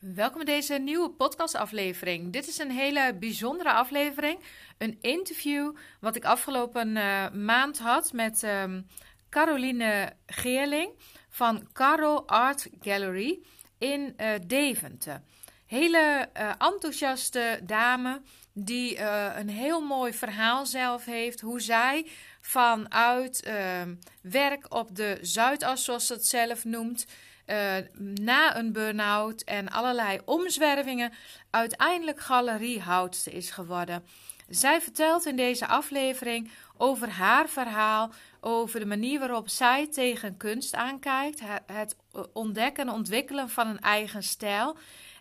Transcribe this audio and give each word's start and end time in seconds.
Welkom 0.00 0.44
bij 0.44 0.54
deze 0.54 0.74
nieuwe 0.74 1.10
podcastaflevering. 1.10 2.32
Dit 2.32 2.48
is 2.48 2.58
een 2.58 2.70
hele 2.70 3.14
bijzondere 3.18 3.72
aflevering. 3.72 4.38
Een 4.78 4.98
interview 5.00 5.76
wat 6.00 6.16
ik 6.16 6.24
afgelopen 6.24 6.96
uh, 6.96 7.30
maand 7.30 7.78
had 7.78 8.12
met 8.12 8.42
um, 8.42 8.86
Caroline 9.30 10.12
Geerling 10.26 10.90
van 11.28 11.68
Caro 11.72 12.22
Art 12.26 12.68
Gallery 12.80 13.42
in 13.78 14.14
uh, 14.16 14.30
Deventer. 14.46 15.22
Hele 15.66 16.28
uh, 16.36 16.52
enthousiaste 16.58 17.60
dame 17.62 18.20
die 18.52 19.00
een 19.36 19.48
heel 19.48 19.80
mooi 19.80 20.12
verhaal 20.12 20.66
zelf 20.66 21.04
heeft. 21.04 21.40
Hoe 21.40 21.60
zij 21.60 22.06
vanuit 22.40 23.42
ehm, 23.42 23.94
werk 24.22 24.74
op 24.74 24.96
de 24.96 25.18
Zuidas, 25.20 25.84
zoals 25.84 26.06
ze 26.06 26.12
het 26.12 26.26
zelf 26.26 26.64
noemt 26.64 27.06
uh, 27.50 27.74
na 27.98 28.56
een 28.56 28.72
burn-out 28.72 29.42
en 29.42 29.68
allerlei 29.68 30.20
omzwervingen 30.24 31.12
uiteindelijk 31.50 32.20
galeriehoudster 32.20 33.34
is 33.34 33.50
geworden. 33.50 34.04
Zij 34.48 34.80
vertelt 34.80 35.26
in 35.26 35.36
deze 35.36 35.66
aflevering 35.66 36.50
over 36.76 37.08
haar 37.10 37.48
verhaal, 37.48 38.10
over 38.40 38.80
de 38.80 38.86
manier 38.86 39.18
waarop 39.18 39.48
zij 39.48 39.86
tegen 39.86 40.36
kunst 40.36 40.74
aankijkt, 40.74 41.40
het 41.66 41.96
ontdekken 42.32 42.88
en 42.88 42.94
ontwikkelen 42.94 43.48
van 43.48 43.66
een 43.66 43.80
eigen 43.80 44.22
stijl 44.22 44.76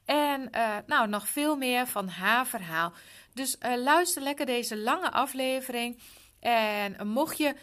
en 0.05 0.49
uh, 0.55 0.75
nou, 0.85 1.07
nog 1.07 1.27
veel 1.27 1.55
meer 1.55 1.87
van 1.87 2.07
haar 2.07 2.47
verhaal. 2.47 2.93
Dus 3.33 3.57
uh, 3.65 3.75
luister 3.75 4.21
lekker 4.21 4.45
deze 4.45 4.77
lange 4.77 5.11
aflevering 5.11 5.99
en 6.39 7.07
mocht 7.07 7.37
je 7.37 7.55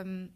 um, 0.00 0.34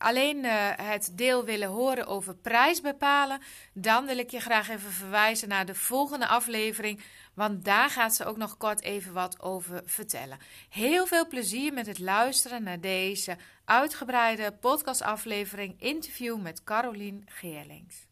alleen 0.00 0.44
uh, 0.44 0.70
het 0.76 1.12
deel 1.14 1.44
willen 1.44 1.68
horen 1.68 2.06
over 2.06 2.34
prijs 2.34 2.80
bepalen, 2.80 3.40
dan 3.72 4.06
wil 4.06 4.18
ik 4.18 4.30
je 4.30 4.40
graag 4.40 4.68
even 4.68 4.90
verwijzen 4.90 5.48
naar 5.48 5.66
de 5.66 5.74
volgende 5.74 6.26
aflevering, 6.26 7.00
want 7.34 7.64
daar 7.64 7.90
gaat 7.90 8.14
ze 8.14 8.24
ook 8.24 8.36
nog 8.36 8.56
kort 8.56 8.82
even 8.82 9.12
wat 9.12 9.40
over 9.40 9.82
vertellen. 9.84 10.38
Heel 10.68 11.06
veel 11.06 11.26
plezier 11.26 11.72
met 11.72 11.86
het 11.86 11.98
luisteren 11.98 12.62
naar 12.62 12.80
deze 12.80 13.36
uitgebreide 13.64 14.52
podcastaflevering 14.52 15.80
interview 15.80 16.40
met 16.40 16.64
Carolien 16.64 17.24
Geerlings. 17.26 18.08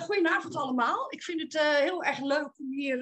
Goedenavond 0.00 0.56
allemaal. 0.56 1.12
Ik 1.12 1.22
vind 1.22 1.40
het 1.40 1.54
uh, 1.54 1.62
heel 1.62 2.04
erg 2.04 2.20
leuk 2.20 2.50
om 2.58 2.72
hier 2.72 2.98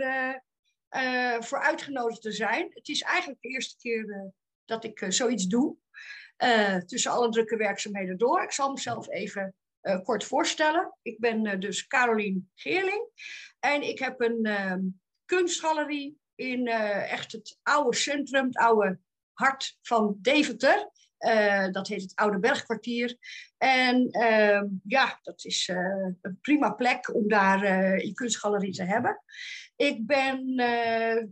voor 1.40 1.60
uitgenodigd 1.60 2.22
te 2.22 2.32
zijn. 2.32 2.70
Het 2.74 2.88
is 2.88 3.02
eigenlijk 3.02 3.42
de 3.42 3.48
eerste 3.48 3.76
keer 3.76 4.32
dat 4.64 4.84
ik 4.84 5.04
zoiets 5.08 5.46
doe. 5.46 5.76
Uh, 6.44 6.76
tussen 6.76 7.10
alle 7.10 7.28
drukke 7.28 7.56
werkzaamheden 7.56 8.18
door. 8.18 8.42
Ik 8.42 8.52
zal 8.52 8.72
mezelf 8.72 9.08
even 9.08 9.54
uh, 9.82 10.00
kort 10.02 10.24
voorstellen. 10.24 10.94
Ik 11.02 11.18
ben 11.18 11.46
uh, 11.46 11.58
dus 11.58 11.86
Carolien 11.86 12.50
Geerling. 12.54 13.08
En 13.60 13.82
ik 13.82 13.98
heb 13.98 14.20
een 14.20 14.44
ehm, 14.44 14.80
kunstgalerie 15.24 16.18
in 16.34 16.66
echt 16.68 17.32
het 17.32 17.58
oude 17.62 17.96
centrum, 17.96 18.46
het 18.46 18.56
oude 18.56 18.98
hart 19.32 19.78
van 19.82 20.18
Deventer. 20.20 20.90
dat 21.72 21.88
heet 21.88 22.02
het 22.02 22.14
Oude 22.14 22.38
Bergkwartier. 22.38 23.16
En 23.58 24.10
ehm, 24.10 24.66
ja, 24.84 25.18
dat 25.22 25.44
is 25.44 25.68
een 25.68 26.38
prima 26.40 26.70
plek 26.70 27.14
om 27.14 27.28
daar 27.28 27.64
je 28.04 28.12
kunstgalerie 28.12 28.72
te 28.72 28.84
hebben. 28.84 29.22
Ik 29.76 30.06
ben, 30.06 30.56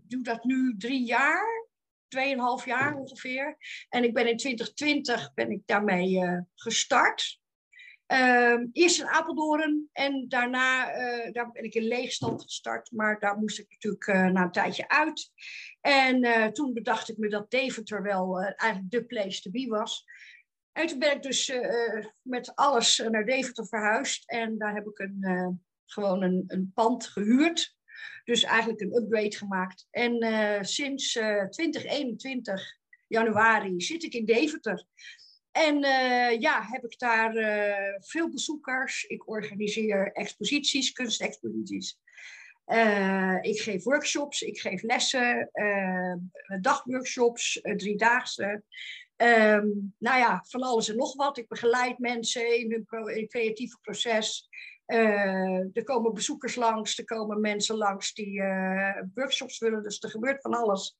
doe 0.02 0.22
dat 0.22 0.44
nu 0.44 0.74
drie 0.78 1.04
jaar. 1.04 1.64
2,5 2.14 2.64
jaar 2.64 2.94
ongeveer. 2.94 3.56
En 3.88 4.04
ik 4.04 4.14
ben 4.14 4.28
in 4.28 4.36
2020 4.36 5.34
ben 5.34 5.50
ik 5.50 5.62
daarmee 5.66 6.10
uh, 6.10 6.38
gestart. 6.54 7.42
Um, 8.06 8.68
eerst 8.72 9.00
in 9.00 9.06
Apeldoorn 9.06 9.88
en 9.92 10.28
daarna 10.28 10.96
uh, 10.96 11.32
daar 11.32 11.50
ben 11.50 11.64
ik 11.64 11.74
in 11.74 11.82
leegstand 11.82 12.42
gestart. 12.42 12.90
Maar 12.92 13.18
daar 13.18 13.36
moest 13.36 13.58
ik 13.58 13.66
natuurlijk 13.70 14.06
uh, 14.06 14.26
na 14.26 14.42
een 14.42 14.52
tijdje 14.52 14.88
uit. 14.88 15.30
En 15.80 16.52
toen 16.52 16.72
bedacht 16.72 17.08
ik 17.08 17.16
me 17.16 17.28
dat 17.28 17.50
Deventer 17.50 18.02
wel 18.02 18.40
eigenlijk 18.40 18.90
de 18.90 19.04
place 19.04 19.40
to 19.40 19.50
be 19.50 19.66
was. 19.66 20.04
En 20.72 20.86
toen 20.86 20.98
ben 20.98 21.12
ik 21.12 21.22
dus 21.22 21.52
met 22.22 22.54
alles 22.54 23.02
naar 23.10 23.24
Deventer 23.24 23.66
verhuisd. 23.66 24.30
En 24.30 24.58
daar 24.58 24.74
heb 24.74 24.86
ik 24.86 24.98
een, 24.98 25.64
gewoon 25.86 26.22
een, 26.22 26.44
een 26.46 26.70
pand 26.74 27.06
gehuurd. 27.06 27.76
Dus 28.24 28.42
eigenlijk 28.42 28.80
een 28.80 28.96
upgrade 28.96 29.36
gemaakt. 29.36 29.86
En 29.90 30.24
uh, 30.24 30.58
sinds 30.60 31.14
uh, 31.14 31.40
eh, 31.40 31.48
2021 31.48 32.78
januari 33.06 33.80
zit 33.80 34.02
ik 34.02 34.14
in 34.14 34.24
Deventer. 34.24 34.84
En 35.52 35.84
uh, 35.84 36.40
ja, 36.40 36.62
heb 36.62 36.84
ik 36.84 36.98
daar 36.98 37.32
veel 38.00 38.30
bezoekers. 38.30 39.04
Ik 39.04 39.28
organiseer 39.28 40.12
exposities, 40.12 40.92
kunstexposities. 40.92 41.98
ik 43.40 43.60
geef 43.60 43.82
workshops, 43.82 44.42
ik 44.42 44.58
geef 44.58 44.82
lessen, 44.82 45.50
dagworkshops, 46.60 47.60
driedaagse. 47.76 48.62
Um, 49.16 49.94
nou 49.98 50.18
ja, 50.18 50.44
van 50.48 50.62
alles 50.62 50.88
en 50.88 50.96
nog 50.96 51.14
wat. 51.14 51.38
Ik 51.38 51.48
begeleid 51.48 51.98
mensen 51.98 52.58
in 52.58 52.70
hun 52.70 53.28
creatieve 53.28 53.78
proces. 53.82 54.48
Uh, 54.86 55.76
er 55.76 55.84
komen 55.84 56.14
bezoekers 56.14 56.54
langs, 56.54 56.98
er 56.98 57.04
komen 57.04 57.40
mensen 57.40 57.76
langs 57.76 58.14
die 58.14 58.40
uh, 58.40 59.00
workshops 59.14 59.58
willen, 59.58 59.82
dus 59.82 60.02
er 60.02 60.10
gebeurt 60.10 60.40
van 60.40 60.54
alles. 60.54 60.96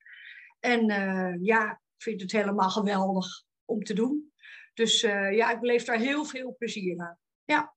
En 0.60 0.90
uh, 0.90 1.34
ja, 1.40 1.70
ik 1.70 2.02
vind 2.02 2.20
het 2.20 2.32
helemaal 2.32 2.70
geweldig 2.70 3.26
om 3.64 3.82
te 3.82 3.94
doen. 3.94 4.32
Dus 4.74 5.00
ja, 5.00 5.50
ik 5.50 5.60
beleef 5.60 5.84
daar 5.84 5.98
heel 5.98 6.24
veel 6.24 6.54
plezier 6.58 7.00
aan. 7.00 7.18
Ja. 7.44 7.74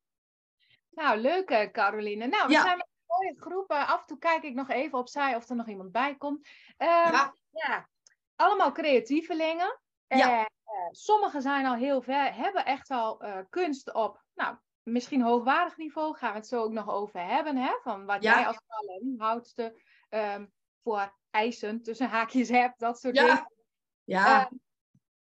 Nou, 0.90 1.20
leuk 1.20 1.70
Caroline. 1.72 2.28
Nou, 2.28 2.48
we 2.48 2.54
zijn 2.54 2.78
met 2.78 2.88
een 2.88 3.16
mooie 3.18 3.36
groep. 3.40 3.72
af 3.72 4.00
en 4.00 4.06
toe 4.06 4.18
kijk 4.18 4.44
ik 4.44 4.54
nog 4.54 4.70
even 4.70 4.98
opzij 4.98 5.36
of 5.36 5.50
er 5.50 5.56
nog 5.56 5.68
iemand 5.68 5.92
bij 5.92 6.16
komt. 6.16 6.50
Ehm, 6.78 7.12
ja. 7.12 7.36
ja. 7.50 7.90
Allemaal 8.36 8.72
creatievelingen. 8.72 9.80
Ja. 10.08 10.50
sommigen 10.92 11.42
zijn 11.42 11.66
al 11.66 11.76
heel 11.76 12.02
ver, 12.02 12.36
hebben 12.36 12.66
echt 12.66 12.90
al 12.90 13.24
kunst 13.50 13.94
op 13.94 14.24
nou, 14.34 14.58
misschien 14.92 15.22
hoogwaardig 15.22 15.78
niveau, 15.78 16.16
gaan 16.16 16.32
we 16.32 16.38
het 16.38 16.48
zo 16.48 16.64
ook 16.64 16.72
nog 16.72 16.90
over 16.90 17.26
hebben. 17.26 17.56
Hè? 17.56 17.72
Van 17.84 18.06
wat 18.06 18.24
jij 18.24 18.48
als 18.48 18.62
talenthoudste 18.68 19.64
um, 19.64 19.74
ehm, 20.10 20.46
voor 20.84 21.18
eisen 21.30 21.82
tussen 21.82 22.10
haakjes 22.10 22.50
hebt, 22.50 22.80
dat 22.80 23.00
soort 23.00 23.16
ja. 23.16 23.22
dingen. 23.22 23.52
Ja. 24.04 24.42
Uh, 24.42 24.58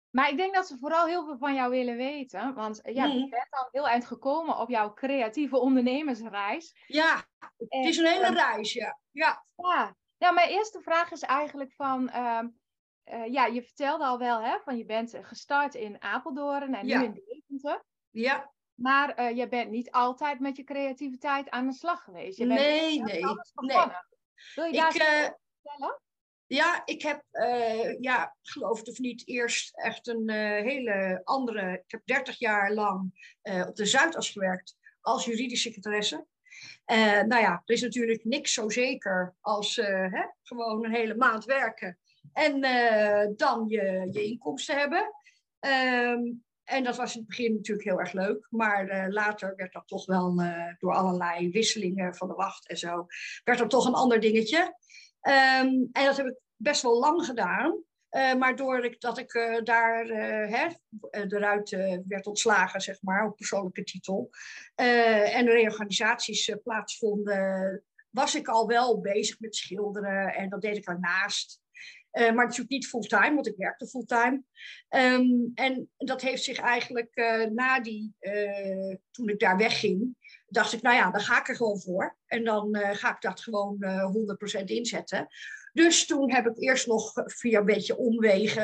maar 0.09 0.29
ik 0.29 0.37
denk 0.37 0.53
dat 0.53 0.67
ze 0.67 0.77
vooral 0.77 1.05
heel 1.05 1.25
veel 1.25 1.37
van 1.37 1.53
jou 1.53 1.69
willen 1.69 1.97
weten. 1.97 2.53
Want 2.53 2.79
ja, 2.83 3.05
je 3.05 3.29
bent 3.29 3.47
al 3.49 3.67
heel 3.71 3.87
eind 3.87 4.05
gekomen 4.05 4.57
op 4.57 4.69
jouw 4.69 4.93
creatieve 4.93 5.59
ondernemersreis. 5.59 6.83
Ja, 6.87 7.23
het 7.57 7.85
is 7.85 7.97
een 7.97 8.05
hele 8.05 8.25
ehm, 8.25 8.33
reis, 8.33 8.73
ja. 8.73 8.99
ja. 9.11 9.45
Ja. 9.55 9.95
ja, 10.17 10.31
mijn 10.31 10.49
eerste 10.49 10.81
vraag 10.81 11.11
is 11.11 11.21
eigenlijk 11.21 11.73
van... 11.73 12.09
Uh, 12.09 12.41
ja, 13.31 13.45
je 13.45 13.63
vertelde 13.63 14.05
al 14.05 14.17
wel, 14.17 14.41
hè, 14.41 14.59
van 14.59 14.77
je 14.77 14.85
bent 14.85 15.17
gestart 15.21 15.75
in 15.75 16.01
Apeldoorn 16.01 16.73
en 16.73 16.85
nu 16.85 17.03
in 17.03 17.13
Deventer. 17.13 17.83
Ja. 18.09 18.52
Maar 18.75 19.19
uh, 19.19 19.37
je 19.37 19.47
bent 19.47 19.69
niet 19.69 19.91
altijd 19.91 20.39
met 20.39 20.55
je 20.55 20.63
creativiteit 20.63 21.49
aan 21.49 21.67
de 21.67 21.73
slag 21.73 22.03
geweest. 22.03 22.37
Je 22.37 22.47
bent 22.47 22.59
nee, 22.59 23.01
nee, 23.01 23.21
nee. 23.21 23.21
Wil 24.55 24.65
je 24.65 24.77
daar 24.77 24.95
ik, 24.95 25.01
uh, 25.01 25.29
vertellen? 25.61 26.01
Ja, 26.47 26.81
ik 26.85 27.01
heb, 27.01 27.23
uh, 27.31 27.99
ja, 27.99 28.35
geloof 28.41 28.79
het 28.79 28.89
of 28.89 28.97
niet, 28.97 29.27
eerst 29.27 29.77
echt 29.77 30.07
een 30.07 30.29
hele 30.63 31.21
andere... 31.23 31.71
Ik 31.71 31.91
heb 31.91 32.01
30 32.05 32.39
jaar 32.39 32.73
lang 32.73 33.01
op 33.67 33.75
de 33.75 33.85
Zuidas 33.85 34.29
gewerkt 34.29 34.75
als 35.01 35.25
juridische 35.25 35.67
secretaresse. 35.67 36.25
nou 37.27 37.41
ja, 37.41 37.61
er 37.65 37.75
is 37.75 37.81
natuurlijk 37.81 38.23
niks 38.23 38.53
zo 38.53 38.69
zeker 38.69 39.35
als 39.41 39.75
hè, 39.75 40.25
gewoon 40.43 40.85
een 40.85 40.93
hele 40.93 41.15
maand 41.15 41.45
werken 41.45 41.99
en 42.33 42.61
dan 43.35 43.65
je, 43.67 44.07
je 44.11 44.23
inkomsten 44.23 44.77
hebben. 44.77 45.13
Um, 45.59 46.43
en 46.73 46.83
dat 46.83 46.95
was 46.95 47.13
in 47.13 47.19
het 47.19 47.27
begin 47.27 47.53
natuurlijk 47.53 47.87
heel 47.87 47.99
erg 47.99 48.13
leuk. 48.13 48.47
Maar 48.49 48.89
uh, 48.89 49.05
later 49.13 49.53
werd 49.55 49.73
dat 49.73 49.87
toch 49.87 50.05
wel 50.05 50.41
uh, 50.41 50.73
door 50.77 50.93
allerlei 50.93 51.51
wisselingen 51.51 52.15
van 52.15 52.27
de 52.27 52.33
wacht 52.33 52.67
en 52.67 52.77
zo, 52.77 53.05
werd 53.43 53.59
dat 53.59 53.69
toch 53.69 53.85
een 53.85 53.93
ander 53.93 54.19
dingetje. 54.19 54.59
Um, 55.21 55.89
en 55.91 56.05
dat 56.05 56.17
heb 56.17 56.25
ik 56.25 56.35
best 56.55 56.81
wel 56.81 56.99
lang 56.99 57.25
gedaan. 57.25 57.83
Uh, 58.11 58.33
maar 58.33 58.55
doordat 58.55 59.17
ik 59.17 59.61
daar 59.63 60.05
uh, 60.05 60.51
hè, 60.51 60.67
eruit 61.11 61.69
werd 62.07 62.27
ontslagen, 62.27 62.81
zeg 62.81 63.01
maar, 63.01 63.25
op 63.25 63.35
persoonlijke 63.35 63.83
titel, 63.83 64.29
en 64.75 65.45
reorganisaties 65.45 66.55
plaatsvonden, 66.63 67.83
was 68.09 68.35
ik 68.35 68.47
al 68.47 68.67
wel 68.67 69.01
bezig 69.01 69.39
met 69.39 69.55
schilderen 69.55 70.33
en 70.33 70.49
dat 70.49 70.61
deed 70.61 70.77
ik 70.77 70.87
ernaast. 70.87 71.62
Uh, 72.13 72.25
maar 72.25 72.45
natuurlijk 72.45 72.69
niet 72.69 72.87
fulltime, 72.87 73.33
want 73.33 73.47
ik 73.47 73.57
werkte 73.57 73.87
fulltime. 73.87 74.43
Um, 74.89 75.51
en 75.55 75.89
dat 75.97 76.21
heeft 76.21 76.43
zich 76.43 76.59
eigenlijk 76.59 77.11
uh, 77.13 77.45
na 77.45 77.79
die, 77.79 78.15
uh, 78.19 78.95
toen 79.11 79.29
ik 79.29 79.39
daar 79.39 79.57
wegging, 79.57 80.15
dacht 80.47 80.73
ik, 80.73 80.81
nou 80.81 80.95
ja, 80.95 81.11
dan 81.11 81.21
ga 81.21 81.39
ik 81.39 81.47
er 81.47 81.55
gewoon 81.55 81.81
voor. 81.81 82.17
En 82.25 82.43
dan 82.43 82.77
ga 82.77 83.15
ik 83.15 83.21
dat 83.21 83.41
gewoon 83.41 83.77
100% 84.59 84.63
inzetten. 84.63 85.27
Dus 85.71 86.05
toen 86.05 86.31
heb 86.31 86.47
ik 86.47 86.57
eerst 86.57 86.87
nog 86.87 87.11
via 87.25 87.59
een 87.59 87.65
beetje 87.65 87.97
omwegen 87.97 88.61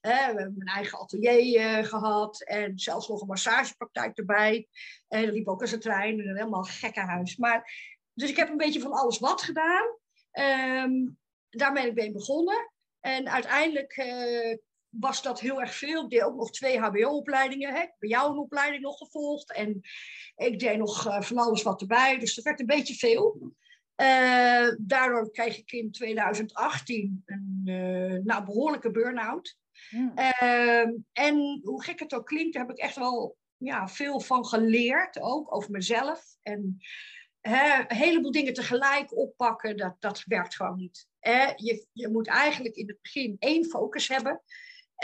mijn 0.00 0.68
eigen 0.74 0.98
atelier 0.98 1.84
gehad. 1.84 2.42
En 2.42 2.78
zelfs 2.78 3.08
nog 3.08 3.20
een 3.20 3.26
massagepraktijk 3.26 4.18
erbij. 4.18 4.68
En 5.08 5.24
dat 5.24 5.34
liep 5.34 5.48
ook 5.48 5.60
als 5.60 5.72
een 5.72 5.80
trein. 5.80 6.20
En 6.20 6.28
een 6.28 6.36
helemaal 6.36 6.62
gekke 6.62 7.00
huis. 7.00 7.36
Maar, 7.36 7.72
dus 8.14 8.30
ik 8.30 8.36
heb 8.36 8.48
een 8.48 8.56
beetje 8.56 8.80
van 8.80 8.92
alles 8.92 9.18
wat 9.18 9.42
gedaan. 9.42 9.86
Um, 10.32 11.18
daar 11.50 11.72
ben 11.72 11.86
ik 11.86 11.94
mee 11.94 12.12
begonnen. 12.12 12.72
En 13.00 13.28
uiteindelijk 13.28 13.96
uh, 13.96 14.56
was 14.88 15.22
dat 15.22 15.40
heel 15.40 15.60
erg 15.60 15.74
veel. 15.74 16.04
Ik 16.04 16.10
deed 16.10 16.22
ook 16.22 16.36
nog 16.36 16.50
twee 16.50 16.78
HBO-opleidingen. 16.78 17.72
Bij 17.72 18.08
jou 18.08 18.30
een 18.30 18.38
opleiding 18.38 18.82
nog 18.82 18.98
gevolgd. 18.98 19.52
En 19.52 19.80
ik 20.36 20.58
deed 20.58 20.76
nog 20.76 21.24
van 21.26 21.38
alles 21.38 21.62
wat 21.62 21.80
erbij. 21.80 22.18
Dus 22.18 22.34
dat 22.34 22.44
werd 22.44 22.60
een 22.60 22.66
beetje 22.66 22.94
veel. 22.94 23.52
Uh, 23.96 24.68
daardoor 24.78 25.30
kreeg 25.30 25.58
ik 25.58 25.72
in 25.72 25.90
2018 25.90 27.22
een 27.24 28.22
nou, 28.24 28.44
behoorlijke 28.44 28.90
burn-out. 28.90 29.58
Hmm. 29.88 30.12
Uh, 30.16 30.86
en 31.12 31.60
hoe 31.62 31.82
gek 31.84 32.00
het 32.00 32.14
ook 32.14 32.26
klinkt, 32.26 32.52
daar 32.52 32.66
heb 32.66 32.76
ik 32.76 32.82
echt 32.82 32.96
wel 32.96 33.36
ja, 33.56 33.88
veel 33.88 34.20
van 34.20 34.46
geleerd. 34.46 35.20
Ook 35.20 35.54
over 35.54 35.70
mezelf. 35.70 36.24
En 36.42 36.80
hè, 37.40 37.84
een 37.88 37.96
heleboel 37.96 38.32
dingen 38.32 38.54
tegelijk 38.54 39.16
oppakken, 39.16 39.76
dat, 39.76 39.96
dat 39.98 40.22
werkt 40.26 40.56
gewoon 40.56 40.76
niet. 40.76 41.08
je, 41.56 41.86
je 41.92 42.08
moet 42.08 42.28
eigenlijk 42.28 42.74
in 42.74 42.88
het 42.88 43.02
begin 43.02 43.36
één 43.38 43.64
focus 43.64 44.08
hebben. 44.08 44.42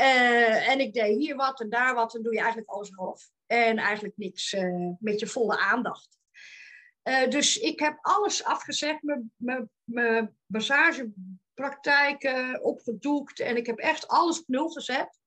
Uh, 0.00 0.68
en 0.68 0.80
ik 0.80 0.92
deed 0.92 1.18
hier 1.18 1.36
wat 1.36 1.60
en 1.60 1.70
daar 1.70 1.94
wat, 1.94 2.14
en 2.14 2.22
doe 2.22 2.32
je 2.32 2.38
eigenlijk 2.38 2.68
alles 2.68 2.90
half. 2.90 3.30
En 3.46 3.78
eigenlijk 3.78 4.16
niks 4.16 4.56
met 4.98 5.20
je 5.20 5.26
volle 5.26 5.58
aandacht. 5.58 6.16
Uh, 7.08 7.28
dus 7.28 7.58
ik 7.58 7.80
heb 7.80 7.98
alles 8.00 8.44
afgezegd, 8.44 9.00
mijn 9.84 10.36
massagepraktijken 10.46 12.64
opgedoekt 12.64 13.40
en 13.40 13.56
ik 13.56 13.66
heb 13.66 13.78
echt 13.78 14.08
alles 14.08 14.40
op 14.40 14.48
nul 14.48 14.68
gezet. 14.68 15.20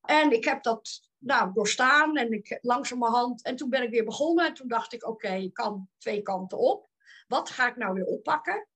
En 0.00 0.32
ik 0.32 0.44
heb 0.44 0.62
dat 0.62 1.09
nou, 1.20 1.52
doorstaan 1.52 2.16
en 2.16 2.32
ik 2.32 2.58
langzamerhand. 2.60 3.42
En 3.42 3.56
toen 3.56 3.70
ben 3.70 3.82
ik 3.82 3.90
weer 3.90 4.04
begonnen 4.04 4.46
en 4.46 4.54
toen 4.54 4.68
dacht 4.68 4.92
ik, 4.92 5.06
oké, 5.06 5.32
je 5.32 5.50
kan 5.50 5.88
twee 5.98 6.22
kanten 6.22 6.58
op. 6.58 6.88
Wat 7.28 7.50
ga 7.50 7.68
ik 7.68 7.76
nou 7.76 7.94
weer 7.94 8.04
oppakken? 8.04 8.68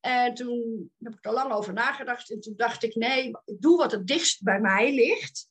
En 0.00 0.34
toen 0.34 0.90
heb 0.98 1.14
ik 1.14 1.24
er 1.24 1.32
lang 1.32 1.52
over 1.52 1.72
nagedacht 1.72 2.30
en 2.30 2.40
toen 2.40 2.56
dacht 2.56 2.82
ik, 2.82 2.94
nee, 2.94 3.28
ik 3.44 3.60
doe 3.60 3.76
wat 3.76 3.92
het 3.92 4.06
dichtst 4.06 4.42
bij 4.42 4.60
mij 4.60 4.94
ligt. 4.94 5.48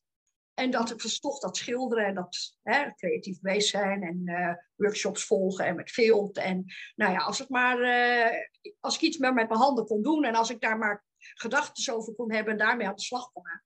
En 0.54 0.72
dat 0.72 0.92
ik 0.92 1.02
dus 1.02 1.20
toch 1.20 1.40
dat 1.40 1.58
schilderen 1.58 2.06
en 2.06 2.16
dat 2.16 2.58
hè, 2.62 2.94
creatief 2.96 3.42
bezig 3.42 3.70
zijn 3.70 4.04
en 4.04 4.22
uh, 4.26 4.54
workshops 4.76 5.24
volgen 5.24 5.66
en 5.66 5.76
met 5.76 5.92
field. 5.92 6.38
En 6.38 6.66
nou 6.96 7.12
ja, 7.12 7.18
als, 7.18 7.40
het 7.40 7.50
maar, 7.50 7.80
uh, 7.80 8.42
als 8.80 8.96
ik 8.96 9.02
iets 9.02 9.18
meer 9.18 9.34
met 9.34 9.48
mijn 9.48 9.60
handen 9.60 9.86
kon 9.86 10.02
doen 10.02 10.24
en 10.24 10.36
als 10.36 10.50
ik 10.50 10.62
daar 10.62 10.78
maar 10.78 11.06
gedachten 11.18 11.94
over 11.94 12.16
kon 12.16 12.32
hebben 12.32 12.54
en 12.54 12.60
daarmee 12.60 12.88
aan 12.88 12.96
de 12.96 13.02
slag 13.02 13.32
kon 13.32 13.46
gaan. 13.46 13.64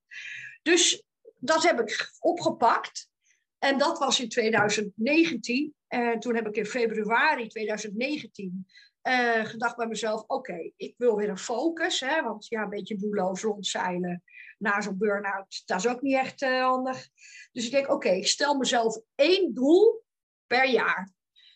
Dus 0.61 1.03
dat 1.43 1.63
heb 1.63 1.79
ik 1.79 2.11
opgepakt. 2.19 3.09
En 3.59 3.77
dat 3.77 3.99
was 3.99 4.19
in 4.19 4.29
2019. 4.29 5.73
En 5.87 6.19
toen 6.19 6.35
heb 6.35 6.47
ik 6.47 6.55
in 6.55 6.65
februari 6.65 7.47
2019 7.47 8.67
uh, 9.03 9.45
gedacht 9.45 9.75
bij 9.75 9.87
mezelf: 9.87 10.23
oké, 10.27 10.71
ik 10.75 10.93
wil 10.97 11.15
weer 11.15 11.29
een 11.29 11.37
focus. 11.37 11.99
Hè, 11.99 12.21
want 12.21 12.47
ja, 12.47 12.61
een 12.61 12.69
beetje 12.69 12.95
doelloos 12.95 13.41
rondzeilen 13.41 14.23
na 14.57 14.81
zo'n 14.81 14.97
burn-out, 14.97 15.61
dat 15.65 15.79
is 15.79 15.87
ook 15.87 16.01
niet 16.01 16.15
echt 16.15 16.41
uh, 16.41 16.63
handig. 16.63 17.07
Dus 17.51 17.65
ik 17.65 17.71
denk: 17.71 17.89
oké, 17.89 18.09
ik 18.09 18.27
stel 18.27 18.57
mezelf 18.57 18.99
één 19.15 19.53
doel 19.53 20.03
per 20.47 20.69
jaar. 20.69 21.11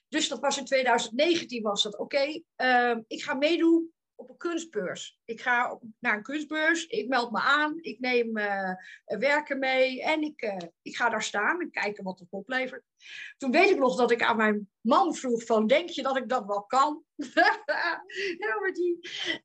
Dus 0.09 0.27
dat 0.27 0.39
was 0.39 0.57
in 0.57 0.65
2019 0.65 1.61
was 1.63 1.83
dat 1.83 1.97
oké. 1.97 2.41
Uh, 2.57 2.97
ik 3.07 3.23
ga 3.23 3.33
meedoen 3.33 3.93
op 4.17 4.29
een 4.29 4.37
kunstbeurs. 4.37 5.19
Ik 5.25 5.41
ga 5.41 5.79
naar 5.99 6.17
een 6.17 6.23
kunstbeurs, 6.23 6.87
ik 6.87 7.07
meld 7.07 7.31
me 7.31 7.39
aan, 7.39 7.77
ik 7.81 7.99
neem 7.99 8.37
uh, 8.37 8.71
werken 9.05 9.59
mee 9.59 10.03
en 10.03 10.21
ik, 10.21 10.41
uh, 10.41 10.57
ik 10.81 10.95
ga 10.95 11.09
daar 11.09 11.23
staan 11.23 11.61
en 11.61 11.71
kijken 11.71 12.03
wat 12.03 12.19
het 12.19 12.31
oplevert. 12.31 12.83
Toen 13.37 13.51
weet 13.51 13.69
ik 13.69 13.77
nog 13.77 13.95
dat 13.95 14.11
ik 14.11 14.23
aan 14.23 14.37
mijn 14.37 14.69
man 14.81 15.15
vroeg 15.15 15.43
van, 15.43 15.67
denk 15.67 15.89
je 15.89 16.01
dat 16.01 16.17
ik 16.17 16.29
dat 16.29 16.45
wel 16.45 16.63
kan? 16.63 17.03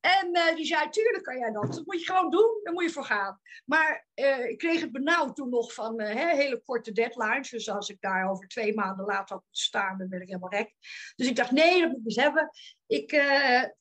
En 0.01 0.29
uh, 0.33 0.55
die 0.55 0.65
zei, 0.65 0.89
tuurlijk 0.89 1.25
kan 1.25 1.39
jij 1.39 1.53
dat. 1.53 1.73
Dat 1.73 1.87
moet 1.87 2.01
je 2.01 2.13
gewoon 2.13 2.31
doen, 2.31 2.61
daar 2.63 2.73
moet 2.73 2.83
je 2.83 2.91
voor 2.91 3.05
gaan. 3.05 3.41
Maar 3.65 4.07
ik 4.49 4.59
kreeg 4.59 4.81
het 4.81 4.93
benauwd 4.93 5.37
toen 5.37 5.49
nog 5.49 5.75
van 5.75 6.01
hele 6.01 6.63
korte 6.65 6.93
deadlines. 6.93 7.51
Dus 7.51 7.69
als 7.69 7.89
ik 7.89 8.01
daar 8.01 8.31
over 8.31 8.49
twee 8.49 8.75
maanden 8.75 9.07
later 9.07 9.37
had 9.37 9.45
staan, 9.51 9.99
dan 9.99 10.09
ben 10.09 10.21
ik 10.21 10.29
helemaal 10.29 10.49
gek. 10.49 10.75
Dus 11.17 11.27
ik 11.27 11.37
dacht, 11.37 11.51
nee, 11.51 11.81
dat 11.81 11.91
moet 11.91 11.99
ik 11.99 12.05
eens 12.05 12.17
hebben. 12.17 12.51
Ik, 12.87 13.13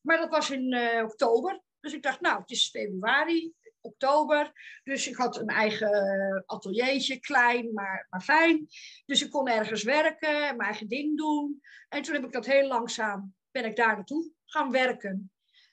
maar 0.02 0.18
dat 0.18 0.30
was 0.30 0.50
in 0.50 0.76
oktober. 1.04 1.62
Dus 1.80 1.94
ik 1.94 2.04
dacht, 2.04 2.22
nou, 2.22 2.40
het 2.40 2.50
is 2.50 2.70
februari, 2.70 3.54
oktober. 3.82 4.52
Dus 4.84 5.08
ik 5.08 5.16
had 5.16 5.38
een 5.38 5.48
eigen 5.48 6.44
ateliertje, 6.46 7.20
klein, 7.20 7.74
maar, 7.74 8.08
maar 8.10 8.22
fijn. 8.22 8.68
Dus 9.06 9.24
ik 9.24 9.32
kon 9.32 9.48
ergens 9.48 9.84
werken, 9.84 10.40
mijn 10.40 10.60
eigen 10.60 10.88
ding 10.88 11.18
doen. 11.18 11.62
En 11.90 12.02
toen 12.02 12.14
heb 12.14 12.24
ik 12.24 12.32
dat 12.32 12.46
heel 12.46 12.68
langzaam, 12.68 13.36
ben 13.52 13.66
ik 13.66 13.76
daar 13.76 13.96
naartoe 13.96 14.32
gaan 14.46 14.72
werken. 14.72 15.32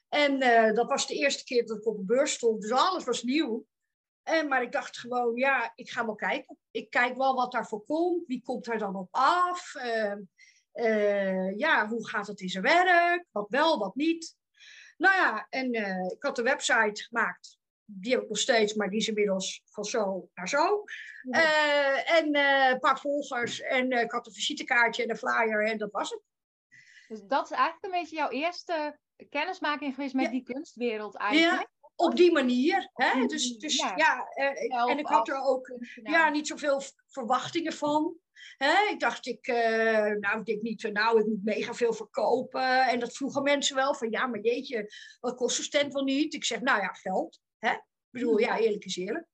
En 0.09 0.43
uh, 0.43 0.75
dat 0.75 0.89
was 0.89 1.07
de 1.07 1.15
eerste 1.15 1.45
keer 1.45 1.67
dat 1.67 1.77
ik 1.77 1.87
op 1.87 1.99
een 1.99 2.07
beurs 2.07 2.33
stond. 2.33 2.63
Dus 2.63 2.71
alles 2.71 3.05
was 3.05 3.23
nieuw. 3.23 3.67
En, 4.23 4.49
maar 4.49 4.63
ik 4.63 4.73
dacht 4.73 4.99
gewoon, 4.99 5.37
ja, 5.37 5.73
ik 5.75 5.91
ga 5.91 6.07
wel 6.07 6.15
kijken. 6.15 6.59
Ik 6.71 6.91
kijk 6.91 7.17
wel 7.17 7.35
wat 7.35 7.53
daarvoor 7.53 7.85
komt. 7.85 8.27
Wie 8.27 8.43
komt 8.43 8.67
er 8.67 8.79
dan 8.79 8.97
op 8.97 9.09
af? 9.11 9.75
Uh, 9.75 10.15
uh, 10.75 11.57
ja, 11.57 11.89
hoe 11.89 12.09
gaat 12.09 12.27
het 12.27 12.41
in 12.41 12.49
zijn 12.49 12.65
werk? 12.65 13.25
Wat 13.31 13.49
wel, 13.49 13.79
wat 13.79 13.95
niet. 13.95 14.37
Nou 14.97 15.15
ja, 15.15 15.47
en 15.51 15.75
uh, 15.75 16.13
ik 16.13 16.23
had 16.23 16.39
een 16.39 16.45
website 16.45 17.03
gemaakt. 17.03 17.58
Die 17.91 18.13
heb 18.13 18.23
ik 18.23 18.29
nog 18.29 18.39
steeds, 18.39 18.75
maar 18.75 18.91
die 18.91 18.99
is 18.99 19.09
inmiddels 19.09 19.63
van 19.65 19.85
zo 19.85 20.29
naar 20.35 20.49
zo. 20.49 20.85
Uh, 21.23 22.15
en 22.15 22.37
uh, 22.37 22.69
een 22.71 22.79
paar 22.79 23.01
volgers. 23.01 23.61
En 23.61 23.93
ik 23.93 24.11
had 24.11 24.27
een 24.27 24.33
visitekaartje 24.33 25.03
en 25.03 25.11
een 25.11 25.17
flyer 25.17 25.65
en 25.65 25.79
dat 25.79 25.91
was 25.91 26.11
het. 26.11 26.21
Dus 27.09 27.21
dat 27.23 27.45
is 27.45 27.57
eigenlijk 27.57 27.85
een 27.85 28.01
beetje 28.01 28.17
jouw 28.17 28.31
eerste 28.31 28.99
kennismaking 29.31 29.95
geweest 29.95 30.15
met 30.15 30.31
die 30.31 30.43
kunstwereld 30.43 31.17
eigenlijk? 31.17 31.61
Ja, 31.61 31.69
op 31.95 32.17
die 32.17 32.33
manier. 32.33 32.91
Hè? 32.93 33.27
Dus, 33.27 33.57
dus 33.57 33.77
ja, 33.77 33.93
ja 33.97 34.29
en 34.87 34.99
ik 34.99 35.07
had 35.07 35.29
er 35.29 35.43
ook 35.43 35.79
ja, 36.03 36.29
niet 36.29 36.47
zoveel 36.47 36.83
verwachtingen 37.07 37.73
van. 37.73 38.17
Hè? 38.57 38.91
Ik 38.91 39.01
dacht, 39.01 39.27
ik, 39.27 39.47
uh, 39.47 39.57
nou, 40.21 40.39
ik 40.39 40.45
denk 40.45 40.63
niet, 40.63 40.93
nou, 40.93 41.21
ik 41.21 41.27
moet 41.27 41.45
mega 41.45 41.75
veel 41.75 41.93
verkopen. 41.93 42.87
En 42.87 43.01
dat 43.01 43.17
vroegen 43.17 43.43
mensen 43.43 43.77
wel 43.77 43.95
van, 43.95 44.11
ja, 44.11 44.27
maar 44.27 44.41
jeetje, 44.41 44.93
wat 45.21 45.37
kost 45.37 45.57
zo'n 45.57 45.65
stand 45.65 45.93
wel 45.93 46.05
niet? 46.05 46.35
Ik 46.35 46.45
zeg, 46.45 46.61
nou 46.61 46.81
ja, 46.81 46.93
geld. 46.93 47.41
Hè? 47.59 47.73
Ik 47.73 48.11
bedoel, 48.11 48.39
ja, 48.39 48.59
eerlijk 48.59 48.85
is 48.85 48.97
eerlijk. 48.97 49.27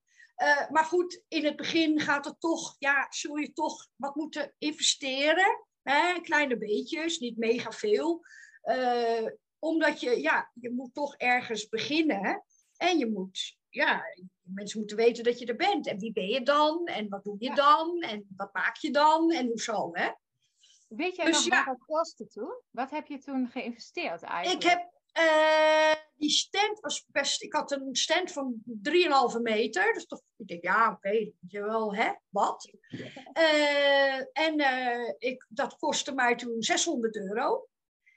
Uh, 0.43 0.71
maar 0.71 0.85
goed, 0.85 1.23
in 1.29 1.45
het 1.45 1.57
begin 1.57 2.01
gaat 2.01 2.25
het 2.25 2.41
toch, 2.41 2.77
ja, 2.79 3.07
zul 3.11 3.37
je 3.37 3.53
toch 3.53 3.89
wat 3.97 4.15
moeten 4.15 4.55
investeren. 4.59 5.67
Hè? 5.83 6.21
Kleine 6.21 6.59
beetjes, 6.59 7.19
niet 7.19 7.37
mega 7.37 7.73
veel. 7.73 8.25
Uh, 8.65 9.29
omdat 9.59 10.01
je, 10.01 10.21
ja, 10.21 10.51
je 10.55 10.71
moet 10.71 10.95
toch 10.95 11.17
ergens 11.17 11.69
beginnen. 11.69 12.45
En 12.77 12.99
je 12.99 13.11
moet, 13.11 13.59
ja, 13.69 14.05
mensen 14.43 14.79
moeten 14.79 14.97
weten 14.97 15.25
dat 15.25 15.39
je 15.39 15.47
er 15.47 15.57
bent. 15.57 15.87
En 15.87 15.99
wie 15.99 16.13
ben 16.13 16.29
je 16.29 16.43
dan? 16.43 16.87
En 16.87 17.09
wat 17.09 17.25
doe 17.25 17.37
je 17.39 17.55
dan? 17.55 18.01
En 18.01 18.27
wat 18.37 18.53
maak 18.53 18.77
je 18.77 18.91
dan? 18.91 19.33
En 19.33 19.47
hoezo, 19.47 19.91
hè? 19.93 20.11
Weet 20.89 21.17
jij 21.17 21.25
dus 21.25 21.47
nog 21.47 21.59
ja, 21.59 21.65
wat 21.65 21.85
kostte 21.87 22.27
toen? 22.27 22.61
Wat 22.71 22.91
heb 22.91 23.07
je 23.07 23.19
toen 23.19 23.49
geïnvesteerd 23.49 24.23
eigenlijk? 24.23 24.65
Ik 24.65 24.71
heb, 24.71 24.93
uh, 25.19 25.95
die 26.17 26.31
stand 26.31 26.81
was 26.81 27.07
best, 27.07 27.43
ik 27.43 27.53
had 27.53 27.73
een 27.73 27.95
stand 27.97 28.33
van 28.33 28.55
3,5 29.37 29.41
meter. 29.43 29.93
Dus 29.93 30.07
toch, 30.07 30.23
ik 30.37 30.47
denk, 30.47 30.63
ja, 30.63 30.87
oké, 30.87 31.09
okay, 31.09 31.35
je 31.49 31.63
wel, 31.63 31.95
hè, 31.95 32.13
wat? 32.29 32.71
Uh, 33.39 34.19
en 34.33 34.61
uh, 34.61 35.13
ik, 35.19 35.47
dat 35.49 35.77
kostte 35.77 36.15
mij 36.15 36.35
toen 36.35 36.63
600 36.63 37.17
euro. 37.17 37.69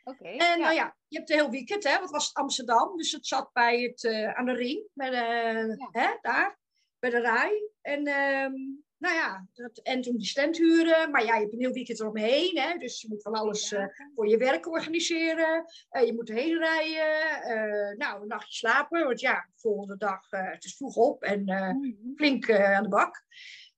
Okay, 0.04 0.38
en 0.38 0.60
nou 0.60 0.74
ja, 0.74 0.98
je 1.08 1.18
hebt 1.18 1.30
een 1.30 1.38
heel 1.38 1.50
weekend, 1.50 1.84
hè, 1.84 2.00
wat 2.00 2.10
was 2.10 2.34
Amsterdam, 2.34 2.98
dus 2.98 3.12
het 3.12 3.27
zat 3.27 3.50
bij 3.54 3.82
het, 3.82 4.06
aan 4.36 4.46
de 4.46 4.54
ring, 4.54 4.88
ja. 4.94 5.89
hè, 5.92 6.18
daar, 6.22 6.60
bij 7.00 7.10
de 7.10 7.20
rij. 7.20 7.70
En 7.82 8.08
um, 8.08 8.86
nou 8.98 9.16
ja, 9.16 9.48
dat, 9.54 9.77
en 9.77 10.01
toen 10.01 10.18
die 10.18 10.27
stand 10.27 10.58
huren, 10.58 11.12
maar 11.12 11.25
ja, 11.25 11.34
je 11.34 11.42
hebt 11.42 11.54
een 11.54 11.60
heel 11.60 11.72
weekend 11.72 12.00
eromheen, 12.00 12.58
hè, 12.58 12.77
dus 12.77 13.01
je 13.01 13.08
moet 13.08 13.22
van 13.22 13.34
alles 13.34 13.72
uh, 13.72 13.86
voor 14.16 14.27
je 14.27 14.38
werk 14.38 14.68
organiseren. 14.68 15.66
Uh, 15.92 16.06
je 16.06 16.13
moet 16.13 16.30
erheen 16.30 16.58
rijden, 16.58 17.98
nou, 17.98 18.22
een 18.22 18.27
nachtje 18.27 18.54
slapen, 18.54 19.04
want 19.04 19.20
ja, 19.20 19.34
de 19.34 19.60
volgende 19.60 19.98
dag, 19.98 20.30
het 20.30 20.63
is 20.63 20.75
vroeg 20.75 20.96
op 20.96 21.24
en 21.24 21.42
mm-hmm. 21.42 22.13
flink 22.16 22.51
aan 22.51 22.84
de 22.84 22.89
bak. 22.89 23.24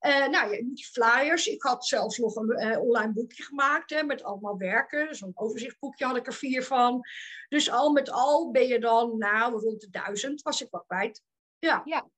Nou 0.02 0.32
ja, 0.32 0.62
die 0.62 0.86
flyers. 0.86 1.48
Ik 1.48 1.62
had 1.62 1.86
zelfs 1.86 2.18
nog 2.18 2.36
een 2.36 2.78
online 2.78 3.14
boekje 3.14 3.44
gemaakt 3.44 3.90
hè, 3.90 4.04
met 4.04 4.24
allemaal 4.24 4.58
werken. 4.58 5.16
Zo'n 5.16 5.32
overzichtboekje 5.34 6.06
had 6.06 6.16
ik 6.16 6.28
er 6.28 6.34
vier 6.34 6.64
van. 6.64 7.02
Dus 7.50 7.72
al 7.72 7.92
met 7.92 8.12
al 8.12 8.52
ben 8.52 8.68
je 8.68 8.80
dan, 8.80 9.18
nou, 9.18 9.60
rond 9.60 9.82
de 9.82 9.90
duizend 9.90 10.42
was 10.42 10.62
ik 10.62 10.68
wat 10.70 10.86
kwijt. 10.88 11.24
Ja. 11.58 11.82
ja. 11.86 12.10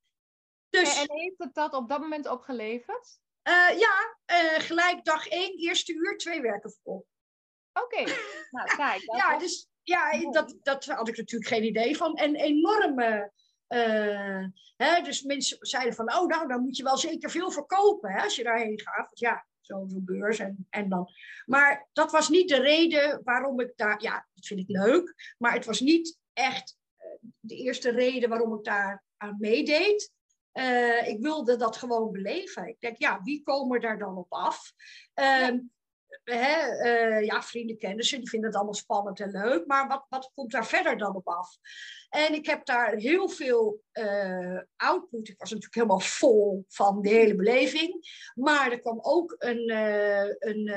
Dus, 0.72 1.00
en 1.02 1.18
heeft 1.18 1.38
het 1.38 1.54
dat 1.54 1.74
op 1.74 1.90
dat 1.90 2.00
moment 2.00 2.28
opgeleverd? 2.28 3.20
Uh, 3.50 3.80
ja, 3.80 4.18
gelijk 4.58 5.04
dag 5.06 5.28
één, 5.28 5.58
eerste 5.58 5.94
uur, 5.94 6.18
twee 6.18 6.42
werken 6.42 6.72
verkocht. 6.72 7.06
Oké, 7.74 8.04
nou 8.56 8.76
kijk. 8.76 9.06
dat 9.06 9.18
ja, 9.18 9.32
was- 9.34 9.42
dus 9.44 9.68
ja, 9.84 10.32
dat, 10.32 10.56
dat 10.62 10.86
had 10.86 11.08
ik 11.08 11.18
natuurlijk 11.18 11.52
geen 11.52 11.64
idee 11.64 11.98
van. 11.98 12.16
En 12.16 12.36
enorme. 12.36 13.32
eh, 13.68 14.46
hè, 14.76 15.02
dus 15.02 15.22
mensen 15.22 15.58
zeiden 15.62 15.94
van, 15.94 16.14
oh, 16.14 16.28
nou, 16.28 16.48
dan 16.48 16.62
moet 16.62 16.78
je 16.78 16.84
wel 16.84 16.98
zeker 16.98 17.30
veel 17.30 17.52
verkopen 17.52 18.12
hè, 18.12 18.24
als 18.24 18.36
je 18.36 18.44
daarheen 18.44 18.80
gaat. 18.80 19.06
Want 19.06 19.20
ja, 19.20 19.46
zo'n 19.62 20.02
beurs 20.06 20.40
en, 20.40 20.68
en 20.70 20.90
dan. 20.90 21.08
Maar 21.46 21.90
dat 21.94 22.12
was 22.12 22.30
niet 22.30 22.50
de 22.50 22.60
reden 22.60 23.22
waarom 23.24 23.60
ik 23.60 23.74
daar. 23.76 24.02
Ja, 24.02 24.28
dat 24.34 24.46
vind 24.46 24.60
ik 24.60 24.68
leuk. 24.68 25.34
Maar 25.38 25.54
het 25.54 25.66
was 25.66 25.80
niet 25.80 26.18
echt 26.34 26.78
eh, 26.98 27.08
de 27.40 27.56
eerste 27.56 27.90
reden 27.90 28.30
waarom 28.30 28.58
ik 28.58 28.64
daar 28.64 29.04
aan 29.18 29.36
meedeed. 29.40 30.12
Eh, 30.52 31.08
ik 31.08 31.22
wilde 31.22 31.56
dat 31.56 31.78
gewoon 31.78 32.12
beleven. 32.12 32.68
Ik 32.68 32.80
denk, 32.80 32.98
ja, 32.98 33.22
wie 33.24 33.44
komen 33.44 33.82
daar 33.82 33.98
dan 33.98 34.18
op 34.18 34.32
af? 34.34 34.74
Ehm, 35.14 35.58
hè, 36.24 36.78
eh, 36.78 37.26
ja, 37.26 37.42
vrienden, 37.44 37.78
kennissen, 37.78 38.20
die 38.20 38.30
vinden 38.30 38.48
het 38.50 38.58
allemaal 38.58 38.76
spannend 38.76 39.20
en 39.20 39.32
leuk. 39.32 39.66
Maar 39.66 39.88
wat, 39.88 40.06
wat 40.10 40.32
komt 40.34 40.52
daar 40.52 40.66
verder 40.66 40.98
dan 40.98 41.16
op 41.16 41.28
af? 41.28 41.58
En 42.10 42.34
ik 42.34 42.46
heb 42.46 42.66
daar 42.66 42.96
heel 42.96 43.30
veel 43.30 43.82
eh, 43.92 44.60
output. 44.76 45.28
Ik 45.28 45.40
was 45.40 45.50
natuurlijk 45.50 45.76
helemaal 45.76 46.00
vol 46.00 46.66
van 46.68 47.02
de 47.02 47.10
hele 47.10 47.36
beleving. 47.36 48.08
Maar 48.36 48.72
er 48.72 48.80
kwam 48.80 49.00
ook 49.02 49.36
een, 49.38 49.72
een, 50.40 50.68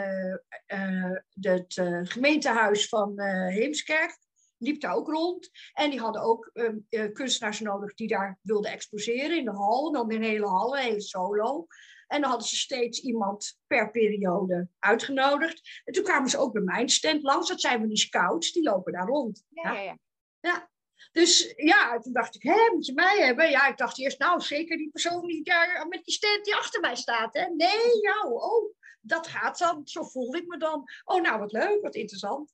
het 1.41 1.77
eh, 1.77 2.01
gemeentehuis 2.03 2.89
van 2.89 3.21
Heemskerk. 3.51 4.19
Liep 4.59 4.81
daar 4.81 4.95
ook 4.95 5.09
rond. 5.09 5.51
En 5.73 5.91
die 5.91 6.01
hadden 6.01 6.23
ook 6.23 6.51
ehm, 6.53 6.77
eh, 6.89 7.13
kunstenaars 7.13 7.61
nodig 7.61 7.95
die 7.95 8.09
daar 8.09 8.39
wilden 8.43 8.71
exposeren 8.71 9.37
in 9.37 9.45
de 9.45 9.51
hal. 9.51 9.93
Dan 9.93 10.11
in 10.11 10.17
een 10.17 10.29
hele 10.29 10.47
hal, 10.47 10.77
een 10.77 10.83
hele 10.83 11.01
solo. 11.01 11.67
En 12.07 12.21
dan 12.21 12.31
hadden 12.31 12.49
ze 12.49 12.57
steeds 12.57 13.01
iemand 13.01 13.59
per 13.67 13.91
periode 13.91 14.69
uitgenodigd. 14.79 15.83
En 15.85 15.93
toen 15.93 16.05
kwamen 16.05 16.31
ze 16.31 16.39
ook 16.39 16.53
bij 16.53 16.63
mijn 16.63 16.89
stand 16.89 17.23
langs. 17.23 17.49
Dat 17.49 17.61
zijn 17.61 17.81
we 17.81 17.89
die 17.89 17.97
scouts, 17.97 18.53
die 18.53 18.63
lopen 18.63 18.93
daar 18.93 19.07
rond. 19.07 19.45
ja, 19.49 19.73
ja, 19.73 19.99
ja. 20.41 20.73
Dus 21.13 21.53
ja, 21.57 21.99
toen 21.99 22.13
dacht 22.13 22.35
ik, 22.35 22.43
hé, 22.43 22.71
moet 22.73 22.87
je 22.87 22.93
mij 22.93 23.19
hebben? 23.21 23.51
Ja, 23.51 23.67
ik 23.67 23.77
dacht 23.77 23.99
eerst, 23.99 24.19
nou, 24.19 24.41
zeker 24.41 24.77
die 24.77 24.91
persoon 24.91 25.27
die 25.27 25.45
daar 25.45 25.87
met 25.89 26.05
die 26.05 26.15
stand 26.15 26.45
die 26.45 26.55
achter 26.55 26.81
mij 26.81 26.97
staat. 26.97 27.35
Hè? 27.35 27.47
Nee, 27.47 28.01
jou, 28.01 28.33
oh, 28.33 28.75
dat 29.01 29.27
gaat 29.27 29.59
dan. 29.59 29.81
Zo 29.85 30.03
voelde 30.03 30.39
ik 30.39 30.47
me 30.47 30.57
dan. 30.59 30.85
Oh, 31.05 31.23
nou, 31.23 31.39
wat 31.39 31.53
leuk, 31.53 31.83
wat 31.83 31.95
interessant. 31.95 32.53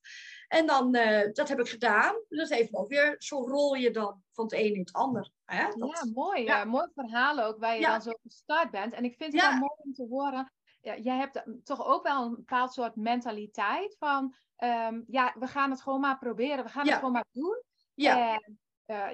En 0.51 0.67
dan, 0.67 0.95
eh, 0.95 1.33
dat 1.33 1.49
heb 1.49 1.61
ik 1.61 1.69
gedaan. 1.69 2.15
Dat 2.29 2.49
heeft 2.49 2.71
me 2.71 2.79
ook 2.79 2.89
weer, 2.89 3.15
zo 3.19 3.37
rol 3.47 3.75
je 3.75 3.91
dan 3.91 4.23
van 4.33 4.45
het 4.45 4.53
een 4.53 4.75
in 4.75 4.81
het 4.81 4.93
ander. 4.93 5.31
Hè? 5.45 5.69
Dat- 5.77 5.91
Ja, 6.05 6.11
mooi. 6.15 6.43
ja. 6.45 6.61
eh, 6.61 6.67
mooi 6.67 6.87
verhaal 6.95 7.41
ook, 7.41 7.59
waar 7.59 7.75
je 7.75 7.87
dan 7.87 8.03
zo 8.03 8.13
gestart 8.23 8.71
bent. 8.71 8.95
En 8.95 9.05
ik 9.05 9.17
vind 9.17 9.33
het 9.33 9.43
wel 9.43 9.53
mooi 9.53 9.73
om 9.77 9.93
te 9.93 10.07
horen. 10.11 10.53
Ja, 10.81 10.97
jij 10.97 11.17
hebt 11.17 11.37
eh, 11.37 11.43
toch 11.65 11.87
ook 11.87 12.03
wel 12.03 12.25
een 12.25 12.35
bepaald 12.35 12.73
soort 12.73 12.97
mentaliteit 12.97 13.97
van... 13.99 14.35
ehm, 14.57 15.01
ja, 15.07 15.35
we 15.39 15.47
gaan 15.47 15.71
het 15.71 15.83
gewoon 15.83 16.01
maar 16.01 16.19
proberen. 16.19 16.65
We 16.65 16.71
gaan 16.71 16.85
Ja. 16.85 16.91
het 16.91 16.99
gewoon 16.99 17.13
maar 17.15 17.27
doen. 17.33 17.63
ja, 17.95 18.35
En 18.35 18.59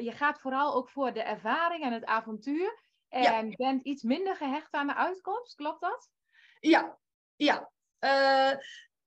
je 0.04 0.12
gaat 0.12 0.40
vooral 0.40 0.74
ook 0.74 0.90
voor 0.90 1.12
de 1.12 1.22
ervaring 1.22 1.84
en 1.84 1.92
het 1.92 2.04
avontuur. 2.04 2.78
Ja. 3.08 3.36
En 3.38 3.50
bent 3.56 3.82
iets 3.82 4.02
minder 4.02 4.36
gehecht 4.36 4.72
aan 4.74 4.86
de 4.86 4.94
uitkomst. 4.94 5.54
Klopt 5.54 5.80
dat? 5.80 6.10
ja, 6.60 6.98
ja. 7.36 7.70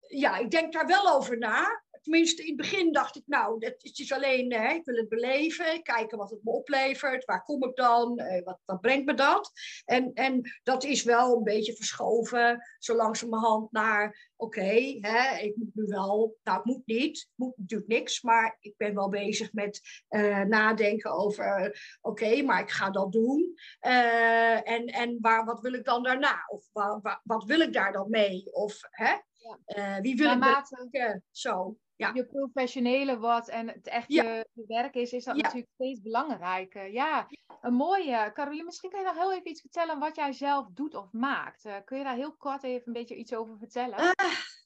Ja, 0.10 0.38
ik 0.38 0.51
denk 0.51 0.74
daar 0.74 0.88
wel 0.88 1.10
over 1.13 1.38
na. 1.38 1.84
Tenminste, 2.01 2.42
in 2.42 2.48
het 2.48 2.58
begin 2.58 2.92
dacht 2.92 3.16
ik, 3.16 3.24
nou, 3.25 3.66
het 3.66 3.84
is 3.84 3.94
dus 3.94 4.12
alleen, 4.12 4.54
hè, 4.54 4.74
ik 4.74 4.86
wil 4.86 4.96
het 4.96 5.10
beleven, 5.10 5.84
kijken 5.84 6.18
wat 6.18 6.30
het 6.30 6.44
me 6.44 6.51
oplevert, 6.51 7.25
waar 7.25 7.44
kom 7.44 7.63
ik 7.63 7.75
dan, 7.75 8.18
eh, 8.20 8.44
wat, 8.66 8.82
brengt 8.82 9.06
me 9.06 9.13
dat? 9.13 9.51
En, 9.86 10.13
en 10.13 10.60
dat 10.63 10.84
is 10.84 11.04
wel 11.04 11.38
een 11.38 11.44
beetje 11.44 11.75
verschoven, 11.75 12.62
zo 12.78 12.96
langzamerhand 12.96 13.72
naar, 13.72 14.32
oké, 14.36 14.98
hè, 15.00 15.38
ik 15.38 15.56
moet 15.56 15.75
nu 15.75 15.84
wel, 15.86 16.38
nou, 16.44 16.60
ik 16.60 16.66
moet 16.66 16.86
niet, 16.86 17.30
moet 17.36 17.58
natuurlijk 17.58 17.89
niks, 17.89 18.22
maar 18.22 18.58
ik 18.60 18.74
ben 18.78 18.96
wel 18.96 19.10
bezig 19.10 19.54
met 19.54 19.82
eh, 20.08 20.42
nadenken 20.42 21.12
over, 21.12 21.80
oké, 22.01 22.42
maar 22.42 22.62
ik 22.62 22.72
ga 22.72 22.89
dat 22.89 23.12
doen. 23.12 23.54
Eh, 23.80 24.70
en 24.70 24.86
en 24.86 25.18
waar, 25.22 25.46
wat 25.46 25.62
wil 25.62 25.74
ik 25.74 25.86
dan 25.86 26.04
daarna? 26.04 26.44
Of 26.48 26.70
wa- 26.72 27.00
wa- 27.01 27.22
wat 27.24 27.44
wil 27.44 27.60
ik 27.60 27.74
daar 27.74 27.92
dan 27.92 28.10
mee? 28.10 28.54
Of 28.54 28.78
hè? 28.82 29.16
Ja. 29.39 29.60
Eh, 29.65 30.01
wie 30.01 30.15
wil 30.15 30.31
ik 30.31 30.38
Naarmate? 30.38 31.22
Zo, 31.31 31.77
ja. 31.96 32.12
je 32.13 32.25
professionele 32.25 33.19
wordt 33.19 33.50
en 33.50 33.67
het 33.67 33.88
echt 33.88 34.12
je, 34.13 34.48
werk 34.53 34.96
is, 34.96 35.13
is 35.13 35.24
dat 35.24 35.36
Ja. 35.36 35.41
natuurlijk 35.41 35.72
steeds 35.74 36.01
belangrijker. 36.01 36.91
Ja, 36.91 37.27
een 37.62 37.74
mooie. 37.74 38.31
Caroline, 38.34 38.63
misschien 38.63 38.89
kun 38.89 39.00
je 39.00 39.05
nog 39.05 39.17
heel 39.17 39.34
even 39.34 39.50
iets 39.50 39.62
vertellen 39.62 40.00
wat 40.00 40.15
jij 40.15 40.31
zelf 40.31 40.67
doet 40.74 40.96
of 40.96 41.12
maakt. 41.12 41.65
Eh, 41.65 41.75
kun 41.86 41.98
je 41.98 42.03
daar 42.03 42.15
heel 42.15 42.36
kort 42.36 42.63
even 42.63 42.88
een 42.88 42.93
beetje 42.93 43.15
iets 43.15 43.34
over 43.34 43.58
vertellen? 43.58 43.98
Jouw 43.98 44.13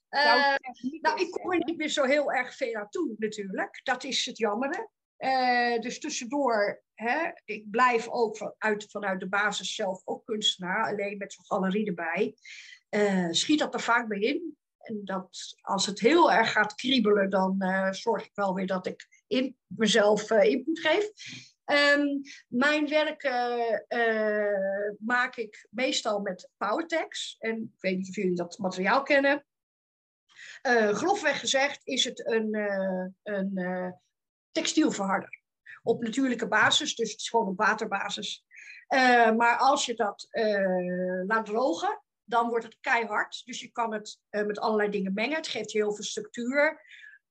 Eh, 0.10 0.56
nou, 1.02 1.20
ik 1.22 1.32
kom 1.32 1.52
er 1.52 1.64
niet 1.66 1.78
meer 1.78 1.90
zo 1.90 2.04
heel 2.04 2.32
erg 2.32 2.56
veel 2.56 2.76
aan 2.76 2.90
toe, 2.90 3.16
natuurlijk. 3.18 3.82
Dat 3.84 4.04
is 4.04 4.26
het 4.26 4.38
jammere. 4.38 4.90
Eh, 5.18 5.80
dus 5.80 6.00
tussendoor, 6.00 6.84
hè, 6.94 7.32
ik 7.46 7.70
blijf 7.70 8.08
ook 8.10 8.38
vanuit, 8.38 8.92
vanuit 8.92 9.20
de 9.20 9.28
basis 9.28 9.76
zelf 9.76 10.02
ook 10.06 10.26
kunstenaar, 10.26 10.86
alleen 10.86 11.18
met 11.18 11.34
zo'n 11.34 11.46
galerie 11.46 11.86
erbij. 11.88 12.36
Eh, 12.90 13.28
schiet 13.32 13.60
dat 13.60 13.74
er 13.74 13.82
vaak 13.82 14.08
bij 14.08 14.20
in. 14.20 14.58
En 14.84 15.02
dat, 15.04 15.58
als 15.62 15.86
het 15.86 16.00
heel 16.00 16.32
erg 16.32 16.52
gaat 16.52 16.76
kriebelen, 16.76 17.30
dan 17.30 17.62
eh, 17.62 17.92
zorg 17.92 18.26
ik 18.26 18.32
wel 18.34 18.54
weer 18.54 18.68
dat 18.68 18.88
ik 18.88 19.24
in 19.28 19.58
mezelf 19.68 20.32
eh, 20.32 20.50
input 20.50 20.80
geef. 20.80 21.12
Ehm, 21.66 22.08
mijn 22.48 22.90
werk 22.90 23.24
eh, 23.24 24.96
maak 25.00 25.36
ik 25.36 25.68
meestal 25.70 26.20
met 26.20 26.50
PowerTex. 26.58 27.36
En 27.40 27.62
ik 27.76 27.82
weet 27.82 27.98
niet 27.98 28.10
of 28.10 28.16
jullie 28.16 28.36
dat 28.36 28.58
materiaal 28.58 29.04
kennen. 29.04 29.46
Grofweg 30.92 31.40
gezegd 31.40 31.82
is 31.84 32.04
het 32.04 32.28
een, 32.28 32.56
een 33.24 33.94
textielverharder. 34.52 35.42
Op 35.82 36.02
natuurlijke 36.02 36.48
basis, 36.48 36.96
dus 36.96 37.12
het 37.12 37.20
is 37.20 37.30
gewoon 37.30 37.48
op 37.48 37.58
waterbasis. 37.58 38.46
Maar 39.38 39.58
als 39.58 39.86
je 39.86 39.94
dat 39.94 40.28
laat 41.28 41.46
drogen, 41.46 42.02
dan 42.34 42.50
wordt 42.50 42.66
het 42.66 42.78
keihard. 42.80 43.42
Dus 43.46 43.60
je 43.60 43.72
kan 43.72 43.94
het 43.94 44.20
eh, 44.30 44.46
met 44.46 44.60
allerlei 44.60 44.90
dingen 44.90 45.14
mengen. 45.14 45.36
Het 45.36 45.48
geeft 45.48 45.72
je 45.72 45.78
heel 45.78 45.94
veel 45.94 46.04
structuur. 46.04 46.82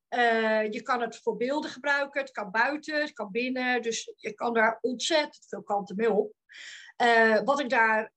Eh, 0.08 0.72
je 0.72 0.82
kan 0.82 1.00
het 1.00 1.16
voor 1.16 1.36
beelden 1.36 1.70
gebruiken. 1.70 2.20
Het 2.20 2.30
kan 2.30 2.50
buiten, 2.50 3.00
het 3.00 3.12
kan 3.12 3.30
binnen. 3.30 3.82
Dus 3.82 4.12
je 4.16 4.32
kan 4.32 4.54
daar 4.54 4.78
ontzettend 4.80 5.46
veel 5.48 5.62
kanten 5.62 5.96
mee 5.96 6.10
op. 6.10 6.34
Eh, 6.96 7.40
wat 7.44 7.60
ik 7.60 7.68
daar 7.68 8.12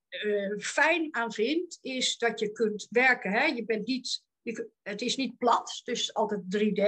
fijn 0.58 1.16
aan 1.16 1.34
vind, 1.34 1.78
is 1.82 2.18
dat 2.18 2.40
je 2.40 2.52
kunt 2.52 2.88
werken. 2.90 3.32
Hè? 3.32 3.46
Je 3.46 3.66
bent 3.66 3.88
niet, 3.88 4.24
je, 4.46 4.70
het 4.84 5.02
is 5.02 5.16
niet 5.16 5.38
plat, 5.38 5.82
dus 5.84 6.14
altijd 6.14 6.42
3D. 6.58 6.82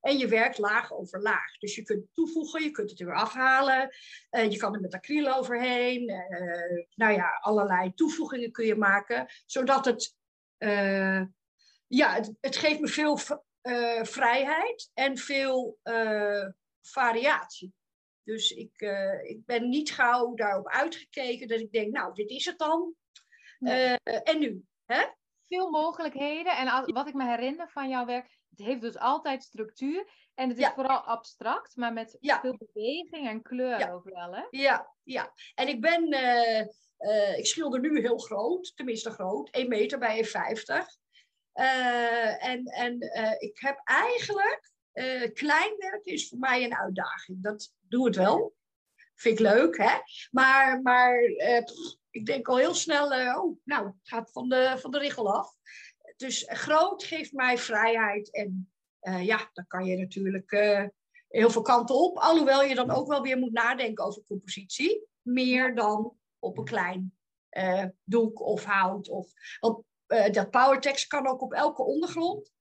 En 0.00 0.18
je 0.18 0.26
werkt 0.28 0.58
laag 0.58 0.92
over 0.92 1.22
laag. 1.22 1.58
Dus 1.58 1.74
je 1.74 1.82
kunt 1.82 2.06
toevoegen, 2.14 2.62
je 2.62 2.70
kunt 2.70 2.90
het 2.90 3.00
er 3.00 3.06
weer 3.06 3.14
afhalen. 3.14 3.90
eh, 4.30 4.50
je 4.50 4.56
kan 4.56 4.74
er 4.74 4.80
met 4.80 4.94
acryl 4.94 5.34
overheen. 5.34 6.08
eh, 6.08 6.86
nou 6.94 7.12
ja, 7.12 7.38
allerlei 7.40 7.94
toevoegingen 7.94 8.52
kun 8.52 8.66
je 8.66 8.74
maken. 8.74 9.26
Zodat 9.46 9.84
het, 9.84 10.16
eh, 10.56 11.22
ja, 11.86 12.14
het, 12.14 12.32
het 12.40 12.56
geeft 12.56 12.80
me 12.80 12.88
veel 12.88 13.18
vrijheid 14.02 14.90
en 14.94 15.18
veel 15.18 15.78
variatie. 16.80 17.72
Dus 18.22 18.50
ik, 18.50 18.80
ik 19.22 19.44
ben 19.46 19.68
niet 19.68 19.90
gauw 19.90 20.34
daarop 20.34 20.68
uitgekeken 20.68 21.48
dat 21.48 21.60
ik 21.60 21.72
denk, 21.72 21.92
nou, 21.92 22.14
dit 22.14 22.30
is 22.30 22.44
het 22.44 22.58
dan. 22.58 22.94
En 24.02 24.38
nu? 24.38 24.62
Veel 25.48 25.70
mogelijkheden. 25.70 26.56
En 26.56 26.68
als, 26.68 26.92
wat 26.92 27.08
ik 27.08 27.14
me 27.14 27.24
herinner 27.24 27.70
van 27.70 27.88
jouw 27.88 28.04
werk, 28.06 28.38
het 28.50 28.58
heeft 28.66 28.80
dus 28.80 28.98
altijd 28.98 29.42
structuur. 29.42 30.08
En 30.34 30.48
het 30.48 30.58
is 30.58 30.64
Ja. 30.64 30.74
vooral 30.74 30.98
abstract, 31.00 31.76
maar 31.76 31.92
met 31.92 32.16
Ja. 32.20 32.40
veel 32.40 32.56
beweging 32.72 33.28
en 33.28 33.42
kleur 33.42 33.78
Ja. 33.78 33.92
ook 33.92 34.04
wel, 34.04 34.34
hè? 34.34 34.42
Ja, 34.50 34.94
ja. 35.02 35.32
En 35.54 35.68
ik 35.68 35.80
ben, 35.80 36.10
eh, 36.10 36.60
eh, 36.96 37.38
ik 37.38 37.46
schilder 37.46 37.80
nu 37.80 38.00
heel 38.00 38.18
groot, 38.18 38.72
tenminste 38.76 39.10
groot, 39.10 39.48
1 39.50 39.68
meter 39.68 39.98
bij 39.98 40.18
1,50. 40.18 40.96
Eh, 41.52 42.44
en 42.46 42.64
en 42.64 43.00
ik 43.38 43.58
heb 43.60 43.80
eigenlijk, 43.84 44.70
klein 45.34 45.74
werk 45.76 46.04
is 46.04 46.28
voor 46.28 46.38
mij 46.38 46.64
een 46.64 46.76
uitdaging. 46.76 47.42
Dat 47.42 47.72
doe 47.80 48.06
het 48.06 48.16
wel. 48.16 48.54
Vind 49.14 49.38
ik 49.38 49.46
leuk, 49.46 49.76
hè? 49.76 49.98
Maar, 50.30 50.82
maar 50.82 51.18
pff, 51.64 51.96
ik 52.18 52.26
denk 52.26 52.48
al 52.48 52.56
heel 52.56 52.74
snel, 52.74 53.12
eh, 53.12 53.38
oh, 53.38 53.58
nou, 53.64 53.86
het 53.86 54.08
gaat 54.08 54.32
van 54.32 54.48
de, 54.48 54.74
van 54.78 54.90
de 54.90 54.98
richel 54.98 55.34
af. 55.34 55.54
Dus 56.16 56.44
groot 56.48 57.04
geeft 57.04 57.32
mij 57.32 57.58
vrijheid. 57.58 58.32
En 58.32 58.72
eh, 59.00 59.24
ja, 59.24 59.50
dan 59.52 59.66
kan 59.66 59.84
je 59.84 59.96
natuurlijk 59.96 60.52
eh, 60.52 60.84
heel 61.28 61.50
veel 61.50 61.62
kanten 61.62 61.94
op. 61.94 62.16
Alhoewel 62.16 62.62
je 62.62 62.74
dan 62.74 62.90
ook 62.90 63.08
wel 63.08 63.22
weer 63.22 63.38
moet 63.38 63.52
nadenken 63.52 64.04
over 64.04 64.22
compositie. 64.26 65.06
Meer 65.22 65.74
dan 65.74 66.16
op 66.38 66.58
een 66.58 66.64
klein 66.64 67.12
doek 68.04 68.40
of 68.40 68.64
hout. 68.64 69.08
Of, 69.08 69.32
want 69.60 69.84
dat 70.34 70.50
powertext 70.50 71.06
kan 71.06 71.26
ook 71.26 71.42
op 71.42 71.52
elke 71.52 71.82
ondergrond. 71.82 72.52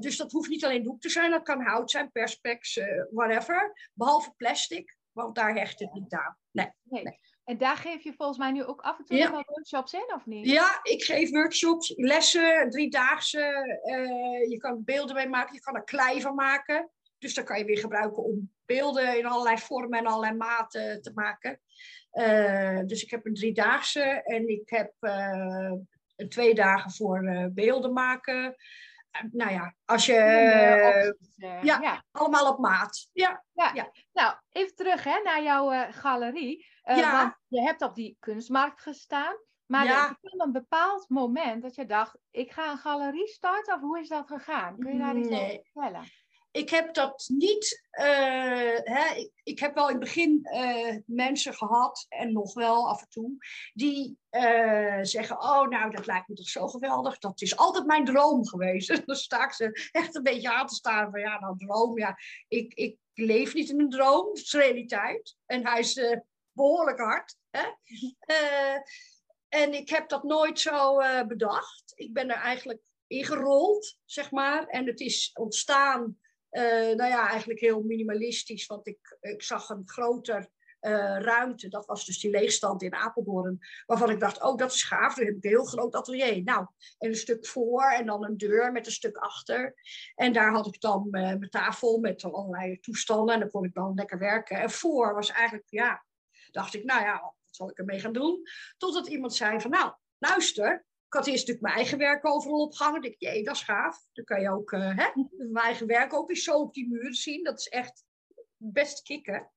Dus 0.00 0.16
dat 0.16 0.32
hoeft 0.32 0.48
niet 0.48 0.64
alleen 0.64 0.82
doek 0.82 1.00
te 1.00 1.08
zijn. 1.08 1.30
Dat 1.30 1.42
kan 1.42 1.62
hout 1.62 1.90
zijn, 1.90 2.12
perspex, 2.12 2.80
whatever. 3.10 3.90
Behalve 3.92 4.32
plastic, 4.36 4.96
want 5.12 5.34
daar 5.34 5.54
hecht 5.54 5.78
het 5.78 5.92
niet 5.92 6.12
aan. 6.12 6.38
Nee. 6.50 6.70
Nee. 6.82 7.18
En 7.46 7.58
daar 7.58 7.76
geef 7.76 8.02
je 8.02 8.12
volgens 8.16 8.38
mij 8.38 8.50
nu 8.50 8.64
ook 8.64 8.80
af 8.80 8.98
en 8.98 9.04
toe 9.04 9.16
ja. 9.16 9.30
wel 9.30 9.44
workshops 9.46 9.92
in, 9.92 10.12
of 10.14 10.26
niet? 10.26 10.46
Ja, 10.46 10.80
ik 10.82 11.02
geef 11.02 11.30
workshops, 11.30 11.92
lessen, 11.96 12.70
driedaagse. 12.70 13.78
Uh, 13.84 14.50
je 14.50 14.56
kan 14.58 14.84
beelden 14.84 15.14
mee 15.14 15.28
maken, 15.28 15.54
je 15.54 15.60
kan 15.60 15.74
er 15.74 15.84
klei 15.84 16.20
van 16.20 16.34
maken. 16.34 16.90
Dus 17.18 17.34
dat 17.34 17.44
kan 17.44 17.58
je 17.58 17.64
weer 17.64 17.78
gebruiken 17.78 18.24
om 18.24 18.52
beelden 18.64 19.18
in 19.18 19.26
allerlei 19.26 19.58
vormen 19.58 19.98
en 19.98 20.06
allerlei 20.06 20.34
maten 20.36 21.02
te 21.02 21.12
maken. 21.14 21.60
Uh, 22.12 22.80
dus 22.86 23.02
ik 23.02 23.10
heb 23.10 23.26
een 23.26 23.34
driedaagse 23.34 24.02
en 24.24 24.48
ik 24.48 24.70
heb 24.70 24.92
uh, 25.00 25.72
twee 26.28 26.54
dagen 26.54 26.90
voor 26.90 27.50
beelden 27.54 27.92
maken 27.92 28.56
nou 29.30 29.52
ja, 29.52 29.74
als 29.84 30.06
je. 30.06 30.12
Ja, 31.62 31.80
ja, 31.80 32.04
allemaal 32.10 32.52
op 32.52 32.58
maat. 32.58 33.08
Ja, 33.12 33.44
ja. 33.52 33.70
ja. 33.74 33.92
Nou, 34.12 34.34
even 34.52 34.74
terug 34.74 35.04
hè, 35.04 35.20
naar 35.24 35.42
jouw 35.42 35.90
galerie. 35.90 36.66
Uh, 36.86 36.96
ja. 36.96 37.22
Want 37.22 37.34
je 37.46 37.60
hebt 37.60 37.82
op 37.82 37.94
die 37.94 38.16
kunstmarkt 38.20 38.80
gestaan. 38.80 39.36
Maar 39.66 39.84
ja. 39.84 40.08
er 40.08 40.16
kwam 40.20 40.40
een 40.40 40.52
bepaald 40.52 41.08
moment 41.08 41.62
dat 41.62 41.74
je 41.74 41.86
dacht: 41.86 42.18
ik 42.30 42.52
ga 42.52 42.70
een 42.70 42.78
galerie 42.78 43.28
starten, 43.28 43.74
of 43.74 43.80
hoe 43.80 44.00
is 44.00 44.08
dat 44.08 44.26
gegaan? 44.26 44.78
Kun 44.78 44.92
je 44.92 44.98
daar 44.98 45.16
iets 45.16 45.28
over 45.28 45.60
vertellen? 45.72 46.04
ik 46.56 46.70
heb 46.70 46.94
dat 46.94 47.24
niet. 47.32 47.86
Uh, 47.92 48.04
hè, 48.82 49.14
ik, 49.14 49.30
ik, 49.42 49.58
heb 49.58 49.74
wel 49.74 49.88
in 49.88 49.94
het 49.94 50.04
begin 50.04 50.48
uh, 50.52 50.96
mensen 51.06 51.54
gehad, 51.54 52.06
en 52.08 52.32
nog 52.32 52.54
wel 52.54 52.88
af 52.88 53.00
en 53.00 53.08
toe, 53.08 53.36
die 53.74 54.18
uh, 54.30 54.98
zeggen: 55.02 55.40
Oh, 55.40 55.68
nou, 55.68 55.90
dat 55.90 56.06
lijkt 56.06 56.28
me 56.28 56.34
toch 56.34 56.48
zo 56.48 56.66
geweldig. 56.66 57.18
Dat 57.18 57.40
is 57.40 57.56
altijd 57.56 57.86
mijn 57.86 58.04
droom 58.04 58.46
geweest. 58.46 58.90
En 58.96 59.02
dan 59.06 59.16
sta 59.16 59.44
ik 59.44 59.52
ze 59.52 59.88
echt 59.92 60.14
een 60.14 60.22
beetje 60.22 60.52
aan 60.52 60.66
te 60.66 60.74
staan 60.74 61.10
van: 61.10 61.20
Ja, 61.20 61.40
nou, 61.40 61.58
droom. 61.58 61.98
Ja, 61.98 62.18
ik, 62.48 62.74
ik 62.74 62.98
leef 63.14 63.54
niet 63.54 63.70
in 63.70 63.80
een 63.80 63.90
droom, 63.90 64.28
het 64.28 64.38
is 64.38 64.52
realiteit. 64.52 65.36
En 65.46 65.66
hij 65.66 65.78
is 65.78 65.94
behoorlijk 66.56 66.98
hard. 66.98 67.36
Hè? 67.50 67.64
en 69.62 69.74
ik 69.74 69.88
heb 69.88 70.08
dat 70.08 70.22
nooit 70.22 70.60
zo 70.60 70.96
bedacht. 71.26 71.92
Ik 71.94 72.12
ben 72.12 72.30
er 72.30 72.40
eigenlijk 72.40 72.82
ingerold, 73.06 73.98
zeg 74.04 74.30
maar. 74.30 74.66
En 74.66 74.86
het 74.86 75.00
is 75.00 75.30
ontstaan 75.34 76.18
uh, 76.50 76.96
nou 76.96 77.10
ja, 77.10 77.28
eigenlijk 77.28 77.60
heel 77.60 77.82
minimalistisch, 77.82 78.66
want 78.66 78.86
ik, 78.86 79.16
ik 79.20 79.42
zag 79.42 79.68
een 79.68 79.82
groter 79.84 80.48
uh, 80.80 81.18
ruimte. 81.20 81.68
Dat 81.68 81.86
was 81.86 82.04
dus 82.04 82.20
die 82.20 82.30
leegstand 82.30 82.82
in 82.82 82.94
Apeldoorn. 82.94 83.58
Waarvan 83.86 84.10
ik 84.10 84.20
dacht, 84.20 84.42
oh, 84.42 84.56
dat 84.56 84.72
is 84.72 84.82
gaaf. 84.82 85.14
Dan 85.14 85.24
heb 85.24 85.36
ik 85.36 85.44
een 85.44 85.50
heel 85.50 85.64
groot 85.64 85.94
atelier. 85.94 86.42
Nou, 86.42 86.66
en 86.98 87.08
een 87.08 87.16
stuk 87.16 87.46
voor 87.46 87.82
en 87.82 88.06
dan 88.06 88.24
een 88.24 88.36
deur 88.36 88.72
met 88.72 88.86
een 88.86 88.92
stuk 88.92 89.16
achter. 89.16 89.74
En 90.14 90.32
daar 90.32 90.52
had 90.52 90.66
ik 90.66 90.80
dan 90.80 91.06
uh, 91.06 91.10
mijn 91.10 91.50
tafel 91.50 91.98
met 91.98 92.24
allerlei 92.24 92.80
toestanden. 92.80 93.34
En 93.34 93.40
dan 93.40 93.50
kon 93.50 93.64
ik 93.64 93.74
dan 93.74 93.94
lekker 93.94 94.18
werken. 94.18 94.60
En 94.60 94.70
voor 94.70 95.14
was 95.14 95.30
eigenlijk, 95.30 95.66
ja, 95.68 96.05
dacht 96.56 96.74
ik, 96.74 96.84
nou 96.84 97.04
ja, 97.04 97.20
wat 97.20 97.34
zal 97.54 97.70
ik 97.70 97.78
ermee 97.78 98.00
gaan 98.00 98.12
doen? 98.12 98.42
Totdat 98.76 99.06
iemand 99.06 99.34
zei 99.34 99.60
van, 99.60 99.70
nou, 99.70 99.92
luister, 100.18 100.86
ik 101.06 101.12
had 101.12 101.26
eerst 101.26 101.38
natuurlijk 101.38 101.64
mijn 101.64 101.74
eigen 101.74 101.98
werk 101.98 102.26
overal 102.26 102.62
opgehangen. 102.62 103.02
Ik 103.02 103.02
dacht, 103.02 103.34
jee, 103.34 103.44
dat 103.44 103.54
is 103.54 103.62
gaaf. 103.62 103.98
Dan 104.12 104.24
kan 104.24 104.40
je 104.40 104.50
ook 104.50 104.72
uh, 104.72 104.96
hè, 104.96 105.10
mijn 105.36 105.64
eigen 105.64 105.86
werk 105.86 106.14
ook 106.14 106.30
eens 106.30 106.44
zo 106.44 106.60
op 106.60 106.74
die 106.74 106.88
muur 106.88 107.14
zien. 107.14 107.44
Dat 107.44 107.58
is 107.58 107.68
echt 107.68 108.04
best 108.56 109.02
kicken. 109.02 109.50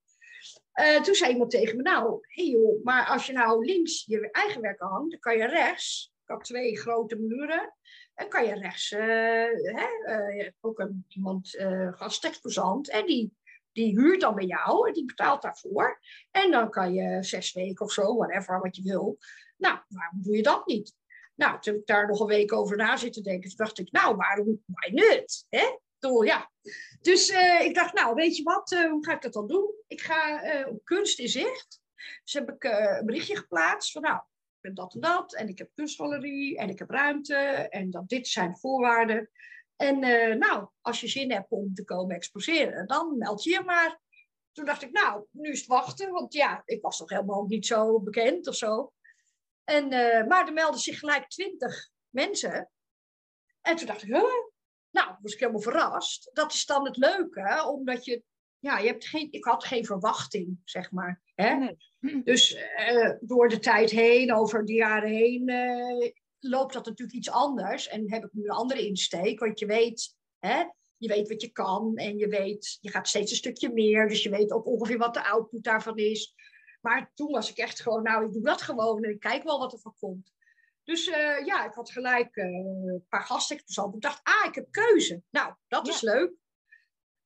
Uh, 0.79 1.01
toen 1.01 1.15
zei 1.15 1.31
iemand 1.31 1.51
tegen 1.51 1.75
me, 1.75 1.81
nou, 1.81 2.19
hé 2.27 2.43
hey 2.43 2.51
joh, 2.51 2.83
maar 2.83 3.05
als 3.05 3.25
je 3.25 3.33
nou 3.33 3.65
links 3.65 4.05
je 4.05 4.31
eigen 4.31 4.61
werk 4.61 4.79
hangt, 4.79 5.11
dan 5.11 5.19
kan 5.19 5.37
je 5.37 5.45
rechts, 5.45 6.13
ik 6.23 6.29
had 6.29 6.43
twee 6.43 6.77
grote 6.77 7.15
muren, 7.15 7.73
en 8.13 8.29
kan 8.29 8.45
je 8.45 8.53
rechts, 8.53 8.91
uh, 8.91 8.99
hè, 9.75 10.51
ook 10.59 10.79
een, 10.79 11.05
iemand, 11.07 11.55
uh, 11.55 11.93
gastexposant, 11.93 12.89
en 12.89 13.05
die, 13.05 13.37
die 13.79 13.99
huurt 13.99 14.21
dan 14.21 14.35
bij 14.35 14.45
jou, 14.45 14.91
die 14.91 15.05
betaalt 15.05 15.41
daarvoor. 15.41 15.99
En 16.31 16.51
dan 16.51 16.69
kan 16.69 16.93
je 16.93 17.23
zes 17.23 17.53
weken 17.53 17.85
of 17.85 17.91
zo, 17.91 18.15
whatever, 18.15 18.59
wat 18.59 18.75
je 18.75 18.81
wil. 18.83 19.17
Nou, 19.57 19.79
waarom 19.87 20.21
doe 20.21 20.35
je 20.35 20.43
dat 20.43 20.65
niet? 20.65 20.95
Nou, 21.35 21.59
toen 21.59 21.75
ik 21.75 21.85
daar 21.85 22.07
nog 22.07 22.19
een 22.19 22.27
week 22.27 22.53
over 22.53 22.77
na 22.77 22.97
zit 22.97 23.13
te 23.13 23.21
denken, 23.21 23.55
dacht 23.55 23.79
ik, 23.79 23.91
nou, 23.91 24.15
waarom, 24.15 24.63
why 24.65 24.89
not? 24.91 25.45
Hè? 25.49 25.77
Toen, 25.99 26.25
ja. 26.25 26.51
Dus 27.01 27.29
uh, 27.29 27.61
ik 27.61 27.75
dacht, 27.75 27.93
nou, 27.93 28.15
weet 28.15 28.37
je 28.37 28.43
wat, 28.43 28.71
uh, 28.71 28.89
hoe 28.89 29.05
ga 29.05 29.13
ik 29.13 29.21
dat 29.21 29.33
dan 29.33 29.47
doen? 29.47 29.73
Ik 29.87 30.01
ga 30.01 30.43
uh, 30.43 30.67
op 30.67 30.83
kunst 30.83 31.19
in 31.19 31.29
zicht. 31.29 31.81
Dus 32.23 32.33
heb 32.33 32.49
ik 32.49 32.63
een 32.63 33.05
berichtje 33.05 33.35
geplaatst 33.35 33.91
van, 33.91 34.01
nou, 34.01 34.15
ik 34.15 34.61
ben 34.61 34.73
dat 34.73 34.93
en 34.93 34.99
dat, 34.99 35.33
en 35.33 35.47
ik 35.47 35.57
heb 35.57 35.69
kunstgalerie, 35.73 36.57
en 36.57 36.69
ik 36.69 36.79
heb 36.79 36.89
ruimte, 36.89 37.35
en 37.69 37.89
dat 37.89 38.09
dit 38.09 38.27
zijn 38.27 38.57
voorwaarden. 38.57 39.29
En 39.81 39.99
nou, 40.39 40.67
als 40.81 41.01
je 41.01 41.07
zin 41.07 41.31
hebt 41.31 41.51
om 41.51 41.73
te 41.73 41.83
komen 41.83 42.15
exposeren, 42.15 42.87
dan 42.87 43.17
meld 43.17 43.43
je 43.43 43.49
je 43.49 43.63
maar. 43.65 43.99
Toen 44.51 44.65
dacht 44.65 44.81
ik, 44.81 44.91
nou, 44.91 45.25
nu 45.31 45.49
is 45.51 45.59
het 45.59 45.67
wachten, 45.67 46.11
want 46.11 46.33
ja, 46.33 46.61
ik 46.65 46.81
was 46.81 46.97
toch 46.97 47.09
helemaal 47.09 47.45
niet 47.45 47.65
zo 47.65 47.99
bekend 47.99 48.47
of 48.47 48.55
zo. 48.55 48.93
En, 49.63 49.93
uh, 49.93 50.27
maar 50.27 50.47
er 50.47 50.53
melden 50.53 50.79
zich 50.79 50.99
gelijk 50.99 51.27
twintig 51.27 51.89
mensen. 52.09 52.69
En 53.61 53.75
toen 53.75 53.87
dacht 53.87 54.03
ik, 54.03 54.13
huh? 54.13 54.23
Nou, 54.89 55.15
was 55.21 55.33
ik 55.33 55.39
helemaal 55.39 55.61
verrast. 55.61 56.29
Dat 56.33 56.53
is 56.53 56.65
dan 56.65 56.85
het 56.85 56.97
leuke, 56.97 57.65
omdat 57.67 58.05
je, 58.05 58.23
ja, 58.59 58.77
je 58.77 58.87
hebt 58.87 59.07
geen, 59.07 59.27
ik 59.31 59.43
had 59.43 59.63
geen 59.63 59.85
verwachting, 59.85 60.61
zeg 60.63 60.91
maar. 60.91 61.21
Hè? 61.35 61.73
Dus 62.23 62.55
uh, 62.91 63.13
door 63.19 63.49
de 63.49 63.59
tijd 63.59 63.89
heen, 63.89 64.33
over 64.33 64.65
de 64.65 64.73
jaren 64.73 65.09
heen, 65.09 65.49
loopt 66.39 66.73
dat 66.73 66.85
natuurlijk 66.85 67.17
iets 67.17 67.29
anders. 67.29 67.87
En 67.87 68.11
heb 68.11 68.23
ik 68.23 68.33
nu 68.33 68.43
een 68.43 68.49
andere 68.49 68.85
insteek, 68.87 69.39
want 69.39 69.59
je 69.59 69.65
weet, 69.65 70.15
hè, 70.39 70.63
je 70.97 71.07
weet 71.07 71.29
wat 71.29 71.41
je 71.41 71.49
kan 71.49 71.95
en 71.95 72.17
je 72.17 72.27
weet, 72.27 72.77
je 72.81 72.89
gaat 72.89 73.07
steeds 73.07 73.31
een 73.31 73.37
stukje 73.37 73.73
meer. 73.73 74.07
Dus 74.07 74.23
je 74.23 74.29
weet 74.29 74.51
ook 74.51 74.65
ongeveer 74.65 74.97
wat 74.97 75.13
de 75.13 75.23
output 75.23 75.63
daarvan 75.63 75.97
is. 75.97 76.35
Maar 76.81 77.11
toen 77.13 77.31
was 77.31 77.49
ik 77.49 77.57
echt 77.57 77.81
gewoon, 77.81 78.03
nou, 78.03 78.25
ik 78.25 78.33
doe 78.33 78.43
dat 78.43 78.61
gewoon 78.61 79.03
en 79.03 79.09
ik 79.09 79.19
kijk 79.19 79.43
wel 79.43 79.59
wat 79.59 79.73
er 79.73 79.79
van 79.79 79.95
komt. 79.99 80.33
Dus 80.83 81.07
uh, 81.07 81.45
ja, 81.45 81.65
ik 81.65 81.73
had 81.73 81.91
gelijk 81.91 82.35
uh, 82.35 82.45
een 82.45 83.05
paar 83.09 83.21
gastexposanten. 83.21 83.95
Ik 83.95 84.01
dacht, 84.01 84.19
ah, 84.23 84.45
ik 84.47 84.55
heb 84.55 84.71
keuze. 84.71 85.21
Nou, 85.29 85.53
dat 85.67 85.87
is 85.87 86.01
leuk. 86.01 86.31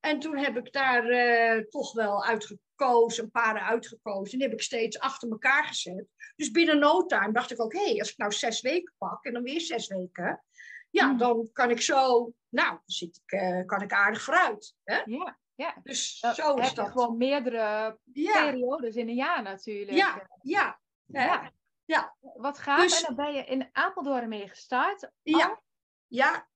En 0.04 0.20
toen 0.20 0.38
heb 0.38 0.58
ik 0.58 0.74
daar 0.74 1.10
uh, 1.10 1.63
toch 1.63 1.94
wel 1.94 2.26
uitgekozen, 2.26 3.24
een 3.24 3.32
paar 3.32 3.60
uitgekozen. 3.60 4.39
En 4.39 4.46
heb 4.46 4.54
ik 4.54 4.62
steeds 4.62 5.00
achter 5.00 5.30
elkaar 5.30 5.63
gezet. 5.63 6.06
Dus 6.36 6.52
binnen 6.52 6.80
no 6.80 7.06
time 7.06 7.32
dacht 7.32 7.52
ik 7.52 7.62
ook, 7.62 7.74
hé, 7.74 7.89
hey, 7.89 8.00
als 8.00 8.12
ik 8.12 8.18
nou 8.18 8.32
zes 8.32 8.62
weken 8.62 8.94
pak 8.98 9.24
en 9.24 9.34
dan 9.34 9.44
weer 9.44 9.62
zes 9.62 9.88
weken. 9.88 10.44
Ja, 10.89 11.08
mm. 11.08 11.18
dan 11.18 11.50
kan 11.54 11.70
ik 11.70 11.82
zo, 11.82 12.34
nou, 12.50 12.70
dan 12.70 12.82
zit 12.86 13.22
ik, 13.26 13.63
kan 13.66 13.82
ik 13.82 13.94
aardig 13.94 14.22
vooruit. 14.22 14.76
Hè? 14.84 15.02
Ja. 15.06 15.38
Ja, 15.56 15.76
dus 15.84 16.20
zo 16.20 16.54
is 16.54 16.74
dat. 16.74 16.92
gewoon 16.92 17.18
meerdere 17.18 18.00
periodes 18.13 18.96
in 18.96 19.10
een 19.10 19.16
jaar 19.16 19.42
natuurlijk. 19.42 19.98
Ja, 19.98 20.28
ja. 20.42 20.80
ja. 21.06 21.52
ja. 21.86 22.16
Wat 22.20 22.60
gaaf. 22.60 22.82
Dus, 22.82 23.04
en 23.04 23.16
dan 23.16 23.26
ben 23.26 23.36
je 23.36 23.44
in 23.44 23.70
Apeldoorn 23.72 24.30
mee 24.30 24.48
gestart. 24.48 25.12
Ja. 25.22 25.62
Ja. 26.08 26.48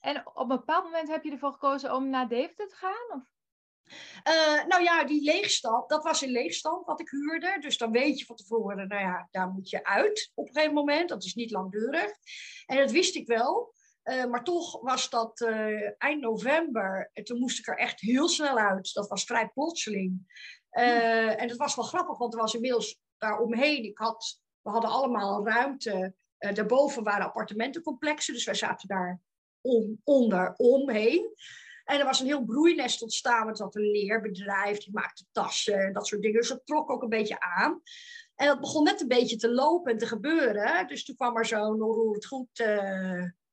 En 0.00 0.26
op 0.26 0.36
een 0.36 0.48
bepaald 0.48 0.84
moment 0.84 1.08
heb 1.08 1.24
je 1.24 1.30
ervoor 1.30 1.52
gekozen 1.52 1.94
om 1.94 2.10
naar 2.10 2.28
Deventer 2.28 2.68
te 2.68 2.74
gaan? 2.74 3.20
Of? 3.20 3.22
Uh, 4.28 4.64
nou 4.64 4.82
ja, 4.82 5.04
die 5.04 5.22
leegstand, 5.22 5.88
dat 5.88 6.04
was 6.04 6.22
een 6.22 6.30
leegstand 6.30 6.86
wat 6.86 7.00
ik 7.00 7.08
huurde. 7.10 7.56
Dus 7.60 7.78
dan 7.78 7.90
weet 7.90 8.18
je 8.18 8.24
van 8.24 8.36
tevoren, 8.36 8.88
nou 8.88 9.02
ja, 9.02 9.28
daar 9.30 9.48
moet 9.48 9.70
je 9.70 9.84
uit 9.84 10.30
op 10.34 10.46
een 10.46 10.52
gegeven 10.52 10.74
moment. 10.74 11.08
Dat 11.08 11.24
is 11.24 11.34
niet 11.34 11.50
langdurig. 11.50 12.10
En 12.66 12.76
dat 12.76 12.90
wist 12.90 13.14
ik 13.14 13.26
wel. 13.26 13.74
Uh, 14.04 14.24
maar 14.24 14.44
toch 14.44 14.80
was 14.80 15.10
dat 15.10 15.40
uh, 15.40 16.02
eind 16.02 16.20
november. 16.20 17.10
En 17.12 17.24
toen 17.24 17.38
moest 17.38 17.58
ik 17.58 17.66
er 17.66 17.78
echt 17.78 18.00
heel 18.00 18.28
snel 18.28 18.58
uit. 18.58 18.92
Dat 18.92 19.08
was 19.08 19.24
vrij 19.24 19.48
plotseling. 19.48 20.36
Uh, 20.70 21.40
En 21.40 21.48
dat 21.48 21.56
was 21.56 21.74
wel 21.74 21.84
grappig, 21.84 22.18
want 22.18 22.34
er 22.34 22.40
was 22.40 22.54
inmiddels 22.54 23.00
daaromheen. 23.18 23.84
Ik 23.84 23.98
had, 23.98 24.40
we 24.60 24.70
hadden 24.70 24.90
allemaal 24.90 25.46
ruimte. 25.46 26.14
daarboven 26.38 27.02
waren 27.02 27.26
appartementencomplexen. 27.26 28.34
Dus 28.34 28.44
wij 28.44 28.54
zaten 28.54 28.88
daar 28.88 29.20
om. 30.56 30.90
En 31.84 31.98
er 31.98 32.04
was 32.04 32.20
een 32.20 32.26
heel 32.26 32.44
broeinest 32.44 33.02
ontstaan. 33.02 33.48
Het 33.48 33.58
had 33.58 33.76
een 33.76 33.90
leerbedrijf, 33.90 34.78
die 34.78 34.92
maakte 34.92 35.24
tassen 35.32 35.78
en 35.86 35.92
dat 35.92 36.06
soort 36.06 36.22
dingen. 36.22 36.40
Dus 36.40 36.48
dat 36.48 36.66
trok 36.66 36.90
ook 36.90 37.02
een 37.02 37.08
beetje 37.08 37.40
aan. 37.40 37.82
En 38.34 38.46
dat 38.46 38.60
begon 38.60 38.84
net 38.84 39.00
een 39.00 39.08
beetje 39.08 39.36
te 39.36 39.50
lopen 39.50 39.92
en 39.92 39.98
te 39.98 40.06
gebeuren. 40.06 40.86
Dus 40.86 41.04
toen 41.04 41.16
kwam 41.16 41.36
er 41.36 41.46
zo'n 41.46 42.12
het 42.12 42.26
goed 42.26 42.62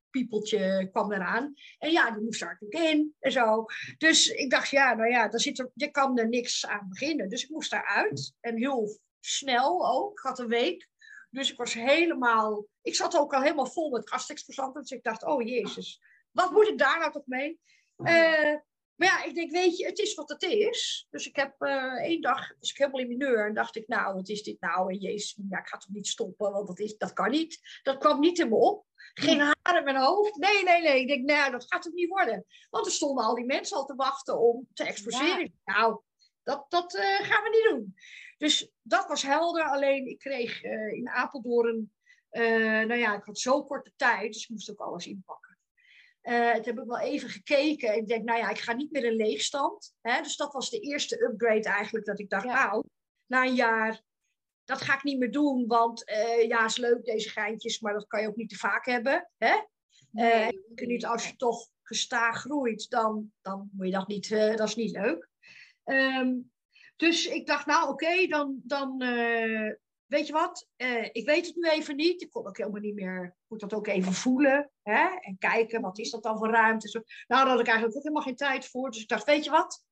piepeltje 0.10 0.90
kwam 0.92 1.12
eraan. 1.12 1.54
En 1.78 1.92
ja, 1.92 2.12
die 2.12 2.24
moest 2.24 2.40
daar 2.40 2.58
natuurlijk 2.60 2.94
in 2.94 3.16
en 3.20 3.32
zo. 3.32 3.66
Dus 3.98 4.28
ik 4.28 4.50
dacht, 4.50 4.70
ja, 4.70 4.94
nou 4.94 5.10
ja, 5.10 5.28
daar 5.28 5.40
zit 5.40 5.60
er, 5.60 5.72
je 5.74 5.92
kan 5.92 6.18
er 6.18 6.30
niks 6.30 6.66
aan 6.66 6.90
beginnen. 6.90 7.30
Dus 7.30 7.44
ik 7.44 7.50
moest 7.50 7.72
daaruit. 7.72 8.34
En 8.40 8.58
heel 8.58 9.00
snel 9.20 9.88
ook. 9.88 10.12
Ik 10.12 10.20
had 10.20 10.40
een 10.40 10.48
week. 10.48 10.88
Dus 11.36 11.52
ik 11.52 11.58
was 11.58 11.74
helemaal... 11.74 12.66
Ik 12.82 12.96
zat 12.96 13.18
ook 13.18 13.34
al 13.34 13.42
helemaal 13.42 13.66
vol 13.66 13.90
met 13.90 14.10
gastexposanten. 14.10 14.82
Dus 14.82 14.92
ik 14.92 15.04
dacht, 15.04 15.24
oh 15.24 15.48
jezus, 15.48 16.02
wat 16.32 16.52
moet 16.52 16.68
ik 16.68 16.78
daar 16.78 17.00
nou 17.00 17.12
toch 17.12 17.26
mee? 17.26 17.60
Uh, 17.98 18.56
maar 18.96 19.08
ja, 19.08 19.24
ik 19.24 19.36
denk, 19.36 19.52
weet 19.52 19.78
je, 19.78 19.86
het 19.86 20.00
is 20.00 20.14
wat 20.14 20.30
het 20.30 20.44
is. 20.44 21.08
Dus 21.10 21.28
ik 21.28 21.36
heb 21.36 21.56
uh, 21.60 22.04
één 22.04 22.22
dag, 22.22 22.54
was 22.60 22.70
ik 22.70 22.78
helemaal 22.78 23.02
in 23.02 23.08
mineur 23.08 23.46
en 23.46 23.54
dacht 23.54 23.76
ik, 23.76 23.88
nou, 23.88 24.14
wat 24.14 24.30
is 24.30 24.44
dit 24.44 24.60
nou? 24.60 24.92
En 24.92 24.98
jezus, 24.98 25.38
ja, 25.50 25.60
ik 25.60 25.68
ga 25.68 25.78
toch 25.78 25.94
niet 25.94 26.08
stoppen, 26.08 26.52
want 26.52 26.68
dat, 26.68 26.80
is, 26.80 26.98
dat 26.98 27.14
kan 27.14 27.30
niet. 27.30 27.80
Dat 27.84 27.98
kwam 27.98 28.20
niet 28.20 28.40
in 28.40 28.50
me 28.50 28.56
op. 28.56 28.86
Geen 29.14 29.40
haar 29.40 29.78
in 29.78 29.84
mijn 29.84 29.96
hoofd. 29.96 30.36
Nee, 30.36 30.64
nee, 30.64 30.82
nee. 30.82 31.02
Ik 31.02 31.08
denk, 31.08 31.26
nou, 31.26 31.52
dat 31.52 31.66
gaat 31.68 31.84
het 31.84 31.94
niet 31.94 32.10
worden. 32.10 32.46
Want 32.70 32.86
er 32.86 32.92
stonden 32.92 33.26
al 33.26 33.36
die 33.36 33.46
mensen 33.46 33.78
al 33.78 33.86
te 33.86 33.96
wachten 33.96 34.40
om 34.40 34.68
te 34.74 34.84
exposeren. 34.84 35.60
Nou, 35.66 36.02
dat, 36.44 36.66
dat 36.70 36.98
gaan 36.98 37.44
we 37.44 37.50
niet 37.50 37.70
doen. 37.70 37.96
Dus 38.38 38.72
dat 38.82 39.08
was 39.08 39.22
helder. 39.22 39.64
Alleen 39.64 40.08
ik 40.08 40.20
kreeg 40.20 40.64
in 40.94 41.10
Apeldoorn, 41.10 41.92
nou 42.30 42.96
ja, 42.96 43.16
ik 43.16 43.24
had 43.24 43.40
zo 43.40 43.64
korte 43.66 43.92
tijd, 43.96 44.34
dus 44.34 44.44
ik 44.44 44.50
moest 44.50 44.72
ook 44.72 44.80
alles 44.80 45.08
inpakken. 45.08 45.58
Uh, 46.22 46.54
toen 46.54 46.64
heb 46.64 46.80
ik 46.80 46.86
wel 46.86 47.00
even 47.00 47.30
gekeken 47.30 47.90
en 47.90 47.98
ik 48.00 48.08
denk, 48.08 48.24
nou 48.24 48.40
ja, 48.40 48.50
ik 48.50 48.60
ga 48.60 48.74
niet 48.74 48.92
meer 48.92 49.06
een 49.06 49.16
leegstand. 49.16 49.96
Hè? 50.02 50.22
Dus 50.22 50.36
dat 50.36 50.54
was 50.54 50.70
de 50.70 50.80
eerste 50.80 51.24
upgrade 51.24 51.70
eigenlijk, 51.70 52.06
dat 52.06 52.20
ik 52.20 52.30
dacht, 52.30 52.46
nou, 52.46 52.84
na 53.26 53.46
een 53.46 53.56
jaar, 53.56 54.02
dat 54.64 54.82
ga 54.82 54.96
ik 54.96 55.04
niet 55.04 55.20
meer 55.20 55.32
doen, 55.32 55.68
want 55.68 56.10
uh, 56.10 56.48
ja, 56.48 56.66
is 56.66 56.78
leuk 56.78 57.06
deze 57.06 57.30
geintjes, 57.30 57.80
maar 57.80 57.94
dat 57.94 58.08
kan 58.08 58.22
je 58.22 58.28
ook 58.28 58.36
niet 58.36 58.50
te 58.50 58.58
vaak 58.58 58.86
hebben. 58.86 59.30
Hè? 59.38 59.56
Nee, 60.12 60.62
uh, 60.76 60.88
niet, 60.88 61.06
als 61.06 61.28
je 61.28 61.36
toch 61.36 61.68
gestaag 61.82 62.40
groeit, 62.40 62.90
dan, 62.90 63.34
dan 63.42 63.70
moet 63.72 63.86
je 63.86 63.92
dat 63.92 64.08
niet, 64.08 64.30
dat 64.30 64.68
is 64.68 64.76
niet 64.76 64.92
leuk. 64.92 65.30
Um, 65.84 66.52
dus 66.96 67.28
ik 67.28 67.48
dacht, 67.48 67.66
nou 67.66 67.90
oké, 67.90 68.28
dan, 68.28 68.60
dan 68.64 69.04
weet 70.06 70.28
je 70.28 70.34
wat, 70.34 70.68
uh, 70.78 71.10
ik 71.12 71.26
weet 71.26 71.46
het 71.46 71.56
nu 71.56 71.70
even 71.70 71.96
niet. 71.96 72.22
Ik 72.22 72.32
kon 72.32 72.48
ook 72.48 72.58
helemaal 72.58 72.82
niet 72.82 72.96
meer, 72.96 73.24
ik 73.24 73.46
moet 73.48 73.60
dat 73.60 73.74
ook 73.74 73.88
even 73.88 74.14
voelen. 74.14 74.72
Hè? 74.84 75.08
En 75.20 75.38
kijken, 75.38 75.82
wat 75.82 76.00
is 76.00 76.12
dat 76.12 76.24
dan 76.24 76.38
voor 76.38 76.52
ruimte? 76.52 76.90
Zo. 76.90 77.00
Nou, 77.28 77.42
daar 77.42 77.52
had 77.52 77.60
ik 77.60 77.68
eigenlijk 77.68 77.98
ook 77.98 78.04
helemaal 78.04 78.24
geen 78.24 78.36
tijd 78.36 78.68
voor. 78.68 78.92
Dus 78.92 79.02
ik 79.02 79.08
dacht, 79.08 79.24
weet 79.24 79.44
je 79.44 79.50
wat, 79.50 79.84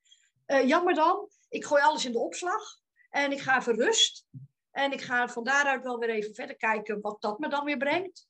uh, 0.47 0.67
jammer 0.67 0.93
dan. 0.93 1.29
Ik 1.49 1.65
gooi 1.65 1.83
alles 1.83 2.05
in 2.05 2.11
de 2.11 2.19
opslag. 2.19 2.81
En 3.09 3.31
ik 3.31 3.39
ga 3.39 3.57
even 3.57 3.75
rust. 3.75 4.25
En 4.71 4.91
ik 4.91 5.01
ga 5.01 5.27
van 5.27 5.43
daaruit 5.43 5.83
wel 5.83 5.97
weer 5.97 6.09
even 6.09 6.33
verder 6.33 6.55
kijken 6.55 7.01
wat 7.01 7.21
dat 7.21 7.39
me 7.39 7.47
dan 7.49 7.65
weer 7.65 7.77
brengt. 7.77 8.27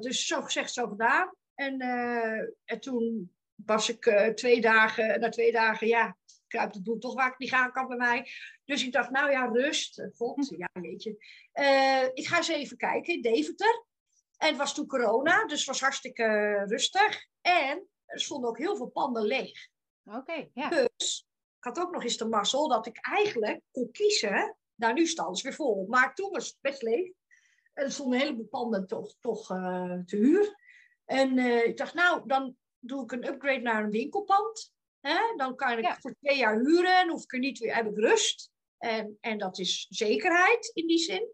Dus 0.00 0.26
zo 0.26 0.42
gezegd, 0.42 0.72
zo 0.72 0.86
gedaan. 0.86 1.34
En, 1.54 1.78
en 2.64 2.80
toen 2.80 3.34
was 3.54 3.88
ik 3.88 4.32
twee 4.34 4.60
dagen, 4.60 5.20
na 5.20 5.28
twee 5.28 5.52
dagen, 5.52 5.86
ja, 5.86 6.16
kruipt 6.48 6.74
het 6.74 6.82
bloed 6.82 7.00
toch 7.00 7.14
waar 7.14 7.30
ik 7.30 7.38
niet 7.38 7.50
gaan 7.50 7.72
kan 7.72 7.88
bij 7.88 7.96
mij. 7.96 8.30
Dus 8.64 8.84
ik 8.84 8.92
dacht, 8.92 9.10
nou 9.10 9.30
ja, 9.30 9.44
rust. 9.44 10.08
God, 10.16 10.48
ja, 10.56 10.68
weet 10.72 11.02
je. 11.02 11.10
Uh, 11.54 12.04
ik 12.14 12.26
ga 12.26 12.36
eens 12.36 12.48
even 12.48 12.76
kijken 12.76 13.14
in 13.14 13.22
Deventer. 13.22 13.86
En 14.36 14.48
het 14.48 14.56
was 14.56 14.74
toen 14.74 14.86
corona, 14.86 15.46
dus 15.46 15.58
het 15.58 15.66
was 15.66 15.80
hartstikke 15.80 16.24
rustig. 16.66 17.26
En 17.40 17.88
er 18.04 18.20
stonden 18.20 18.50
ook 18.50 18.58
heel 18.58 18.76
veel 18.76 18.88
panden 18.88 19.22
leeg. 19.22 19.68
Oké, 20.04 20.48
ja. 20.54 20.68
Dus 20.68 21.26
ik 21.58 21.64
had 21.64 21.78
ook 21.78 21.92
nog 21.92 22.02
eens 22.02 22.16
de 22.16 22.28
mazzel 22.28 22.68
dat 22.68 22.86
ik 22.86 22.98
eigenlijk 23.00 23.60
kon 23.70 23.90
kiezen. 23.90 24.56
Nou, 24.74 24.94
nu 24.94 25.06
staan 25.06 25.34
ze 25.34 25.42
weer 25.42 25.56
vol. 25.56 25.86
Maar 25.88 26.14
toen 26.14 26.30
was 26.30 26.46
het 26.46 26.56
best 26.60 26.82
leeg. 26.82 27.12
En 27.74 27.84
er 27.84 27.92
stonden 27.92 28.14
een 28.14 28.24
heleboel 28.24 28.46
panden 28.46 28.86
toch, 28.86 29.14
toch 29.20 29.50
uh, 29.50 29.98
te 30.04 30.16
huur. 30.16 30.56
En 31.04 31.38
uh, 31.38 31.64
ik 31.64 31.76
dacht, 31.76 31.94
nou, 31.94 32.22
dan 32.26 32.56
doe 32.78 33.02
ik 33.02 33.12
een 33.12 33.26
upgrade 33.26 33.60
naar 33.60 33.84
een 33.84 33.90
winkelpand. 33.90 34.72
Hè? 35.00 35.18
Dan 35.36 35.56
kan 35.56 35.78
ik 35.78 35.84
ja. 35.84 35.96
voor 36.00 36.14
twee 36.20 36.36
jaar 36.36 36.58
huren 36.58 36.98
en 36.98 37.08
hoef 37.08 37.22
ik 37.22 37.32
er 37.32 37.38
niet 37.38 37.58
weer, 37.58 37.74
heb 37.74 37.86
ik 37.86 37.96
rust. 37.96 38.50
En, 38.78 39.16
en 39.20 39.38
dat 39.38 39.58
is 39.58 39.86
zekerheid 39.88 40.70
in 40.74 40.86
die 40.86 40.98
zin. 40.98 41.28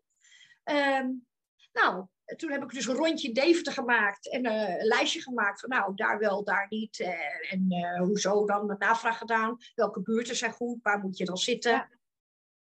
Um, 0.65 1.27
nou, 1.73 2.07
toen 2.37 2.51
heb 2.51 2.63
ik 2.63 2.71
dus 2.71 2.87
een 2.87 2.95
rondje 2.95 3.33
Deventer 3.33 3.73
gemaakt 3.73 4.31
en 4.31 4.47
uh, 4.47 4.79
een 4.79 4.87
lijstje 4.87 5.23
gemaakt 5.23 5.61
van 5.61 5.69
nou, 5.69 5.95
daar 5.95 6.19
wel, 6.19 6.45
daar 6.45 6.67
niet. 6.69 6.99
Uh, 6.99 7.53
en 7.53 7.67
uh, 7.69 7.99
hoezo 7.99 8.47
dan 8.47 8.67
de 8.67 8.77
navraag 8.79 9.19
gedaan. 9.19 9.57
Welke 9.75 10.03
buurten 10.03 10.37
zijn 10.37 10.53
goed, 10.53 10.83
waar 10.83 10.99
moet 10.99 11.17
je 11.17 11.25
dan 11.25 11.37
zitten? 11.37 11.73
Ja. 11.73 11.89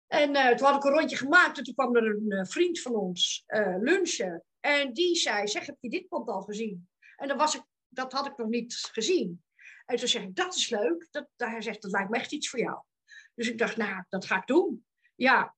En 0.06 0.56
toen 0.56 0.66
had 0.66 0.76
ik 0.76 0.84
een 0.84 0.98
rondje 0.98 1.16
gemaakt 1.16 1.58
en 1.58 1.64
toen 1.64 1.74
kwam 1.74 1.96
er 1.96 2.06
een 2.28 2.46
vriend 2.46 2.80
van 2.80 2.94
ons 2.94 3.44
lunchen. 3.80 4.44
En 4.60 4.92
die 4.92 5.16
zei, 5.16 5.48
zeg, 5.48 5.66
heb 5.66 5.76
je 5.80 5.90
dit 5.90 6.08
pand 6.08 6.28
al 6.28 6.42
gezien? 6.42 6.88
En 7.16 7.28
dan 7.28 7.36
was 7.36 7.54
ik, 7.54 7.62
dat 7.88 8.12
had 8.12 8.26
ik 8.26 8.36
nog 8.36 8.48
niet 8.48 8.88
gezien. 8.92 9.43
En 9.84 9.96
toen 9.96 10.08
zeg 10.08 10.22
ik, 10.22 10.36
dat 10.36 10.54
is 10.54 10.68
leuk. 10.68 11.08
Dat, 11.10 11.28
hij 11.36 11.62
zegt, 11.62 11.82
dat 11.82 11.90
lijkt 11.90 12.10
me 12.10 12.16
echt 12.16 12.32
iets 12.32 12.48
voor 12.48 12.60
jou. 12.60 12.82
Dus 13.34 13.48
ik 13.48 13.58
dacht, 13.58 13.76
nou, 13.76 14.04
dat 14.08 14.24
ga 14.24 14.36
ik 14.36 14.46
doen. 14.46 14.86
Ja, 15.14 15.56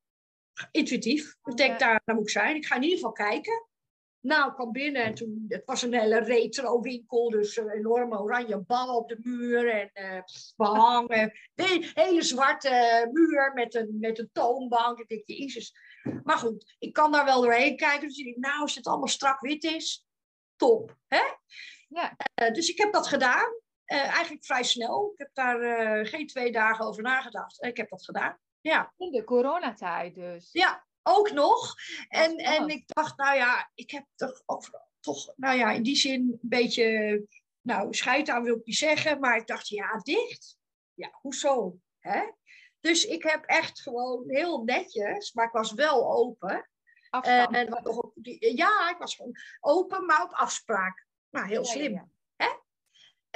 intuïtief. 0.70 1.36
Ik 1.44 1.56
denk, 1.56 1.78
daar, 1.78 2.02
daar 2.04 2.14
moet 2.14 2.24
ik 2.24 2.30
zijn. 2.30 2.56
Ik 2.56 2.66
ga 2.66 2.74
in 2.74 2.82
ieder 2.82 2.98
geval 2.98 3.12
kijken. 3.12 3.68
Nou, 4.20 4.48
ik 4.48 4.54
kwam 4.54 4.72
binnen 4.72 5.04
en 5.04 5.14
toen, 5.14 5.44
het 5.48 5.62
was 5.64 5.82
een 5.82 5.94
hele 5.94 6.20
retro 6.20 6.80
winkel, 6.80 7.30
dus 7.30 7.56
uh, 7.56 7.72
enorme 7.74 8.18
oranje 8.18 8.58
ballen 8.58 8.94
op 8.94 9.08
de 9.08 9.18
muur 9.22 9.70
en 9.70 9.90
uh, 9.94 10.22
behangen. 10.56 11.32
De 11.54 11.90
hele 11.94 12.22
zwarte 12.22 13.08
muur 13.12 13.52
met 13.54 13.74
een, 13.74 13.96
met 14.00 14.18
een 14.18 14.30
toonbank. 14.32 14.98
Ik 14.98 15.08
denk, 15.08 15.26
jezus. 15.26 15.74
Maar 16.22 16.38
goed, 16.38 16.76
ik 16.78 16.92
kan 16.92 17.12
daar 17.12 17.24
wel 17.24 17.40
doorheen 17.40 17.76
kijken. 17.76 18.08
Dus 18.08 18.18
ik 18.18 18.24
denk, 18.24 18.36
nou, 18.36 18.60
als 18.60 18.74
het 18.74 18.86
allemaal 18.86 19.08
strak 19.08 19.40
wit 19.40 19.64
is, 19.64 20.06
top. 20.56 20.96
Hè? 21.08 21.22
Ja. 21.88 22.16
Uh, 22.42 22.52
dus 22.52 22.68
ik 22.68 22.78
heb 22.78 22.92
dat 22.92 23.06
gedaan. 23.06 23.60
Uh, 23.87 23.99
eigenlijk 23.99 24.44
vrij 24.44 24.62
snel. 24.62 25.11
Ik 25.12 25.18
heb 25.18 25.31
daar 25.33 25.61
uh, 25.61 26.11
geen 26.11 26.27
twee 26.27 26.53
dagen 26.53 26.85
over 26.85 27.03
nagedacht. 27.03 27.62
Ik 27.62 27.77
heb 27.77 27.88
dat 27.88 28.05
gedaan. 28.05 28.38
Ja. 28.61 28.92
In 28.96 29.11
de 29.11 29.25
coronatijd 29.25 30.14
dus. 30.14 30.49
Ja, 30.53 30.87
ook 31.03 31.31
nog. 31.31 31.75
En, 32.09 32.37
en 32.37 32.68
ik 32.68 32.85
dacht, 32.87 33.16
nou 33.16 33.37
ja, 33.37 33.70
ik 33.75 33.90
heb 33.90 34.05
toch, 34.14 34.42
overal, 34.46 34.88
toch, 35.01 35.33
nou 35.37 35.59
ja, 35.59 35.70
in 35.70 35.83
die 35.83 35.96
zin 35.96 36.20
een 36.20 36.38
beetje, 36.40 37.27
nou, 37.61 37.94
scheid 37.94 38.29
aan 38.29 38.42
wil 38.42 38.57
ik 38.57 38.66
niet 38.66 38.77
zeggen, 38.77 39.20
maar 39.20 39.37
ik 39.37 39.46
dacht, 39.46 39.68
ja, 39.68 39.99
dicht. 40.03 40.59
Ja, 40.94 41.11
hoezo? 41.12 41.79
Hè? 41.99 42.31
Dus 42.81 43.05
ik 43.05 43.22
heb 43.22 43.44
echt 43.44 43.81
gewoon 43.81 44.25
heel 44.27 44.62
netjes, 44.64 45.33
maar 45.33 45.46
ik 45.46 45.53
was 45.53 45.72
wel 45.72 46.12
open. 46.12 46.68
Afstand. 47.11 47.55
Uh, 47.55 47.61
en, 47.61 48.57
ja, 48.57 48.90
ik 48.90 48.96
was 48.99 49.14
gewoon 49.14 49.37
open, 49.61 50.07
maar 50.07 50.22
op 50.22 50.33
afspraak. 50.33 51.07
Nou, 51.31 51.46
heel 51.46 51.64
slim. 51.64 51.92
Ja, 51.92 51.99
ja. 51.99 52.09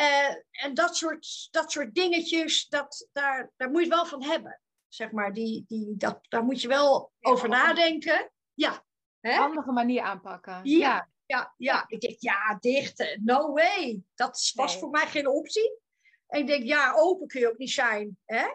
Uh, 0.01 0.35
en 0.51 0.75
dat 0.75 0.97
soort, 0.97 1.49
dat 1.51 1.73
soort 1.73 1.95
dingetjes, 1.95 2.69
dat, 2.69 3.09
daar, 3.13 3.53
daar 3.57 3.71
moet 3.71 3.83
je 3.83 3.89
wel 3.89 4.07
van 4.07 4.23
hebben. 4.23 4.61
Zeg 4.89 5.11
maar, 5.11 5.33
die, 5.33 5.65
die, 5.67 5.97
dat, 5.97 6.19
daar 6.29 6.45
moet 6.45 6.61
je 6.61 6.69
wel 6.69 7.13
ja, 7.19 7.31
over 7.31 7.49
nadenken. 7.49 8.33
Ja. 8.55 8.85
Hè? 9.21 9.33
Handige 9.33 9.73
manier 9.73 10.03
aanpakken. 10.03 10.61
Ja, 10.63 10.79
ja, 10.79 11.09
ja. 11.27 11.55
ja. 11.57 11.85
Ik 11.87 12.01
denk, 12.01 12.17
ja, 12.19 12.57
dicht, 12.61 13.19
no 13.21 13.53
way. 13.53 14.03
Dat 14.15 14.53
was 14.55 14.73
nee. 14.73 14.79
voor 14.79 14.91
mij 14.91 15.07
geen 15.07 15.29
optie. 15.29 15.79
En 16.27 16.41
ik 16.41 16.47
denk, 16.47 16.65
ja, 16.65 16.93
open 16.97 17.27
kun 17.27 17.41
je 17.41 17.49
ook 17.49 17.59
niet 17.59 17.71
zijn. 17.71 18.19
Hè? 18.25 18.47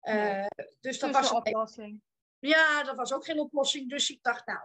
Nee. 0.00 0.40
Uh, 0.40 0.46
dus 0.80 0.98
dat 0.98 1.10
was 1.10 1.30
een 1.30 1.36
oplossing. 1.36 2.02
Ja, 2.38 2.82
dat 2.82 2.96
was 2.96 3.12
ook 3.12 3.24
geen 3.24 3.40
oplossing. 3.40 3.90
Dus 3.90 4.10
ik 4.10 4.22
dacht, 4.22 4.46
nou. 4.46 4.60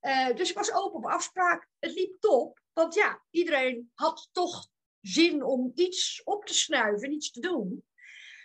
Uh, 0.00 0.36
dus 0.36 0.50
ik 0.50 0.56
was 0.56 0.72
open 0.72 0.98
op 0.98 1.06
afspraak. 1.06 1.68
Het 1.78 1.92
liep 1.92 2.20
top. 2.20 2.60
Want 2.72 2.94
ja, 2.94 3.22
iedereen 3.30 3.90
had 3.94 4.28
toch 4.32 4.68
zin 5.06 5.44
om 5.44 5.72
iets 5.74 6.22
op 6.24 6.44
te 6.44 6.54
snuiven, 6.54 7.12
iets 7.12 7.30
te 7.30 7.40
doen. 7.40 7.84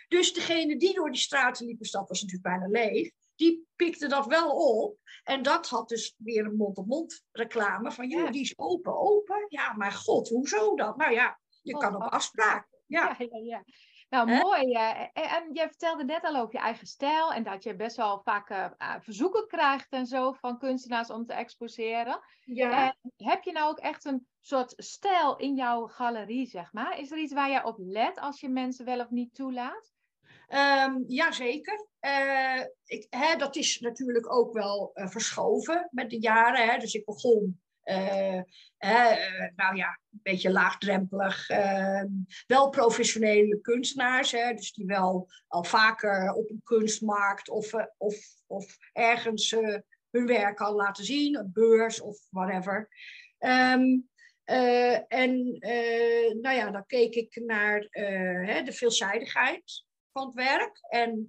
Dus 0.08 0.32
degene 0.32 0.78
die 0.78 0.94
door 0.94 1.10
die 1.10 1.20
straten 1.20 1.66
liepen, 1.66 1.86
stad 1.86 2.08
was 2.08 2.22
natuurlijk 2.22 2.48
bijna 2.48 2.66
leeg, 2.66 3.10
die 3.36 3.66
pikte 3.76 4.08
dat 4.08 4.26
wel 4.26 4.50
op. 4.50 4.98
En 5.24 5.42
dat 5.42 5.68
had 5.68 5.88
dus 5.88 6.14
weer 6.16 6.44
een 6.44 6.56
mond-op-mond 6.56 7.24
reclame 7.32 7.92
van, 7.92 8.08
joh, 8.08 8.30
die 8.30 8.40
is 8.40 8.58
open, 8.58 9.00
open. 9.00 9.46
Ja, 9.48 9.72
maar 9.72 9.92
god, 9.92 10.28
hoezo 10.28 10.76
dan? 10.76 10.94
Nou 10.96 11.12
ja, 11.12 11.40
je 11.62 11.76
kan 11.76 11.94
op 11.94 12.02
afspraak. 12.02 12.68
Ja, 12.86 13.16
ja, 13.18 13.26
ja. 13.30 13.38
ja. 13.42 13.64
Nou, 14.12 14.30
He? 14.30 14.40
mooi. 14.40 14.72
En 15.12 15.48
je 15.52 15.66
vertelde 15.68 16.04
net 16.04 16.24
al 16.24 16.36
over 16.36 16.54
je 16.54 16.60
eigen 16.60 16.86
stijl 16.86 17.32
en 17.32 17.42
dat 17.42 17.62
je 17.62 17.76
best 17.76 17.96
wel 17.96 18.20
vaak 18.24 18.50
uh, 18.50 18.66
verzoeken 19.00 19.46
krijgt 19.46 19.90
en 19.90 20.06
zo 20.06 20.32
van 20.32 20.58
kunstenaars 20.58 21.10
om 21.10 21.26
te 21.26 21.32
exposeren. 21.32 22.20
Ja. 22.44 22.86
En 22.86 23.12
heb 23.16 23.42
je 23.42 23.52
nou 23.52 23.70
ook 23.70 23.78
echt 23.78 24.04
een 24.04 24.26
soort 24.40 24.72
stijl 24.76 25.36
in 25.36 25.54
jouw 25.54 25.86
galerie, 25.86 26.46
zeg 26.46 26.72
maar? 26.72 26.98
Is 26.98 27.10
er 27.10 27.18
iets 27.18 27.32
waar 27.32 27.50
je 27.50 27.64
op 27.64 27.76
let 27.78 28.20
als 28.20 28.40
je 28.40 28.48
mensen 28.48 28.84
wel 28.84 29.00
of 29.00 29.10
niet 29.10 29.34
toelaat? 29.34 29.92
Um, 30.48 31.04
Jazeker. 31.06 31.86
Uh, 32.00 32.64
ik, 32.84 33.06
hè, 33.10 33.36
dat 33.36 33.56
is 33.56 33.80
natuurlijk 33.80 34.34
ook 34.34 34.52
wel 34.52 34.90
uh, 34.94 35.06
verschoven 35.06 35.88
met 35.90 36.10
de 36.10 36.20
jaren. 36.20 36.68
Hè. 36.68 36.78
Dus 36.78 36.94
ik 36.94 37.04
begon 37.04 37.60
uh, 37.84 38.40
uh, 38.78 39.50
nou 39.56 39.76
ja, 39.76 40.00
een 40.12 40.20
beetje 40.22 40.50
laagdrempelig. 40.50 41.50
Uh, 41.50 42.04
wel 42.46 42.68
professionele 42.68 43.60
kunstenaars, 43.60 44.32
hè, 44.32 44.54
dus 44.54 44.72
die 44.72 44.86
wel 44.86 45.28
al 45.48 45.64
vaker 45.64 46.32
op 46.32 46.50
een 46.50 46.60
kunstmarkt 46.64 47.48
of, 47.48 47.72
of, 47.96 48.16
of 48.46 48.76
ergens 48.92 49.50
hun 50.10 50.26
werk 50.26 50.60
al 50.60 50.74
laten 50.74 51.04
zien, 51.04 51.38
een 51.38 51.50
beurs 51.52 52.00
of 52.00 52.18
whatever. 52.30 52.88
Um, 53.38 54.10
en 55.08 55.58
nou 56.40 56.56
ja, 56.56 56.70
dan 56.70 56.86
keek 56.86 57.14
ik 57.14 57.42
naar 57.44 57.86
hè, 57.90 58.62
de 58.62 58.72
veelzijdigheid 58.72 59.84
van 60.12 60.26
het 60.26 60.34
werk. 60.34 60.78
En 60.88 61.28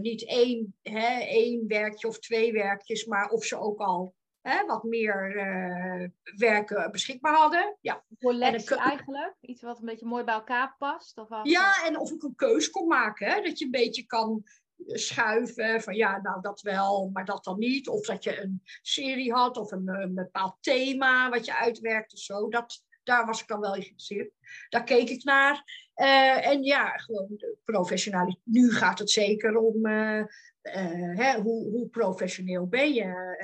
niet 0.00 0.26
één, 0.26 0.74
hè, 0.82 1.20
één 1.20 1.68
werkje 1.68 2.08
of 2.08 2.18
twee 2.18 2.52
werkjes, 2.52 3.04
maar 3.04 3.30
of 3.30 3.44
ze 3.44 3.58
ook 3.58 3.80
al 3.80 4.14
hè, 4.48 4.66
wat 4.66 4.82
meer 4.82 5.36
uh, 5.36 6.08
werken 6.36 6.90
beschikbaar 6.90 7.34
hadden. 7.34 7.76
Ja. 7.80 8.04
Collectie 8.18 8.76
eigenlijk? 8.76 9.34
Iets 9.40 9.62
wat 9.62 9.78
een 9.78 9.84
beetje 9.84 10.06
mooi 10.06 10.24
bij 10.24 10.34
elkaar 10.34 10.74
past? 10.78 11.18
Of 11.18 11.28
wat? 11.28 11.48
Ja, 11.48 11.84
en 11.84 11.98
of 11.98 12.10
ik 12.10 12.22
een 12.22 12.34
keus 12.34 12.70
kon 12.70 12.88
maken. 12.88 13.26
Hè, 13.28 13.40
dat 13.40 13.58
je 13.58 13.64
een 13.64 13.70
beetje 13.70 14.06
kan 14.06 14.44
schuiven 14.86 15.82
van 15.82 15.94
ja, 15.94 16.20
nou 16.20 16.40
dat 16.40 16.60
wel, 16.60 17.10
maar 17.12 17.24
dat 17.24 17.44
dan 17.44 17.58
niet. 17.58 17.88
Of 17.88 18.06
dat 18.06 18.24
je 18.24 18.42
een 18.42 18.62
serie 18.82 19.32
had 19.32 19.56
of 19.56 19.70
een, 19.70 19.88
een 19.88 20.14
bepaald 20.14 20.56
thema 20.60 21.30
wat 21.30 21.44
je 21.44 21.56
uitwerkt 21.56 22.12
of 22.12 22.18
zo. 22.18 22.48
Dat, 22.48 22.84
daar 23.02 23.26
was 23.26 23.40
ik 23.40 23.46
dan 23.48 23.60
wel 23.60 23.72
geïnteresseerd. 23.72 24.30
Daar 24.68 24.84
keek 24.84 25.08
ik 25.08 25.24
naar. 25.24 25.64
Uh, 25.96 26.46
en 26.46 26.62
ja, 26.62 26.96
gewoon 26.96 27.40
professioneel. 27.64 28.40
Nu 28.44 28.72
gaat 28.72 28.98
het 28.98 29.10
zeker 29.10 29.56
om 29.56 29.86
uh, 29.86 30.24
hè, 30.70 31.40
hoe, 31.40 31.70
hoe, 31.70 31.88
professioneel 31.88 32.66
ben 32.66 32.92
je? 32.94 33.34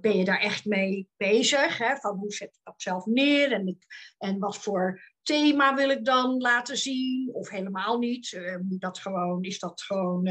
ben 0.00 0.16
je 0.16 0.24
daar 0.24 0.40
echt 0.40 0.64
mee 0.64 1.08
bezig? 1.16 1.78
Hè? 1.78 1.96
Van 1.96 2.16
hoe 2.16 2.32
zet 2.32 2.48
ik 2.48 2.60
dat 2.62 2.82
zelf 2.82 3.06
neer? 3.06 3.52
En, 3.52 3.66
ik, 3.66 3.84
en 4.18 4.38
wat 4.38 4.56
voor 4.56 5.12
thema 5.22 5.74
wil 5.74 5.90
ik 5.90 6.04
dan 6.04 6.40
laten 6.40 6.76
zien? 6.76 7.30
Of 7.32 7.48
helemaal 7.50 7.98
niet? 7.98 8.40
dat 8.78 8.98
gewoon, 8.98 9.42
is 9.42 9.58
dat 9.58 9.82
gewoon 9.82 10.26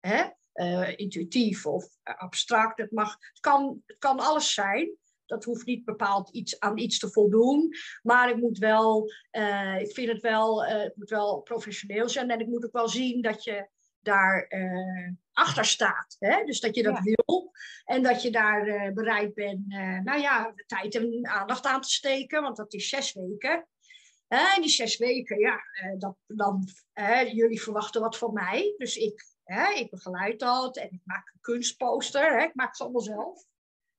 hè? 0.00 0.24
intuïtief 0.96 1.66
of 1.66 1.86
abstract? 2.02 2.78
Het, 2.78 2.90
mag, 2.90 3.16
het, 3.20 3.40
kan, 3.40 3.82
het 3.86 3.98
kan 3.98 4.18
alles 4.18 4.54
zijn 4.54 4.96
dat 5.28 5.44
hoeft 5.44 5.66
niet 5.66 5.84
bepaald 5.84 6.30
iets, 6.30 6.60
aan 6.60 6.78
iets 6.78 6.98
te 6.98 7.10
voldoen. 7.10 7.74
Maar 8.02 8.30
ik 8.30 8.36
moet 8.36 8.58
wel, 8.58 9.12
ik 9.78 9.92
vind 9.92 10.08
het 10.08 10.20
wel, 10.20 10.64
het 10.64 10.96
moet 10.96 11.10
wel 11.10 11.40
professioneel 11.40 12.08
zijn. 12.08 12.30
En 12.30 12.40
ik 12.40 12.46
moet 12.46 12.64
ook 12.64 12.72
wel 12.72 12.88
zien 12.88 13.22
dat 13.22 13.44
je 13.44 13.68
daar 14.08 14.46
uh, 14.48 15.10
achter 15.32 15.64
staat. 15.64 16.16
Hè? 16.18 16.44
Dus 16.44 16.60
dat 16.60 16.74
je 16.74 16.82
dat 16.82 17.00
wil. 17.00 17.52
En 17.84 18.02
dat 18.02 18.22
je 18.22 18.30
daar 18.30 18.92
bereid 18.92 19.34
bent, 19.34 19.66
nou 20.04 20.20
ja, 20.20 20.52
de 20.54 20.64
tijd 20.66 20.94
en 20.94 21.26
aandacht 21.26 21.64
aan 21.64 21.80
te 21.80 21.90
steken. 21.90 22.42
Want 22.42 22.56
dat 22.56 22.72
is 22.72 22.88
zes 22.88 23.12
weken. 23.12 23.68
En 24.28 24.60
die 24.60 24.70
zes 24.70 24.96
weken, 24.96 25.38
ja, 25.38 25.60
dat, 25.98 26.16
dan, 26.26 26.68
jullie 27.32 27.62
verwachten 27.62 28.00
wat 28.00 28.18
van 28.18 28.32
mij. 28.32 28.74
Dus 28.76 28.96
ik, 28.96 29.24
ik 29.74 29.90
begeleid 29.90 30.38
dat 30.38 30.76
en 30.76 30.90
ik 30.90 31.00
maak 31.04 31.30
een 31.34 31.40
kunstposter. 31.40 32.42
Ik 32.42 32.54
maak 32.54 32.70
het 32.70 32.80
allemaal 32.80 33.00
zelf. 33.00 33.44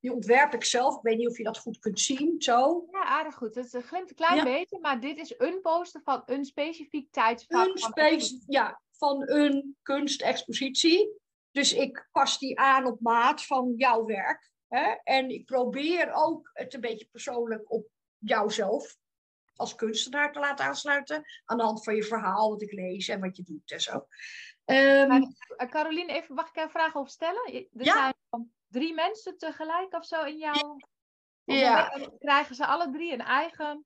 Die 0.00 0.12
ontwerp 0.12 0.54
ik 0.54 0.64
zelf. 0.64 0.96
Ik 0.96 1.02
weet 1.02 1.16
niet 1.16 1.28
of 1.28 1.36
je 1.36 1.44
dat 1.44 1.58
goed 1.58 1.78
kunt 1.78 2.00
zien, 2.00 2.34
zo. 2.38 2.86
Ja, 2.90 3.04
aardig 3.04 3.34
goed. 3.34 3.54
Het 3.54 3.76
glimt 3.80 4.10
een 4.10 4.16
klein 4.16 4.44
beetje, 4.44 4.78
maar 4.80 5.00
dit 5.00 5.18
is 5.18 5.34
een 5.38 5.60
poster 5.60 6.00
van 6.04 6.22
een 6.26 6.44
specifiek 6.44 7.12
tijdsvak. 7.12 7.66
Een 7.94 8.42
ja, 8.46 8.80
van 9.00 9.30
een 9.30 9.76
kunstexpositie. 9.82 11.18
Dus 11.50 11.72
ik 11.72 12.08
pas 12.12 12.38
die 12.38 12.58
aan 12.58 12.86
op 12.86 13.00
maat 13.00 13.44
van 13.44 13.72
jouw 13.76 14.04
werk. 14.04 14.50
Hè? 14.68 14.94
En 15.02 15.30
ik 15.30 15.44
probeer 15.44 16.12
ook 16.12 16.50
het 16.52 16.74
een 16.74 16.80
beetje 16.80 17.08
persoonlijk 17.10 17.72
op 17.72 17.88
jouzelf 18.18 18.96
als 19.54 19.74
kunstenaar 19.74 20.32
te 20.32 20.38
laten 20.38 20.64
aansluiten. 20.64 21.24
Aan 21.44 21.56
de 21.56 21.62
hand 21.62 21.84
van 21.84 21.94
je 21.94 22.02
verhaal, 22.02 22.50
wat 22.50 22.62
ik 22.62 22.72
lees 22.72 23.08
en 23.08 23.20
wat 23.20 23.36
je 23.36 23.42
doet 23.42 23.70
en 23.70 23.80
zo. 23.80 24.06
Um, 24.64 25.34
Caroline, 25.70 26.12
even, 26.12 26.34
mag 26.34 26.48
ik 26.48 26.56
een 26.56 26.70
vraag 26.70 26.96
over 26.96 27.10
stellen? 27.10 27.52
Er 27.52 27.66
ja? 27.72 27.92
zijn 27.92 28.52
drie 28.68 28.94
mensen 28.94 29.38
tegelijk 29.38 29.94
of 29.94 30.06
zo 30.06 30.24
in 30.24 30.38
jouw... 30.38 30.76
Ja. 31.44 31.98
Krijgen 32.18 32.54
ze 32.54 32.66
alle 32.66 32.90
drie 32.90 33.12
een 33.12 33.20
eigen... 33.20 33.84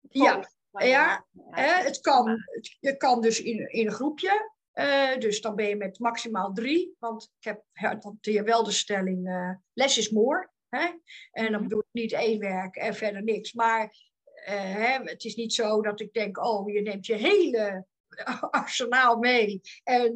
Ja, 0.00 0.50
ja 0.72 1.26
het 1.50 2.00
kan, 2.00 2.44
je 2.80 2.96
kan 2.96 3.20
dus 3.20 3.42
in, 3.42 3.72
in 3.72 3.86
een 3.86 3.92
groepje. 3.92 4.58
Uh, 4.74 5.18
dus 5.18 5.40
dan 5.40 5.54
ben 5.54 5.68
je 5.68 5.76
met 5.76 5.98
maximaal 5.98 6.52
drie. 6.52 6.96
Want 6.98 7.32
ik 7.38 7.44
heb 7.72 8.02
hanteer 8.02 8.44
wel 8.44 8.64
de 8.64 8.70
stelling 8.70 9.28
uh, 9.28 9.50
less 9.72 9.98
is 9.98 10.10
more. 10.10 10.50
Hè? 10.68 10.86
En 11.30 11.42
dan 11.42 11.52
mhm. 11.52 11.62
bedoel 11.62 11.80
ik 11.80 11.86
niet 11.92 12.12
één 12.12 12.38
werk 12.38 12.76
en 12.76 12.94
verder 12.94 13.22
niks. 13.22 13.52
Maar 13.52 13.82
uh, 13.82 14.74
hè, 14.74 14.98
het 15.02 15.24
is 15.24 15.34
niet 15.34 15.54
zo 15.54 15.82
dat 15.82 16.00
ik 16.00 16.12
denk, 16.12 16.44
oh, 16.44 16.72
je 16.72 16.82
neemt 16.82 17.06
je 17.06 17.14
hele 17.14 17.86
arsenaal 18.50 19.18
mee 19.18 19.60
en 19.84 20.12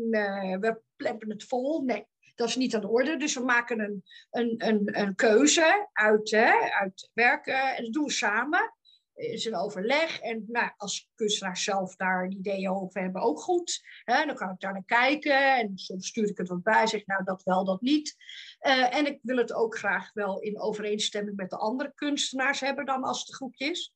we 0.61 0.81
plempen 0.97 1.31
het 1.31 1.45
vol. 1.45 1.83
Nee, 1.83 2.07
dat 2.35 2.49
is 2.49 2.57
niet 2.57 2.75
aan 2.75 2.81
de 2.81 2.89
orde. 2.89 3.17
Dus 3.17 3.35
we 3.35 3.45
maken 3.45 3.81
een, 3.81 4.05
een, 4.31 4.55
een, 4.69 5.01
een 5.01 5.15
keuze 5.15 5.89
uit, 5.93 6.31
hè, 6.31 6.53
uit 6.71 7.11
werken 7.13 7.77
en 7.77 7.85
dat 7.85 7.93
doen 7.93 8.05
we 8.05 8.11
samen. 8.13 8.74
Is 9.15 9.45
een 9.45 9.57
overleg. 9.57 10.21
En 10.21 10.45
nou, 10.47 10.71
als 10.77 11.11
kunstenaar 11.15 11.57
zelf 11.57 11.97
daar 11.97 12.29
ideeën 12.29 12.71
over 12.71 13.01
hebben, 13.01 13.23
ook 13.23 13.41
goed. 13.41 13.81
Hè, 14.05 14.27
dan 14.27 14.35
kan 14.35 14.51
ik 14.51 14.61
daar 14.61 14.73
naar 14.73 14.85
kijken. 14.85 15.57
En 15.57 15.79
soms 15.79 16.07
stuur 16.07 16.29
ik 16.29 16.39
het 16.39 16.49
wat 16.49 16.63
bij. 16.63 16.87
Zeg 16.87 17.07
nou, 17.07 17.25
dat 17.25 17.43
wel, 17.43 17.65
dat 17.65 17.81
niet. 17.81 18.17
Uh, 18.61 18.97
en 18.97 19.07
ik 19.07 19.19
wil 19.23 19.37
het 19.37 19.53
ook 19.53 19.79
graag 19.79 20.13
wel 20.13 20.41
in 20.41 20.61
overeenstemming 20.61 21.37
met 21.37 21.51
de 21.51 21.57
andere 21.57 21.93
kunstenaars 21.95 22.61
hebben 22.61 22.87
dan 22.87 23.03
als 23.03 23.19
het 23.19 23.29
een 23.29 23.35
groepje 23.35 23.71
is. 23.71 23.95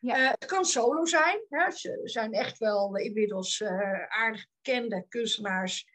Ja. 0.00 0.18
Uh, 0.18 0.28
het 0.28 0.44
kan 0.44 0.64
solo 0.64 1.04
zijn. 1.04 1.44
Hè. 1.48 1.70
Ze 1.70 2.00
zijn 2.04 2.32
echt 2.32 2.58
wel 2.58 2.96
inmiddels 2.96 3.60
uh, 3.60 4.06
aardig 4.08 4.46
bekende 4.62 5.04
kunstenaars 5.08 5.88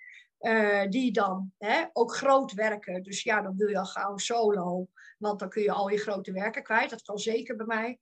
die 0.89 1.11
dan 1.11 1.53
hè, 1.57 1.83
ook 1.93 2.15
groot 2.15 2.53
werken. 2.53 3.03
Dus 3.03 3.23
ja, 3.23 3.41
dan 3.41 3.55
wil 3.57 3.67
je 3.67 3.77
al 3.77 3.85
gauw 3.85 4.17
solo, 4.17 4.87
want 5.17 5.39
dan 5.39 5.49
kun 5.49 5.61
je 5.61 5.71
al 5.71 5.89
je 5.89 5.97
grote 5.97 6.31
werken 6.31 6.63
kwijt. 6.63 6.89
Dat 6.89 7.01
kan 7.01 7.17
zeker 7.17 7.55
bij 7.55 7.65
mij. 7.65 7.99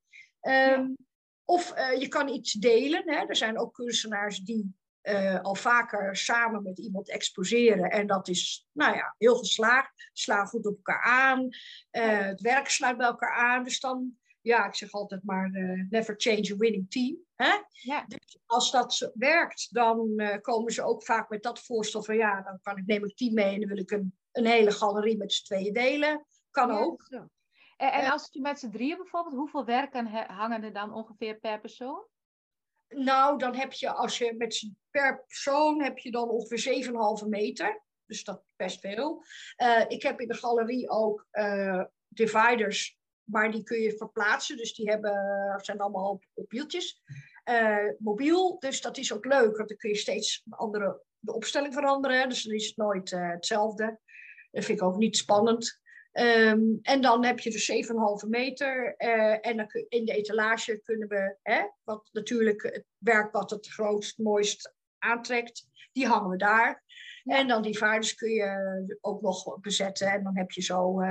Um, 0.48 0.96
Of 1.46 1.74
uh, 1.78 2.00
je 2.00 2.08
kan 2.08 2.28
iets 2.28 2.52
delen. 2.52 3.04
Hè. 3.06 3.26
Er 3.26 3.36
zijn 3.36 3.60
ook 3.60 3.74
kunstenaars 3.74 4.40
die 4.40 4.76
uh, 5.04 5.42
al 5.42 5.56
vaker 5.56 6.16
samen 6.16 6.64
met 6.64 6.80
iemand 6.80 7.10
exposeren. 7.10 7.90
En 7.90 8.08
dat 8.08 8.28
is, 8.28 8.68
nou 8.72 8.96
ja, 8.96 9.16
heel 9.18 9.36
geslaagd. 9.36 10.10
Slaan 10.14 10.48
goed 10.48 10.66
op 10.66 10.76
elkaar 10.76 11.02
aan. 11.02 11.50
het 11.90 12.42
werk 12.42 12.70
sluit 12.70 12.98
bij 12.98 13.08
elkaar 13.08 13.36
aan. 13.36 13.64
Dus 13.64 13.80
dan 13.80 14.18
ja, 14.42 14.68
ik 14.68 14.76
zeg 14.76 14.92
altijd 14.92 15.24
maar 15.24 15.50
never 15.90 16.14
change 16.18 16.52
a 16.54 16.58
winning 16.58 16.92
team. 16.92 17.18
Hè? 17.36 17.54
Ja. 17.70 18.06
Dus 18.08 18.40
als 18.46 18.72
dat 18.72 19.12
werkt, 19.14 19.68
dan 19.74 20.22
komen 20.42 20.74
ze 20.74 20.84
ook 20.84 21.04
vaak 21.04 21.30
met 21.30 21.44
dat 21.44 21.60
voorstel 21.60 22.04
van 22.04 22.16
ja, 22.16 22.42
dan 22.42 22.60
kan 22.62 22.78
ik, 22.78 22.86
neem 22.86 23.06
ik 23.06 23.16
team 23.16 23.34
mee 23.34 23.54
en 23.54 23.60
dan 23.60 23.70
wil 23.70 23.78
ik 23.78 23.92
een, 23.92 24.18
een 24.32 24.46
hele 24.46 24.72
galerie 24.72 25.18
met 25.18 25.34
z'n 25.34 25.44
tweeën 25.44 25.74
delen. 25.74 26.26
Kan 26.52 26.72
ook. 26.72 27.10
En, 27.84 27.92
en 27.92 28.12
als 28.12 28.30
je 28.32 28.42
met 28.42 28.60
z'n 28.60 28.70
drieën 28.70 28.98
bijvoorbeeld, 28.98 29.36
hoeveel 29.36 29.66
werken 29.66 30.06
hangen 30.28 30.64
er 30.64 30.74
dan 30.74 30.94
ongeveer 30.94 31.36
per 31.40 31.60
persoon? 31.60 32.06
Nou, 32.88 33.38
dan 33.38 33.56
heb 33.56 33.74
je 33.74 33.92
als 33.92 34.18
je 34.18 34.34
met 34.38 34.72
per 34.92 35.24
persoon 35.28 35.82
heb 35.82 35.98
je 35.98 36.12
dan 36.12 36.30
ongeveer 36.30 36.86
7,5 37.24 37.28
meter. 37.28 37.84
Dus 38.06 38.24
dat 38.24 38.38
is 38.38 38.54
best 38.56 38.80
veel. 38.80 39.24
Uh, 39.58 39.84
ik 39.88 40.04
heb 40.04 40.20
in 40.20 40.28
de 40.28 40.34
galerie 40.34 40.90
ook 40.90 41.28
dividers 42.08 43.02
maar 43.24 43.52
die 43.52 43.64
kun 43.64 43.80
je 43.80 43.98
verplaatsen. 43.98 44.58
Dus 44.58 44.74
die 44.74 44.90
hebben, 44.90 45.60
zijn 45.62 45.80
allemaal 45.80 46.10
op, 46.10 46.26
op 46.34 46.52
wieltjes. 46.52 47.02
Uh, 47.50 47.90
mobiel, 47.98 48.60
dus 48.60 48.82
dat 48.82 48.98
is 48.98 49.14
ook 49.14 49.26
leuk, 49.26 49.58
want 49.58 49.70
dan 49.70 49.78
kun 49.78 49.90
je 49.90 49.96
steeds 49.96 50.44
andere, 50.50 51.02
de 51.20 51.34
opstelling 51.34 51.74
veranderen. 51.74 52.30
Dus 52.30 52.44
dan 52.44 52.54
is 52.54 52.68
het 52.68 52.78
nooit 52.78 53.10
hetzelfde. 53.10 54.00
Dat 54.52 54.66
vind 54.66 54.80
ik 54.80 54.86
ook 54.86 54.98
niet 54.98 55.18
spannend. 55.18 55.82
Um, 56.14 56.80
en 56.82 57.02
dan 57.02 57.26
heb 57.26 57.40
je 57.40 57.52
dus 57.52 57.72
7,5 58.26 58.30
meter. 58.30 58.96
Uh, 58.98 59.48
en 59.48 59.58
dan 59.58 59.68
kun, 59.68 59.86
in 59.90 60.06
de 60.06 60.14
etalage 60.14 60.82
kunnen 60.84 61.08
we, 61.08 61.38
hè, 61.42 61.64
wat 61.84 62.10
natuurlijk 62.12 62.64
het 62.64 62.86
werk 62.98 63.32
wat 63.32 63.50
het 63.50 63.68
grootst, 63.68 64.18
mooist 64.18 64.74
aantrekt, 64.98 65.68
die 65.92 66.08
hangen 66.08 66.30
we 66.30 66.38
daar. 66.38 66.84
En 67.24 67.48
dan 67.48 67.62
die 67.62 67.78
vaarders 67.78 68.16
kun 68.16 68.30
je 68.30 68.98
ook 69.02 69.22
nog 69.22 69.60
bezetten. 69.60 70.08
En 70.08 70.24
dan 70.24 70.38
heb 70.38 70.52
je 70.52 70.62
zo 70.62 71.02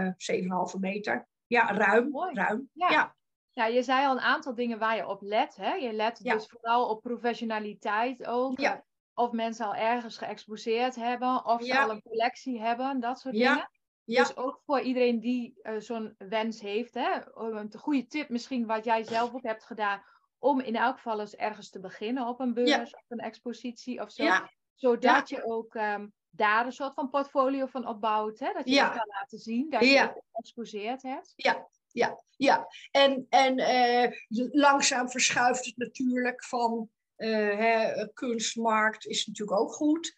7,5 0.72 0.80
meter. 0.80 1.28
Ja, 1.46 1.72
ruim. 1.72 2.10
ruim. 2.32 2.70
Ja. 2.72 3.14
ja. 3.50 3.66
je 3.66 3.82
zei 3.82 4.06
al 4.06 4.12
een 4.12 4.20
aantal 4.20 4.54
dingen 4.54 4.78
waar 4.78 4.96
je 4.96 5.06
op 5.06 5.22
let. 5.22 5.56
Hè? 5.56 5.72
Je 5.72 5.92
let 5.92 6.18
dus 6.22 6.46
vooral 6.46 6.88
op 6.88 7.02
professionaliteit 7.02 8.26
ook. 8.26 8.60
Ja. 8.60 8.84
Of 9.14 9.30
mensen 9.30 9.66
al 9.66 9.74
ergens 9.74 10.18
geëxposeerd 10.18 10.94
hebben, 10.94 11.44
of 11.44 11.64
ze 11.64 11.78
al 11.78 11.90
een 11.90 12.02
collectie 12.02 12.60
hebben, 12.60 13.00
dat 13.00 13.20
soort 13.20 13.34
dingen. 13.34 13.70
Ja. 14.04 14.22
Dus 14.22 14.36
ook 14.36 14.60
voor 14.64 14.80
iedereen 14.80 15.20
die 15.20 15.58
uh, 15.62 15.78
zo'n 15.78 16.14
wens 16.18 16.60
heeft. 16.60 16.94
Hè? 16.94 17.20
Een 17.34 17.72
goede 17.78 18.06
tip 18.06 18.28
misschien 18.28 18.66
wat 18.66 18.84
jij 18.84 19.04
zelf 19.04 19.34
ook 19.34 19.42
hebt 19.42 19.64
gedaan. 19.64 20.02
Om 20.38 20.60
in 20.60 20.76
elk 20.76 20.96
geval 20.96 21.20
eens 21.20 21.36
ergens 21.36 21.70
te 21.70 21.80
beginnen 21.80 22.26
op 22.26 22.40
een 22.40 22.54
beurs 22.54 22.94
of 22.94 23.04
een 23.08 23.18
expositie 23.18 24.00
of 24.00 24.10
zo. 24.10 24.30
Zodat 24.74 25.28
je 25.28 25.44
ook 25.44 25.74
ehm, 25.74 26.06
daar 26.30 26.66
een 26.66 26.72
soort 26.72 26.94
van 26.94 27.10
portfolio 27.10 27.66
van 27.66 27.88
opbouwt. 27.88 28.38
Hè? 28.38 28.52
Dat 28.52 28.68
je 28.68 28.74
ja. 28.74 28.88
kan 28.88 29.06
laten 29.06 29.38
zien 29.38 29.70
dat 29.70 29.80
je 29.80 29.98
het 29.98 30.22
geëxposeerd 30.32 31.02
hebt. 31.02 31.32
Ja, 31.36 31.68
ja, 31.92 32.22
ja. 32.36 32.66
En, 32.90 33.26
en 33.28 33.58
uh, 33.58 34.10
langzaam 34.50 35.10
verschuift 35.10 35.64
het 35.64 35.76
natuurlijk 35.76 36.44
van 36.44 36.90
uh, 37.16 37.58
hè, 37.58 38.06
kunstmarkt 38.12 39.06
is 39.06 39.26
natuurlijk 39.26 39.60
ook 39.60 39.72
goed. 39.72 40.14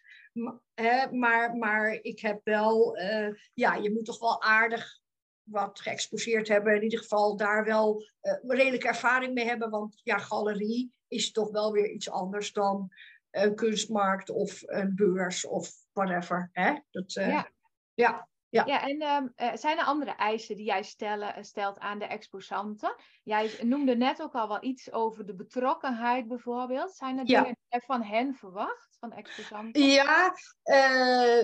Maar, 1.11 1.55
maar 1.55 1.91
ik 1.91 2.19
heb 2.19 2.41
wel, 2.43 2.97
uh, 2.97 3.29
ja, 3.53 3.75
je 3.75 3.91
moet 3.91 4.05
toch 4.05 4.19
wel 4.19 4.41
aardig 4.41 4.99
wat 5.43 5.79
geëxposeerd 5.79 6.47
hebben. 6.47 6.75
In 6.75 6.83
ieder 6.83 6.99
geval 6.99 7.37
daar 7.37 7.65
wel 7.65 8.03
redelijke 8.47 8.87
ervaring 8.87 9.33
mee 9.33 9.45
hebben. 9.45 9.69
Want 9.69 10.01
ja, 10.03 10.17
galerie 10.17 10.95
is 11.07 11.31
toch 11.31 11.51
wel 11.51 11.71
weer 11.71 11.89
iets 11.89 12.09
anders 12.09 12.53
dan 12.53 12.89
een 13.31 13.55
kunstmarkt 13.55 14.29
of 14.29 14.61
een 14.65 14.95
beurs 14.95 15.45
of 15.45 15.71
whatever. 15.93 16.49
Hè? 16.51 16.79
Dat, 16.91 17.15
uh, 17.15 17.29
ja. 17.29 17.51
ja. 17.93 18.27
Ja. 18.55 18.65
ja, 18.65 18.87
en 18.87 19.01
um, 19.01 19.57
zijn 19.57 19.77
er 19.77 19.83
andere 19.83 20.11
eisen 20.11 20.55
die 20.55 20.65
jij 20.65 20.83
stellen, 20.83 21.45
stelt 21.45 21.79
aan 21.79 21.99
de 21.99 22.05
exposanten? 22.05 22.95
Jij 23.23 23.51
noemde 23.61 23.95
net 23.95 24.21
ook 24.21 24.33
al 24.33 24.47
wel 24.47 24.63
iets 24.63 24.91
over 24.91 25.25
de 25.25 25.35
betrokkenheid 25.35 26.27
bijvoorbeeld. 26.27 26.95
Zijn 26.95 27.17
er 27.17 27.25
dingen 27.25 27.57
die 27.69 27.81
van 27.85 28.03
hen 28.03 28.35
verwacht, 28.35 28.97
van 28.99 29.13
exposanten? 29.13 29.81
Ja, 29.83 30.33
uh, 30.63 31.43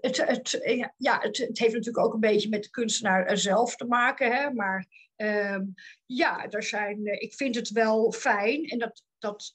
het, 0.00 0.16
het, 0.16 0.60
ja 0.96 1.18
het, 1.20 1.36
het, 1.36 1.58
heeft 1.58 1.74
natuurlijk 1.74 2.06
ook 2.06 2.14
een 2.14 2.20
beetje 2.20 2.48
met 2.48 2.62
de 2.62 2.70
kunstenaar 2.70 3.38
zelf 3.38 3.76
te 3.76 3.86
maken. 3.86 4.32
Hè? 4.32 4.52
Maar 4.52 4.86
ehm, 5.16 5.64
ja, 6.06 6.46
er 6.48 6.62
zijn, 6.62 7.20
ik 7.20 7.34
vind 7.34 7.54
het 7.54 7.70
wel 7.70 8.12
fijn 8.12 8.64
en 8.64 8.78
dat, 8.78 9.02
dat, 9.18 9.54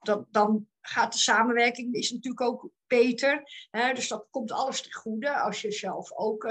dat, 0.00 0.26
dan 0.30 0.66
gaat 0.88 1.12
de 1.12 1.18
samenwerking 1.18 1.94
is 1.94 2.10
natuurlijk 2.10 2.40
ook 2.40 2.70
beter. 2.86 3.42
Hè? 3.70 3.92
Dus 3.92 4.08
dat 4.08 4.26
komt 4.30 4.52
alles 4.52 4.82
ten 4.82 4.92
goede 4.92 5.38
als 5.38 5.60
je 5.60 5.72
zelf 5.72 6.12
ook 6.12 6.42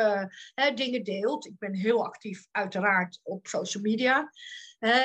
hè, 0.54 0.74
dingen 0.74 1.04
deelt. 1.04 1.46
Ik 1.46 1.58
ben 1.58 1.74
heel 1.74 2.06
actief 2.06 2.48
uiteraard 2.52 3.20
op 3.24 3.48
social 3.48 3.84
media 3.84 4.32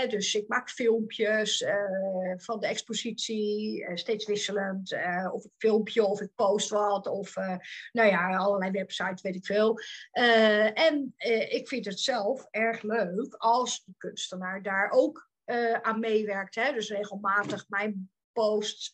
dus 0.08 0.34
ik 0.34 0.48
maak 0.48 0.70
filmpjes 0.70 1.60
uh, 1.60 1.72
van 2.36 2.60
de 2.60 2.66
expositie, 2.66 3.80
uh, 3.80 3.96
steeds 3.96 4.26
wisselend. 4.26 4.96
Of 5.32 5.44
ik 5.44 5.50
filmpje 5.58 6.04
of 6.04 6.20
ik 6.20 6.34
post 6.34 6.70
wat. 6.70 7.06
Of 7.06 7.34
nou 7.92 8.08
ja, 8.08 8.36
allerlei 8.36 8.70
websites, 8.70 9.22
weet 9.22 9.34
ik 9.34 9.46
veel. 9.46 9.78
en 10.74 11.14
ik 11.48 11.68
vind 11.68 11.84
het 11.84 12.00
zelf 12.00 12.46
erg 12.50 12.82
leuk 12.82 13.34
als 13.34 13.84
de 13.84 13.92
kunstenaar 13.96 14.62
daar 14.62 14.90
ook 14.90 15.28
aan 15.82 16.00
meewerkt. 16.00 16.54
Hè? 16.54 16.72
Dus 16.72 16.90
regelmatig 16.90 17.64
mijn 17.68 18.10
posts 18.32 18.92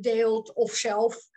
deelt 0.00 0.52
of 0.52 0.72
zelf 0.72 1.30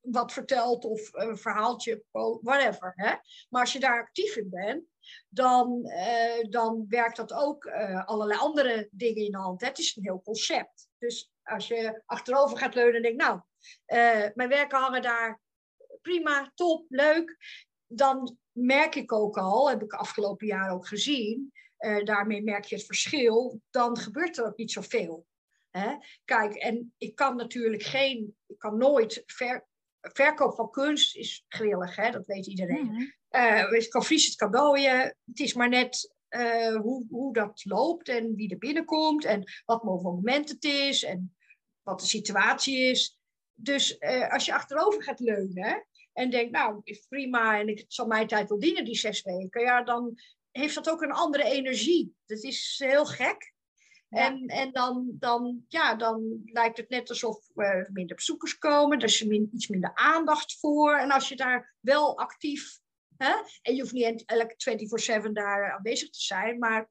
wat 0.00 0.32
vertelt 0.32 0.84
of 0.84 1.08
een 1.12 1.38
verhaaltje, 1.38 2.04
whatever. 2.40 2.92
Hè? 2.96 3.14
Maar 3.48 3.60
als 3.60 3.72
je 3.72 3.80
daar 3.80 4.00
actief 4.02 4.36
in 4.36 4.50
bent, 4.50 4.84
dan, 5.28 5.80
uh, 5.84 6.50
dan 6.50 6.84
werkt 6.88 7.16
dat 7.16 7.32
ook 7.32 7.66
allerlei 8.04 8.38
andere 8.38 8.88
dingen 8.90 9.24
in 9.24 9.34
hand. 9.34 9.60
Het 9.60 9.78
is 9.78 9.96
een 9.96 10.02
heel 10.02 10.22
concept. 10.22 10.88
Dus 10.98 11.32
als 11.42 11.68
je 11.68 12.02
achterover 12.06 12.58
gaat 12.58 12.74
leunen 12.74 12.94
en 12.94 13.02
denkt, 13.02 13.22
nou, 13.22 13.40
mijn 14.34 14.48
werken 14.48 14.78
hangen 14.78 15.02
daar 15.02 15.40
prima, 16.02 16.52
top, 16.54 16.84
leuk. 16.88 17.36
Dan 17.86 18.38
merk 18.52 18.94
ik 18.94 19.12
ook 19.12 19.38
al, 19.38 19.70
heb 19.70 19.82
ik 19.82 19.92
afgelopen 19.92 20.46
jaar 20.46 20.70
ook 20.70 20.86
gezien, 20.86 21.52
daarmee 22.04 22.42
merk 22.42 22.64
je 22.64 22.76
het 22.76 22.86
verschil, 22.86 23.60
dan 23.70 23.98
gebeurt 23.98 24.38
er 24.38 24.46
ook 24.46 24.56
niet 24.56 24.72
zoveel. 24.72 25.26
Hè? 25.70 25.96
Kijk, 26.24 26.54
en 26.54 26.94
ik 26.98 27.14
kan 27.14 27.36
natuurlijk 27.36 27.82
geen, 27.82 28.36
ik 28.46 28.58
kan 28.58 28.78
nooit 28.78 29.22
ver, 29.26 29.66
verkoop 30.00 30.54
van 30.54 30.70
kunst 30.70 31.16
is 31.16 31.44
grillig, 31.48 31.96
hè? 31.96 32.10
dat 32.10 32.26
weet 32.26 32.46
iedereen. 32.46 32.84
Mm 32.84 33.18
uh, 33.30 33.72
ik 33.72 33.90
kan 33.90 34.04
vries 34.04 34.26
het 34.26 34.36
cadeautje. 34.36 35.16
Het 35.24 35.40
is 35.40 35.54
maar 35.54 35.68
net 35.68 36.14
uh, 36.30 36.76
hoe, 36.76 37.06
hoe 37.10 37.32
dat 37.32 37.64
loopt 37.64 38.08
en 38.08 38.34
wie 38.34 38.50
er 38.50 38.58
binnenkomt 38.58 39.24
en 39.24 39.44
wat 39.64 39.80
voor 39.82 40.02
moment 40.02 40.48
het 40.48 40.64
is 40.64 41.02
en 41.04 41.36
wat 41.82 42.00
de 42.00 42.06
situatie 42.06 42.78
is. 42.78 43.18
Dus 43.54 43.96
uh, 44.00 44.32
als 44.32 44.44
je 44.44 44.54
achterover 44.54 45.02
gaat 45.02 45.20
leunen 45.20 45.86
en 46.12 46.30
denkt, 46.30 46.52
nou, 46.52 46.80
is 46.84 47.06
prima 47.08 47.60
en 47.60 47.68
ik, 47.68 47.84
zal 47.88 48.06
mijn 48.06 48.26
tijd 48.26 48.48
wel 48.48 48.58
dienen, 48.58 48.84
die 48.84 48.96
zes 48.96 49.22
weken, 49.22 49.60
ja, 49.60 49.82
dan 49.82 50.18
heeft 50.50 50.74
dat 50.74 50.90
ook 50.90 51.02
een 51.02 51.12
andere 51.12 51.44
energie. 51.44 52.14
Dat 52.26 52.42
is 52.42 52.80
heel 52.84 53.06
gek. 53.06 53.52
En, 54.10 54.46
en 54.46 54.72
dan, 54.72 55.06
dan, 55.10 55.64
ja, 55.68 55.94
dan 55.94 56.42
lijkt 56.44 56.76
het 56.76 56.88
net 56.88 57.08
alsof 57.08 57.48
er 57.54 57.88
minder 57.92 58.16
bezoekers 58.16 58.58
komen, 58.58 58.98
er 58.98 59.04
is 59.04 59.24
min, 59.24 59.50
iets 59.54 59.68
minder 59.68 59.94
aandacht 59.94 60.58
voor. 60.58 60.96
En 60.96 61.10
als 61.10 61.28
je 61.28 61.36
daar 61.36 61.74
wel 61.80 62.18
actief 62.18 62.80
Hè? 63.24 63.34
En 63.62 63.74
je 63.74 63.80
hoeft 63.80 63.92
niet 63.92 64.24
elke 64.26 65.26
24-7 65.28 65.32
daar 65.32 65.72
aanwezig 65.72 66.10
te 66.10 66.22
zijn, 66.22 66.58
maar 66.58 66.90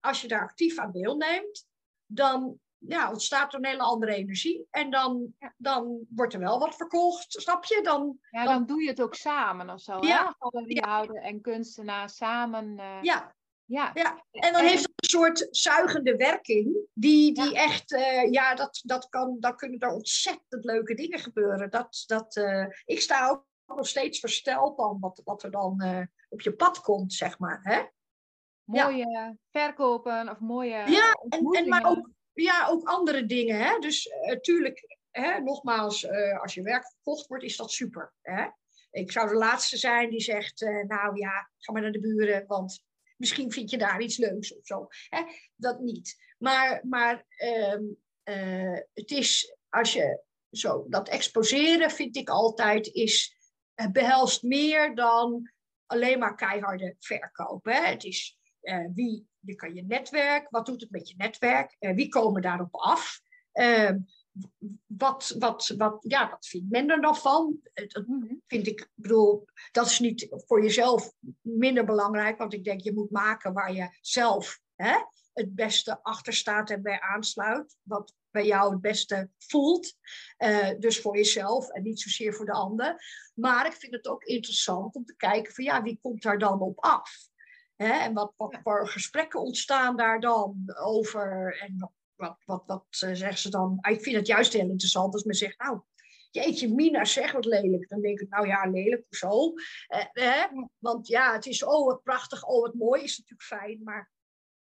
als 0.00 0.20
je 0.20 0.28
daar 0.28 0.42
actief 0.42 0.78
aan 0.78 0.92
deelneemt, 0.92 1.66
dan 2.06 2.58
ja, 2.78 3.10
ontstaat 3.10 3.52
er 3.52 3.58
een 3.58 3.66
hele 3.66 3.82
andere 3.82 4.14
energie. 4.14 4.66
En 4.70 4.90
dan, 4.90 5.34
dan 5.56 6.06
wordt 6.08 6.34
er 6.34 6.40
wel 6.40 6.58
wat 6.58 6.76
verkocht, 6.76 7.32
snap 7.32 7.64
je? 7.64 7.80
Dan, 7.82 8.18
ja, 8.30 8.44
dan, 8.44 8.66
doe 8.66 8.82
je 8.82 8.88
het 8.88 9.02
ook 9.02 9.14
samen 9.14 9.70
of 9.70 9.80
zo. 9.80 9.98
Ja. 10.00 10.34
Galeriehouder 10.38 11.14
ja. 11.14 11.22
en 11.22 11.40
kunstenaar 11.40 12.10
samen. 12.10 12.78
Uh... 12.78 13.02
Ja. 13.02 13.35
Ja. 13.68 13.90
ja, 13.94 14.24
en 14.30 14.52
dan 14.52 14.64
heeft 14.64 14.82
het 14.82 14.92
een 14.96 15.08
soort 15.08 15.48
zuigende 15.50 16.16
werking, 16.16 16.76
die, 16.92 17.32
die 17.32 17.52
ja. 17.52 17.64
echt, 17.64 17.92
uh, 17.92 18.30
ja, 18.32 18.54
dat, 18.54 18.80
dat 18.84 19.08
kan, 19.08 19.36
dan 19.40 19.56
kunnen 19.56 19.78
er 19.78 19.92
ontzettend 19.92 20.64
leuke 20.64 20.94
dingen 20.94 21.18
gebeuren. 21.18 21.70
Dat, 21.70 22.04
dat, 22.06 22.36
uh, 22.36 22.66
ik 22.84 23.00
sta 23.00 23.28
ook 23.28 23.44
nog 23.66 23.88
steeds 23.88 24.20
versteld 24.20 24.76
dan 24.76 24.96
wat, 25.00 25.20
wat 25.24 25.42
er 25.42 25.50
dan 25.50 25.82
uh, 25.84 26.02
op 26.28 26.40
je 26.40 26.52
pad 26.52 26.80
komt, 26.80 27.12
zeg 27.12 27.38
maar. 27.38 27.60
Hè? 27.62 27.82
Mooie 28.64 29.08
ja. 29.08 29.36
verkopen 29.50 30.28
of 30.28 30.38
mooie. 30.38 30.90
Ja, 30.90 31.12
en, 31.28 31.46
en, 31.50 31.68
maar 31.68 31.84
ook, 31.84 32.10
ja, 32.32 32.66
ook 32.68 32.88
andere 32.88 33.26
dingen. 33.26 33.58
Hè? 33.58 33.78
Dus 33.78 34.10
natuurlijk, 34.26 34.98
hè, 35.10 35.40
nogmaals, 35.40 36.08
als 36.40 36.54
je 36.54 36.62
werk 36.62 36.90
verkocht 36.90 37.26
wordt, 37.26 37.44
is 37.44 37.56
dat 37.56 37.70
super. 37.70 38.12
Hè? 38.22 38.46
Ik 38.90 39.12
zou 39.12 39.28
de 39.28 39.34
laatste 39.34 39.76
zijn 39.76 40.10
die 40.10 40.20
zegt, 40.20 40.60
nou 40.60 41.18
ja, 41.18 41.50
ga 41.58 41.72
maar 41.72 41.82
naar 41.82 41.92
de 41.92 42.00
buren, 42.00 42.46
want 42.46 42.84
misschien 43.16 43.52
vind 43.52 43.70
je 43.70 43.78
daar 43.78 44.00
iets 44.00 44.16
leuks 44.16 44.56
of 44.56 44.66
zo. 44.66 44.86
Hè? 45.08 45.22
Dat 45.54 45.80
niet. 45.80 46.34
Maar, 46.38 46.80
maar 46.88 47.24
um, 47.44 47.96
het 48.92 49.10
is, 49.10 49.56
als 49.68 49.92
je 49.92 50.24
zo, 50.50 50.86
dat 50.88 51.08
exposeren 51.08 51.90
vind 51.90 52.16
ik 52.16 52.28
altijd 52.28 52.86
is 52.86 53.36
het 53.74 53.92
behelst 53.92 54.42
meer 54.42 54.94
dan 54.94 55.50
alleen 55.86 56.18
maar 56.18 56.34
keiharde 56.34 56.96
verkoop. 56.98 57.64
Hè? 57.64 57.80
Het 57.80 58.04
is 58.04 58.38
uh, 58.62 58.86
wie, 58.94 59.28
je 59.40 59.54
kan 59.54 59.74
je 59.74 59.84
netwerk, 59.84 60.50
wat 60.50 60.66
doet 60.66 60.80
het 60.80 60.90
met 60.90 61.08
je 61.08 61.14
netwerk? 61.16 61.76
Wie 61.78 62.08
komen 62.08 62.42
daarop 62.42 62.74
af? 62.74 63.20
Wat, 64.86 65.34
wat, 65.38 65.74
wat, 65.76 65.96
ja, 66.00 66.30
wat 66.30 66.46
vindt 66.46 66.70
men 66.70 66.90
er 66.90 67.00
dan 67.00 67.16
van? 67.16 67.60
Dat 67.74 68.04
vind 68.46 68.66
ik, 68.66 68.90
bedoel, 68.94 69.44
dat 69.72 69.86
is 69.86 69.98
niet 69.98 70.28
voor 70.30 70.62
jezelf 70.62 71.12
minder 71.40 71.84
belangrijk, 71.84 72.38
want 72.38 72.52
ik 72.52 72.64
denk 72.64 72.80
je 72.80 72.92
moet 72.92 73.10
maken 73.10 73.52
waar 73.52 73.72
je 73.72 73.96
zelf 74.00 74.60
hè, 74.74 74.94
het 75.32 75.54
beste 75.54 76.02
achter 76.02 76.32
staat 76.32 76.70
en 76.70 76.82
bij 76.82 77.00
aansluit. 77.00 77.76
Wat 77.82 78.14
bij 78.36 78.46
jou 78.46 78.72
het 78.72 78.80
beste 78.80 79.30
voelt. 79.38 79.94
Uh, 80.38 80.70
dus 80.78 81.00
voor 81.00 81.16
jezelf 81.16 81.70
en 81.70 81.82
niet 81.82 82.00
zozeer 82.00 82.34
voor 82.34 82.46
de 82.46 82.52
ander. 82.52 83.02
Maar 83.34 83.66
ik 83.66 83.72
vind 83.72 83.92
het 83.92 84.08
ook 84.08 84.24
interessant 84.24 84.94
om 84.94 85.04
te 85.04 85.16
kijken 85.16 85.52
van 85.54 85.64
ja, 85.64 85.82
wie 85.82 85.98
komt 86.02 86.22
daar 86.22 86.38
dan 86.38 86.60
op 86.60 86.78
af? 86.78 87.28
Hè? 87.76 87.92
En 87.92 88.14
wat, 88.14 88.32
wat 88.36 88.58
voor 88.62 88.88
gesprekken 88.88 89.40
ontstaan 89.40 89.96
daar 89.96 90.20
dan 90.20 90.64
over? 90.78 91.58
En 91.60 91.78
wat, 91.78 91.92
wat, 92.16 92.62
wat 92.66 92.86
uh, 93.04 93.14
zeggen 93.14 93.38
ze 93.38 93.50
dan? 93.50 93.78
Ah, 93.80 93.92
ik 93.92 94.02
vind 94.02 94.16
het 94.16 94.26
juist 94.26 94.52
heel 94.52 94.68
interessant 94.68 95.14
als 95.14 95.24
men 95.24 95.34
zegt, 95.34 95.58
nou, 95.58 95.80
jeetje, 96.30 96.74
Mina, 96.74 97.04
zeg 97.04 97.32
wat 97.32 97.44
lelijk. 97.44 97.88
Dan 97.88 98.00
denk 98.00 98.20
ik, 98.20 98.28
nou 98.28 98.46
ja, 98.46 98.70
lelijk, 98.70 99.04
zo. 99.10 99.52
Uh, 99.88 100.04
hè? 100.12 100.46
Want 100.78 101.06
ja, 101.08 101.32
het 101.32 101.46
is, 101.46 101.64
oh, 101.64 101.86
wat 101.86 102.02
prachtig, 102.02 102.44
oh, 102.44 102.62
wat 102.62 102.74
mooi, 102.74 103.02
is 103.02 103.18
natuurlijk 103.18 103.42
fijn. 103.42 103.82
Maar 103.82 104.10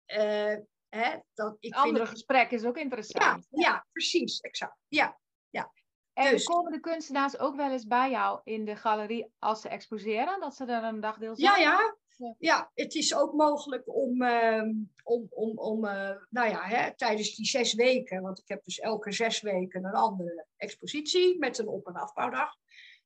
uh, 0.05 0.57
Hè, 0.89 1.17
dat, 1.33 1.57
ik 1.59 1.73
andere 1.73 1.97
vind... 1.97 2.09
gesprek 2.09 2.51
is 2.51 2.63
ook 2.63 2.77
interessant. 2.77 3.47
Ja, 3.49 3.61
ja 3.69 3.85
precies, 3.91 4.39
exact. 4.39 4.77
Ja, 4.87 5.19
ja. 5.49 5.71
En 6.13 6.31
dus... 6.31 6.43
komen 6.43 6.71
de 6.71 6.79
kunstenaars 6.79 7.39
ook 7.39 7.55
wel 7.55 7.71
eens 7.71 7.87
bij 7.87 8.09
jou 8.09 8.41
in 8.43 8.65
de 8.65 8.75
galerie 8.75 9.31
als 9.39 9.61
ze 9.61 9.69
exposeren? 9.69 10.39
Dat 10.39 10.55
ze 10.55 10.65
er 10.65 10.83
een 10.83 10.99
dagdeel 10.99 11.35
zijn? 11.35 11.59
Ja, 11.59 11.71
ja. 11.71 11.97
Ja, 12.39 12.71
het 12.73 12.95
is 12.95 13.15
ook 13.15 13.33
mogelijk 13.33 13.95
om, 13.95 14.21
uh, 14.21 14.63
om, 15.03 15.27
om, 15.29 15.57
om 15.57 15.85
uh, 15.85 16.15
nou 16.29 16.49
ja, 16.49 16.63
hè, 16.63 16.95
tijdens 16.95 17.35
die 17.35 17.45
zes 17.45 17.73
weken, 17.73 18.21
want 18.21 18.39
ik 18.39 18.47
heb 18.47 18.63
dus 18.63 18.79
elke 18.79 19.11
zes 19.11 19.41
weken 19.41 19.85
een 19.85 19.93
andere 19.93 20.45
expositie 20.57 21.39
met 21.39 21.57
een 21.57 21.67
op- 21.67 21.87
en 21.87 21.95
afbouwdag. 21.95 22.55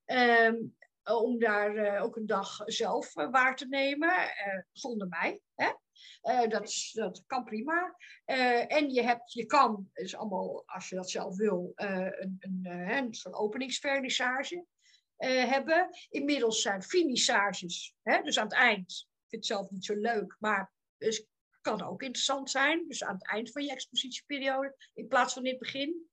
Uh, 0.05 0.53
om 1.03 1.39
daar 1.39 1.75
uh, 1.75 2.03
ook 2.03 2.15
een 2.15 2.25
dag 2.25 2.57
zelf 2.65 3.13
waar 3.13 3.55
te 3.55 3.67
nemen, 3.67 4.13
zonder 4.71 5.07
mij. 5.07 5.41
Hè? 5.55 5.71
Dat, 6.47 6.89
dat 6.93 7.23
kan 7.27 7.43
prima. 7.43 7.95
En 8.67 8.89
je, 8.89 9.03
hebt, 9.03 9.33
je 9.33 9.45
kan, 9.45 9.89
is 9.93 10.15
allemaal, 10.15 10.63
als 10.65 10.89
je 10.89 10.95
dat 10.95 11.09
zelf 11.09 11.35
wil, 11.35 11.71
een, 11.75 12.37
een, 12.39 12.65
een 12.65 13.13
soort 13.13 13.35
openingsvernissage 13.35 14.65
hebben. 15.27 15.89
Inmiddels 16.09 16.61
zijn 16.61 16.83
finissages, 16.83 17.93
hè, 18.01 18.21
dus 18.21 18.37
aan 18.39 18.43
het 18.43 18.53
eind. 18.53 18.91
Ik 18.91 19.29
vind 19.29 19.47
het 19.47 19.57
zelf 19.57 19.69
niet 19.69 19.85
zo 19.85 19.95
leuk, 19.95 20.35
maar 20.39 20.73
dus 20.97 21.25
kan 21.61 21.81
ook 21.83 22.01
interessant 22.01 22.49
zijn. 22.49 22.87
Dus 22.87 23.03
aan 23.03 23.13
het 23.13 23.27
eind 23.27 23.51
van 23.51 23.63
je 23.63 23.71
expositieperiode, 23.71 24.75
in 24.93 25.07
plaats 25.07 25.33
van 25.33 25.43
in 25.43 25.49
het 25.49 25.59
begin. 25.59 26.09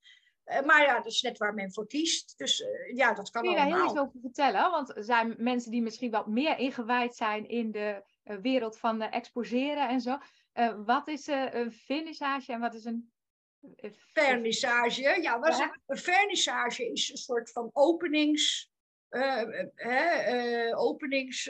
maar 0.65 0.83
ja, 0.83 0.97
dat 0.97 1.07
is 1.07 1.23
net 1.23 1.39
waar 1.39 1.55
men 1.55 1.73
voor 1.73 1.87
kiest. 1.87 2.39
Dus 2.39 2.65
ja, 2.95 3.15
dat 3.15 3.31
kan 3.31 3.43
Kun 3.43 3.51
je 3.51 3.57
allemaal. 3.57 3.79
daar 3.79 3.87
heel 3.87 3.95
iets 3.95 4.01
over 4.01 4.21
vertellen? 4.21 4.71
Want 4.71 4.97
er 4.97 5.05
zijn 5.05 5.35
mensen 5.39 5.71
die 5.71 5.83
misschien 5.83 6.11
wat 6.11 6.27
meer 6.27 6.59
ingewijd 6.59 7.17
zijn 7.17 7.49
in 7.49 7.71
de 7.71 8.03
eh, 8.29 8.37
wereld 8.37 8.79
van 8.79 9.03
exposeren 9.03 9.89
en 9.89 10.01
zo. 10.01 10.19
Uh, 10.55 10.85
wat 10.85 11.09
is 11.09 11.29
uh, 11.29 11.55
een 11.55 11.73
vernissage 11.73 12.53
en 12.53 12.61
wat 12.61 12.75
is 12.75 12.85
een... 12.85 13.13
Vernissage, 14.13 15.21
ja. 15.23 15.39
Wat 15.39 15.59
ja? 15.59 15.81
Een 15.87 15.99
vernissage 15.99 16.91
is 16.91 17.11
een 17.11 17.17
soort 17.17 17.53
van 17.53 17.71
openings... 17.73 18.68
openings... 20.75 21.45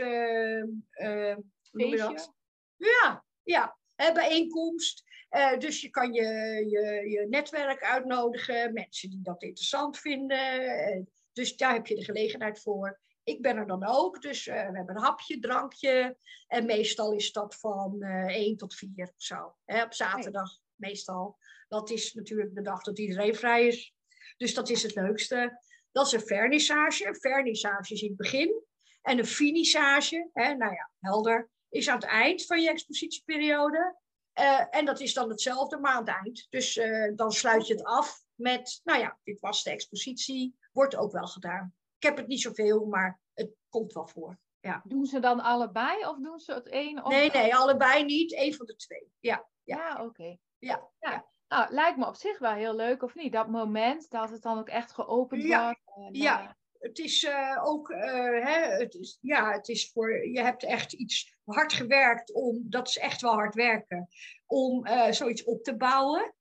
dat? 1.96 2.32
Ja, 2.76 3.24
ja. 3.42 3.76
bijeenkomst. 3.96 5.06
Uh, 5.30 5.58
dus 5.58 5.80
je 5.80 5.90
kan 5.90 6.12
je, 6.12 6.24
je, 6.68 7.10
je 7.10 7.26
netwerk 7.28 7.82
uitnodigen, 7.82 8.72
mensen 8.72 9.10
die 9.10 9.22
dat 9.22 9.42
interessant 9.42 9.98
vinden. 9.98 10.62
Uh, 10.62 11.02
dus 11.32 11.56
daar 11.56 11.72
heb 11.72 11.86
je 11.86 11.94
de 11.94 12.04
gelegenheid 12.04 12.60
voor. 12.60 13.00
ik 13.24 13.42
ben 13.42 13.56
er 13.56 13.66
dan 13.66 13.86
ook. 13.86 14.22
Dus 14.22 14.44
we 14.44 14.52
hebben 14.52 14.96
een 14.96 15.02
hapje, 15.02 15.38
drankje. 15.38 16.16
En 16.46 16.66
meestal 16.66 17.12
is 17.12 17.32
dat 17.32 17.56
van 17.56 17.96
uh, 17.98 18.26
1 18.26 18.56
tot 18.56 18.74
4 18.74 18.90
of 18.96 19.12
zo. 19.16 19.54
Hè, 19.64 19.82
op 19.82 19.94
zaterdag 19.94 20.50
meestal. 20.74 21.38
Dat 21.68 21.90
is 21.90 22.14
natuurlijk 22.14 22.54
de 22.54 22.62
dag 22.62 22.82
dat 22.82 22.98
iedereen 22.98 23.34
vrij 23.34 23.66
is. 23.66 23.94
Dus 24.36 24.54
dat 24.54 24.68
is 24.68 24.82
het 24.82 24.94
leukste. 24.94 25.60
Dat 25.92 26.06
is 26.06 26.12
een 26.12 26.26
vernissage. 26.26 27.06
Een 27.06 27.20
vernissage 27.20 27.94
is 27.94 28.02
in 28.02 28.08
het 28.08 28.16
begin. 28.16 28.62
En 29.02 29.18
een 29.18 29.26
finissage, 29.26 30.30
hè, 30.32 30.54
nou 30.54 30.72
ja, 30.72 30.90
helder, 31.00 31.50
is 31.68 31.88
aan 31.88 31.98
het 31.98 32.04
eind 32.04 32.46
van 32.46 32.60
je 32.60 32.68
expositieperiode. 32.68 33.96
Uh, 34.38 34.64
en 34.70 34.84
dat 34.84 35.00
is 35.00 35.14
dan 35.14 35.28
hetzelfde, 35.28 35.78
maar 35.78 35.92
aan 35.92 36.06
het 36.06 36.16
eind. 36.22 36.46
Dus 36.50 36.76
uh, 36.76 37.12
dan 37.16 37.32
sluit 37.32 37.66
je 37.66 37.74
het 37.74 37.84
af 37.84 38.22
met, 38.34 38.80
nou 38.84 39.00
ja, 39.00 39.18
dit 39.24 39.40
was 39.40 39.62
de 39.62 39.70
expositie. 39.70 40.58
Wordt 40.72 40.96
ook 40.96 41.12
wel 41.12 41.26
gedaan. 41.26 41.74
Ik 41.96 42.02
heb 42.02 42.16
het 42.16 42.26
niet 42.26 42.40
zoveel, 42.40 42.86
maar 42.86 43.20
het 43.34 43.50
komt 43.68 43.92
wel 43.92 44.06
voor. 44.06 44.38
Ja. 44.60 44.82
Doen 44.84 45.06
ze 45.06 45.20
dan 45.20 45.40
allebei 45.40 46.06
of 46.06 46.18
doen 46.18 46.38
ze 46.38 46.52
het 46.52 46.68
één? 46.68 47.04
Of 47.04 47.12
nee, 47.12 47.30
nee, 47.30 47.56
allebei 47.56 48.04
niet. 48.04 48.32
Eén 48.36 48.54
van 48.54 48.66
de 48.66 48.76
twee. 48.76 49.12
Ja, 49.20 49.48
ja. 49.62 49.76
ja 49.76 50.04
oké. 50.04 50.36
Ja, 50.58 50.88
ja. 50.98 51.26
Nou, 51.48 51.72
lijkt 51.72 51.98
me 51.98 52.06
op 52.06 52.14
zich 52.14 52.38
wel 52.38 52.52
heel 52.52 52.76
leuk, 52.76 53.02
of 53.02 53.14
niet? 53.14 53.32
Dat 53.32 53.48
moment 53.48 54.10
dat 54.10 54.30
het 54.30 54.42
dan 54.42 54.58
ook 54.58 54.68
echt 54.68 54.92
geopend 54.92 55.42
wordt. 55.42 55.80
En, 55.96 56.08
ja, 56.12 56.42
uh... 56.42 56.48
het 56.78 56.98
is 56.98 57.22
uh, 57.22 57.60
ook, 57.64 57.90
uh, 57.90 57.98
hè, 58.44 58.60
het 58.60 58.94
is, 58.94 59.18
ja, 59.20 59.52
het 59.52 59.68
is 59.68 59.90
voor, 59.92 60.26
je 60.26 60.40
hebt 60.40 60.64
echt 60.64 60.92
iets 60.92 61.36
hard 61.44 61.72
gewerkt 61.72 62.32
om, 62.32 62.62
dat 62.64 62.88
is 62.88 62.98
echt 62.98 63.20
wel 63.20 63.32
hard 63.32 63.54
werken, 63.54 64.08
om 64.46 64.86
zoiets 65.10 65.44
op 65.44 65.62
te 65.62 65.76
bouwen. 65.76 66.34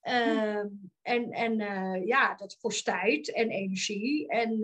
Hm. 0.00 0.66
En, 1.02 1.30
en 1.30 1.56
ja, 2.06 2.34
dat 2.34 2.56
kost 2.56 2.84
tijd 2.84 3.32
en 3.32 3.50
energie. 3.50 4.28
En 4.28 4.58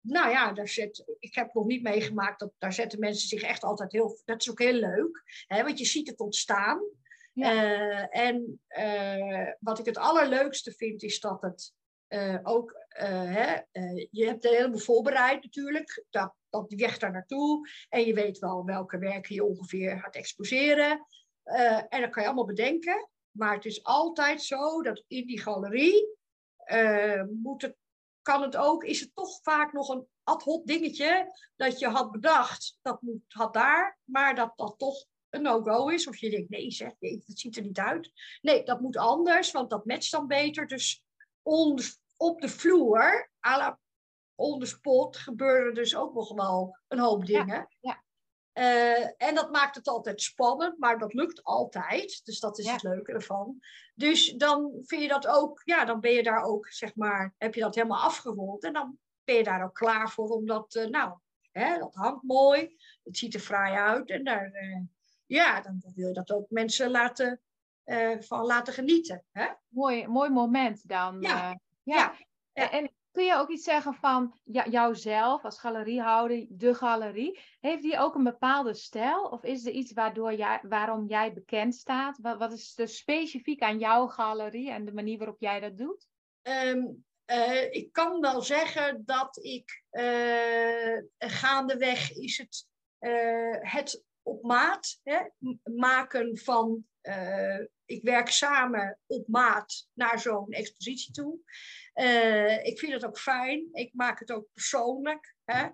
nou 0.00 0.30
ja, 0.30 0.52
daar 0.52 0.68
zet, 0.68 1.04
ik 1.18 1.34
heb 1.34 1.54
nog 1.54 1.66
niet 1.66 1.82
meegemaakt 1.82 2.38
dat 2.38 2.52
daar 2.58 2.72
zetten 2.72 2.98
mensen 2.98 3.28
zich 3.28 3.42
echt 3.42 3.62
altijd 3.62 3.92
heel. 3.92 4.20
Dat 4.24 4.40
is 4.40 4.50
ook 4.50 4.58
heel 4.58 4.72
leuk, 4.72 5.22
hè, 5.46 5.62
want 5.62 5.78
je 5.78 5.84
ziet 5.84 6.08
het 6.08 6.20
ontstaan. 6.20 6.82
Uh, 7.34 8.16
en 8.16 8.60
uh, 8.68 9.52
wat 9.60 9.78
ik 9.78 9.84
het 9.84 9.98
allerleukste 9.98 10.72
vind, 10.72 11.02
is 11.02 11.20
dat 11.20 11.42
het 11.42 11.72
uh, 12.08 12.38
ook. 12.42 12.82
hè, 12.88 13.60
je 14.10 14.26
hebt 14.26 14.44
een 14.44 14.54
heleboel 14.54 14.78
voorbereid 14.78 15.42
natuurlijk. 15.42 16.04
Dat, 16.10 16.34
dat 16.50 16.68
die 16.68 16.78
weg 16.78 16.98
daar 16.98 17.12
naartoe. 17.12 17.68
En 17.88 18.04
je 18.04 18.14
weet 18.14 18.38
wel 18.38 18.64
welke 18.64 18.98
werken 18.98 19.34
je 19.34 19.44
ongeveer 19.44 19.98
gaat 19.98 20.14
exposeren. 20.14 21.06
en 21.88 22.00
dat 22.00 22.10
kan 22.10 22.22
je 22.22 22.28
allemaal 22.28 22.44
bedenken. 22.44 23.08
Maar 23.30 23.54
het 23.54 23.64
is 23.64 23.82
altijd 23.82 24.42
zo 24.42 24.82
dat 24.82 25.04
in 25.06 25.26
die 25.26 25.40
galerie 25.40 26.16
moet 27.42 27.62
het, 27.62 27.76
kan 28.22 28.42
het 28.42 28.56
ook, 28.56 28.84
is 28.84 29.00
het 29.00 29.14
toch 29.14 29.38
vaak 29.42 29.72
nog 29.72 29.88
een 29.88 30.06
ad 30.22 30.42
hoc 30.42 30.66
dingetje 30.66 31.32
dat 31.56 31.78
je 31.78 31.86
had 31.86 32.10
bedacht. 32.10 32.78
Dat 32.82 33.02
moet, 33.02 33.22
had 33.28 33.54
daar, 33.54 33.98
maar 34.04 34.34
dat 34.34 34.52
dat 34.56 34.74
toch 34.78 35.04
een 35.34 35.42
no-go 35.42 35.88
is. 35.88 36.08
Of 36.08 36.16
je 36.16 36.30
denkt, 36.30 36.50
nee 36.50 36.70
zeg, 36.70 36.92
nee, 36.98 37.22
dat 37.26 37.38
ziet 37.38 37.56
er 37.56 37.62
niet 37.62 37.78
uit. 37.78 38.12
Nee, 38.40 38.64
dat 38.64 38.80
moet 38.80 38.96
anders, 38.96 39.52
want 39.52 39.70
dat 39.70 39.84
matcht 39.84 40.10
dan 40.10 40.26
beter. 40.26 40.66
Dus 40.66 41.04
on, 41.42 41.78
op 42.16 42.40
de 42.40 42.48
vloer, 42.48 43.30
à 43.46 43.56
la 43.56 43.78
on 44.34 44.60
the 44.60 44.66
spot, 44.66 45.16
gebeuren 45.16 45.74
dus 45.74 45.96
ook 45.96 46.14
nog 46.14 46.34
wel 46.34 46.78
een 46.88 46.98
hoop 46.98 47.26
dingen. 47.26 47.68
Ja, 47.80 48.02
Uh, 48.58 49.22
en 49.22 49.34
dat 49.34 49.50
maakt 49.50 49.74
het 49.74 49.88
altijd 49.88 50.22
spannend, 50.22 50.78
maar 50.78 50.98
dat 50.98 51.12
lukt 51.12 51.42
altijd. 51.42 52.20
Dus 52.24 52.40
dat 52.40 52.58
is 52.58 52.70
het 52.70 52.82
leuke 52.82 53.12
ervan. 53.12 53.60
Dus 53.94 54.32
dan 54.32 54.72
vind 54.82 55.02
je 55.02 55.08
dat 55.08 55.26
ook, 55.26 55.60
ja, 55.64 55.84
dan 55.84 56.00
ben 56.00 56.12
je 56.12 56.22
daar 56.22 56.42
ook, 56.42 56.72
zeg 56.72 56.94
maar, 56.94 57.34
heb 57.38 57.54
je 57.54 57.60
dat 57.60 57.74
helemaal 57.74 58.02
afgerond. 58.02 58.64
En 58.64 58.72
dan 58.72 58.98
ben 59.24 59.34
je 59.34 59.42
daar 59.42 59.64
ook 59.64 59.74
klaar 59.74 60.10
voor, 60.10 60.28
omdat, 60.28 60.74
uh, 60.74 60.86
nou, 60.86 61.18
hè, 61.50 61.78
dat 61.78 61.94
hangt 61.94 62.22
mooi. 62.22 62.76
Het 63.02 63.16
ziet 63.16 63.34
er 63.34 63.40
fraai 63.40 63.74
uit. 63.74 64.10
En 64.10 64.24
daar, 64.24 64.50
uh, 64.52 64.80
ja, 65.26 65.60
dan 65.60 65.82
wil 65.94 66.08
je 66.08 66.14
dat 66.14 66.32
ook 66.32 66.50
mensen 66.50 66.90
laten, 66.90 67.40
uh, 67.84 68.20
van 68.20 68.46
laten 68.46 68.72
genieten. 68.72 69.24
Hè? 69.32 69.46
Mooi, 69.68 70.06
mooi 70.06 70.30
moment 70.30 70.88
dan. 70.88 71.20
Ja. 71.20 71.50
Uh, 71.50 71.56
ja. 71.82 72.14
ja. 72.52 72.70
En 72.70 72.90
kun 73.10 73.24
je 73.24 73.34
ook 73.34 73.48
iets 73.48 73.64
zeggen 73.64 73.94
van 73.94 74.38
ja, 74.44 74.68
jouzelf 74.68 75.44
als 75.44 75.58
galeriehouder, 75.58 76.46
de 76.48 76.74
galerie? 76.74 77.40
Heeft 77.60 77.82
die 77.82 77.98
ook 77.98 78.14
een 78.14 78.24
bepaalde 78.24 78.74
stijl? 78.74 79.24
Of 79.24 79.42
is 79.42 79.66
er 79.66 79.72
iets 79.72 79.92
waardoor 79.92 80.34
jij, 80.34 80.60
waarom 80.62 81.06
jij 81.06 81.32
bekend 81.32 81.74
staat? 81.74 82.18
Wat, 82.18 82.38
wat 82.38 82.52
is 82.52 82.78
er 82.78 82.88
specifiek 82.88 83.62
aan 83.62 83.78
jouw 83.78 84.06
galerie 84.06 84.70
en 84.70 84.84
de 84.84 84.92
manier 84.92 85.18
waarop 85.18 85.40
jij 85.40 85.60
dat 85.60 85.76
doet? 85.76 86.08
Um, 86.42 87.04
uh, 87.26 87.72
ik 87.72 87.92
kan 87.92 88.20
wel 88.20 88.42
zeggen 88.42 89.02
dat 89.04 89.38
ik 89.42 89.84
gaandeweg 91.18 92.12
is 92.12 92.38
het, 92.38 92.66
het 93.60 94.02
op 94.24 94.42
maat 94.42 95.00
hè, 95.02 95.20
maken 95.76 96.38
van. 96.38 96.86
Uh, 97.02 97.60
ik 97.84 98.02
werk 98.02 98.28
samen 98.28 98.98
op 99.06 99.28
maat 99.28 99.88
naar 99.92 100.20
zo'n 100.20 100.50
expositie 100.50 101.12
toe. 101.12 101.38
Uh, 101.94 102.64
ik 102.64 102.78
vind 102.78 102.92
het 102.92 103.04
ook 103.04 103.18
fijn. 103.18 103.68
Ik 103.72 103.90
maak 103.94 104.18
het 104.18 104.32
ook 104.32 104.46
persoonlijk. 104.52 105.36
Hè. 105.44 105.68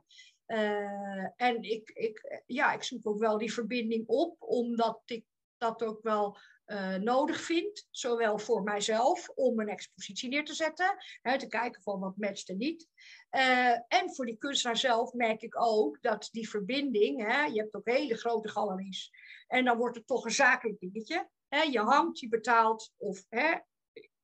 Uh, 0.47 1.29
en 1.37 1.63
ik, 1.63 1.91
ik, 1.91 2.43
ja, 2.47 2.73
ik 2.73 2.83
zoek 2.83 3.07
ook 3.07 3.19
wel 3.19 3.39
die 3.39 3.53
verbinding 3.53 4.07
op, 4.07 4.37
omdat 4.43 5.03
ik 5.05 5.25
dat 5.59 5.83
ook 5.83 6.03
wel 6.03 6.39
uh, 6.71 6.95
nodig 6.95 7.41
vind, 7.41 7.87
zowel 7.91 8.39
voor 8.39 8.63
mijzelf 8.63 9.29
om 9.29 9.61
een 9.61 9.69
expositie 9.69 10.29
neer 10.29 10.45
te 10.45 10.55
zetten, 10.55 10.97
hè, 11.23 11.39
te 11.39 11.47
kijken 11.47 11.83
van 11.83 12.01
wat 12.01 12.17
matcht 12.17 12.49
en 12.49 12.57
niet. 12.57 12.89
Uh, 13.31 13.71
en 13.71 14.15
voor 14.15 14.27
die 14.27 14.37
kunstenaar 14.37 14.77
zelf 14.77 15.13
merk 15.13 15.43
ik 15.43 15.63
ook 15.63 16.03
dat 16.03 16.29
die 16.31 16.49
verbinding, 16.49 17.33
hè, 17.33 17.45
je 17.45 17.61
hebt 17.61 17.75
ook 17.75 17.89
hele 17.89 18.17
grote 18.17 18.49
galeries, 18.49 19.11
en 19.47 19.65
dan 19.65 19.77
wordt 19.77 19.97
het 19.97 20.07
toch 20.07 20.25
een 20.25 20.31
zakelijk 20.31 20.81
dingetje. 20.81 21.29
Hè, 21.49 21.63
je 21.63 21.81
hangt, 21.81 22.19
je 22.19 22.29
betaalt, 22.29 22.93
of, 22.97 23.25
hè, 23.29 23.59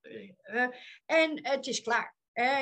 uh, 0.02 0.68
en 1.06 1.46
het 1.46 1.66
is 1.66 1.80
klaar. 1.80 2.14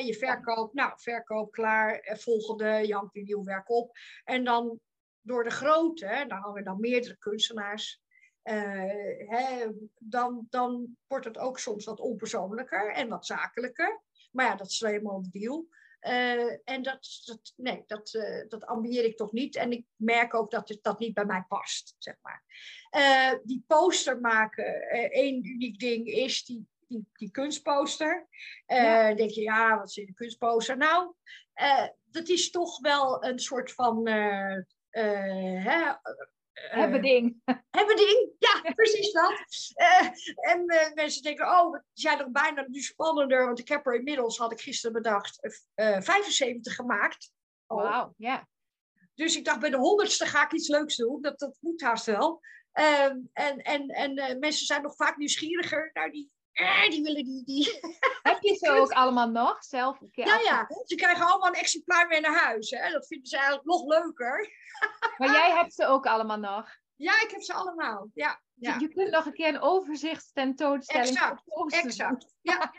je 0.05 0.16
verkoop, 0.18 0.74
nou, 0.74 0.93
verkoop 0.97 1.53
klaar, 1.53 2.16
volgende, 2.20 2.87
je 2.87 2.95
hangt 2.95 3.14
weer 3.14 3.24
nieuw 3.24 3.45
werk 3.45 3.70
op. 3.70 3.99
En 4.24 4.45
dan 4.45 4.80
door 5.20 5.45
de 5.45 5.51
grootte, 5.51 6.24
dan 6.28 6.39
hangen 6.39 6.64
dan 6.64 6.80
meerdere 6.80 7.18
kunstenaars, 7.18 8.03
uh, 8.45 9.28
hè, 9.28 9.66
dan, 9.99 10.47
dan 10.51 10.97
wordt 11.07 11.24
het 11.24 11.38
ook 11.38 11.59
soms 11.59 11.84
wat 11.84 12.01
onpersoonlijker 12.01 12.92
en 12.92 13.09
wat 13.09 13.26
zakelijker. 13.26 14.03
Maar 14.30 14.47
ja, 14.47 14.55
dat 14.55 14.70
is 14.70 14.80
helemaal 14.80 15.22
de 15.22 15.38
deal. 15.38 15.66
Uh, 16.01 16.57
en 16.64 16.82
dat, 16.82 17.22
dat, 17.24 17.53
nee, 17.57 17.82
dat, 17.86 18.14
uh, 18.14 18.49
dat 18.49 18.66
ambieer 18.66 19.05
ik 19.05 19.16
toch 19.16 19.32
niet. 19.32 19.57
En 19.57 19.72
ik 19.72 19.86
merk 19.97 20.34
ook 20.34 20.51
dat 20.51 20.68
het, 20.68 20.82
dat 20.82 20.99
niet 20.99 21.14
bij 21.14 21.24
mij 21.24 21.45
past, 21.49 21.95
zeg 21.99 22.16
maar. 22.22 22.45
die 23.45 23.64
poster 23.66 24.20
maken, 24.20 24.88
één 25.11 25.47
uniek 25.47 25.78
ding 25.78 26.07
is 26.07 26.45
die, 26.45 26.68
die, 26.88 27.07
die 27.12 27.30
kunstposter. 27.30 28.28
Ja. 28.66 29.07
Dan 29.07 29.16
denk 29.16 29.30
je, 29.30 29.40
ja, 29.40 29.78
wat 29.78 29.88
is 29.88 29.97
een 29.97 30.14
kunstposter? 30.14 30.76
Nou, 30.76 31.14
dat 32.05 32.28
is 32.28 32.51
toch 32.51 32.80
wel 32.80 33.24
een 33.24 33.38
soort 33.38 33.72
van... 33.72 34.09
Hè, 34.88 35.92
hebben 36.55 37.02
ding. 37.02 37.42
Hebben 37.70 37.96
ding, 37.96 38.32
ja, 38.38 38.72
precies 38.74 39.12
dat. 39.12 39.44
Uh, 39.76 40.09
en 40.52 40.62
uh, 40.66 40.92
mensen 40.94 41.22
denken, 41.22 41.46
oh, 41.46 41.72
die 41.72 41.82
zijn 41.92 42.18
nog 42.18 42.30
bijna 42.30 42.64
nu 42.68 42.80
spannender, 42.80 43.46
want 43.46 43.59
ik 43.59 43.68
heb 43.68 43.86
er 43.86 43.94
inmiddels, 43.94 44.38
had 44.38 44.52
ik 44.52 44.61
gisteren 44.61 45.02
bedacht, 45.02 45.38
uh, 45.74 46.00
75 46.00 46.74
gemaakt. 46.74 47.30
Oh. 47.66 47.82
Wauw, 47.82 48.14
ja. 48.16 48.48
Dus 49.14 49.36
ik 49.36 49.44
dacht, 49.44 49.61
bij 49.61 49.70
de 49.70 49.76
honderdste 49.76 50.26
ga 50.26 50.44
ik 50.44 50.52
iets 50.52 50.68
leuks 50.68 50.96
doen. 50.96 51.20
Dat, 51.20 51.38
dat 51.38 51.57
moet 51.61 51.80
haast 51.80 52.07
wel. 52.07 52.40
Ehm, 52.72 53.18
en 53.32 53.59
en, 53.62 53.88
en 53.88 54.16
eh, 54.16 54.38
mensen 54.38 54.66
zijn 54.66 54.82
nog 54.82 54.96
vaak 54.96 55.16
nieuwsgieriger 55.16 55.90
naar 55.92 56.11
die 56.11 56.30
eh, 56.55 56.88
die 56.90 57.02
willen 57.02 57.24
die. 57.24 57.44
die. 57.44 57.78
Heb 58.22 58.42
je 58.42 58.55
ze 58.55 58.70
ook 58.70 58.92
allemaal 58.92 59.28
nog 59.28 59.64
zelf? 59.64 59.98
Ja, 60.11 60.38
ja, 60.38 60.68
ze 60.84 60.94
krijgen 60.94 61.26
allemaal 61.26 61.48
een 61.48 61.55
exemplaar 61.55 62.07
mee 62.07 62.20
naar 62.20 62.38
huis. 62.44 62.70
Hè? 62.70 62.90
Dat 62.90 63.07
vinden 63.07 63.26
ze 63.26 63.36
eigenlijk 63.36 63.66
nog 63.66 63.84
leuker. 63.86 64.62
Maar 65.18 65.30
jij 65.30 65.50
hebt 65.50 65.74
ze 65.74 65.86
ook 65.86 66.07
allemaal 66.07 66.38
nog? 66.38 66.68
Ja, 66.96 67.22
ik 67.22 67.30
heb 67.30 67.42
ze 67.42 67.52
allemaal. 67.52 68.11
Ja, 68.14 68.40
ja. 68.55 68.76
Je 68.78 68.88
kunt 68.88 69.11
nog 69.11 69.26
een 69.26 69.32
keer 69.32 69.48
een 69.48 69.61
overzicht 69.61 70.30
tentoonstelling. 70.32 71.09
Exact, 71.09 71.42
exact. 71.66 72.34
Ja. 72.42 72.74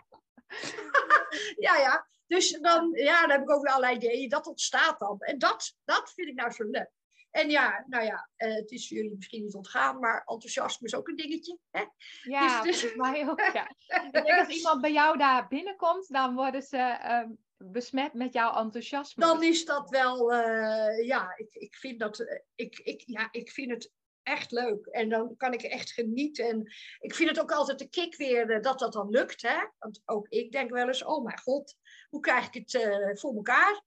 ja, 1.58 1.78
ja. 1.78 2.08
Dus 2.28 2.52
dan, 2.52 2.92
ja, 2.92 3.22
dan 3.22 3.30
heb 3.30 3.42
ik 3.42 3.52
ook 3.52 3.62
weer 3.62 3.72
allerlei 3.72 3.96
ideeën. 3.96 4.30
Dat 4.30 4.48
ontstaat 4.48 5.00
dan. 5.00 5.20
En 5.20 5.38
dat, 5.38 5.76
dat 5.84 6.12
vind 6.14 6.28
ik 6.28 6.36
nou 6.36 6.52
zo 6.52 6.64
leuk. 6.64 6.92
En 7.36 7.50
ja, 7.50 7.86
nou 7.88 8.04
ja, 8.04 8.30
uh, 8.38 8.56
het 8.56 8.72
is 8.72 8.90
jullie 8.90 9.16
misschien 9.16 9.44
niet 9.44 9.56
ontgaan, 9.56 10.00
maar 10.00 10.24
enthousiasme 10.26 10.88
is 10.88 10.96
ook 10.96 11.08
een 11.08 11.16
dingetje. 11.16 11.58
Hè? 11.72 11.84
Ja, 12.22 12.62
dus, 12.62 12.82
dus... 12.82 12.96
mij 12.96 13.30
ook. 13.30 13.40
Ja. 13.54 13.70
ik 14.06 14.12
denk 14.12 14.30
als 14.30 14.48
iemand 14.48 14.82
bij 14.82 14.92
jou 14.92 15.18
daar 15.18 15.48
binnenkomt, 15.48 16.08
dan 16.08 16.36
worden 16.36 16.62
ze 16.62 16.98
um, 17.12 17.38
besmet 17.58 18.14
met 18.14 18.34
jouw 18.34 18.56
enthousiasme. 18.56 19.26
Dan 19.26 19.44
is 19.44 19.66
dat 19.66 19.90
wel, 19.90 20.34
uh, 20.34 21.06
ja, 21.06 21.38
ik, 21.38 21.54
ik, 21.54 21.76
vind 21.76 22.00
dat, 22.00 22.20
uh, 22.20 22.40
ik, 22.56 22.80
ik, 22.80 23.04
ja, 23.06 23.28
ik 23.32 23.52
vind 23.52 23.72
het 23.72 23.92
echt 24.24 24.52
leuk. 24.52 24.86
En 24.86 25.10
dan 25.10 25.38
kan 25.38 25.54
ik 25.54 25.62
echt 25.62 25.92
genieten. 25.92 26.50
En 26.50 26.74
ik 27.00 27.16
vind 27.16 27.30
het 27.30 27.40
ook 27.40 27.52
altijd 27.52 27.80
de 27.80 27.90
kick 27.90 28.16
weer 28.16 28.62
dat 28.62 28.80
dat 28.80 28.94
dan 28.94 29.10
lukt. 29.10 29.42
Hè? 29.42 29.58
Want 29.80 30.02
ook 30.06 30.28
ik 30.30 30.52
denk 30.52 30.70
wel 30.70 30.88
eens, 30.88 31.04
oh 31.04 31.24
mijn 31.24 31.40
god, 31.40 31.76
hoe 32.10 32.22
krijg 32.22 32.48
ik 32.52 32.54
het 32.54 33.20
voor 33.20 33.36
elkaar? 33.36 33.84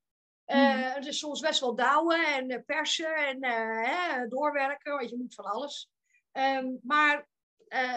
Uh, 0.48 0.94
Het 0.94 1.06
is 1.06 1.18
soms 1.18 1.40
best 1.40 1.60
wel 1.60 1.74
douwen 1.74 2.26
en 2.26 2.64
persen 2.64 3.14
en 3.14 3.44
hè, 3.44 4.28
doorwerken, 4.28 4.92
want 4.92 5.10
je 5.10 5.16
moet 5.16 5.34
van 5.34 5.44
alles. 5.44 5.90
Ehm, 6.32 6.66
maar 6.82 7.28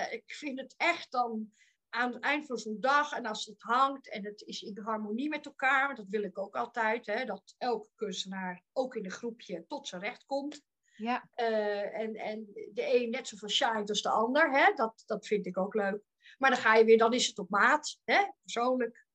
ik 0.10 0.24
vind 0.26 0.60
het 0.60 0.74
echt 0.78 1.12
dan 1.12 1.52
aan 1.90 2.14
het 2.14 2.24
eind 2.24 2.46
van 2.46 2.58
zo'n 2.58 2.80
dag 2.80 3.12
en 3.12 3.26
als 3.26 3.46
het 3.46 3.62
hangt 3.62 4.10
en 4.10 4.26
het 4.26 4.42
is 4.42 4.62
in 4.62 4.80
harmonie 4.84 5.30
met 5.30 5.46
elkaar, 5.46 5.86
want 5.86 5.98
dat 5.98 6.08
wil 6.10 6.24
ik 6.24 6.38
ook 6.38 6.56
altijd, 6.56 7.06
hè, 7.06 7.26
dat 7.26 7.56
elke 7.58 7.90
kunstenaar 7.96 8.64
ook 8.74 8.96
in 8.96 9.06
een 9.06 9.12
groepje 9.12 9.66
tot 9.68 9.88
zijn 9.88 10.02
recht 10.02 10.26
komt. 10.26 10.62
Ja. 10.96 11.30
Uh, 11.36 11.98
en, 12.00 12.16
en 12.16 12.46
de 12.74 12.96
een 12.96 13.10
net 13.10 13.28
zoveel 13.28 13.50
shine 13.50 13.86
als 13.86 14.02
de 14.02 14.10
ander, 14.10 14.52
hè, 14.52 14.74
dat, 14.74 15.04
dat 15.06 15.28
vind 15.28 15.46
ik 15.46 15.58
ook 15.58 15.74
leuk. 15.74 16.04
Maar 16.38 16.50
dan 16.50 16.60
ga 16.60 16.76
je 16.76 16.86
weer, 16.86 16.98
dan 16.98 17.14
is 17.14 17.28
het 17.28 17.40
op 17.40 17.50
maat, 17.50 18.00
hè, 18.04 18.24
persoonlijk. 18.42 19.06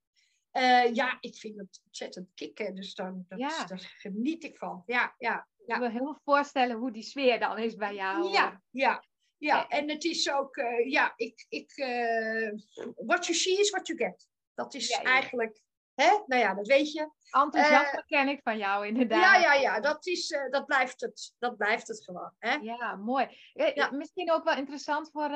Uh, 0.56 0.94
ja, 0.94 1.16
ik 1.20 1.36
vind 1.36 1.58
het 1.58 1.80
ontzettend 1.84 2.28
kicken, 2.34 2.74
dus 2.74 2.94
dan, 2.94 3.24
dat, 3.28 3.38
ja. 3.38 3.64
daar 3.64 3.94
geniet 3.98 4.44
ik 4.44 4.58
van. 4.58 4.82
Ja, 4.86 5.14
ja, 5.18 5.48
ja. 5.66 5.74
Ik 5.74 5.80
wil 5.80 5.90
heel 5.90 6.18
voorstellen 6.24 6.76
hoe 6.76 6.92
die 6.92 7.02
sfeer 7.02 7.40
dan 7.40 7.58
is 7.58 7.74
bij 7.74 7.94
jou. 7.94 8.30
Ja, 8.30 8.62
ja. 8.70 9.04
Ja, 9.38 9.68
en 9.68 9.90
het 9.90 10.04
is 10.04 10.30
ook, 10.30 10.56
uh, 10.56 10.90
ja, 10.90 11.12
ik, 11.16 11.46
ik, 11.48 11.76
uh, 11.76 12.52
what 12.94 13.26
you 13.26 13.38
see 13.38 13.58
is 13.58 13.70
what 13.70 13.86
you 13.86 13.98
get. 13.98 14.28
Dat 14.54 14.74
is 14.74 14.90
eigenlijk, 14.90 15.62
hè? 15.96 16.18
nou 16.26 16.42
ja, 16.42 16.54
dat 16.54 16.66
weet 16.66 16.92
je. 16.92 17.10
Enthousiasme 17.30 17.98
uh, 17.98 18.04
ken 18.06 18.28
ik 18.28 18.40
van 18.42 18.58
jou 18.58 18.86
inderdaad. 18.86 19.22
Ja, 19.22 19.36
ja, 19.36 19.52
ja, 19.52 19.80
dat, 19.80 20.06
is, 20.06 20.38
dat, 20.50 20.66
blijft, 20.66 21.00
het, 21.00 21.34
dat 21.38 21.56
blijft 21.56 21.88
het 21.88 22.04
gewoon. 22.04 22.32
Hè? 22.38 22.54
Ja, 22.54 22.96
mooi. 22.96 23.28
Ja. 23.52 23.90
Misschien 23.90 24.32
ook 24.32 24.44
wel 24.44 24.56
interessant 24.56 25.10
voor 25.10 25.28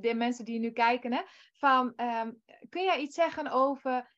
de 0.00 0.14
mensen 0.14 0.44
die 0.44 0.58
nu 0.58 0.70
kijken. 0.70 1.12
Hè? 1.12 1.22
Van, 1.52 1.92
um, 1.96 2.42
kun 2.68 2.84
jij 2.84 2.98
iets 2.98 3.14
zeggen 3.14 3.50
over 3.50 4.08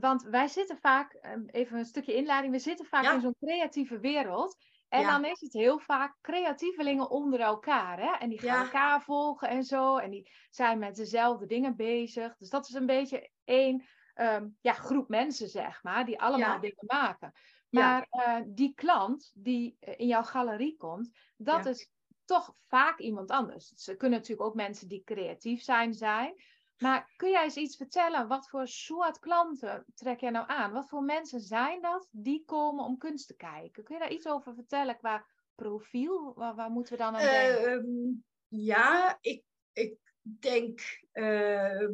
want 0.00 0.22
wij 0.22 0.48
zitten 0.48 0.78
vaak, 0.78 1.12
ehm, 1.12 1.44
even 1.46 1.78
een 1.78 1.84
stukje 1.84 2.14
inleiding, 2.14 2.52
we 2.52 2.58
zitten 2.58 2.86
vaak 2.86 3.14
in 3.14 3.20
zo'n 3.20 3.36
creatieve 3.40 3.98
wereld. 3.98 4.56
En 4.88 5.06
dan 5.06 5.24
is 5.24 5.40
het 5.40 5.52
heel 5.52 5.78
vaak 5.78 6.16
creatievelingen 6.20 7.10
onder 7.10 7.40
elkaar. 7.40 8.00
Hè? 8.00 8.16
En 8.18 8.28
die 8.28 8.40
gaan 8.40 8.64
elkaar 8.64 9.02
volgen 9.02 9.48
en 9.48 9.64
zo. 9.64 9.96
En 9.96 10.10
die 10.10 10.30
zijn 10.50 10.78
met 10.78 10.96
dezelfde 10.96 11.46
dingen 11.46 11.76
bezig. 11.76 12.36
Dus 12.36 12.48
dat 12.48 12.68
is 12.68 12.74
een 12.74 12.86
beetje 12.86 13.30
één 13.44 13.84
ehm, 14.14 14.48
ja, 14.60 14.72
groep 14.72 15.08
mensen, 15.08 15.48
zeg 15.48 15.82
maar, 15.82 16.04
die 16.04 16.20
allemaal 16.20 16.60
dingen 16.60 16.84
maken. 16.86 17.32
Maar 17.68 18.06
uh, 18.10 18.40
die 18.46 18.74
klant 18.74 19.30
die 19.34 19.76
eh, 19.80 19.94
in 19.96 20.06
jouw 20.06 20.22
galerie 20.22 20.76
komt, 20.76 21.10
dat 21.36 21.66
is 21.66 21.90
toch 22.24 22.54
vaak 22.66 22.98
iemand 22.98 23.30
anders. 23.30 23.68
Ze 23.68 23.96
kunnen 23.96 24.18
natuurlijk 24.18 24.48
ook 24.48 24.54
mensen 24.54 24.88
die 24.88 25.02
creatief 25.04 25.62
zijn, 25.62 25.94
zijn. 25.94 26.34
Maar 26.78 27.12
kun 27.16 27.30
jij 27.30 27.44
eens 27.44 27.56
iets 27.56 27.76
vertellen? 27.76 28.28
Wat 28.28 28.48
voor 28.48 28.66
soort 28.66 29.18
klanten 29.18 29.84
trek 29.94 30.20
jij 30.20 30.30
nou 30.30 30.44
aan? 30.48 30.72
Wat 30.72 30.88
voor 30.88 31.02
mensen 31.02 31.40
zijn 31.40 31.80
dat 31.80 32.08
die 32.10 32.44
komen 32.44 32.84
om 32.84 32.98
kunst 32.98 33.26
te 33.26 33.36
kijken? 33.36 33.84
Kun 33.84 33.94
je 33.94 34.00
daar 34.00 34.12
iets 34.12 34.26
over 34.26 34.54
vertellen 34.54 34.96
qua 34.98 35.26
profiel? 35.54 36.34
Waar, 36.34 36.54
waar 36.54 36.70
moeten 36.70 36.92
we 36.92 36.98
dan 36.98 37.14
aan 37.14 37.20
denken? 37.20 37.86
Uh, 37.86 38.14
ja, 38.60 39.18
ik, 39.20 39.44
ik 39.72 39.98
denk 40.22 40.80
uh, 41.12 41.88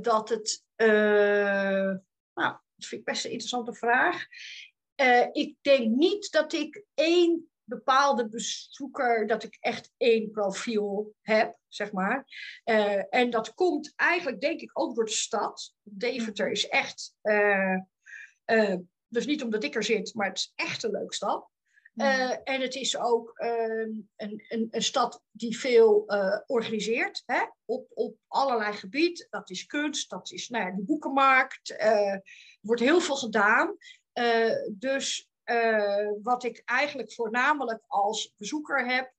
dat 0.00 0.28
het. 0.28 0.64
Uh, 0.76 1.92
nou, 2.34 2.52
dat 2.74 2.86
vind 2.86 3.00
ik 3.00 3.04
best 3.04 3.24
een 3.24 3.30
interessante 3.30 3.74
vraag. 3.74 4.26
Eh, 4.94 5.28
ik 5.32 5.56
denk 5.60 5.94
niet 5.94 6.30
dat 6.30 6.52
ik 6.52 6.84
één 6.94 7.48
bepaalde 7.64 8.28
bezoeker 8.28 9.26
dat 9.26 9.42
ik 9.42 9.56
echt 9.60 9.92
één 9.96 10.30
profiel 10.30 11.14
heb, 11.20 11.58
zeg 11.68 11.92
maar. 11.92 12.26
En 13.10 13.30
dat 13.30 13.54
komt 13.54 13.92
eigenlijk, 13.96 14.40
denk 14.40 14.60
ik, 14.60 14.70
ook 14.72 14.94
door 14.94 15.04
de 15.04 15.10
stad. 15.10 15.74
Deventer 15.82 16.50
is 16.50 16.68
echt, 16.68 17.14
dus 19.08 19.26
niet 19.26 19.42
omdat 19.42 19.64
ik 19.64 19.74
er 19.74 19.84
zit, 19.84 20.14
maar 20.14 20.26
het 20.26 20.38
is 20.38 20.52
echt 20.54 20.82
een 20.82 20.90
leuke 20.90 21.14
stad. 21.14 21.48
En 21.94 22.60
het 22.60 22.74
is 22.74 22.98
ook 22.98 23.32
ehm, 23.38 23.90
een, 24.16 24.44
een, 24.48 24.68
een, 24.70 24.82
stad 24.82 25.22
die 25.30 25.58
veel 25.58 26.04
organiseert 26.46 27.22
hè? 27.26 27.42
Op, 27.64 27.86
op 27.94 28.16
allerlei 28.28 28.72
gebieden. 28.72 29.26
Dat 29.30 29.50
is 29.50 29.66
kunst, 29.66 30.10
dat 30.10 30.30
is 30.30 30.48
nou 30.48 30.64
ja, 30.64 30.70
de 30.70 30.82
boekenmarkt. 30.82 31.74
er 31.80 32.22
wordt 32.60 32.80
heel 32.80 33.00
veel 33.00 33.16
gedaan. 33.16 33.76
dus 34.70 35.28
wat 36.22 36.44
ik 36.44 36.62
eigenlijk 36.64 37.12
voornamelijk 37.12 37.82
als 37.86 38.32
bezoeker 38.36 38.86
heb, 38.86 39.12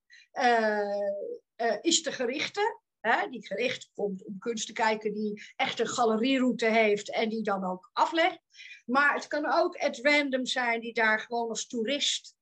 is 1.82 2.04
de 2.04 2.12
gerichte. 2.12 2.84
Hè, 3.00 3.30
die 3.30 3.46
gericht 3.46 3.92
komt 3.94 4.26
om 4.26 4.40
kunst 4.40 4.68
te 4.68 4.74
kijken, 4.74 5.14
die 5.14 5.44
echt 5.56 5.80
een 5.80 5.88
galerieroute 5.88 6.66
heeft 6.66 7.12
en 7.12 7.30
die 7.30 7.44
dan 7.44 7.66
ook 7.66 7.90
aflegt. 7.94 8.40
Maar 8.86 9.14
het 9.14 9.28
kan 9.28 9.54
ook 9.54 9.76
at 9.78 9.98
random 9.98 10.46
zijn 10.46 10.80
die 10.80 10.94
daar 10.94 11.20
gewoon 11.20 11.50
als 11.50 11.68
toerist 11.68 12.35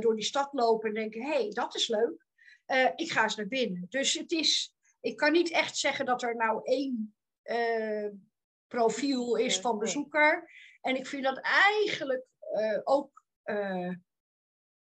door 0.00 0.14
die 0.14 0.24
stad 0.24 0.48
lopen 0.52 0.88
en 0.88 0.94
denken: 0.94 1.22
hé, 1.22 1.32
hey, 1.32 1.50
dat 1.50 1.74
is 1.74 1.88
leuk. 1.88 2.26
ik 2.96 3.10
ga 3.10 3.22
eens 3.22 3.36
naar 3.36 3.48
binnen. 3.48 3.86
Dus 3.88 4.14
het 4.14 4.32
is, 4.32 4.74
ik 5.00 5.16
kan 5.16 5.32
niet 5.32 5.50
echt 5.50 5.76
zeggen 5.76 6.06
dat 6.06 6.22
er 6.22 6.36
nou 6.36 6.60
één 6.62 7.16
profiel 8.66 9.36
is 9.36 9.60
van 9.60 9.78
bezoeker. 9.78 10.50
En 10.80 10.96
ik 10.96 11.06
vind 11.06 11.24
dat 11.24 11.38
eigenlijk 11.40 12.26
ook 12.84 13.24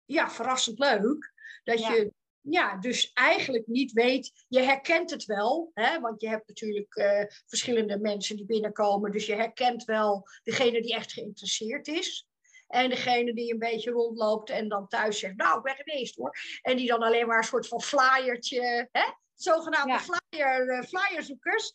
ja, 0.04 0.30
verrassend 0.30 0.78
leuk. 0.78 1.32
Dat 1.64 1.78
je 1.78 2.12
ja, 2.48 2.76
dus 2.76 3.12
eigenlijk 3.12 3.66
niet 3.66 3.92
weet, 3.92 4.44
je 4.48 4.60
herkent 4.60 5.10
het 5.10 5.24
wel, 5.24 5.70
hè, 5.74 6.00
want 6.00 6.20
je 6.20 6.28
hebt 6.28 6.48
natuurlijk 6.48 6.96
uh, 6.96 7.24
verschillende 7.46 7.98
mensen 7.98 8.36
die 8.36 8.46
binnenkomen, 8.46 9.12
dus 9.12 9.26
je 9.26 9.34
herkent 9.34 9.84
wel 9.84 10.28
degene 10.42 10.82
die 10.82 10.94
echt 10.94 11.12
geïnteresseerd 11.12 11.88
is. 11.88 12.25
En 12.66 12.90
degene 12.90 13.34
die 13.34 13.52
een 13.52 13.58
beetje 13.58 13.90
rondloopt 13.90 14.50
en 14.50 14.68
dan 14.68 14.88
thuis 14.88 15.18
zegt, 15.18 15.36
nou, 15.36 15.56
ik 15.56 15.62
ben 15.62 15.76
geweest 15.76 16.16
hoor. 16.16 16.36
En 16.62 16.76
die 16.76 16.88
dan 16.88 17.02
alleen 17.02 17.26
maar 17.26 17.38
een 17.38 17.44
soort 17.44 17.68
van 17.68 17.82
flyertje, 17.82 18.88
hè, 18.92 19.12
zogenaamde 19.34 19.92
ja. 19.92 19.98
flyer, 19.98 20.66
uh, 20.66 20.82
flyerzoekers. 20.82 21.72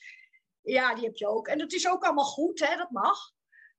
Ja, 0.61 0.95
die 0.95 1.03
heb 1.03 1.15
je 1.15 1.27
ook. 1.27 1.47
En 1.47 1.57
dat 1.57 1.73
is 1.73 1.89
ook 1.89 2.03
allemaal 2.03 2.25
goed, 2.25 2.67
hè, 2.67 2.75
dat 2.75 2.89
mag. 2.89 3.31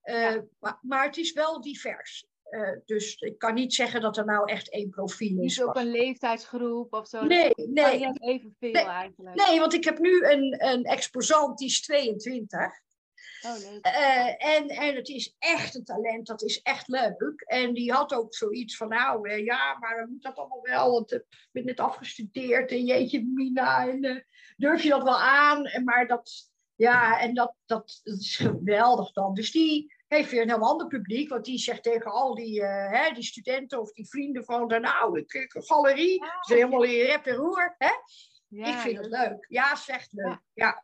Uh, 0.04 0.36
maar, 0.58 0.78
maar, 0.80 1.04
het 1.04 1.16
is 1.16 1.32
wel 1.32 1.60
divers. 1.60 2.26
Uh, 2.50 2.78
dus 2.84 3.16
ik 3.16 3.38
kan 3.38 3.54
niet 3.54 3.74
zeggen 3.74 4.00
dat 4.00 4.16
er 4.16 4.24
nou 4.24 4.50
echt 4.50 4.70
één 4.70 4.90
profiel 4.90 5.42
is. 5.42 5.56
Niet 5.58 5.66
op 5.66 5.76
een 5.76 5.90
leeftijdsgroep 5.90 6.92
of 6.92 7.08
zo? 7.08 7.24
Nee, 7.24 7.52
nee. 7.54 8.12
Evenveel 8.20 8.72
nee, 8.72 8.84
eigenlijk. 8.84 9.46
Nee, 9.46 9.58
want 9.58 9.72
ik 9.72 9.84
heb 9.84 9.98
nu 9.98 10.24
een, 10.24 10.64
een 10.66 10.84
exposant 10.84 11.58
die 11.58 11.68
is 11.68 11.80
22. 11.82 12.80
Oh, 13.46 13.58
leuk. 13.58 13.86
Uh, 13.86 14.56
en, 14.56 14.68
en 14.68 14.94
het 14.94 15.08
is 15.08 15.36
echt 15.38 15.74
een 15.74 15.84
talent, 15.84 16.26
dat 16.26 16.42
is 16.42 16.62
echt 16.62 16.88
leuk. 16.88 17.40
En 17.40 17.74
die 17.74 17.92
had 17.92 18.14
ook 18.14 18.34
zoiets 18.34 18.76
van, 18.76 18.88
nou 18.88 19.30
uh, 19.30 19.44
ja, 19.44 19.78
maar 19.78 19.96
dan 19.96 20.10
moet 20.10 20.22
dat 20.22 20.36
allemaal 20.36 20.62
wel, 20.62 20.92
want 20.92 21.12
ik 21.12 21.24
ben 21.52 21.64
net 21.64 21.80
afgestudeerd 21.80 22.70
en 22.70 22.84
jeetje 22.84 23.24
Mina, 23.24 23.88
en 23.88 24.26
durf 24.56 24.82
je 24.82 24.88
dat 24.88 25.02
wel 25.02 25.20
aan? 25.20 25.66
En, 25.66 25.84
maar 25.84 26.06
dat, 26.06 26.50
ja, 26.74 27.20
en 27.20 27.34
dat, 27.34 27.54
dat, 27.66 28.00
dat 28.02 28.18
is 28.18 28.36
geweldig 28.36 29.12
dan. 29.12 29.34
Dus 29.34 29.52
die, 29.52 30.00
heeft 30.12 30.30
weer 30.30 30.42
een 30.42 30.48
heel 30.48 30.68
ander 30.68 30.86
publiek. 30.86 31.28
Want 31.28 31.44
die 31.44 31.58
zegt 31.58 31.82
tegen 31.82 32.12
al 32.12 32.34
die, 32.34 32.60
uh, 32.60 32.90
hè, 32.90 33.14
die 33.14 33.24
studenten 33.24 33.80
of 33.80 33.92
die 33.92 34.08
vrienden 34.08 34.44
van... 34.44 34.66
Nou, 34.66 35.18
ik, 35.18 35.32
ik 35.32 35.54
galerie. 35.58 36.24
Ja. 36.24 36.36
Ze 36.40 36.54
helemaal 36.54 36.82
in 36.82 37.04
rep 37.04 37.26
en 37.26 37.34
roer. 37.34 37.74
Hè? 37.78 37.90
Ja, 38.54 38.66
ik 38.66 38.78
vind 38.78 38.98
het 38.98 39.06
leuk. 39.06 39.46
Ja, 39.48 39.76
zegt 39.76 40.12
leuk. 40.12 40.26
Ja. 40.26 40.42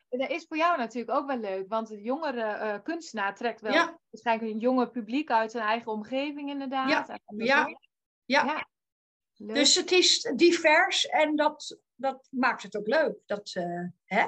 ja. 0.08 0.18
Dat 0.18 0.30
is 0.30 0.44
voor 0.46 0.56
jou 0.56 0.78
natuurlijk 0.78 1.18
ook 1.18 1.26
wel 1.26 1.38
leuk. 1.38 1.68
Want 1.68 1.88
de 1.88 2.02
jongere 2.02 2.40
uh, 2.40 2.82
kunstenaar 2.82 3.34
trekt 3.34 3.60
wel 3.60 3.72
ja. 3.72 3.98
waarschijnlijk 4.10 4.52
een 4.52 4.58
jonger 4.58 4.90
publiek 4.90 5.30
uit 5.30 5.50
zijn 5.50 5.64
eigen 5.64 5.92
omgeving 5.92 6.50
inderdaad. 6.50 7.18
Ja, 7.26 7.78
ja. 8.24 8.44
ja. 8.44 8.68
Dus 9.36 9.74
het 9.74 9.90
is 9.90 10.32
divers 10.36 11.06
en 11.06 11.36
dat, 11.36 11.78
dat 11.94 12.28
maakt 12.30 12.62
het 12.62 12.76
ook 12.76 12.86
leuk. 12.86 13.16
Dat, 13.26 13.54
uh, 13.54 13.84
hè? 14.04 14.26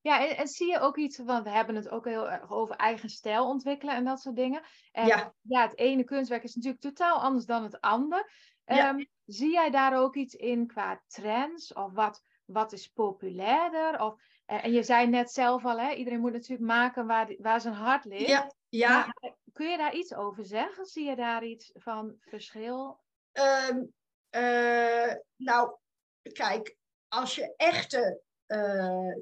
Ja, 0.00 0.28
en, 0.28 0.36
en, 0.36 0.48
zie 0.48 0.70
je 0.70 0.78
ook 0.78 0.96
iets, 0.96 1.18
want 1.18 1.44
we 1.44 1.50
hebben 1.50 1.74
het 1.74 1.88
ook 1.88 2.04
heel 2.04 2.30
erg 2.30 2.50
over 2.50 2.76
eigen 2.76 3.08
stijl 3.08 3.48
ontwikkelen 3.48 3.94
en 3.94 4.04
dat 4.04 4.20
soort 4.20 4.36
dingen. 4.36 4.62
En 4.92 5.06
ja, 5.06 5.34
ja 5.40 5.62
het 5.62 5.78
ene 5.78 6.04
kunstwerk 6.04 6.42
is 6.42 6.54
natuurlijk 6.54 6.82
totaal 6.82 7.20
anders 7.20 7.46
dan 7.46 7.62
het 7.62 7.80
andere. 7.80 8.30
Ja. 8.64 8.88
Um, 8.88 9.08
zie 9.24 9.52
jij 9.52 9.70
daar 9.70 9.98
ook 9.98 10.16
iets 10.16 10.34
in 10.34 10.66
qua 10.66 11.02
trends? 11.06 11.72
Of 11.72 11.92
wat, 11.92 12.22
wat 12.44 12.72
is 12.72 12.88
populairder? 12.88 14.00
Of, 14.00 14.14
uh, 14.46 14.64
en 14.64 14.72
je 14.72 14.82
zei 14.82 15.06
net 15.06 15.30
zelf 15.30 15.64
al, 15.64 15.80
hè, 15.80 15.92
iedereen 15.92 16.20
moet 16.20 16.32
natuurlijk 16.32 16.68
maken 16.70 17.06
waar, 17.06 17.34
waar 17.38 17.60
zijn 17.60 17.74
hart 17.74 18.04
ligt. 18.04 18.28
Ja, 18.28 18.52
ja. 18.68 18.98
Maar, 18.98 19.34
kun 19.52 19.70
je 19.70 19.76
daar 19.76 19.94
iets 19.94 20.14
over 20.14 20.44
zeggen? 20.44 20.86
Zie 20.86 21.08
je 21.08 21.16
daar 21.16 21.44
iets 21.44 21.70
van 21.74 22.16
verschil? 22.20 23.02
Um, 23.32 23.92
uh, 24.30 25.14
nou, 25.36 25.76
kijk, 26.32 26.76
als 27.08 27.34
je 27.34 27.54
echte 27.56 28.20
uh, 28.46 29.14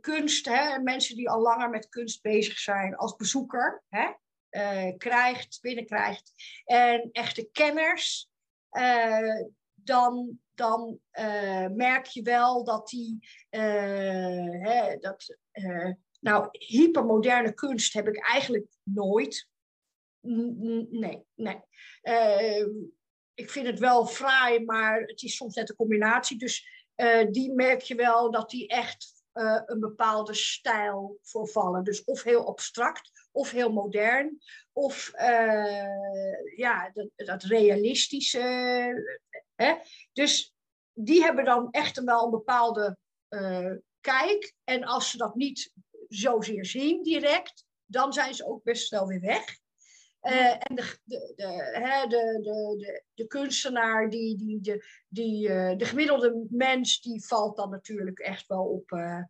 kunst, 0.00 0.46
hè, 0.46 0.78
mensen 0.78 1.16
die 1.16 1.30
al 1.30 1.40
langer 1.40 1.70
met 1.70 1.88
kunst 1.88 2.22
bezig 2.22 2.58
zijn 2.58 2.96
als 2.96 3.16
bezoeker, 3.16 3.82
hè, 3.88 4.12
uh, 4.50 4.96
krijgt, 4.96 5.58
binnenkrijgt, 5.60 6.32
en 6.64 7.08
echte 7.12 7.48
kenners, 7.52 8.30
dan, 9.74 10.40
dan 10.54 10.98
uh, 11.12 11.66
merk 11.66 12.06
je 12.06 12.22
wel 12.22 12.64
dat 12.64 12.88
die, 12.88 13.18
hè, 13.50 14.96
dat, 14.96 15.36
nou, 16.20 16.48
hypermoderne 16.50 17.54
kunst 17.54 17.92
heb 17.92 18.08
ik 18.08 18.26
eigenlijk 18.26 18.66
nooit 18.82 19.50
Nee, 20.90 21.24
nee. 21.34 21.60
Ik 23.34 23.50
vind 23.50 23.66
het 23.66 23.78
wel 23.78 24.06
fraai, 24.06 24.64
maar 24.64 25.00
het 25.00 25.22
is 25.22 25.36
soms 25.36 25.54
net 25.54 25.68
een 25.68 25.76
combinatie. 25.76 26.38
Dus 26.38 26.66
die 27.30 27.52
merk 27.52 27.80
je 27.80 27.94
wel 27.94 28.30
dat 28.30 28.50
die 28.50 28.68
echt 28.68 29.24
een 29.66 29.80
bepaalde 29.80 30.34
stijl 30.34 31.18
voorvallen. 31.22 31.84
Dus 31.84 32.04
of 32.04 32.22
heel 32.22 32.46
abstract, 32.46 33.28
of 33.32 33.50
heel 33.50 33.72
modern, 33.72 34.38
of 34.72 35.10
ja, 36.56 36.90
dat, 36.92 37.08
dat 37.16 37.42
realistische. 37.42 38.40
Hè? 39.62 39.74
Dus 40.12 40.54
die 40.92 41.22
hebben 41.22 41.44
dan 41.44 41.70
echt 41.70 42.04
wel 42.04 42.24
een 42.24 42.30
bepaalde 42.30 42.98
kijk. 44.00 44.54
En 44.64 44.84
als 44.84 45.10
ze 45.10 45.16
dat 45.16 45.34
niet 45.34 45.72
zozeer 46.08 46.66
zien 46.66 47.02
direct, 47.02 47.64
dan 47.84 48.12
zijn 48.12 48.34
ze 48.34 48.46
ook 48.46 48.62
best 48.62 48.86
snel 48.86 49.06
weer 49.06 49.20
weg. 49.20 49.60
Uh, 50.22 50.50
en 50.50 50.74
de, 50.74 50.98
de, 51.04 51.32
de, 51.36 51.46
hè, 51.72 52.06
de, 52.06 52.38
de, 52.42 52.76
de, 52.78 53.02
de, 53.14 53.26
kunstenaar, 53.26 54.10
die, 54.10 54.36
die, 54.36 54.60
de, 54.60 54.84
die, 55.08 55.48
uh, 55.48 55.76
de 55.76 55.84
gemiddelde 55.84 56.46
mens, 56.50 57.00
die 57.00 57.24
valt 57.26 57.56
dan 57.56 57.70
natuurlijk 57.70 58.18
echt 58.18 58.46
wel 58.46 58.64
op 58.64 58.90
uh, 58.90 59.22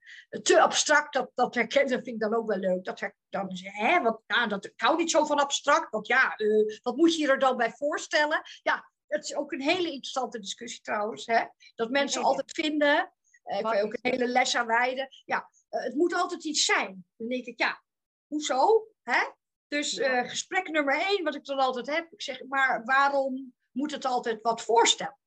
te 0.42 0.60
abstract. 0.60 1.12
Dat, 1.12 1.30
dat 1.34 1.54
herkennen 1.54 1.90
vind 1.92 2.06
ik 2.06 2.20
dan 2.20 2.34
ook 2.34 2.48
wel 2.48 2.58
leuk. 2.58 2.84
Dat 2.84 3.00
her, 3.00 3.16
dan 3.28 3.50
hè, 3.52 4.02
wat, 4.02 4.20
nou, 4.26 4.48
dat, 4.48 4.64
ik 4.64 4.72
hou 4.76 4.96
niet 4.96 5.10
zo 5.10 5.24
van 5.24 5.40
abstract, 5.40 5.90
want 5.90 6.06
ja, 6.06 6.36
wat 6.82 6.96
moet 6.96 7.16
je 7.16 7.28
er 7.28 7.38
dan 7.38 7.56
bij 7.56 7.70
voorstellen? 7.70 8.42
Ja, 8.62 8.91
het 9.12 9.24
is 9.24 9.34
ook 9.34 9.52
een 9.52 9.60
hele 9.60 9.90
interessante 9.90 10.38
discussie 10.38 10.82
trouwens. 10.82 11.26
Hè? 11.26 11.44
Dat 11.74 11.90
mensen 11.90 12.22
altijd 12.22 12.52
vinden, 12.52 13.12
ik 13.44 13.62
kan 13.62 13.76
je 13.76 13.82
ook 13.82 13.92
een 13.92 14.10
hele 14.10 14.26
les 14.26 14.56
aan 14.56 14.66
wijden. 14.66 15.08
Ja, 15.24 15.50
het 15.68 15.94
moet 15.94 16.14
altijd 16.14 16.44
iets 16.44 16.64
zijn. 16.64 17.06
Dan 17.16 17.28
denk 17.28 17.44
ik, 17.44 17.58
ja, 17.58 17.82
hoezo? 18.26 18.86
Hè? 19.02 19.30
Dus 19.68 19.98
uh, 19.98 20.28
gesprek 20.28 20.68
nummer 20.68 21.00
één, 21.00 21.24
wat 21.24 21.34
ik 21.34 21.44
dan 21.44 21.58
altijd 21.58 21.86
heb, 21.86 22.12
ik 22.12 22.22
zeg, 22.22 22.44
maar 22.44 22.84
waarom 22.84 23.54
moet 23.70 23.90
het 23.90 24.04
altijd 24.04 24.42
wat 24.42 24.62
voorstellen? 24.62 25.18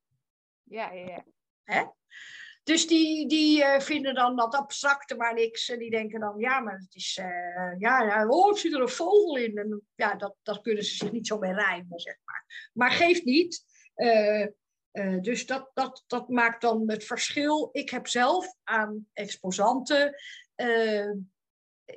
Ja, 0.62 0.92
ja, 0.92 1.06
ja. 1.06 1.24
Hè? 1.62 1.84
Dus 2.62 2.86
die, 2.86 3.28
die 3.28 3.58
uh, 3.62 3.80
vinden 3.80 4.14
dan 4.14 4.36
dat 4.36 4.54
abstracte 4.54 5.14
maar 5.14 5.34
niks. 5.34 5.68
En 5.68 5.78
die 5.78 5.90
denken 5.90 6.20
dan, 6.20 6.38
ja, 6.38 6.60
maar 6.60 6.78
het 6.78 6.94
is, 6.94 7.18
uh, 7.20 7.78
ja, 7.78 8.02
ja, 8.02 8.26
oh, 8.28 8.54
zit 8.54 8.72
er 8.72 8.80
een 8.80 8.88
vogel 8.88 9.36
in. 9.36 9.58
En 9.58 9.82
ja, 9.94 10.14
dat, 10.14 10.36
dat 10.42 10.60
kunnen 10.60 10.84
ze 10.84 10.94
zich 10.94 11.12
niet 11.12 11.26
zo 11.26 11.38
bij 11.38 11.52
rijmen, 11.52 11.98
zeg 11.98 12.16
maar. 12.24 12.70
Maar 12.72 12.90
geeft 12.90 13.24
niet. 13.24 13.64
Dus 15.20 15.46
dat, 15.46 15.70
dat, 15.74 16.04
dat 16.06 16.28
maakt 16.28 16.60
dan 16.60 16.90
het 16.90 17.04
verschil. 17.04 17.68
Ik 17.72 17.90
heb 17.90 18.06
zelf 18.06 18.54
aan 18.64 19.08
exposanten 19.12 20.14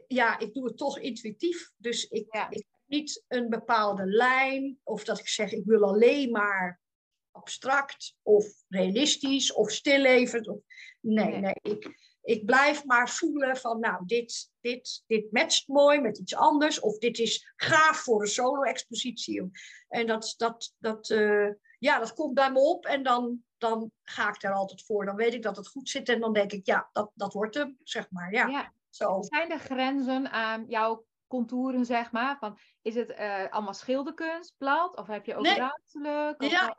ja, 0.07 0.39
ik 0.39 0.53
doe 0.53 0.65
het 0.65 0.77
toch 0.77 0.99
intuïtief. 0.99 1.71
Dus 1.77 2.07
ik, 2.07 2.25
ik 2.49 2.65
heb 2.65 2.65
niet 2.85 3.23
een 3.27 3.49
bepaalde 3.49 4.05
lijn 4.05 4.79
of 4.83 5.03
dat 5.03 5.19
ik 5.19 5.27
zeg 5.27 5.51
ik 5.51 5.65
wil 5.65 5.83
alleen 5.83 6.31
maar 6.31 6.81
abstract 7.31 8.15
of 8.21 8.45
realistisch 8.67 9.53
of 9.53 9.71
stillevend. 9.71 10.47
Of, 10.47 10.59
nee, 10.99 11.37
nee, 11.37 11.55
ik, 11.61 11.89
ik 12.21 12.45
blijf 12.45 12.85
maar 12.85 13.09
voelen 13.09 13.57
van 13.57 13.79
nou, 13.79 14.05
dit, 14.05 14.51
dit, 14.61 15.03
dit 15.07 15.31
matcht 15.31 15.67
mooi 15.67 15.99
met 15.99 16.17
iets 16.17 16.35
anders 16.35 16.79
of 16.79 16.97
dit 16.97 17.19
is 17.19 17.53
gaaf 17.55 17.97
voor 17.97 18.21
een 18.21 18.27
solo-expositie. 18.27 19.49
En 19.87 20.07
dat, 20.07 20.33
dat, 20.37 20.75
dat, 20.77 21.09
uh, 21.09 21.49
ja, 21.79 21.99
dat 21.99 22.13
komt 22.13 22.33
bij 22.33 22.51
me 22.51 22.59
op 22.59 22.85
en 22.85 23.03
dan, 23.03 23.43
dan 23.57 23.91
ga 24.03 24.29
ik 24.29 24.41
daar 24.41 24.53
altijd 24.53 24.85
voor. 24.85 25.05
Dan 25.05 25.15
weet 25.15 25.33
ik 25.33 25.43
dat 25.43 25.57
het 25.57 25.67
goed 25.67 25.89
zit 25.89 26.09
en 26.09 26.19
dan 26.19 26.33
denk 26.33 26.51
ik 26.51 26.65
ja, 26.65 26.89
dat, 26.93 27.11
dat 27.13 27.33
wordt 27.33 27.55
hem, 27.55 27.77
zeg 27.83 28.11
maar. 28.11 28.31
Ja. 28.31 28.47
ja. 28.47 28.73
Zo. 28.89 29.21
Zijn 29.21 29.51
er 29.51 29.59
grenzen 29.59 30.31
aan 30.31 30.65
jouw 30.67 31.05
contouren, 31.27 31.85
zeg 31.85 32.11
maar? 32.11 32.37
Van, 32.39 32.57
is 32.81 32.95
het 32.95 33.09
uh, 33.09 33.49
allemaal 33.49 33.73
schilderkunst, 33.73 34.53
plat? 34.57 34.97
Of 34.97 35.07
heb 35.07 35.25
je 35.25 35.35
ook 35.35 35.43
nee. 35.43 35.55
ruimtelijk? 35.55 36.51
Ja, 36.51 36.75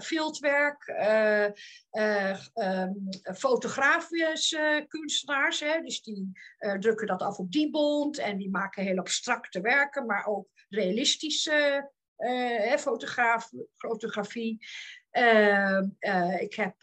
fieldwerk, 0.00 0.86
uh, 0.88 1.46
uh, 1.92 2.38
um, 2.54 3.08
fotografische 3.34 4.84
kunstenaars. 4.88 5.60
Hè? 5.60 5.80
Dus 5.80 6.02
die 6.02 6.32
drukken 6.78 7.06
dat 7.06 7.22
af 7.22 7.38
op 7.38 7.52
die 7.52 7.70
bond. 7.70 8.18
En 8.18 8.36
die 8.36 8.50
maken 8.50 8.84
heel 8.84 8.98
abstracte 8.98 9.60
werken, 9.60 10.06
maar 10.06 10.26
ook 10.26 10.48
realistische 10.68 11.90
fotografie. 13.76 14.66
Ehm, 15.10 15.88
ik 16.38 16.54
heb 16.54 16.74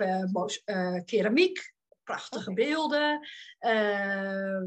keramiek 1.05 1.75
prachtige 2.07 2.53
beelden. 2.53 3.27
Uh, 3.59 4.61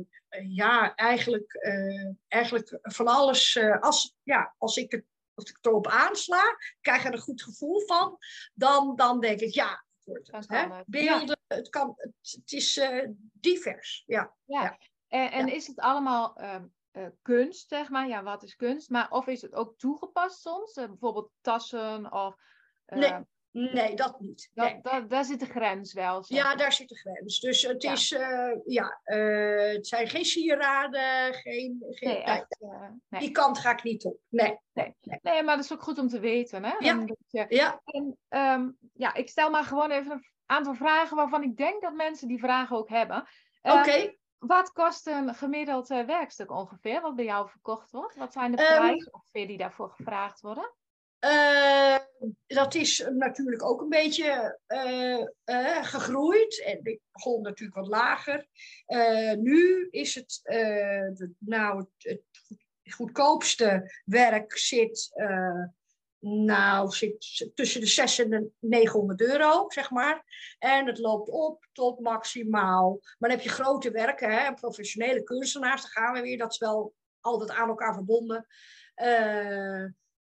ja, 0.49 0.95
eigenlijk, 0.95 1.55
uh, 1.55 2.13
eigenlijk 2.29 2.79
van 2.83 3.07
alles. 3.07 3.55
Uh, 3.55 3.81
als, 3.81 4.17
ja, 4.23 4.55
als 4.59 4.77
ik 4.77 4.91
het 4.91 5.05
als 5.35 5.51
ik 5.51 5.59
erop 5.61 5.87
aansla, 5.87 6.57
krijg 6.81 7.05
er 7.05 7.13
een 7.13 7.19
goed 7.19 7.43
gevoel 7.43 7.81
van, 7.87 8.19
dan, 8.55 8.97
dan 8.97 9.21
denk 9.21 9.41
ik, 9.41 9.55
ja, 9.55 9.85
het 9.97 10.05
wordt 10.05 10.33
het. 10.33 10.49
Hè? 10.49 10.83
Beelden, 10.87 11.39
ja. 11.49 11.57
het, 11.57 11.69
kan, 11.69 11.95
het, 11.97 12.13
het 12.21 12.53
is 12.53 12.81
divers. 13.33 14.03
Ja. 14.07 14.35
ja. 14.45 14.63
ja. 14.63 14.79
En, 15.09 15.31
en 15.31 15.49
is 15.49 15.67
het 15.67 15.79
allemaal 15.79 16.41
ehm, 16.93 17.11
kunst, 17.23 17.69
zeg 17.69 17.89
maar? 17.89 18.09
Ja, 18.09 18.23
wat 18.23 18.43
is 18.43 18.57
kunst? 18.57 18.91
Maar 18.91 19.11
of 19.11 19.27
is 19.27 19.43
het 19.43 19.55
ook 19.55 19.79
toegepast 19.79 20.41
soms? 20.41 20.75
bijvoorbeeld 20.75 21.31
tassen 21.41 22.13
of... 22.13 22.37
nee, 22.87 23.25
Nee, 23.53 23.95
dat 23.95 24.21
niet. 24.21 24.51
Dat, 24.55 24.83
dat, 24.83 25.11
daar 25.11 25.25
zit 25.25 25.41
de 25.41 25.47
grens 25.47 25.93
wel. 25.93 26.25
Ja, 26.27 26.55
daar 26.55 26.73
zit 26.73 26.89
de 26.89 26.99
grens. 26.99 27.41
Dus 27.41 27.63
het 27.63 27.85
is, 27.85 28.09
ja, 28.65 29.01
het 29.05 29.87
zijn 29.87 30.09
geen 30.09 30.25
sieraden, 30.25 31.35
geen. 31.35 31.85
geen 31.91 32.09
nee, 32.09 32.23
echt, 32.23 32.57
nee. 33.09 33.21
Die 33.21 33.31
kant 33.31 33.59
ga 33.59 33.71
ik 33.71 33.83
niet 33.83 34.05
op. 34.05 34.19
Nee. 34.29 34.59
Nee. 34.73 34.97
nee. 35.23 35.43
maar 35.43 35.57
dat 35.57 35.65
is 35.65 35.73
ook 35.73 35.83
goed 35.83 35.99
om 35.99 36.09
te 36.09 36.21
weten. 36.21 36.65
Hè? 36.65 36.75
Ja. 36.79 37.05
je, 37.29 37.47
ja. 37.49 37.81
En, 37.85 38.19
um, 38.29 38.77
ja, 38.93 39.15
ik 39.15 39.29
stel 39.29 39.51
maar 39.51 39.65
gewoon 39.65 39.91
even 39.91 40.13
een 40.13 40.25
aantal 40.47 40.75
vragen 40.75 41.17
waarvan 41.17 41.43
ik 41.43 41.57
denk 41.57 41.83
dat 41.83 41.95
mensen 41.95 42.29
die 42.29 42.39
vragen 42.39 42.77
ook 42.77 42.89
hebben. 42.89 43.29
Oké. 43.63 43.77
Okay. 43.77 44.19
Wat 44.41 44.73
kost 44.73 45.07
een 45.07 45.35
gemiddeld 45.35 45.89
werkstuk 45.89 46.51
ongeveer, 46.51 47.01
wat 47.01 47.17
bij 47.17 47.25
jou 47.25 47.49
verkocht 47.49 47.91
wordt? 47.91 48.17
Wat 48.17 48.33
zijn 48.33 48.57
de 48.57 48.63
um, 48.63 48.67
prijzen 48.67 49.15
ongeveer 49.15 49.47
die 49.47 49.59
daarvoor 49.59 49.91
gevraagd 49.91 50.41
worden? 50.41 50.75
Uh, 51.25 51.97
dat 52.47 52.75
is 52.75 53.07
natuurlijk 53.09 53.65
ook 53.65 53.81
een 53.81 53.89
beetje 53.89 54.59
uh, 54.69 55.27
uh, 55.45 55.85
gegroeid. 55.85 56.63
En 56.63 56.81
ik 56.83 57.01
begon 57.13 57.43
natuurlijk 57.43 57.79
wat 57.79 57.89
lager. 57.89 58.47
nu 59.39 59.89
is 59.91 60.15
het, 60.15 60.41
de, 60.43 61.31
nou, 61.39 61.79
het, 61.79 61.89
het, 61.99 62.23
goedkoopste 62.95 64.01
werk 64.05 64.57
zit, 64.59 65.13
nou, 66.21 66.91
zit 66.91 67.51
tussen 67.55 67.81
de 67.81 67.87
600 67.87 68.43
en 68.43 68.55
900 68.59 69.21
euro, 69.21 69.65
zeg 69.71 69.91
maar. 69.91 70.25
En 70.59 70.87
het 70.87 70.99
loopt 70.99 71.29
op 71.29 71.67
tot 71.73 72.01
maximaal. 72.01 72.99
Maar 73.01 73.29
dan 73.29 73.39
heb 73.39 73.41
je 73.41 73.49
grote 73.49 73.91
werken, 73.91 74.31
hè, 74.31 74.55
professionele 74.55 75.23
kunstenaars, 75.23 75.83
daar 75.83 75.91
gaan 75.91 76.13
we 76.13 76.21
weer. 76.21 76.39
Dat 76.39 76.53
is 76.53 76.59
wel 76.59 76.95
altijd 77.21 77.51
aan 77.51 77.69
elkaar 77.69 77.95
verbonden 77.95 78.47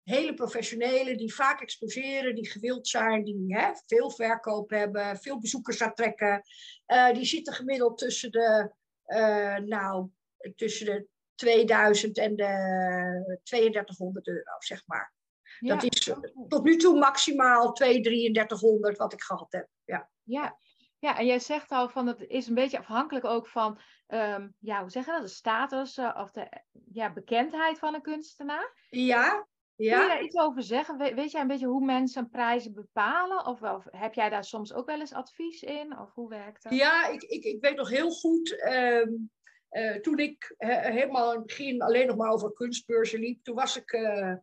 hele 0.07 0.33
professionele 0.33 1.15
die 1.15 1.33
vaak 1.33 1.61
exposeren, 1.61 2.35
die 2.35 2.49
gewild 2.49 2.87
zijn, 2.87 3.23
die 3.23 3.45
hè, 3.47 3.71
veel 3.85 4.11
verkoop 4.11 4.69
hebben, 4.69 5.17
veel 5.17 5.39
bezoekers 5.39 5.81
aantrekken. 5.81 6.41
Uh, 6.87 7.13
die 7.13 7.25
zitten 7.25 7.53
gemiddeld 7.53 7.97
tussen 7.97 8.31
de, 8.31 8.71
uh, 9.07 9.57
nou, 9.57 10.09
tussen 10.55 10.85
de 10.85 11.07
2000 11.35 12.17
en 12.17 12.35
de 12.35 13.39
3200 13.43 14.27
euro, 14.27 14.51
zeg 14.59 14.83
maar. 14.85 15.13
Ja. 15.59 15.75
Dat 15.75 15.83
is 15.83 16.13
tot 16.47 16.63
nu 16.63 16.77
toe 16.77 16.99
maximaal 16.99 17.73
2 17.73 18.01
3300 18.01 18.97
wat 18.97 19.13
ik 19.13 19.21
gehad 19.21 19.51
heb. 19.51 19.67
Ja. 19.85 20.09
Ja. 20.23 20.57
Ja, 20.99 21.17
en 21.17 21.25
jij 21.25 21.39
zegt 21.39 21.71
al 21.71 21.89
van 21.89 22.07
het 22.07 22.25
is 22.27 22.47
een 22.47 22.55
beetje 22.55 22.77
afhankelijk 22.77 23.25
ook 23.25 23.47
van, 23.47 23.79
um, 24.07 24.53
ja, 24.59 24.81
hoe 24.81 24.89
zeg 24.89 25.05
je 25.05 25.11
dat, 25.11 25.21
de 25.21 25.27
status 25.27 25.97
uh, 25.97 26.17
of 26.21 26.31
de 26.31 26.47
ja, 26.91 27.13
bekendheid 27.13 27.79
van 27.79 27.93
een 27.93 28.01
kunstenaar. 28.01 28.87
Ja, 28.89 29.47
ja? 29.75 29.97
Kun 29.97 30.03
je 30.03 30.13
daar 30.13 30.23
iets 30.23 30.37
over 30.37 30.63
zeggen? 30.63 30.97
We, 30.97 31.13
weet 31.13 31.31
jij 31.31 31.41
een 31.41 31.47
beetje 31.47 31.67
hoe 31.67 31.85
mensen 31.85 32.29
prijzen 32.29 32.73
bepalen? 32.73 33.45
Of, 33.45 33.61
of, 33.61 33.85
heb 33.91 34.13
jij 34.13 34.29
daar 34.29 34.43
soms 34.43 34.73
ook 34.73 34.85
wel 34.85 34.99
eens 34.99 35.13
advies 35.13 35.61
in? 35.61 35.99
Of 35.99 36.13
hoe 36.13 36.29
werkt 36.29 36.63
dat? 36.63 36.73
Ja, 36.73 37.07
ik, 37.07 37.23
ik, 37.23 37.43
ik 37.43 37.61
weet 37.61 37.75
nog 37.75 37.89
heel 37.89 38.11
goed. 38.11 38.63
Um, 38.67 39.31
uh, 39.71 39.95
toen 39.95 40.19
ik 40.19 40.55
helemaal 40.57 41.31
in 41.31 41.37
het 41.37 41.47
begin 41.47 41.81
alleen 41.81 42.07
nog 42.07 42.15
maar 42.15 42.31
over 42.31 42.53
kunstbeurzen 42.53 43.19
liep, 43.19 43.43
toen 43.43 43.55
was 43.55 43.77
ik. 43.77 43.91
Uh, 43.91 44.33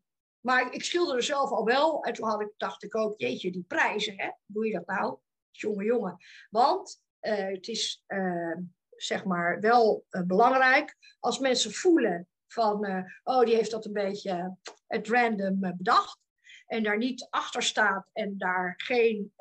maar 0.44 0.72
ik 0.72 0.84
schilderde 0.84 1.22
zelf 1.22 1.50
al 1.50 1.64
wel. 1.64 2.04
En 2.04 2.12
toen 2.12 2.28
had 2.28 2.40
ik, 2.40 2.52
dacht 2.56 2.82
ik 2.82 2.96
ook, 2.96 3.20
jeetje, 3.20 3.52
die 3.52 3.64
prijzen, 3.68 4.14
hè? 4.16 4.30
Doe 4.46 4.66
je 4.66 4.72
dat 4.72 4.86
nou? 4.86 5.18
Jongen, 5.50 5.84
jongen. 5.84 6.16
Want 6.50 7.02
uh, 7.20 7.34
het 7.34 7.68
is 7.68 8.02
ehm, 8.06 8.60
zeg 8.90 9.24
maar 9.24 9.60
wel 9.60 10.06
belangrijk 10.26 10.96
als 11.20 11.38
mensen 11.38 11.72
voelen 11.72 12.28
van, 12.46 13.08
oh, 13.22 13.44
die 13.44 13.54
heeft 13.54 13.70
dat 13.70 13.84
een 13.84 13.92
beetje 13.92 14.56
at 14.86 15.08
random 15.08 15.64
eh, 15.64 15.72
bedacht. 15.72 16.18
En 16.66 16.82
daar 16.82 16.98
niet 16.98 17.26
achter 17.30 17.62
staat 17.62 18.10
en 18.12 18.38
daar 18.38 18.74
geen 18.76 19.32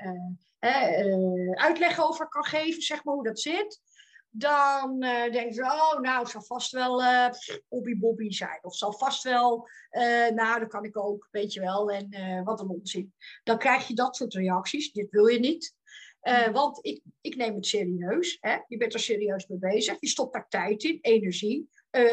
uitleg 1.54 2.00
over 2.00 2.28
kan 2.28 2.46
geven, 2.46 2.82
zeg 2.82 3.04
maar, 3.04 3.14
hoe 3.14 3.24
dat 3.24 3.40
zit. 3.40 3.82
Dan 4.36 5.04
uh, 5.04 5.32
denken 5.32 5.54
ze, 5.54 5.62
oh, 5.62 6.00
nou, 6.00 6.20
het 6.20 6.30
zal 6.30 6.42
vast 6.42 6.72
wel 6.72 7.02
uh, 7.02 7.30
Bobby 7.70 7.98
Bobby 7.98 8.32
zijn. 8.32 8.60
Of 8.62 8.76
zal 8.76 8.94
vast 8.94 9.24
wel, 9.24 9.68
uh, 9.92 10.30
nou, 10.30 10.60
dat 10.60 10.70
kan 10.70 10.84
ik 10.84 10.98
ook, 10.98 11.28
weet 11.32 11.54
je 11.54 11.60
wel. 11.60 11.92
En 11.92 12.44
wat 12.44 12.60
een 12.60 12.70
onzin. 12.70 13.14
Dan 13.44 13.58
krijg 13.58 13.88
je 13.88 13.94
dat 13.94 14.16
soort 14.16 14.34
reacties. 14.34 14.92
Dit 14.92 15.12
wil 15.12 15.28
je 15.28 15.40
niet. 15.40 15.76
want 16.52 16.86
ik, 16.86 17.02
ik 17.22 17.36
neem 17.36 17.56
het 17.56 17.66
serieus. 17.66 18.38
Hè? 18.42 18.58
Je 18.68 18.78
bent 18.78 18.94
er 18.94 19.00
serieus 19.00 19.48
mee 19.48 19.60
bezig. 19.60 19.98
Je 20.00 20.08
stopt 20.08 20.34
daar 20.34 20.48
tijd 20.48 20.84
in, 20.84 20.98
energie, 21.02 21.70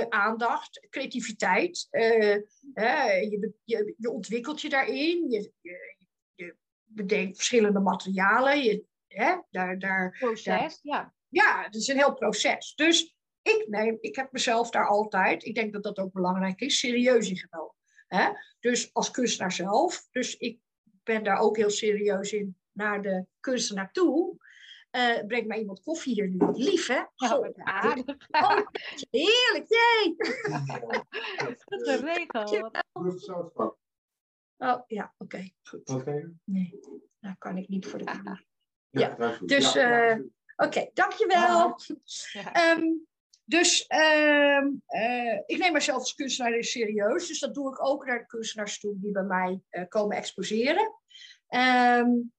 aandacht, 0.09 0.87
creativiteit. 0.91 1.89
je, 1.91 2.47
je, 3.64 3.95
je, 3.97 4.11
ontwikkelt 4.11 4.61
je 4.61 4.68
daarin. 4.68 5.31
Je, 5.31 5.53
je, 5.61 5.97
je 6.35 6.57
bedenkt 6.85 7.37
verschillende 7.37 7.81
materialen. 7.81 8.62
Je, 8.62 8.85
hè? 9.07 9.37
Daar, 9.51 9.79
daar, 9.79 10.16
Proces, 10.18 10.45
daar, 10.45 10.79
ja 10.83 11.14
ja, 11.31 11.62
het 11.62 11.74
is 11.74 11.89
een 11.89 11.97
heel 11.97 12.14
proces. 12.14 12.74
Dus 12.74 13.14
ik, 13.43 13.64
neem, 13.68 13.99
ik 14.01 14.16
heb 14.16 14.33
mezelf 14.33 14.70
daar 14.70 14.87
altijd, 14.87 15.45
ik 15.45 15.55
denk 15.55 15.72
dat 15.72 15.83
dat 15.83 15.99
ook 15.99 16.12
belangrijk 16.12 16.61
is, 16.61 16.78
serieus 16.78 17.31
in 17.31 17.37
genomen. 17.37 17.74
Hè? 18.07 18.31
Dus 18.61 18.95
als 18.95 19.11
kunstenaar 19.11 19.53
zelf. 19.53 20.09
Dus 20.11 20.37
ik 20.37 20.61
ben 21.03 21.22
daar 21.22 21.39
ook 21.39 21.57
heel 21.57 21.70
serieus 21.70 22.33
in 22.33 22.57
naar 22.72 23.03
de 23.03 23.26
kunstenaar 23.41 23.93
toe. 23.93 24.39
Uh, 24.97 25.26
breng 25.26 25.47
mij 25.47 25.59
iemand 25.59 25.83
koffie 25.83 26.14
hier 26.14 26.28
nu. 26.28 26.37
Wat 26.37 26.59
lief, 26.59 26.87
hè? 26.87 27.01
Oh, 27.16 28.66
heerlijk, 29.11 29.66
jee! 29.68 30.16
Dat 31.66 31.81
is 31.81 31.87
een 31.87 32.05
regel. 32.05 32.70
Oh, 34.62 34.83
ja, 34.87 35.14
oké. 35.18 35.51
goed. 35.62 35.89
Oké. 35.89 36.33
Nee, 36.45 36.81
dat 37.20 37.39
kan 37.39 37.57
ik 37.57 37.68
niet 37.68 37.87
voor 37.87 37.99
de 37.99 38.05
camera. 38.05 38.45
Ja, 38.89 39.16
ja 39.18 39.39
dus... 39.45 39.76
Uh, 39.76 40.16
Oké, 40.65 40.91
dankjewel. 40.95 41.79
Ja. 42.33 42.77
Um, 42.77 43.07
dus 43.57 43.87
um, 43.89 44.83
uh, 44.89 45.41
ik 45.47 45.59
neem 45.59 45.73
mezelf 45.73 45.99
als 45.99 46.15
kunstenaar 46.15 46.65
serieus. 46.65 47.27
Dus 47.27 47.39
dat 47.39 47.55
doe 47.55 47.73
ik 47.73 47.85
ook 47.85 48.07
naar 48.07 48.19
de 48.19 48.27
kunstenaars 48.27 48.79
toe 48.79 48.95
die 49.01 49.13
bij 49.13 49.23
mij 49.23 49.61
uh, 49.71 49.85
komen 49.89 50.17
exposeren. 50.17 50.95
Um, 51.49 52.33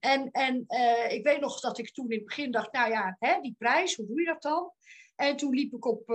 en 0.00 0.28
en 0.32 0.64
uh, 0.68 1.12
ik 1.12 1.24
weet 1.24 1.40
nog 1.40 1.60
dat 1.60 1.78
ik 1.78 1.92
toen 1.92 2.10
in 2.10 2.16
het 2.16 2.26
begin 2.26 2.50
dacht, 2.50 2.72
nou 2.72 2.90
ja, 2.90 3.16
hè, 3.18 3.40
die 3.40 3.54
prijs, 3.58 3.96
hoe 3.96 4.06
doe 4.06 4.20
je 4.20 4.26
dat 4.26 4.42
dan? 4.42 4.72
En 5.16 5.36
toen 5.36 5.54
liep 5.54 5.72
ik 5.72 5.84
op 5.84 6.10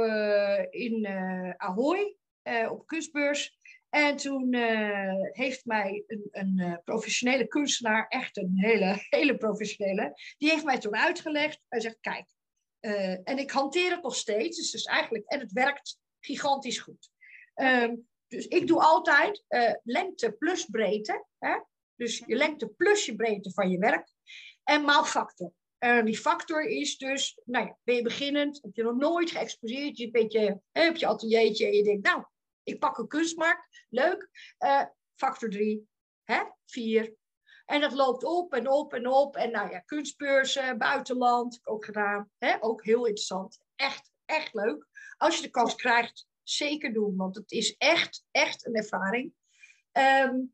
in 0.69 1.07
Ahoy 1.57 2.15
op 2.69 2.87
kunstbeurs. 2.87 3.57
En 3.91 4.17
toen 4.17 4.53
uh, 4.53 5.31
heeft 5.31 5.65
mij 5.65 6.03
een, 6.07 6.27
een 6.31 6.57
uh, 6.57 6.77
professionele 6.83 7.47
kunstenaar, 7.47 8.07
echt 8.07 8.37
een 8.37 8.53
hele, 8.55 9.05
hele 9.09 9.37
professionele, 9.37 10.13
die 10.37 10.49
heeft 10.49 10.63
mij 10.63 10.79
toen 10.79 10.95
uitgelegd. 10.95 11.59
Hij 11.67 11.79
zegt, 11.79 11.97
kijk, 11.99 12.25
uh, 12.81 13.29
en 13.29 13.37
ik 13.37 13.51
hanteer 13.51 13.91
het 13.91 14.03
nog 14.03 14.15
steeds, 14.15 14.57
dus, 14.57 14.71
dus 14.71 14.83
eigenlijk, 14.83 15.25
en 15.25 15.39
het 15.39 15.51
werkt 15.51 15.97
gigantisch 16.19 16.79
goed. 16.79 17.09
Um, 17.55 18.07
dus 18.27 18.47
ik 18.47 18.67
doe 18.67 18.81
altijd 18.81 19.43
lengte 19.83 20.31
plus 20.31 20.65
breedte. 20.65 21.25
Hè? 21.39 21.59
Dus 21.95 22.23
je 22.25 22.35
lengte 22.35 22.67
plus 22.67 23.05
je 23.05 23.15
breedte 23.15 23.51
van 23.51 23.69
je 23.69 23.77
werk. 23.77 24.13
En 24.63 24.83
maal 24.83 25.05
factor. 25.05 25.51
En 25.77 26.05
die 26.05 26.17
factor 26.17 26.63
is 26.63 26.97
dus, 26.97 27.41
nou 27.45 27.65
ja, 27.65 27.77
ben 27.83 27.95
je 27.95 28.01
beginnend, 28.01 28.59
heb 28.61 28.75
je 28.75 28.83
nog 28.83 28.95
nooit 28.95 29.31
geëxposeerd, 29.31 29.97
je, 29.97 30.05
een 30.05 30.11
beetje, 30.11 30.61
heb 30.71 30.95
je 30.95 31.07
ateliertje 31.07 31.65
en 31.65 31.73
je 31.73 31.83
denkt, 31.83 32.07
nou, 32.07 32.23
ik 32.63 32.79
pak 32.79 32.97
een 32.97 33.07
kunstmarkt, 33.07 33.85
leuk. 33.89 34.29
Uh, 34.59 34.83
factor 35.15 35.49
3, 35.49 35.89
hè, 36.23 36.43
4. 36.65 37.13
En 37.65 37.81
dat 37.81 37.93
loopt 37.93 38.23
op 38.23 38.53
en 38.53 38.69
op 38.69 38.93
en 38.93 39.07
op. 39.07 39.35
En 39.35 39.51
nou 39.51 39.71
ja, 39.71 39.79
kunstbeurzen, 39.79 40.77
buitenland, 40.77 41.59
ook 41.63 41.85
gedaan. 41.85 42.29
Hè, 42.37 42.63
ook 42.63 42.83
heel 42.83 43.05
interessant. 43.05 43.59
Echt, 43.75 44.11
echt 44.25 44.53
leuk. 44.53 44.87
Als 45.17 45.35
je 45.35 45.41
de 45.41 45.49
kans 45.49 45.75
krijgt, 45.75 46.27
zeker 46.43 46.93
doen. 46.93 47.15
Want 47.15 47.35
het 47.35 47.51
is 47.51 47.75
echt, 47.77 48.23
echt 48.31 48.65
een 48.65 48.75
ervaring. 48.75 49.33
Um, 49.91 50.53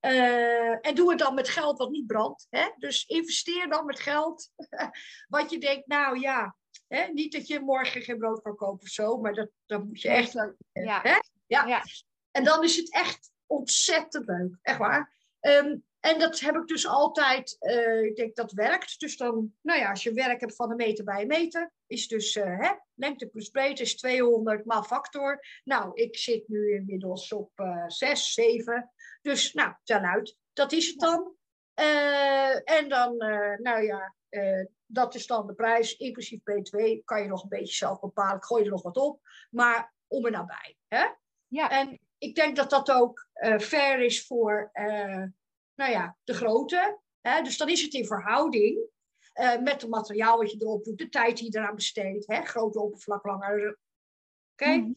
uh, 0.00 0.86
en 0.86 0.94
doe 0.94 1.10
het 1.10 1.18
dan 1.18 1.34
met 1.34 1.48
geld 1.48 1.78
wat 1.78 1.90
niet 1.90 2.06
brandt. 2.06 2.46
Hè? 2.50 2.68
Dus 2.78 3.04
investeer 3.06 3.68
dan 3.68 3.84
met 3.86 4.00
geld 4.00 4.50
wat 5.28 5.50
je 5.50 5.58
denkt, 5.58 5.86
nou 5.86 6.20
ja, 6.20 6.56
hè? 6.88 7.04
niet 7.12 7.32
dat 7.32 7.46
je 7.46 7.60
morgen 7.60 8.02
geen 8.02 8.18
brood 8.18 8.42
kan 8.42 8.56
kopen 8.56 8.82
of 8.82 8.88
zo, 8.88 9.16
maar 9.16 9.34
dat, 9.34 9.50
dat 9.66 9.84
moet 9.84 10.00
je 10.00 10.08
echt. 10.08 10.32
Ja. 10.72 11.00
Hè? 11.02 11.18
Ja. 11.46 11.66
ja. 11.66 11.82
En 12.30 12.44
dan 12.44 12.62
is 12.62 12.76
het 12.76 12.92
echt 12.92 13.30
ontzettend 13.46 14.26
leuk, 14.26 14.58
echt 14.62 14.78
waar. 14.78 15.12
Um, 15.40 15.84
en 16.04 16.18
dat 16.18 16.40
heb 16.40 16.56
ik 16.56 16.66
dus 16.66 16.86
altijd, 16.86 17.56
uh, 17.60 18.02
ik 18.02 18.16
denk 18.16 18.36
dat 18.36 18.52
werkt. 18.52 19.00
Dus 19.00 19.16
dan, 19.16 19.54
nou 19.62 19.80
ja, 19.80 19.90
als 19.90 20.02
je 20.02 20.12
werk 20.12 20.40
hebt 20.40 20.56
van 20.56 20.70
een 20.70 20.76
meter 20.76 21.04
bij 21.04 21.20
een 21.20 21.26
meter, 21.26 21.72
is 21.86 22.08
dus 22.08 22.36
uh, 22.36 22.58
hè, 22.58 22.72
lengte 22.94 23.26
plus 23.26 23.48
breedte 23.48 23.82
is 23.82 23.96
200 23.96 24.64
maal 24.64 24.82
factor. 24.82 25.46
Nou, 25.64 25.90
ik 25.94 26.16
zit 26.16 26.48
nu 26.48 26.74
inmiddels 26.74 27.32
op 27.32 27.50
uh, 27.56 27.84
6, 27.86 28.32
7. 28.32 28.92
Dus 29.22 29.52
nou, 29.52 29.74
tel 29.84 30.00
uit. 30.00 30.36
Dat 30.52 30.72
is 30.72 30.86
het 30.86 30.98
dan. 30.98 31.34
Uh, 31.80 32.70
en 32.70 32.88
dan, 32.88 33.16
nou 33.62 33.82
ja, 33.82 34.14
dat 34.86 35.14
is 35.14 35.26
dan 35.26 35.46
de 35.46 35.54
prijs, 35.54 35.96
inclusief 35.96 36.40
B2. 36.40 37.04
Kan 37.04 37.22
je 37.22 37.28
nog 37.28 37.42
een 37.42 37.48
beetje 37.48 37.74
zelf 37.74 38.00
bepalen. 38.00 38.36
Ik 38.36 38.44
gooi 38.44 38.64
er 38.64 38.70
nog 38.70 38.82
wat 38.82 38.96
op. 38.96 39.20
Maar 39.50 39.94
om 40.06 40.26
en 40.26 40.32
nabij. 40.32 40.76
Hè? 40.88 41.06
Ja. 41.46 41.70
En 41.70 42.00
ik 42.18 42.34
denk 42.34 42.56
dat 42.56 42.70
dat 42.70 42.90
ook 42.90 43.28
uh, 43.34 43.58
fair 43.58 44.00
is 44.00 44.26
voor 44.26 44.70
uh, 44.74 45.24
nou 45.74 45.90
ja, 45.90 46.16
de 46.24 46.34
grootte. 46.34 46.98
Hè? 47.20 47.42
Dus 47.42 47.56
dan 47.56 47.68
is 47.68 47.82
het 47.82 47.94
in 47.94 48.06
verhouding 48.06 48.78
uh, 49.40 49.58
met 49.58 49.80
het 49.80 49.90
materiaal 49.90 50.38
wat 50.38 50.50
je 50.50 50.60
erop 50.60 50.84
doet, 50.84 50.98
de 50.98 51.08
tijd 51.08 51.36
die 51.36 51.52
je 51.52 51.58
eraan 51.58 51.74
besteedt. 51.74 52.26
Hè? 52.26 52.42
Grote 52.42 52.80
oppervlak, 52.80 53.24
langer. 53.24 53.68
Oké? 53.68 53.78
Okay? 54.52 54.76
Mm. 54.76 54.96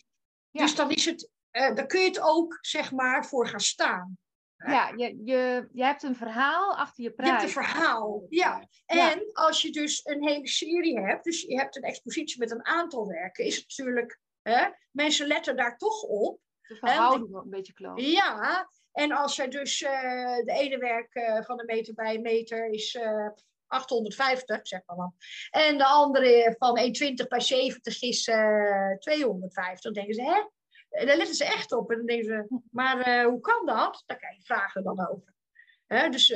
Ja. 0.50 0.62
Dus 0.62 0.76
dan 0.76 0.92
is 0.92 1.06
het, 1.06 1.30
dan 1.52 1.88
kun 1.88 2.00
je 2.00 2.08
het 2.08 2.20
ook 2.22 2.58
zeg 2.62 2.92
maar 2.92 3.26
voor 3.26 3.48
gaan 3.48 3.60
staan. 3.60 4.18
Ja, 4.66 4.94
je, 4.96 5.22
je, 5.24 5.70
je 5.72 5.84
hebt 5.84 6.04
een 6.04 6.16
verhaal 6.16 6.78
achter 6.78 7.04
je 7.04 7.12
prijs. 7.12 7.30
Je 7.30 7.36
hebt 7.36 7.48
een 7.48 7.64
verhaal, 7.64 8.26
ja. 8.30 8.68
En 8.86 8.98
ja. 8.98 9.22
als 9.34 9.62
je 9.62 9.72
dus 9.72 10.06
een 10.06 10.28
hele 10.28 10.48
serie 10.48 11.00
hebt, 11.00 11.24
dus 11.24 11.42
je 11.42 11.58
hebt 11.58 11.76
een 11.76 11.84
expositie 11.84 12.40
met 12.40 12.52
een 12.52 12.66
aantal 12.66 13.08
werken, 13.08 13.46
is 13.46 13.56
het 13.56 13.66
natuurlijk 13.68 14.20
Hè? 14.48 14.68
Mensen 14.92 15.28
letten 15.28 15.56
daar 15.56 15.78
toch 15.78 16.02
op. 16.02 16.40
De 16.68 16.76
verhouding 16.76 17.36
een 17.36 17.50
beetje 17.50 17.74
klopt. 17.74 18.02
Ja, 18.02 18.68
en 18.92 19.12
als 19.12 19.40
er 19.40 19.50
dus 19.50 19.82
uh, 19.82 20.36
de 20.36 20.52
ene 20.52 20.78
werk 20.78 21.16
uh, 21.16 21.42
van 21.42 21.60
een 21.60 21.66
meter 21.66 21.94
bij 21.94 22.16
een 22.16 22.22
meter 22.22 22.70
is 22.70 22.94
uh, 22.94 23.30
850, 23.68 24.68
zeg 24.68 24.82
maar 24.86 24.96
dan. 24.96 25.14
En 25.50 25.78
de 25.78 25.86
andere 25.86 26.56
van 26.58 26.80
1,20 26.80 27.28
bij 27.28 27.40
70 27.40 28.02
is 28.02 28.24
250. 29.00 29.80
Dan 29.80 29.94
denken 29.94 30.14
ze, 30.14 30.22
hè? 30.22 30.46
Daar 31.06 31.18
letten 31.18 31.36
ze 31.36 31.46
echt 31.46 31.72
op. 31.72 31.92
En 31.92 31.98
dan 31.98 32.06
denken 32.06 32.26
ze, 32.26 32.62
maar 32.72 33.24
hoe 33.24 33.40
kan 33.40 33.66
dat? 33.66 34.04
Daar 34.06 34.18
krijg 34.18 34.36
je 34.36 34.44
vragen 34.44 34.84
dan 34.84 35.08
over. 35.10 35.34
Hè? 35.86 36.10
Dus, 36.10 36.30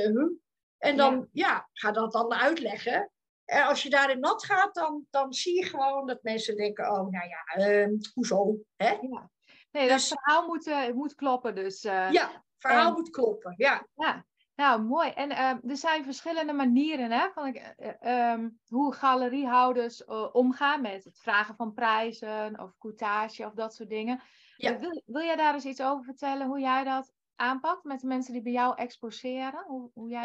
en 0.77 0.97
dan, 0.97 1.29
ja. 1.31 1.47
ja, 1.47 1.69
ga 1.73 1.91
dat 1.91 2.11
dan 2.11 2.33
uitleggen. 2.33 3.11
En 3.51 3.65
als 3.65 3.83
je 3.83 3.89
daarin 3.89 4.19
nat 4.19 4.45
gaat, 4.45 4.73
dan, 4.73 5.05
dan 5.09 5.33
zie 5.33 5.55
je 5.55 5.65
gewoon 5.65 6.07
dat 6.07 6.23
mensen 6.23 6.55
denken, 6.55 6.91
oh, 6.91 7.09
nou 7.09 7.27
ja, 7.29 7.67
uh, 7.67 7.97
hoezo? 8.13 8.57
Hè? 8.75 8.89
Ja. 8.89 9.29
Nee, 9.71 9.87
dus, 9.87 10.09
dat 10.09 10.19
verhaal 10.19 10.47
moet, 10.47 10.67
uh, 10.67 10.89
moet 10.89 11.15
kloppen 11.15 11.55
dus. 11.55 11.85
Uh, 11.85 12.11
ja, 12.11 12.43
verhaal 12.57 12.87
en, 12.87 12.93
moet 12.93 13.09
kloppen, 13.09 13.53
ja. 13.57 13.87
Ja, 13.95 14.25
nou 14.55 14.81
mooi. 14.81 15.09
En 15.09 15.31
uh, 15.31 15.69
er 15.71 15.77
zijn 15.77 16.03
verschillende 16.03 16.53
manieren 16.53 17.11
hè, 17.11 17.29
van 17.33 17.57
um, 18.05 18.59
hoe 18.67 18.93
galeriehouders 18.93 20.05
omgaan 20.31 20.81
met 20.81 21.03
het 21.03 21.19
vragen 21.19 21.55
van 21.55 21.73
prijzen 21.73 22.59
of 22.59 22.77
coutage 22.77 23.45
of 23.45 23.53
dat 23.53 23.73
soort 23.73 23.89
dingen. 23.89 24.21
Ja. 24.57 24.79
Wil, 24.79 25.01
wil 25.05 25.23
jij 25.23 25.35
daar 25.35 25.53
eens 25.53 25.65
iets 25.65 25.81
over 25.81 26.03
vertellen, 26.03 26.47
hoe 26.47 26.59
jij 26.59 26.83
dat 26.83 27.11
aanpakt 27.35 27.83
met 27.83 27.99
de 27.99 28.07
mensen 28.07 28.33
die 28.33 28.41
bij 28.41 28.51
jou 28.51 28.75
exposeren? 28.75 29.63
Hoe, 29.67 29.89
hoe 29.93 30.09
jij 30.09 30.23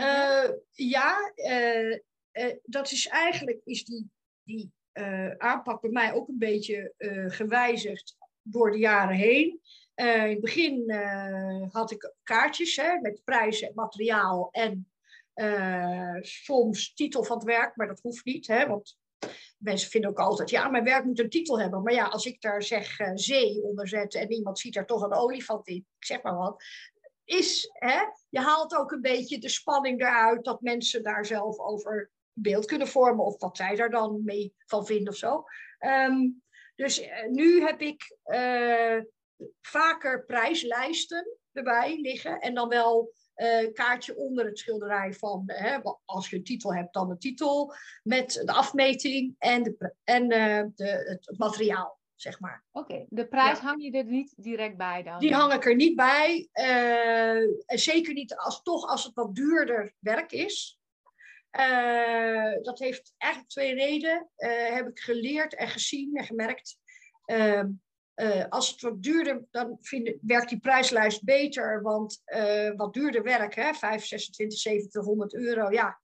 ja, 0.70 1.32
uh, 1.34 1.98
dat 2.62 2.90
is 2.90 3.06
eigenlijk 3.06 3.60
is 3.64 3.84
die, 3.84 4.10
die 4.42 4.72
uh, 4.92 5.30
aanpak 5.30 5.80
bij 5.80 5.90
mij 5.90 6.12
ook 6.12 6.28
een 6.28 6.38
beetje 6.38 6.94
uh, 6.98 7.30
gewijzigd 7.30 8.16
door 8.42 8.70
de 8.70 8.78
jaren 8.78 9.16
heen. 9.16 9.60
in 9.94 10.06
het 10.06 10.40
begin 10.40 10.92
had 11.70 11.90
ik 11.90 12.12
kaartjes 12.22 12.76
hè, 12.76 13.00
met 13.00 13.24
prijzen, 13.24 13.72
materiaal 13.74 14.48
en 14.50 14.90
soms 16.20 16.94
titel 16.94 17.24
van 17.24 17.36
het 17.36 17.46
werk, 17.46 17.76
maar 17.76 17.86
dat 17.86 18.00
hoeft 18.00 18.24
niet. 18.24 18.46
Hè, 18.46 18.66
want 18.66 18.98
mensen 19.58 19.90
vinden 19.90 20.10
ook 20.10 20.18
altijd, 20.18 20.50
ja, 20.50 20.68
mijn 20.68 20.84
werk 20.84 21.04
moet 21.04 21.18
een 21.18 21.30
titel 21.30 21.60
hebben. 21.60 21.82
Maar 21.82 21.92
ja, 21.92 22.04
als 22.04 22.26
ik 22.26 22.40
daar 22.40 22.62
zeg 22.62 22.96
zee 23.14 23.62
onder 23.62 23.88
zet 23.88 24.14
en 24.14 24.32
iemand 24.32 24.58
ziet 24.58 24.74
daar 24.74 24.86
toch 24.86 25.02
een 25.02 25.14
olifant 25.14 25.68
in, 25.68 25.76
ik 25.76 26.04
zeg 26.04 26.22
maar 26.22 26.36
wat, 26.36 26.62
is, 27.24 27.70
hè, 27.72 28.00
je 28.28 28.40
haalt 28.40 28.76
ook 28.76 28.90
een 28.90 29.00
beetje 29.00 29.38
de 29.38 29.48
spanning 29.48 30.00
eruit 30.00 30.44
dat 30.44 30.60
mensen 30.60 31.02
daar 31.02 31.26
zelf 31.26 31.58
over 31.58 32.10
beeld 32.38 32.64
kunnen 32.64 32.88
vormen 32.88 33.24
of 33.24 33.40
wat 33.40 33.56
zij 33.56 33.76
daar 33.76 33.90
dan 33.90 34.24
mee 34.24 34.54
van 34.66 34.86
vinden 34.86 35.12
of 35.12 35.18
zo. 35.18 35.44
Um, 36.08 36.42
dus 36.76 37.02
uh, 37.02 37.26
nu 37.30 37.62
heb 37.62 37.80
ik 37.80 38.16
uh, 38.24 39.02
vaker 39.60 40.24
prijslijsten 40.24 41.38
erbij 41.52 41.98
liggen 42.00 42.40
en 42.40 42.54
dan 42.54 42.68
wel 42.68 43.12
uh, 43.36 43.72
kaartje 43.72 44.16
onder 44.16 44.44
het 44.44 44.58
schilderij 44.58 45.12
van, 45.12 45.42
hè, 45.46 45.78
als 46.04 46.30
je 46.30 46.36
een 46.36 46.44
titel 46.44 46.74
hebt, 46.74 46.94
dan 46.94 47.08
de 47.08 47.18
titel, 47.18 47.74
met 48.02 48.42
de 48.44 48.52
afmeting 48.52 49.34
en, 49.38 49.62
de, 49.62 49.94
en 50.04 50.28
de, 50.28 50.72
het, 50.76 51.38
materiaal, 51.38 51.98
zeg 52.14 52.40
maar. 52.40 52.64
Oké, 52.72 53.06
de 53.08 53.28
prijs 53.28 53.58
hang 53.58 53.82
je 53.82 53.90
er 53.90 54.04
niet 54.04 54.34
direct 54.36 54.76
bij 54.76 55.02
dan? 55.02 55.18
Die 55.18 55.34
hang 55.34 55.52
ik 55.52 55.64
er 55.64 55.74
niet 55.74 55.96
bij. 55.96 56.48
zeker 57.66 58.12
niet 58.12 58.36
als, 58.36 58.62
toch 58.62 58.86
als 58.86 59.04
het 59.04 59.14
wat 59.14 59.34
duurder 59.34 59.94
werk 59.98 60.32
is. 60.32 60.80
Dat 62.62 62.78
heeft 62.78 63.14
eigenlijk 63.16 63.52
twee 63.52 63.74
redenen, 63.74 64.30
heb 64.74 64.88
ik 64.88 64.98
geleerd 64.98 65.54
en 65.54 65.68
gezien 65.68 66.16
en 66.16 66.24
gemerkt. 66.24 66.76
Ehm, 67.24 67.68
uh, 68.14 68.44
als 68.48 68.70
het 68.70 68.80
wat 68.80 69.02
duurder, 69.02 69.44
dan 69.50 69.76
vind, 69.80 70.16
werkt 70.20 70.48
die 70.48 70.60
prijslijst 70.60 71.24
beter. 71.24 71.82
Want 71.82 72.22
wat 72.76 72.94
duurder 72.94 73.22
werk, 73.22 73.54
hè, 73.54 73.74
5, 73.74 74.06
26, 74.06 74.58
2700 74.58 75.34
euro, 75.34 75.70
ja, 75.70 76.00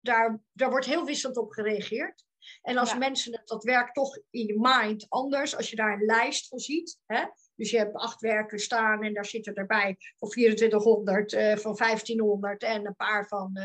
daar, 0.00 0.40
daar 0.52 0.70
wordt 0.70 0.86
heel 0.86 1.04
wisselend 1.04 1.36
op 1.36 1.50
gereageerd. 1.50 2.24
En 2.62 2.76
als 2.76 2.90
ja. 2.90 2.96
mensen 2.96 3.32
het, 3.32 3.48
dat 3.48 3.64
werkt 3.64 3.94
toch 3.94 4.18
in 4.30 4.46
je 4.46 4.56
mind 4.58 5.06
anders, 5.08 5.56
als 5.56 5.70
je 5.70 5.76
daar 5.76 5.92
een 5.92 6.04
lijst 6.04 6.48
van 6.48 6.58
ziet. 6.58 6.98
Hè, 7.06 7.24
dus 7.56 7.70
je 7.70 7.78
hebt 7.78 7.94
acht 7.94 8.20
werken 8.20 8.58
staan 8.58 9.02
en 9.02 9.14
daar 9.14 9.24
zitten 9.24 9.54
erbij 9.54 9.96
van 10.18 10.28
2400, 10.28 11.30
van 11.60 11.76
1500 11.76 12.62
en 12.62 12.86
een 12.86 12.96
paar 12.96 13.28
van 13.28 13.58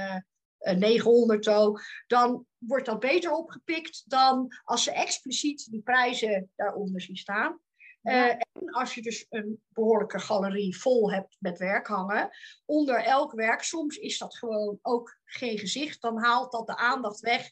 900 0.61 1.47
eh, 1.47 1.59
ook, 1.59 1.81
dan 2.07 2.45
wordt 2.57 2.85
dat 2.85 2.99
beter 2.99 3.31
opgepikt 3.31 4.03
dan 4.05 4.59
als 4.63 4.83
ze 4.83 4.91
expliciet 4.91 5.67
die 5.71 5.81
prijzen 5.81 6.51
daaronder 6.55 7.01
zien 7.01 7.17
staan. 7.17 7.59
Uh, 8.03 8.29
en 8.29 8.71
als 8.71 8.95
je 8.95 9.01
dus 9.01 9.25
een 9.29 9.63
behoorlijke 9.67 10.19
galerie 10.19 10.77
vol 10.77 11.11
hebt 11.11 11.37
met 11.39 11.57
werk 11.57 11.87
hangen, 11.87 12.29
onder 12.65 13.03
elk 13.03 13.31
werk, 13.31 13.63
soms 13.63 13.97
is 13.97 14.17
dat 14.17 14.37
gewoon 14.37 14.79
ook 14.81 15.19
geen 15.25 15.57
gezicht, 15.57 16.01
dan 16.01 16.17
haalt 16.17 16.51
dat 16.51 16.67
de 16.67 16.75
aandacht 16.75 17.19
weg 17.19 17.51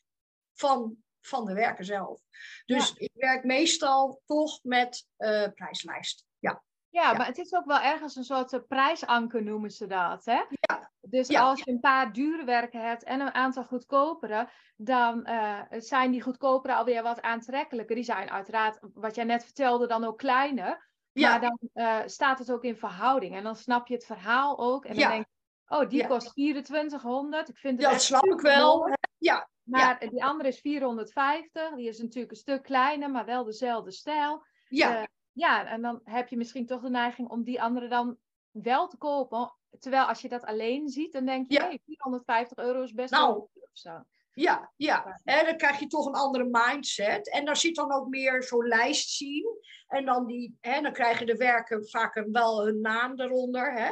van, 0.54 0.96
van 1.22 1.46
de 1.46 1.54
werken 1.54 1.86
zelf. 1.86 2.22
Dus 2.66 2.94
ik 2.94 3.12
werk 3.14 3.44
meestal 3.44 4.22
toch 4.26 4.64
met 4.64 5.08
uh, 5.18 5.48
prijslijst. 5.54 6.26
Ja. 6.40 6.64
Ja, 6.90 7.14
maar 7.14 7.26
het 7.26 7.38
is 7.38 7.54
ook 7.54 7.66
wel 7.66 7.80
ergens 7.80 8.16
een 8.16 8.24
soort 8.24 8.54
uh, 8.54 8.60
prijsanker 8.68 9.44
noemen 9.44 9.72
ze 9.72 9.88
dat. 9.88 10.26
Hè? 10.26 10.42
Ja. 10.50 10.92
Dus 11.02 11.36
als 11.36 11.60
je 11.64 11.72
een 11.72 11.80
paar 11.80 12.14
dure 12.14 12.44
werken 12.44 12.82
hebt 12.82 13.04
en 13.04 13.20
een 13.20 13.34
aantal 13.34 13.64
goedkopere, 13.64 14.50
dan 14.76 15.28
uh, 15.30 15.62
zijn 15.70 16.12
die 16.12 16.22
goedkopere 16.22 16.76
alweer 16.76 17.04
wat 17.04 17.22
aantrekkelijker. 17.22 17.96
Die 17.96 18.04
zijn 18.04 18.30
uiteraard, 18.30 18.80
wat 18.94 19.16
jij 19.16 19.24
net 19.24 19.44
vertelde, 19.44 19.88
dan 19.88 20.04
ook 20.04 20.18
kleiner. 20.18 20.88
Ja. 21.12 21.30
Maar 21.30 21.42
dan 21.42 21.60
uh, 21.74 22.00
staat 22.06 22.40
het 22.40 22.52
ook 22.52 22.64
in 22.64 22.78
verhouding. 22.78 23.36
En 23.36 23.44
dan 23.44 23.56
snap 23.56 23.88
je 23.88 23.94
het 23.94 24.06
verhaal 24.06 24.60
ook. 24.60 24.86
En 24.86 24.96
dan 24.96 25.10
denk 25.10 25.26
je, 25.26 25.76
oh, 25.76 25.90
die 25.90 26.08
kost 26.08 26.32
2400. 26.34 27.50
Ik 27.50 27.58
vind 27.58 27.74
het 27.74 27.86
ja, 27.86 27.92
dat 27.92 28.02
snap 28.02 28.26
ik 28.26 28.40
wel. 28.40 28.98
Ja. 29.18 29.50
Maar 29.64 30.00
die 30.00 30.24
andere 30.24 30.50
is 30.50 30.60
450. 30.60 31.76
Die 31.76 31.88
is 31.88 32.00
natuurlijk 32.00 32.32
een 32.32 32.38
stuk 32.38 32.64
kleiner, 32.64 33.12
maar 33.12 33.26
wel 33.26 33.44
dezelfde 33.44 33.92
stijl. 33.92 34.46
Ja. 34.68 35.08
Ja, 35.40 35.66
en 35.66 35.82
dan 35.82 36.02
heb 36.04 36.28
je 36.28 36.38
misschien 36.38 36.66
toch 36.66 36.82
de 36.82 36.90
neiging 36.90 37.30
om 37.30 37.44
die 37.44 37.62
andere 37.62 37.88
dan 37.88 38.18
wel 38.52 38.88
te 38.88 38.98
kopen. 38.98 39.54
Terwijl 39.80 40.06
als 40.06 40.22
je 40.22 40.30
dat 40.30 40.46
alleen 40.46 40.90
ziet, 40.90 41.14
dan 41.14 41.26
denk 41.26 41.48
je, 41.48 41.54
ja. 41.54 41.68
hey, 41.68 41.80
450 41.86 42.58
euro 42.58 42.82
is 42.82 42.94
best 42.94 43.12
nou, 43.12 43.34
wel 43.34 43.50
of 43.54 43.70
zo. 43.74 44.04
Ja, 44.34 44.72
ja. 44.76 45.20
En 45.24 45.46
dan 45.46 45.58
krijg 45.58 45.80
je 45.80 45.88
toch 45.88 46.06
een 46.06 46.14
andere 46.14 46.48
mindset. 46.52 47.30
En 47.30 47.46
daar 47.46 47.58
zit 47.58 47.76
dan 47.76 47.92
ook 47.92 48.08
meer 48.08 48.44
zo'n 48.44 48.68
lijst 48.68 49.10
zien. 49.10 49.46
En 49.88 50.06
dan, 50.06 50.26
die, 50.26 50.58
hè, 50.62 50.82
dan 50.82 50.94
krijgen 50.94 51.26
de 51.26 51.36
werken 51.36 51.90
vaak 51.90 52.26
wel 52.32 52.66
hun 52.66 52.82
naam 52.82 53.20
eronder. 53.20 53.74
Hè? 53.74 53.92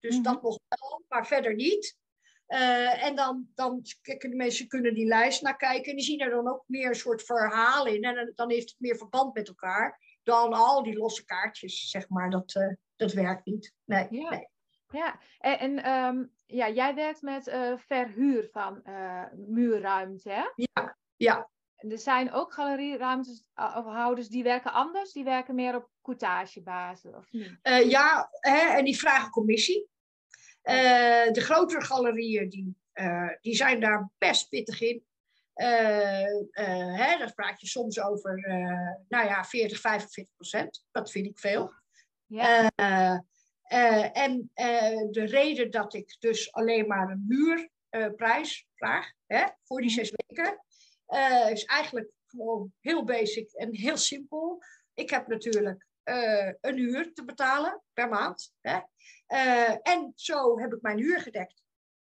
Dus 0.00 0.16
mm 0.16 0.24
-hmm. 0.24 0.32
dat 0.32 0.42
nog 0.42 0.58
wel, 0.68 1.02
maar 1.08 1.26
verder 1.26 1.54
niet. 1.54 1.96
Uh, 2.48 3.04
en 3.04 3.16
dan, 3.16 3.48
dan 3.54 3.80
de 4.02 4.34
mensen 4.34 4.68
kunnen 4.68 4.94
die 4.94 5.06
lijst 5.06 5.42
naar 5.42 5.56
kijken. 5.56 5.90
En 5.90 5.96
die 5.96 6.04
zien 6.04 6.20
er 6.20 6.30
dan 6.30 6.48
ook 6.48 6.64
meer 6.66 6.88
een 6.88 6.94
soort 6.94 7.22
verhaal 7.22 7.86
in. 7.86 8.02
En 8.02 8.32
dan 8.34 8.50
heeft 8.50 8.70
het 8.70 8.80
meer 8.80 8.96
verband 8.96 9.34
met 9.34 9.48
elkaar 9.48 10.07
dan 10.28 10.52
al 10.52 10.82
die 10.82 10.96
losse 10.96 11.24
kaartjes, 11.24 11.90
zeg 11.90 12.08
maar. 12.08 12.30
Dat, 12.30 12.54
uh, 12.54 12.74
dat 12.96 13.12
werkt 13.12 13.44
niet. 13.46 13.74
Nee, 13.84 14.06
ja. 14.10 14.30
nee. 14.30 14.48
Ja, 14.90 15.18
en, 15.38 15.58
en 15.58 15.90
um, 15.90 16.32
ja, 16.46 16.70
jij 16.70 16.94
werkt 16.94 17.22
met 17.22 17.46
uh, 17.46 17.72
verhuur 17.76 18.48
van 18.52 18.82
uh, 18.84 19.24
muurruimte, 19.32 20.30
hè? 20.30 20.44
Ja, 20.54 20.96
ja. 21.16 21.50
Er 21.76 21.98
zijn 21.98 22.32
ook 22.32 22.52
galerieruimtes 22.52 23.50
of 23.54 23.84
houders 23.84 24.28
die 24.28 24.42
werken 24.42 24.72
anders, 24.72 25.12
die 25.12 25.24
werken 25.24 25.54
meer 25.54 25.76
op 25.76 25.90
coutagebasis, 26.02 27.14
of 27.14 27.32
niet? 27.32 27.58
Uh, 27.62 27.90
ja, 27.90 28.28
hè, 28.30 28.76
en 28.76 28.84
die 28.84 28.98
vragen 28.98 29.30
commissie. 29.30 29.88
de 30.62 31.40
grotere 31.40 31.84
galerieën 31.84 32.48
die, 32.48 32.76
die 33.40 33.54
zijn 33.54 33.80
daar 33.80 34.10
best 34.18 34.48
pittig 34.48 34.80
in. 34.80 35.07
Uh, 35.58 36.30
uh, 36.52 36.96
hè, 36.96 37.18
daar 37.18 37.32
praat 37.34 37.60
je 37.60 37.66
soms 37.66 38.00
over, 38.00 38.38
uh, 38.48 38.92
nou 39.08 39.26
ja, 39.26 39.44
40, 39.44 39.80
45 39.80 40.34
procent. 40.34 40.84
Dat 40.90 41.10
vind 41.10 41.26
ik 41.26 41.38
veel. 41.38 41.72
Ja. 42.26 42.70
en 44.12 44.50
de 45.10 45.24
reden 45.24 45.70
dat 45.70 45.94
ik 45.94 46.16
dus 46.18 46.52
alleen 46.52 46.86
maar 46.86 47.10
een 47.10 47.24
muurprijs 47.28 48.66
vraag 48.74 49.12
hè, 49.26 49.46
voor 49.64 49.80
die 49.80 49.90
mhm. 49.90 49.98
zes 49.98 50.12
weken, 50.26 50.64
is 51.52 51.64
eigenlijk 51.64 52.10
gewoon 52.26 52.72
heel 52.80 53.04
basic 53.04 53.52
en 53.52 53.74
heel 53.74 53.96
simpel. 53.96 54.62
Ik 54.94 55.10
heb 55.10 55.26
natuurlijk 55.26 55.86
een 56.60 56.76
huur 56.76 57.14
te 57.14 57.24
betalen 57.24 57.82
per 57.92 58.08
maand. 58.08 58.52
Hè? 58.60 58.78
en 59.82 60.12
zo 60.14 60.58
heb 60.58 60.72
ik 60.72 60.82
mijn 60.82 60.98
huur 60.98 61.20
gedekt. 61.20 61.62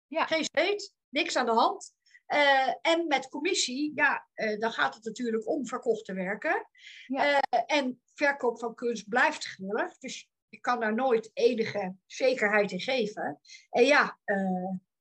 Ja. 0.06 0.26
Geen 0.26 0.44
steeds, 0.44 0.92
niks 1.08 1.36
aan 1.36 1.46
de 1.46 1.52
hand. 1.52 1.96
Uh, 2.34 2.74
en 2.82 3.06
met 3.06 3.28
commissie, 3.28 3.92
ja, 3.94 4.26
uh, 4.34 4.58
dan 4.60 4.72
gaat 4.72 4.94
het 4.94 5.04
natuurlijk 5.04 5.48
om 5.48 5.66
verkochte 5.66 6.14
werken. 6.14 6.66
Ja. 7.06 7.34
Uh, 7.34 7.62
en 7.66 8.02
verkoop 8.14 8.58
van 8.58 8.74
kunst 8.74 9.08
blijft 9.08 9.44
grillig. 9.44 9.98
Dus 9.98 10.28
je 10.48 10.60
kan 10.60 10.80
daar 10.80 10.94
nooit 10.94 11.30
enige 11.32 11.96
zekerheid 12.06 12.70
in 12.70 12.80
geven. 12.80 13.40
En 13.70 13.84
ja, 13.84 14.18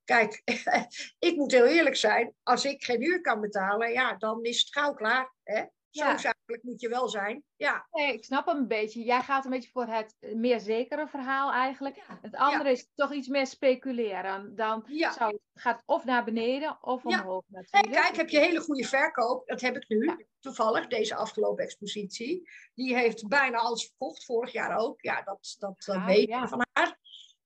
kijk, 0.03 0.41
ik 1.29 1.35
moet 1.35 1.51
heel 1.51 1.65
eerlijk 1.65 1.95
zijn. 1.95 2.33
Als 2.43 2.65
ik 2.65 2.83
geen 2.83 3.01
huur 3.01 3.21
kan 3.21 3.41
betalen, 3.41 3.91
ja, 3.91 4.15
dan 4.17 4.43
is 4.43 4.59
het 4.59 4.73
gauw 4.73 4.93
klaar. 4.93 5.33
Hè? 5.43 5.63
Zo 5.89 6.17
zakelijk 6.17 6.63
moet 6.63 6.81
je 6.81 6.89
wel 6.89 7.09
zijn. 7.09 7.43
Ja. 7.55 7.87
Nee, 7.91 8.13
ik 8.13 8.23
snap 8.23 8.45
hem 8.45 8.57
een 8.57 8.67
beetje. 8.67 9.03
Jij 9.03 9.21
gaat 9.21 9.45
een 9.45 9.51
beetje 9.51 9.69
voor 9.71 9.85
het 9.85 10.15
meer 10.19 10.59
zekere 10.59 11.07
verhaal 11.07 11.51
eigenlijk. 11.51 12.03
Het 12.21 12.35
andere 12.35 12.71
is 12.71 12.89
toch 12.95 13.13
iets 13.13 13.27
meer 13.27 13.47
speculeren. 13.47 14.55
Dan 14.55 14.83
zou, 14.87 15.39
gaat 15.53 15.75
het 15.75 15.83
of 15.85 16.05
naar 16.05 16.23
beneden 16.23 16.77
of 16.81 17.05
omhoog 17.05 17.43
natuurlijk. 17.47 17.95
En 17.95 18.01
kijk, 18.01 18.15
heb 18.15 18.29
je 18.29 18.39
hele 18.39 18.59
goede 18.59 18.83
verkoop. 18.83 19.47
Dat 19.47 19.61
heb 19.61 19.75
ik 19.75 19.85
nu. 19.87 20.27
Toevallig, 20.39 20.87
deze 20.87 21.15
afgelopen 21.15 21.63
expositie. 21.63 22.49
Die 22.73 22.95
heeft 22.95 23.27
bijna 23.27 23.57
alles 23.57 23.85
verkocht. 23.85 24.25
Vorig 24.25 24.51
jaar 24.51 24.77
ook. 24.77 25.01
Ja, 25.01 25.21
dat, 25.21 25.55
dat, 25.59 25.83
dat 25.85 26.03
weet 26.05 26.27
je 26.27 26.47
van 26.47 26.65
haar. 26.71 26.97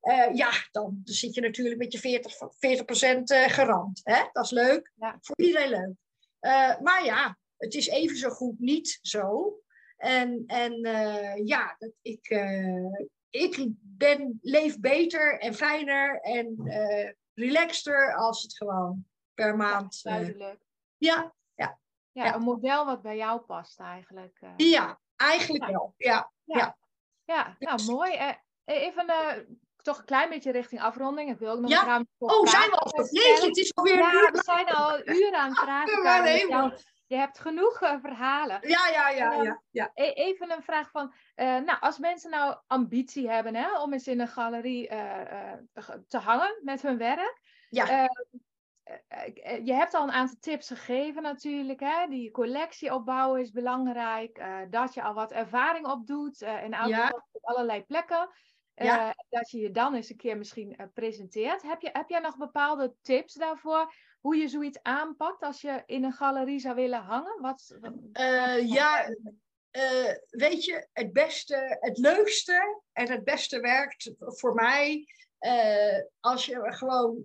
Uh, 0.01 0.35
ja, 0.35 0.51
dan 0.71 1.01
zit 1.03 1.33
je 1.33 1.41
natuurlijk 1.41 1.77
met 1.77 1.91
je 1.91 1.99
40, 1.99 2.33
40 2.59 3.03
uh, 3.03 3.47
gerand. 3.47 4.01
Hè? 4.03 4.23
Dat 4.31 4.45
is 4.45 4.51
leuk. 4.51 4.91
Voor 5.21 5.35
iedereen 5.35 5.69
leuk. 5.69 5.95
Uh, 6.41 6.79
maar 6.79 7.05
ja, 7.05 7.37
het 7.62 7.74
is 7.74 7.88
even 7.88 8.18
zo 8.18 8.30
goed 8.30 8.59
niet 8.59 8.99
zo. 9.01 9.55
En, 9.97 10.43
en 10.47 10.86
uh, 10.88 11.45
ja, 11.45 11.76
dat 11.80 11.91
ik, 12.01 12.30
uh, 12.30 12.99
ik 13.30 13.68
ben, 13.82 14.39
leef 14.41 14.80
beter 14.80 15.39
en 15.39 15.53
fijner 15.53 16.20
en 16.22 16.55
uh, 16.57 17.09
relaxter 17.34 18.16
als 18.16 18.41
het 18.41 18.57
gewoon 18.57 19.05
per 19.34 19.55
maand. 19.55 19.99
Ja, 20.01 20.12
duidelijk. 20.12 20.59
ja, 20.97 21.34
ja, 21.55 21.80
ja, 22.12 22.36
een 22.36 22.41
model 22.41 22.86
wat 22.86 23.01
bij 23.01 23.18
jou 23.18 23.39
past 23.39 23.80
eigenlijk. 23.80 24.39
Ja, 24.57 24.99
eigenlijk 25.16 25.66
wel. 25.66 25.93
Ja, 25.97 26.32
ja. 26.43 26.78
ja. 27.26 27.55
nou 27.59 27.84
mooi. 27.86 28.38
even 28.66 29.05
toch 29.82 29.97
een 29.97 30.05
klein 30.05 30.30
beetje 30.30 30.51
richting 30.51 30.82
afronding. 30.82 31.30
Ik 31.30 31.39
wil 31.39 31.51
ook 31.51 31.59
nog 31.59 31.70
ja? 31.70 31.95
een 31.95 32.07
Oh, 32.18 32.47
zijn 32.47 32.70
we 32.70 32.76
al? 32.76 33.07
Nee, 33.12 33.47
het 33.47 33.57
is 33.57 33.76
alweer 33.76 33.97
Ja, 33.97 34.32
we 34.32 34.41
zijn 34.43 34.68
al 34.68 35.07
uren 35.07 35.36
aan 35.36 35.49
het 35.49 35.59
praten. 35.59 36.74
Je 37.12 37.18
hebt 37.18 37.39
genoeg 37.39 37.82
uh, 37.82 37.95
verhalen. 38.01 38.59
Ja, 38.68 38.88
ja, 38.88 39.09
ja. 39.09 39.38
Uh, 39.38 39.43
ja, 39.43 39.62
ja. 39.70 39.91
E 39.93 40.12
even 40.12 40.51
een 40.51 40.64
vraag 40.64 40.91
van, 40.91 41.14
uh, 41.36 41.45
nou, 41.45 41.80
als 41.80 41.97
mensen 41.97 42.30
nou 42.30 42.57
ambitie 42.68 43.30
hebben 43.30 43.55
hè, 43.55 43.80
om 43.82 43.93
eens 43.93 44.07
in 44.07 44.20
een 44.20 44.28
galerie 44.28 44.88
te 46.07 46.18
hangen 46.18 46.59
met 46.64 46.82
hun 46.82 46.97
werk. 46.97 47.41
Ja. 47.70 48.09
je 49.64 49.74
hebt 49.74 49.93
al 49.93 50.03
een 50.03 50.12
aantal 50.12 50.38
tips 50.39 50.68
gegeven 50.68 51.22
natuurlijk. 51.22 51.80
Hè? 51.80 52.07
Die 52.07 52.32
collectie 52.32 52.93
opbouwen 52.93 53.41
is 53.41 53.51
belangrijk. 53.51 54.43
dat 54.70 54.93
je 54.93 55.03
al 55.03 55.14
wat 55.14 55.32
ervaring 55.32 55.88
opdoet 55.88 56.41
in 56.41 56.76
ja. 56.88 57.09
op 57.09 57.39
allerlei 57.41 57.86
plekken. 57.86 58.30
Ja. 58.76 59.16
dat 59.30 59.51
je 59.51 59.59
je 59.59 59.72
dan 59.72 59.93
eens 59.93 60.09
een 60.09 60.18
keer 60.18 60.38
misschien 60.38 60.91
presenteert. 60.93 61.62
Heb, 61.62 61.82
je, 61.82 61.89
heb 61.93 62.09
jij 62.09 62.20
nog 62.20 62.38
bepaalde 62.38 62.95
tips 63.01 63.34
daarvoor? 63.34 63.93
Hoe 64.22 64.36
je 64.36 64.47
zoiets 64.47 64.80
aanpakt 64.82 65.43
als 65.43 65.61
je 65.61 65.84
in 65.86 66.03
een 66.03 66.13
galerie 66.13 66.59
zou 66.59 66.76
willen 66.76 67.01
hangen? 67.01 67.41
Wat, 67.41 67.78
uh, 68.13 68.69
ja, 68.69 69.09
uh, 69.72 70.13
weet 70.30 70.65
je, 70.65 70.88
het 70.93 71.13
beste, 71.13 71.78
het 71.80 71.97
leukste 71.97 72.82
en 72.93 73.11
het 73.11 73.24
beste 73.24 73.59
werkt 73.59 74.13
voor 74.17 74.53
mij 74.53 75.05
als 76.19 76.45
je 76.45 76.74
gewoon 76.74 77.24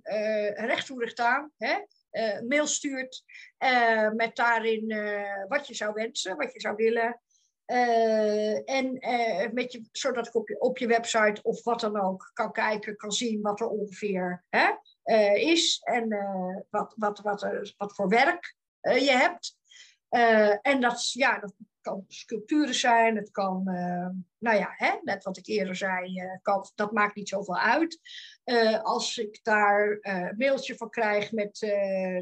recht 0.54 0.86
toe 0.86 1.00
recht 1.00 1.20
aan 1.20 1.52
hè, 1.56 1.78
mail 2.48 2.66
stuurt 2.66 3.24
met 4.14 4.36
daarin 4.36 4.86
wat 5.48 5.66
je 5.66 5.74
zou 5.74 5.92
wensen, 5.92 6.36
wat 6.36 6.52
je 6.52 6.60
zou 6.60 6.76
willen. 6.76 7.20
en 8.64 8.98
met 9.52 9.72
je, 9.72 9.88
zodat 9.92 10.26
ik 10.26 10.34
op 10.34 10.48
je, 10.48 10.60
op 10.60 10.78
je 10.78 10.86
website 10.86 11.42
of 11.42 11.64
wat 11.64 11.80
dan 11.80 12.00
ook 12.00 12.30
kan 12.32 12.52
kijken, 12.52 12.96
kan 12.96 13.12
zien 13.12 13.40
wat 13.40 13.60
er 13.60 13.68
ongeveer 13.68 14.44
hè, 14.48 14.70
is 15.34 15.80
en 15.82 16.08
wat, 16.70 16.94
wat, 16.96 17.20
wat, 17.20 17.72
wat 17.76 17.94
voor 17.94 18.08
werk 18.08 18.56
je 18.80 19.10
hebt. 19.10 19.56
en 20.62 20.80
dat, 20.80 21.12
ja, 21.12 21.38
dat 21.38 21.54
kan 21.80 22.04
sculpturen 22.08 22.74
zijn, 22.74 23.16
het 23.16 23.30
kan, 23.30 23.62
nou 24.38 24.56
ja, 24.56 24.72
hè, 24.76 24.92
net 25.02 25.24
wat 25.24 25.36
ik 25.36 25.46
eerder 25.46 25.76
zei, 25.76 26.20
kan, 26.42 26.70
dat 26.74 26.92
maakt 26.92 27.14
niet 27.14 27.28
zoveel 27.28 27.58
uit. 27.58 28.00
Als 28.82 29.18
ik 29.18 29.38
daar 29.42 29.98
een 30.00 30.34
mailtje 30.36 30.76
van 30.76 30.90
krijg 30.90 31.32
met 31.32 31.58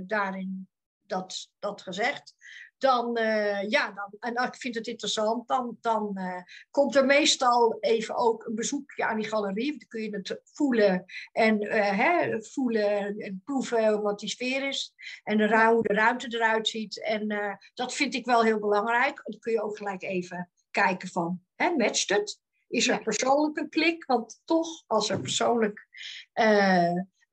daarin 0.07 0.69
dat, 1.07 1.51
dat 1.59 1.83
gezegd, 1.83 2.35
dan, 2.79 3.19
uh, 3.19 3.69
ja, 3.71 3.93
dan, 3.93 4.35
en 4.35 4.47
ik 4.47 4.57
vind 4.57 4.75
het 4.75 4.87
interessant, 4.87 5.49
dan, 5.49 5.77
dan 5.81 6.11
uh, 6.15 6.43
komt 6.71 6.97
er 6.97 7.07
meestal 7.07 7.77
even 7.81 8.17
ook 8.17 8.47
een 8.47 8.55
bezoekje 8.55 9.05
aan 9.05 9.17
die 9.17 9.29
galerie. 9.29 9.71
Dan 9.71 9.89
kun 9.89 10.03
je 10.03 10.11
het 10.11 10.41
voelen 10.45 11.05
en 11.33 11.65
uh, 11.65 11.99
hè, 11.99 12.43
voelen 12.43 13.19
en 13.19 13.43
proeven 13.45 14.03
wat 14.03 14.19
die 14.19 14.29
sfeer 14.29 14.69
is. 14.69 14.95
En 15.23 15.37
de, 15.37 15.67
hoe 15.67 15.83
de 15.83 15.95
ruimte 15.95 16.27
eruit 16.29 16.69
ziet. 16.69 17.03
En 17.03 17.59
dat 17.75 17.95
vind 17.95 18.15
ik 18.15 18.25
wel 18.25 18.43
heel 18.43 18.59
belangrijk. 18.59 19.23
Dan 19.25 19.41
kun 19.41 19.53
je 19.53 19.63
ook 19.63 19.77
gelijk 19.77 20.03
even 20.03 20.51
kijken 20.71 21.09
van, 21.09 21.41
hè, 21.55 21.71
matcht 21.71 22.09
het? 22.09 22.41
Is 22.69 22.89
er 22.89 23.03
persoonlijk 23.03 23.59
een 23.59 23.69
klik? 23.69 24.05
Want 24.05 24.41
toch, 24.45 24.69
als 24.87 25.11
er 25.11 25.21
persoonlijk 25.21 25.89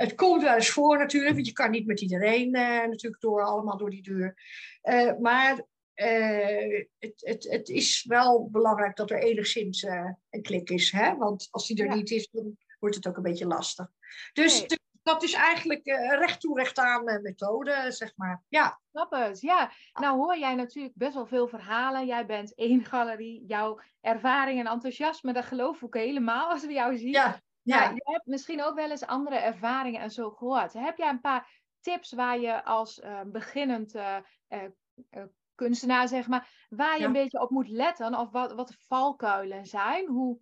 het 0.02 0.16
komt 0.16 0.42
wel 0.42 0.56
eens 0.56 0.70
voor 0.70 0.98
natuurlijk, 0.98 1.34
want 1.34 1.48
je 1.48 1.54
kan 1.54 1.72
niet 1.72 1.86
met 1.86 2.02
iedereen 2.02 2.56
uh, 2.56 2.62
natuurlijk 2.62 3.22
door, 3.22 3.44
allemaal 3.44 3.78
door 3.78 3.90
die 3.90 4.04
deur. 4.04 4.38
Uh, 4.84 5.18
maar 5.20 5.62
uh, 5.96 6.86
het, 7.00 7.14
het, 7.16 7.44
het 7.50 7.70
is 7.70 8.06
wel 8.08 8.50
belangrijk 8.50 8.96
dat 8.96 9.12
er 9.12 9.24
enigszins 9.24 9.84
een 10.30 10.42
klik 10.42 10.70
is. 10.70 10.92
Hè? 10.92 11.16
Want 11.16 11.48
als 11.52 11.68
die 11.68 11.84
er 11.84 11.96
niet 11.96 12.12
is, 12.12 12.30
dan 12.32 12.58
wordt 12.80 12.96
het 12.96 13.08
ook 13.08 13.18
een 13.18 13.24
beetje 13.24 13.48
lastig. 13.48 13.88
Dus 14.34 14.66
dat 15.04 15.24
is 15.24 15.34
eigenlijk 15.34 15.86
recht 16.20 16.40
toe 16.40 16.58
recht 16.58 16.78
aan 16.78 17.22
methode, 17.22 17.86
zeg 17.90 18.12
maar. 18.16 18.44
Ja. 18.48 18.80
Snap 18.92 19.12
het, 19.12 19.42
ja. 19.42 19.72
Nou 19.94 20.18
hoor 20.18 20.38
jij 20.38 20.56
natuurlijk 20.56 20.96
best 20.96 21.14
wel 21.14 21.26
veel 21.26 21.48
verhalen. 21.48 22.06
Jij 22.06 22.26
bent 22.26 22.56
één 22.56 22.86
galerie. 22.86 23.44
Jouw 23.48 23.80
ervaring 24.02 24.60
en 24.60 24.68
enthousiasme, 24.68 25.34
dat 25.34 25.46
geloof 25.46 25.82
ik 25.82 25.94
helemaal 25.94 26.50
als 26.50 26.66
we 26.66 26.74
jou 26.74 26.98
zien. 26.98 27.12
Ja. 27.12 27.42
Ja, 27.64 27.90
je 27.90 28.02
hebt 28.04 28.26
misschien 28.26 28.64
ook 28.64 28.76
wel 28.76 28.90
eens 28.90 29.06
andere 29.06 29.36
ervaringen 29.36 30.02
en 30.02 30.12
zo 30.12 30.32
gehoord. 30.32 30.74
Heb 30.74 30.98
jij 30.98 31.10
een 31.10 31.22
paar 31.22 31.60
tips 31.80 32.12
waar 32.12 32.40
je 32.40 32.64
als 32.64 33.00
uh, 33.00 33.22
beginnend 33.26 33.96
uh, 33.96 34.18
uh, 34.50 35.24
kunstenaar, 35.56 36.08
zeg 36.08 36.28
maar, 36.28 36.66
waar 36.70 37.00
je 37.00 37.06
een 37.06 37.12
beetje 37.12 37.42
op 37.42 37.50
moet 37.50 37.70
letten? 37.70 38.16
Of 38.16 38.32
wat, 38.32 38.54
wat 38.54 38.68
de 38.68 38.76
valkuilen 38.78 39.66
zijn? 39.66 40.08
Hoe 40.08 40.40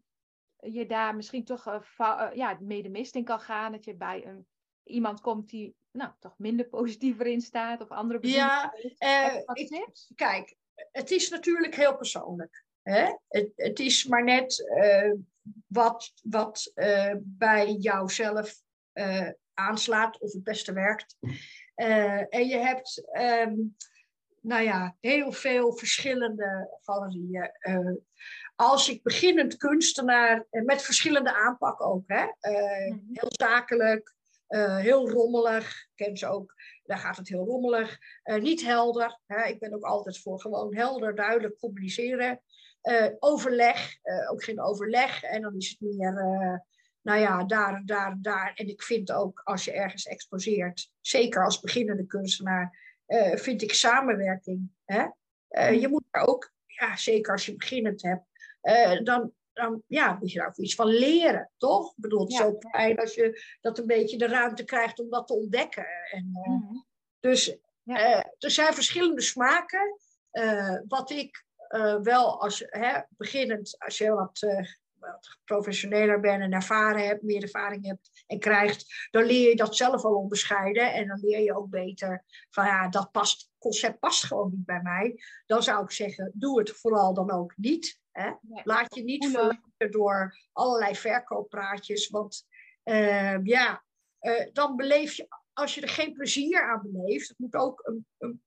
je 0.59 0.85
daar 0.85 1.15
misschien 1.15 1.43
toch 1.43 1.63
ja, 2.33 2.57
mee 2.59 2.83
de 2.83 2.89
mist 2.89 3.15
in 3.15 3.23
kan 3.23 3.39
gaan? 3.39 3.71
Dat 3.71 3.85
je 3.85 3.95
bij 3.95 4.25
een, 4.25 4.47
iemand 4.83 5.21
komt 5.21 5.49
die 5.49 5.75
nou, 5.91 6.11
toch 6.19 6.33
minder 6.37 6.67
positiever 6.67 7.25
in 7.25 7.41
staat 7.41 7.81
of 7.81 7.89
andere 7.89 8.27
Ja, 8.27 8.73
ik, 9.53 9.67
tips? 9.67 10.11
kijk, 10.15 10.55
het 10.91 11.11
is 11.11 11.29
natuurlijk 11.29 11.75
heel 11.75 11.97
persoonlijk. 11.97 12.65
Hè? 12.81 13.15
Het, 13.27 13.51
het 13.55 13.79
is 13.79 14.05
maar 14.05 14.23
net 14.23 14.63
wat, 15.67 16.11
wat 16.23 16.71
uh, 16.75 17.13
bij 17.21 17.71
jouzelf 17.71 18.55
uh, 18.93 19.29
aanslaat 19.53 20.19
of 20.19 20.33
het 20.33 20.43
beste 20.43 20.73
werkt. 20.73 21.17
Uh, 21.75 22.33
en 22.33 22.47
je 22.47 22.57
hebt, 22.57 23.09
um, 23.19 23.75
nou 24.41 24.63
ja, 24.63 24.95
heel 24.99 25.31
veel 25.31 25.73
verschillende 25.73 26.77
galerieën. 26.81 27.51
als 28.55 28.89
ik 28.89 29.03
beginnend 29.03 29.57
kunstenaar, 29.57 30.47
met 30.49 30.81
verschillende 30.81 31.33
aanpak 31.33 31.81
ook, 31.81 32.03
hè? 32.07 32.23
Mhm. 32.23 32.99
heel 33.13 33.29
zakelijk, 33.29 34.15
heel 34.81 35.09
rommelig, 35.09 35.87
ken 35.95 36.17
ze 36.17 36.27
ook, 36.27 36.55
daar 36.83 36.97
gaat 36.97 37.17
het 37.17 37.27
heel 37.27 37.45
rommelig. 37.45 37.97
niet 38.23 38.61
helder, 38.61 39.19
hè? 39.25 39.47
ik 39.47 39.59
ben 39.59 39.73
ook 39.73 39.83
altijd 39.83 40.19
voor 40.19 40.41
gewoon 40.41 40.75
helder, 40.75 41.15
duidelijk 41.15 41.59
communiceren. 41.59 42.41
Uh, 42.83 43.07
overleg, 43.19 43.97
uh, 44.03 44.31
ook 44.31 44.43
geen 44.43 44.61
overleg. 44.61 45.23
En 45.23 45.41
dan 45.41 45.55
is 45.55 45.69
het 45.69 45.79
meer, 45.79 46.13
uh, 46.13 46.57
nou 47.01 47.19
ja, 47.19 47.43
daar 47.43 47.75
en 47.75 47.85
daar 47.85 48.11
en 48.11 48.21
daar. 48.21 48.51
En 48.55 48.67
ik 48.67 48.83
vind 48.83 49.11
ook 49.11 49.41
als 49.43 49.65
je 49.65 49.71
ergens 49.71 50.05
exposeert, 50.05 50.91
zeker 51.01 51.43
als 51.43 51.59
beginnende 51.59 52.05
kunstenaar, 52.05 52.87
vind 53.33 53.61
ik 53.61 53.73
samenwerking. 53.73 54.71
Hè? 54.85 55.05
je 55.69 55.87
moet 55.87 56.03
er 56.11 56.27
ook, 56.27 56.51
ja, 56.65 56.95
zeker 56.95 57.31
als 57.31 57.45
je 57.45 57.55
beginnend 57.55 58.01
hebt, 58.01 58.25
dan, 59.05 59.33
dan 59.53 59.83
ja, 59.87 60.17
moet 60.19 60.31
je 60.31 60.39
daar 60.39 60.47
ook 60.47 60.57
iets 60.57 60.75
van 60.75 60.87
leren, 60.87 61.51
toch? 61.57 61.89
Ik 61.89 62.01
bedoel, 62.01 62.19
het 62.19 62.31
is 62.31 62.41
ook 62.41 62.65
fijn 62.69 62.99
als 62.99 63.13
je 63.15 63.43
dat 63.61 63.77
een 63.77 63.85
beetje 63.85 64.17
de 64.17 64.27
ruimte 64.27 64.63
krijgt 64.63 64.99
om 64.99 65.09
dat 65.09 65.27
te 65.27 65.33
ontdekken. 65.33 65.87
En, 66.11 66.29
mm 66.31 66.85
Dus 67.19 67.57
er 68.37 68.51
zijn 68.51 68.73
verschillende 68.73 69.21
smaken. 69.21 69.99
wat 70.87 71.09
ik 71.09 71.47
uh, 71.69 71.99
wel 72.01 72.41
als 72.41 72.63
hè, 72.65 72.99
beginnend, 73.09 73.75
als 73.79 73.97
je 73.97 74.11
wat, 74.11 74.41
uh, 74.41 74.65
wat 74.93 75.37
professioneler 75.45 76.19
bent 76.19 76.41
en 76.41 76.53
ervaren 76.53 77.07
hebt, 77.07 77.23
meer 77.23 77.43
ervaring 77.43 77.85
hebt 77.85 78.23
en 78.27 78.39
krijgt, 78.39 79.07
dan 79.11 79.23
leer 79.23 79.49
je 79.49 79.55
dat 79.55 79.75
zelf 79.75 80.03
al 80.03 80.15
onderscheiden. 80.15 80.93
En 80.93 81.07
dan 81.07 81.19
leer 81.19 81.39
je 81.39 81.55
ook 81.55 81.69
beter 81.69 82.23
van 82.49 82.65
ja, 82.65 82.87
dat 82.87 83.11
past, 83.11 83.49
concept 83.57 83.99
past 83.99 84.23
gewoon 84.23 84.49
niet 84.51 84.65
bij 84.65 84.81
mij. 84.81 85.19
Dan 85.45 85.63
zou 85.63 85.83
ik 85.83 85.91
zeggen, 85.91 86.31
doe 86.33 86.59
het 86.59 86.71
vooral 86.71 87.13
dan 87.13 87.31
ook 87.31 87.53
niet. 87.57 87.99
Hè? 88.11 88.31
Laat 88.63 88.95
je 88.95 89.03
niet 89.03 89.25
verleiden 89.25 89.91
door 89.91 90.37
allerlei 90.53 90.95
verkooppraatjes. 90.95 92.09
Want 92.09 92.45
uh, 92.83 93.43
ja, 93.43 93.83
dan 94.53 94.75
beleef 94.75 95.13
je 95.13 95.27
als 95.59 95.75
je 95.75 95.81
er 95.81 95.89
geen 95.89 96.13
plezier 96.13 96.69
aan 96.69 96.81
beleeft, 96.91 97.27
het 97.27 97.39
moet 97.39 97.55
ook 97.55 97.87
een, 97.87 98.05
een 98.17 98.41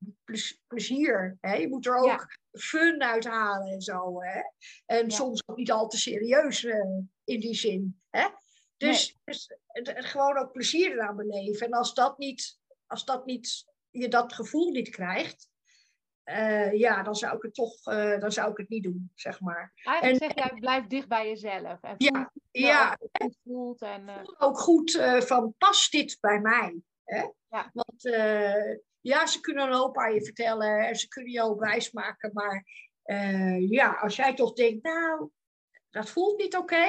plezier. 0.67 1.39
Hè? 1.41 1.55
Je 1.55 1.69
moet 1.69 1.87
er 1.87 1.97
ook 1.97 2.37
fun 2.53 3.03
uithalen 3.03 3.73
en 3.73 3.81
zo. 3.81 4.23
Hè? 4.23 4.41
En 4.87 5.11
soms 5.11 5.43
ook 5.47 5.57
niet 5.57 5.73
al 5.73 5.89
te 5.89 5.99
serieus 5.99 6.63
uh, 6.63 6.75
in 7.25 7.41
die 7.41 7.55
zin. 7.55 8.01
Hè? 8.11 8.29
Dus, 8.77 9.17
dus 9.25 9.57
het, 9.67 10.05
gewoon 10.05 10.39
ook 10.39 10.53
plezier 10.53 10.93
eraan 10.93 11.17
beleven. 11.17 11.67
En 11.67 11.73
als 11.73 11.95
dat 11.95 12.19
niet, 12.19 12.59
als 12.87 13.05
dat 13.05 13.27
niet, 13.27 13.65
je 13.91 14.09
dat 14.09 14.33
gevoel 14.33 14.71
niet 14.71 14.89
krijgt, 14.89 15.51
uh, 16.25 16.73
ja, 16.73 17.03
dan 17.03 17.15
zou 17.15 17.37
ik 17.37 17.43
het 17.43 17.55
toch, 17.55 17.87
uh, 17.87 18.21
dan 18.21 18.33
zou 18.33 18.51
ik 18.51 18.57
het 18.57 18.69
niet 18.69 18.83
doen, 18.83 19.11
zeg 19.15 19.41
maar. 19.41 19.73
Eigenlijk 19.75 20.23
en, 20.23 20.31
zeg 20.31 20.49
jij, 20.49 20.59
blijf 20.59 20.87
dicht 20.87 21.09
bij 21.09 21.29
jezelf. 21.29 21.81
En 21.81 21.95
ja, 21.99 22.33
ja. 22.51 22.99
Goed 23.13 23.37
voelt 23.45 23.83
en, 23.83 24.09
uh... 24.09 24.23
ook 24.39 24.59
goed 24.59 24.91
van, 25.19 25.55
past 25.59 25.93
dit 25.93 26.19
bij 26.21 26.41
mij? 26.41 26.83
Hè? 27.05 27.29
Ja. 27.49 27.71
Want 27.73 28.05
uh, 28.05 28.77
ja, 29.01 29.27
ze 29.27 29.41
kunnen 29.41 29.67
een 29.67 29.75
hoop 29.75 29.99
aan 29.99 30.15
je 30.15 30.25
vertellen 30.25 30.89
en 30.89 30.97
ze 30.97 31.09
kunnen 31.09 31.33
je 31.33 31.43
ook 31.43 31.61
wijsmaken. 31.61 32.31
Maar 32.33 32.67
uh, 33.05 33.71
ja, 33.71 33.93
als 33.93 34.17
jij 34.17 34.35
toch 34.35 34.53
denkt, 34.53 34.83
nou, 34.83 35.31
dat 35.91 36.11
voelt 36.11 36.39
niet 36.39 36.57
oké, 36.57 36.87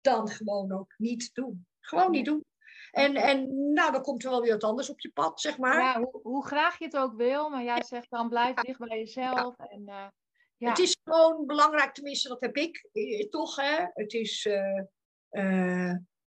dan 0.00 0.28
gewoon 0.28 0.72
ook 0.72 0.94
niet 0.96 1.30
doen. 1.34 1.66
Gewoon 1.80 2.10
niet 2.10 2.24
doen. 2.24 2.44
En, 2.90 3.16
en 3.16 3.72
nou, 3.72 3.92
dan 3.92 4.02
komt 4.02 4.24
er 4.24 4.30
wel 4.30 4.40
weer 4.40 4.52
wat 4.52 4.64
anders 4.64 4.90
op 4.90 5.00
je 5.00 5.10
pad, 5.10 5.40
zeg 5.40 5.58
maar. 5.58 5.80
Ja, 5.80 5.98
hoe, 5.98 6.20
hoe 6.22 6.46
graag 6.46 6.78
je 6.78 6.84
het 6.84 6.96
ook 6.96 7.14
wil, 7.16 7.50
maar 7.50 7.62
jij 7.62 7.82
zegt 7.82 8.10
dan 8.10 8.28
blijf 8.28 8.54
dicht 8.54 8.78
bij 8.78 8.98
jezelf. 8.98 9.54
Ja. 9.56 9.66
En, 9.66 9.80
uh, 9.80 10.08
ja. 10.56 10.68
Het 10.68 10.78
is 10.78 10.96
gewoon 11.04 11.46
belangrijk, 11.46 11.94
tenminste, 11.94 12.28
dat 12.28 12.40
heb 12.40 12.56
ik 12.56 12.88
toch. 13.30 13.56
Hè? 13.56 13.86
Het 13.92 14.12
is 14.12 14.48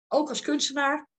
ook 0.08 0.30
als 0.30 0.42
kunstenaar 0.42 1.12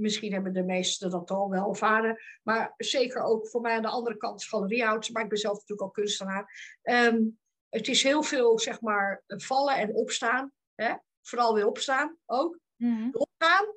Misschien 0.00 0.32
hebben 0.32 0.52
de 0.52 0.62
meesten 0.62 1.10
dat 1.10 1.30
al 1.30 1.50
wel 1.50 1.68
ervaren. 1.68 2.20
Maar 2.42 2.74
zeker 2.76 3.22
ook 3.22 3.48
voor 3.48 3.60
mij 3.60 3.76
aan 3.76 3.82
de 3.82 3.88
andere 3.88 4.16
kant 4.16 4.44
galeriehouders. 4.44 5.10
Maar 5.10 5.22
ik 5.22 5.28
ben 5.28 5.38
zelf 5.38 5.54
natuurlijk 5.54 5.82
ook 5.82 5.94
kunstenaar. 5.94 6.76
Ehm, 6.82 7.22
het 7.68 7.88
is 7.88 8.02
heel 8.02 8.22
veel, 8.22 8.58
zeg 8.58 8.80
maar, 8.80 9.22
vallen 9.26 9.76
en 9.76 9.94
opstaan. 9.94 10.52
Hè? 10.74 10.94
Vooral 11.22 11.54
weer 11.54 11.66
opstaan 11.66 12.16
ook. 12.26 12.58
Mm 12.76 13.10
Opgaan, 13.12 13.74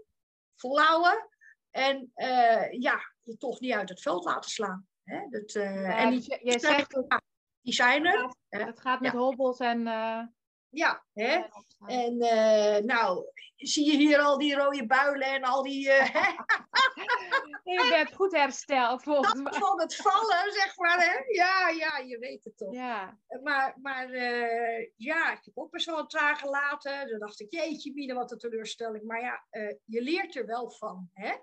volhouden. 0.56 1.30
En 1.70 2.12
uh, 2.16 2.72
ja, 2.72 3.14
je 3.22 3.38
toch 3.38 3.60
niet 3.60 3.74
uit 3.74 3.90
het 3.90 4.02
veld 4.02 4.26
laten 4.26 4.50
slaan. 4.50 4.88
Hè? 5.04 5.28
Dat, 5.30 5.56
uh, 5.56 6.02
en 6.02 6.10
die, 6.10 6.40
je, 6.44 6.60
zegt, 6.60 7.04
die 7.62 7.74
zijn 7.74 8.06
er. 8.06 8.36
Het 8.50 8.80
gaat, 8.80 9.00
met 9.00 9.12
hobbels 9.12 9.60
en... 9.60 9.80
Uh 9.80 10.24
ja. 10.74 11.06
Hè? 11.14 11.42
En 11.86 12.14
uh, 12.14 12.78
nou, 12.78 13.26
zie 13.56 13.92
je 13.92 13.98
hier 13.98 14.20
al 14.20 14.38
die 14.38 14.56
rode 14.56 14.86
builen 14.86 15.28
en 15.28 15.44
al 15.44 15.64
die... 15.64 15.88
Uh, 15.88 16.16
je 17.64 17.88
bent 17.96 18.14
goed 18.14 18.32
hersteld 18.32 19.04
volgens 19.04 19.42
mij. 19.42 19.54
van 19.54 19.80
het 19.80 19.96
vallen, 19.96 20.52
zeg 20.52 20.78
maar. 20.78 20.98
Hè? 20.98 21.34
Ja, 21.34 21.70
ja, 21.70 21.98
je 21.98 22.18
weet 22.20 22.44
het 22.44 22.58
toch. 22.58 22.74
Ja. 22.74 23.18
Maar, 23.44 23.78
maar 23.82 24.10
uh, 24.10 24.90
ja, 24.96 25.32
ik 25.32 25.42
heb 25.44 25.58
ook 25.58 25.72
best 25.72 25.86
wel 25.86 26.00
een 26.00 26.08
trage 26.08 26.50
laten. 26.50 27.10
Dan 27.10 27.20
dacht 27.20 27.40
ik, 27.40 27.52
jeetje 27.52 27.94
Mine, 27.94 28.14
wat 28.14 28.32
een 28.32 28.38
teleurstelling. 28.38 29.04
Maar 29.04 29.22
ja, 29.22 29.44
je 29.86 30.02
leert 30.02 30.36
er 30.36 30.46
wel 30.46 30.72
van, 30.72 31.10
hè? 31.14 31.34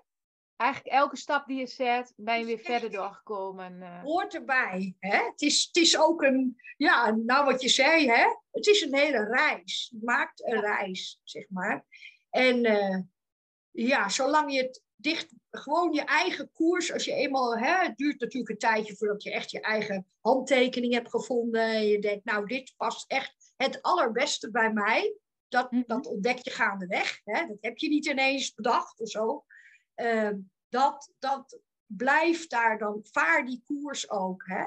Eigenlijk 0.61 0.95
elke 0.95 1.17
stap 1.17 1.47
die 1.47 1.59
je 1.59 1.67
zet, 1.67 2.13
ben 2.15 2.39
je 2.39 2.45
weer 2.45 2.59
verder 2.59 2.91
doorgekomen. 2.91 3.81
Uh. 3.81 4.01
Hoort 4.03 4.33
erbij. 4.33 4.95
Hè? 4.99 5.17
Het, 5.17 5.41
is, 5.41 5.65
het 5.65 5.83
is 5.83 5.97
ook 5.97 6.21
een, 6.21 6.61
ja, 6.77 7.11
nou 7.11 7.45
wat 7.45 7.61
je 7.61 7.69
zei, 7.69 8.07
hè? 8.07 8.25
het 8.51 8.67
is 8.67 8.81
een 8.81 8.95
hele 8.95 9.25
reis. 9.25 9.89
Je 9.91 9.99
maakt 10.03 10.45
een 10.45 10.59
reis, 10.59 11.19
zeg 11.23 11.45
maar. 11.49 11.85
En 12.29 12.65
uh, 12.65 12.99
ja, 13.71 14.09
zolang 14.09 14.53
je 14.53 14.61
het 14.61 14.83
dicht, 14.95 15.33
gewoon 15.49 15.93
je 15.93 16.01
eigen 16.01 16.51
koers, 16.51 16.93
als 16.93 17.05
je 17.05 17.13
eenmaal, 17.13 17.57
hè, 17.57 17.85
het 17.85 17.97
duurt 17.97 18.19
natuurlijk 18.19 18.51
een 18.51 18.57
tijdje 18.57 18.95
voordat 18.95 19.23
je 19.23 19.31
echt 19.31 19.51
je 19.51 19.61
eigen 19.61 20.07
handtekening 20.19 20.93
hebt 20.93 21.09
gevonden. 21.09 21.61
En 21.61 21.87
je 21.87 21.99
denkt, 21.99 22.25
nou, 22.25 22.45
dit 22.45 22.73
past 22.77 23.11
echt 23.11 23.53
het 23.57 23.81
allerbeste 23.81 24.51
bij 24.51 24.73
mij. 24.73 25.15
Dat, 25.47 25.71
mm 25.71 25.83
dat 25.87 26.07
ontdek 26.07 26.37
je 26.37 26.51
gaandeweg. 26.51 27.21
Hè? 27.23 27.47
Dat 27.47 27.57
heb 27.61 27.77
je 27.77 27.89
niet 27.89 28.05
ineens 28.05 28.53
bedacht 28.53 28.99
of 28.99 29.09
zo. 29.09 29.45
Ehm, 29.95 30.37
dat, 30.71 31.11
dat 31.19 31.59
blijft 31.85 32.49
daar 32.49 32.77
dan, 32.77 32.99
vaar 33.11 33.45
die 33.45 33.61
koers 33.65 34.09
ook. 34.09 34.43
Hè? 34.45 34.65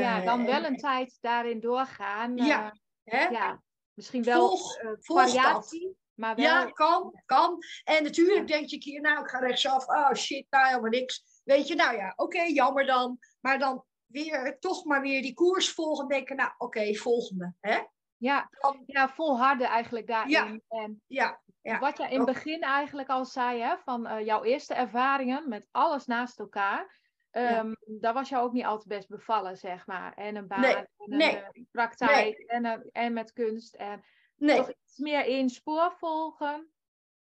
ja, 0.00 0.20
dan 0.20 0.40
eh, 0.40 0.46
wel 0.46 0.64
een 0.64 0.76
tijd 0.76 1.18
daarin 1.20 1.60
doorgaan. 1.60 2.36
Ja, 2.36 2.72
eh, 3.04 3.20
hè? 3.20 3.28
ja 3.28 3.62
misschien 3.94 4.22
wel 4.22 4.48
volg, 4.48 4.82
uh, 4.82 4.90
variatie. 4.98 5.96
Maar 6.14 6.36
wel... 6.36 6.44
Ja, 6.44 6.64
kan, 6.64 7.22
kan. 7.26 7.58
En 7.84 8.02
natuurlijk 8.02 8.46
denk 8.46 8.68
je 8.68 8.78
keer, 8.78 9.00
nou, 9.00 9.22
ik 9.22 9.28
ga 9.28 9.38
rechtsaf. 9.38 9.88
Oh 9.88 10.12
shit, 10.12 10.46
nou 10.50 10.66
helemaal 10.66 10.90
niks. 10.90 11.40
Weet 11.44 11.68
je, 11.68 11.74
nou 11.74 11.96
ja, 11.96 12.12
oké, 12.16 12.42
jammer 12.42 12.86
dan. 12.86 13.18
Maar 13.40 13.58
dan 13.58 13.84
weer, 14.06 14.56
toch 14.58 14.84
maar 14.84 15.00
weer 15.00 15.22
die 15.22 15.34
koers 15.34 15.70
volgen. 15.70 16.08
Denken, 16.08 16.36
nou, 16.36 16.50
oké, 16.58 16.94
volgende. 16.94 17.54
Hè? 17.60 17.80
Ja, 18.22 18.50
ja, 18.86 19.08
volharden 19.08 19.66
eigenlijk 19.66 20.06
daarin. 20.06 20.30
Ja, 20.30 20.78
en 20.78 21.02
ja, 21.06 21.40
ja, 21.62 21.78
wat 21.78 21.96
je 21.96 22.08
in 22.08 22.16
het 22.16 22.26
begin 22.26 22.60
eigenlijk 22.60 23.08
al 23.08 23.24
zei, 23.24 23.60
hè, 23.60 23.76
van 23.78 24.06
uh, 24.06 24.24
jouw 24.24 24.42
eerste 24.42 24.74
ervaringen 24.74 25.48
met 25.48 25.66
alles 25.70 26.06
naast 26.06 26.38
elkaar. 26.38 27.00
Um, 27.30 27.76
Daar 28.00 28.12
was 28.14 28.28
jou 28.28 28.44
ook 28.44 28.52
niet 28.52 28.64
altijd 28.64 28.88
best 28.88 29.08
bevallen, 29.08 29.56
zeg 29.56 29.86
maar. 29.86 30.14
En 30.14 30.36
een 30.36 30.46
baan, 30.46 30.60
nee, 30.60 30.74
en 30.74 30.88
een 30.96 31.16
nee, 31.16 31.36
uh, 31.36 31.64
praktijk, 31.70 32.38
en, 32.38 32.64
uh, 32.64 32.76
en 32.92 33.12
met 33.12 33.32
kunst. 33.32 33.74
En 33.74 34.04
toch 34.38 34.68
iets 34.68 34.98
meer 34.98 35.24
in 35.24 35.50
spoor 35.50 35.94
volgen. 35.98 36.72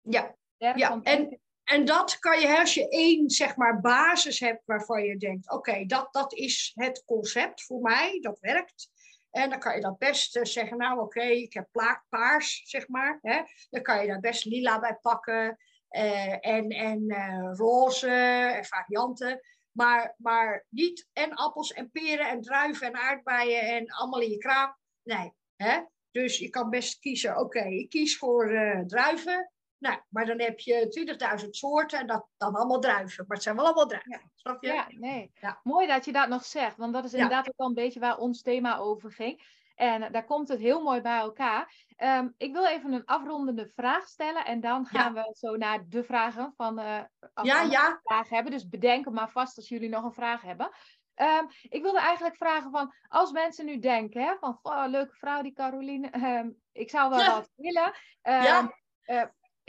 Ja, 0.01 0.35
ja. 0.57 0.99
En, 1.03 1.39
en 1.63 1.85
dat 1.85 2.19
kan 2.19 2.39
je, 2.39 2.59
als 2.59 2.73
je 2.73 2.89
één 2.89 3.29
zeg 3.29 3.55
maar, 3.55 3.81
basis 3.81 4.39
hebt 4.39 4.65
waarvan 4.65 5.03
je 5.03 5.17
denkt: 5.17 5.51
oké, 5.51 5.85
dat, 5.85 6.13
dat 6.13 6.33
is 6.33 6.71
het 6.75 7.03
concept 7.05 7.63
voor 7.63 7.81
mij, 7.81 8.19
dat 8.19 8.39
werkt. 8.39 8.89
En 9.31 9.49
dan 9.49 9.59
kan 9.59 9.75
je 9.75 9.81
dat 9.81 9.97
best 9.97 10.35
eh, 10.35 10.43
zeggen, 10.43 10.77
nou 10.77 10.99
oké, 10.99 11.23
ik 11.23 11.53
heb 11.53 11.67
paars, 12.09 12.61
zeg 12.65 12.87
maar. 12.87 13.19
Hè? 13.21 13.41
Dan 13.69 13.81
kan 13.81 14.01
je 14.01 14.07
daar 14.07 14.19
best 14.19 14.45
lila 14.45 14.79
bij 14.79 14.97
pakken. 15.01 15.57
Uh, 15.91 16.47
en 16.47 16.69
en 16.69 17.03
uh, 17.11 17.51
roze 17.53 18.09
en 18.55 18.65
varianten. 18.65 19.41
Maar, 19.71 20.15
maar 20.17 20.65
niet 20.69 21.07
en 21.13 21.33
appels 21.33 21.73
en 21.73 21.91
peren 21.91 22.29
en 22.29 22.41
druiven 22.41 22.87
en 22.87 22.95
aardbeien 22.95 23.61
en 23.61 23.91
allemaal 23.91 24.21
in 24.21 24.29
je 24.29 24.37
kraam. 24.37 24.77
Nee. 25.03 25.33
Hè? 25.55 25.81
Dus 26.11 26.37
je 26.37 26.49
kan 26.49 26.69
best 26.69 26.99
kiezen, 26.99 27.37
oké, 27.37 27.63
ik 27.63 27.89
kies 27.89 28.17
voor 28.17 28.47
druiven. 28.87 29.51
Nou, 29.81 29.99
maar 30.09 30.25
dan 30.25 30.39
heb 30.39 30.59
je 30.59 31.37
20.000 31.43 31.49
soorten 31.49 31.99
en 31.99 32.07
dat 32.07 32.27
dan 32.37 32.55
allemaal 32.55 32.79
druiven. 32.79 33.25
Maar 33.27 33.35
het 33.35 33.45
zijn 33.45 33.55
wel 33.55 33.65
allemaal 33.65 33.87
druiven. 33.87 34.11
Ja. 34.11 34.29
Snap 34.35 34.63
je? 34.63 34.73
Ja, 34.73 34.87
nee. 34.89 35.31
Ja. 35.41 35.59
Mooi 35.63 35.87
dat 35.87 36.05
je 36.05 36.11
dat 36.11 36.27
nog 36.27 36.45
zegt, 36.45 36.77
want 36.77 36.93
dat 36.93 37.05
is 37.05 37.13
inderdaad 37.13 37.47
ook 37.47 37.57
wel 37.57 37.67
een 37.67 37.73
beetje 37.73 37.99
waar 37.99 38.17
ons 38.17 38.41
thema 38.41 38.77
over 38.77 39.11
ging. 39.11 39.59
En 39.75 40.11
daar 40.11 40.25
komt 40.25 40.47
het 40.47 40.59
heel 40.59 40.83
mooi 40.83 41.01
bij 41.01 41.17
elkaar. 41.17 41.73
Um, 41.97 42.33
ik 42.37 42.53
wil 42.53 42.65
even 42.65 42.93
een 42.93 43.05
afrondende 43.05 43.67
vraag 43.67 44.07
stellen 44.07 44.45
en 44.45 44.59
dan 44.59 44.85
gaan 44.85 45.13
we 45.13 45.35
zo 45.37 45.55
naar 45.55 45.83
de 45.87 46.03
vragen 46.03 46.53
van 46.55 46.79
uh, 46.79 46.99
als 47.33 47.47
ja, 47.47 47.61
ja. 47.61 47.99
vragen 48.03 48.35
hebben. 48.35 48.51
Dus 48.51 48.69
bedenk 48.69 49.09
maar 49.09 49.31
vast 49.31 49.57
als 49.57 49.69
jullie 49.69 49.89
nog 49.89 50.03
een 50.03 50.13
vraag 50.13 50.41
hebben. 50.41 50.71
Um, 51.15 51.47
ik 51.61 51.81
wilde 51.81 51.99
eigenlijk 51.99 52.35
vragen 52.35 52.71
van, 52.71 52.93
als 53.07 53.31
mensen 53.31 53.65
nu 53.65 53.79
denken, 53.79 54.21
hè, 54.21 54.35
van, 54.39 54.59
oh, 54.61 54.85
leuke 54.87 55.15
vrouw 55.15 55.41
die 55.41 55.53
Caroline, 55.53 56.37
um, 56.37 56.61
ik 56.71 56.89
zou 56.89 57.09
wel 57.09 57.25
wat 57.25 57.51
willen. 57.55 57.93
ja. 58.21 58.79
Uh, 59.05 59.23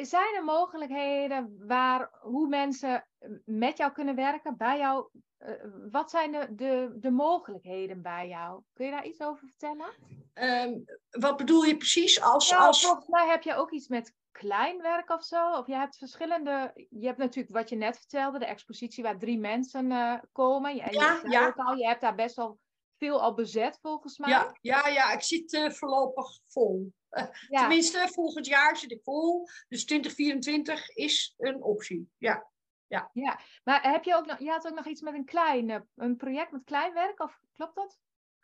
zijn 0.05 0.35
er 0.35 0.45
mogelijkheden 0.45 1.67
waar, 1.67 2.11
hoe 2.21 2.49
mensen 2.49 3.07
met 3.45 3.77
jou 3.77 3.93
kunnen 3.93 4.15
werken, 4.15 4.57
bij 4.57 4.79
jou? 4.79 5.09
Uh, 5.39 5.49
wat 5.91 6.11
zijn 6.11 6.33
de, 6.33 6.55
de, 6.55 6.93
de, 6.95 7.11
mogelijkheden 7.11 8.03
bij 8.03 8.29
jou? 8.29 8.63
Kun 8.73 8.85
je 8.85 8.91
daar 8.91 9.07
iets 9.07 9.21
over 9.21 9.49
vertellen? 9.49 9.87
Um, 10.35 10.85
wat 11.11 11.37
bedoel 11.37 11.63
je 11.63 11.77
precies? 11.77 12.21
Als, 12.21 12.55
als... 12.55 12.85
Volgens 12.85 13.09
mij 13.09 13.29
heb 13.29 13.43
je 13.43 13.55
ook 13.55 13.71
iets 13.71 13.89
met 13.89 14.15
kleinwerk 14.31 15.11
of 15.11 15.25
zo. 15.25 15.53
Of 15.53 15.67
je 15.67 15.75
hebt 15.75 15.97
verschillende. 15.97 16.87
Je 16.91 17.07
hebt 17.07 17.19
natuurlijk 17.19 17.55
wat 17.55 17.69
je 17.69 17.77
net 17.77 17.99
vertelde, 17.99 18.39
de 18.39 18.47
expositie 18.47 19.03
waar 19.03 19.19
drie 19.19 19.39
mensen 19.39 19.91
uh, 19.91 20.19
komen. 20.33 20.71
En 20.71 20.77
ja, 20.77 21.21
je, 21.23 21.31
ja. 21.31 21.53
Al, 21.57 21.77
je 21.77 21.87
hebt 21.87 22.01
daar 22.01 22.15
best 22.15 22.37
wel 22.37 22.59
veel 23.03 23.21
al 23.21 23.35
bezet 23.35 23.79
volgens 23.81 24.19
mij. 24.19 24.31
Ja, 24.31 24.57
ja, 24.61 24.89
ja 24.89 25.13
ik 25.13 25.23
zit 25.23 25.53
uh, 25.53 25.71
voorlopig 25.71 26.39
vol. 26.47 26.93
Ja. 27.11 27.31
Tenminste, 27.49 28.09
volgend 28.13 28.47
jaar 28.47 28.77
zit 28.77 28.91
ik 28.91 29.03
vol. 29.03 29.49
Dus 29.69 29.85
2024 29.85 30.89
is 30.89 31.35
een 31.39 31.63
optie. 31.63 32.11
Ja. 32.19 32.51
Ja. 32.87 33.11
ja, 33.13 33.41
maar 33.65 33.91
heb 33.91 34.05
je 34.05 34.15
ook 34.15 34.27
nog, 34.27 34.39
je 34.39 34.51
had 34.51 34.67
ook 34.67 34.75
nog 34.75 34.87
iets 34.87 35.01
met 35.01 35.15
een 35.15 35.25
klein, 35.25 35.71
eh, 35.71 35.81
een 35.97 36.17
project 36.17 36.51
met 36.51 36.65
kleinwerk, 36.65 37.21
of 37.21 37.39
klopt 37.53 37.75
dat? 37.75 37.99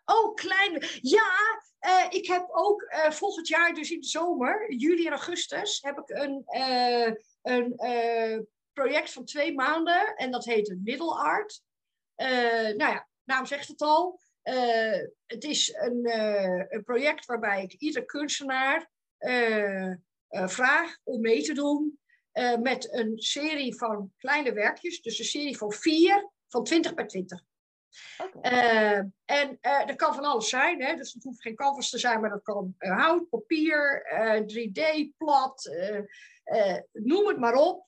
Oh, 0.04 0.34
klein. 0.34 0.84
Ja, 1.00 1.62
uh, 1.80 2.06
ik 2.08 2.26
heb 2.26 2.46
ook 2.50 2.82
uh, 2.82 3.10
volgend 3.10 3.48
jaar, 3.48 3.74
dus 3.74 3.90
in 3.90 4.00
de 4.00 4.06
zomer, 4.06 4.72
juli 4.72 5.06
en 5.06 5.12
augustus, 5.12 5.82
heb 5.82 5.98
ik 5.98 6.08
een, 6.08 6.44
uh, 6.46 7.12
een 7.42 8.48
project 8.72 9.12
van 9.12 9.24
twee 9.24 9.54
maanden. 9.54 10.16
En 10.16 10.30
dat 10.30 10.44
heet 10.44 10.76
Middle 10.82 11.14
Art. 11.14 11.62
nou 12.16 12.92
ja, 12.92 13.08
naam 13.24 13.46
zegt 13.46 13.68
het 13.68 13.80
al. 13.80 14.20
Uh, 14.48 15.06
het 15.26 15.44
is 15.44 15.74
een, 15.74 16.06
uh, 16.06 16.64
een, 16.68 16.84
project 16.84 17.26
waarbij 17.26 17.62
ik 17.62 17.72
ieder 17.72 18.04
kunstenaar 18.04 18.90
uh, 19.18 19.94
vraag 20.28 20.96
om 21.04 21.20
mee 21.20 21.42
te 21.42 21.52
doen 21.52 21.98
met 22.60 22.92
een 22.92 23.18
serie 23.18 23.76
van 23.76 24.12
kleine 24.16 24.52
werkjes. 24.52 25.02
Dus 25.02 25.18
een 25.18 25.24
serie 25.24 25.56
van 25.56 25.72
vier, 25.72 26.30
van 26.48 26.64
20 26.64 26.94
bij 26.94 27.06
20. 27.06 27.42
Okay. 28.18 29.10
en 29.24 29.58
dat 29.60 29.96
kan 29.96 30.14
van 30.14 30.24
alles 30.24 30.48
zijn. 30.48 30.82
Hè? 30.82 30.96
Dus 30.96 31.12
het 31.12 31.22
hoeft 31.22 31.42
geen 31.42 31.54
canvas 31.54 31.90
te 31.90 31.98
zijn, 31.98 32.20
maar 32.20 32.30
dat 32.30 32.42
kan 32.42 32.74
hout, 32.78 33.28
papier, 33.28 34.06
3D, 34.46 35.16
plat, 35.16 35.70
noem 36.92 37.26
het 37.26 37.38
maar 37.38 37.54
op. 37.54 37.84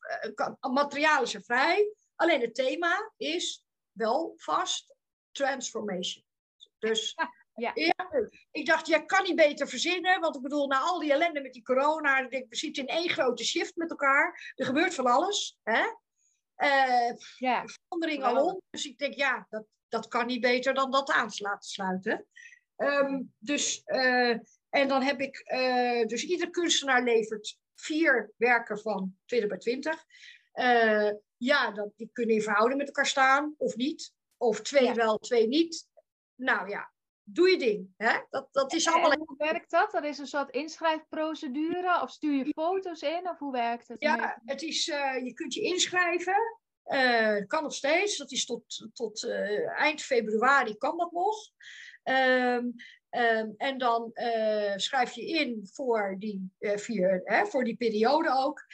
materialen 0.61 1.28
zijn 1.28 1.44
vrij. 1.44 1.94
Alleen 2.14 2.40
het 2.40 2.54
thema 2.54 3.12
is 3.16 3.64
wel 3.92 4.32
vast 4.36 4.94
transformation. 5.32 6.28
Dus 6.81 7.14
ja. 7.55 7.74
ik 8.51 8.66
dacht, 8.66 8.87
jij 8.87 9.05
kan 9.05 9.22
niet 9.22 9.37
beter 9.37 9.68
verzinnen. 9.68 10.20
Want 10.20 10.37
ik 10.37 10.43
bedoel, 10.43 10.66
na 10.66 10.78
al 10.78 10.99
die 10.99 11.12
ellende 11.12 11.41
met 11.41 11.53
die 11.53 11.62
corona, 11.62 12.18
ik 12.18 12.31
denk, 12.31 12.49
we 12.49 12.57
zitten 12.57 12.87
in 12.87 12.95
één 12.95 13.09
grote 13.09 13.45
shift 13.45 13.76
met 13.76 13.91
elkaar. 13.91 14.53
Er 14.55 14.66
gebeurt 14.66 14.95
van 14.95 15.07
alles. 15.07 15.59
Hè? 15.62 15.83
Uh, 16.57 17.16
ja. 17.37 17.64
Verandering 17.66 18.22
alom. 18.22 18.61
Dus 18.70 18.85
ik 18.85 18.99
denk, 18.99 19.14
ja, 19.14 19.47
dat, 19.49 19.64
dat 19.89 20.09
kan 20.09 20.26
niet 20.26 20.41
beter 20.41 20.74
dan 20.74 20.91
dat 20.91 21.11
aan 21.11 21.28
te 21.28 21.43
laten 21.43 21.70
sluiten. 21.70 22.26
Um, 22.76 23.35
dus, 23.39 23.83
uh, 23.87 24.39
en 24.68 24.89
dan 24.89 25.03
heb 25.03 25.20
ik, 25.20 25.51
uh, 25.53 26.07
dus 26.07 26.24
ieder 26.24 26.51
kunstenaar 26.51 27.03
levert 27.03 27.59
vier 27.74 28.33
werken 28.37 28.78
van 28.78 29.16
20 29.24 29.49
bij 29.49 29.59
20. 29.59 30.05
ja, 31.37 31.70
dat, 31.70 31.93
die 31.97 32.11
kunnen 32.12 32.35
in 32.35 32.43
verhouding 32.43 32.78
met 32.78 32.87
elkaar 32.87 33.07
staan, 33.07 33.55
of 33.59 33.76
niet. 33.76 34.12
Of 34.37 34.61
twee 34.61 34.85
ja. 34.85 34.95
wel, 34.95 35.18
twee 35.18 35.49
niet 35.49 35.89
nou 36.41 36.68
ja, 36.68 36.91
doe 37.22 37.51
je 37.51 37.59
ding. 37.59 37.88
Hè? 37.97 38.18
Dat, 38.30 38.49
dat 38.53 38.72
is 38.72 38.88
allemaal... 38.88 39.16
hoe 39.16 39.34
werkt 39.36 39.70
dat? 39.70 39.91
Dat 39.91 40.05
is 40.05 40.19
een 40.19 40.27
soort 40.27 40.51
inschrijfprocedure? 40.51 42.02
Of 42.02 42.10
stuur 42.10 42.47
je 42.47 42.52
foto's 42.52 43.02
in? 43.02 43.28
Of 43.28 43.39
hoe 43.39 43.52
werkt 43.52 43.89
het? 43.89 44.01
Ja, 44.01 44.40
het 44.44 44.62
is, 44.62 44.86
uh, 44.86 45.24
je 45.24 45.32
kunt 45.32 45.55
je 45.55 45.60
inschrijven. 45.60 46.59
Uh, 46.86 47.47
kan 47.47 47.62
nog 47.62 47.74
steeds. 47.74 48.16
Dat 48.16 48.32
is 48.32 48.44
tot, 48.44 48.89
tot 48.93 49.23
uh, 49.23 49.81
eind 49.81 50.02
februari 50.02 50.77
kan 50.77 50.97
dat 50.97 51.12
nog. 51.12 51.36
Um, 52.05 52.74
um, 53.10 53.55
en 53.56 53.78
dan 53.78 54.10
schrijf 54.77 55.12
je 55.12 55.27
in 55.27 55.69
voor 55.73 56.16
die, 56.19 56.52
vier, 56.59 57.20
hè, 57.24 57.47
voor 57.47 57.64
die 57.64 57.77
periode 57.77 58.31
ook. 58.36 58.64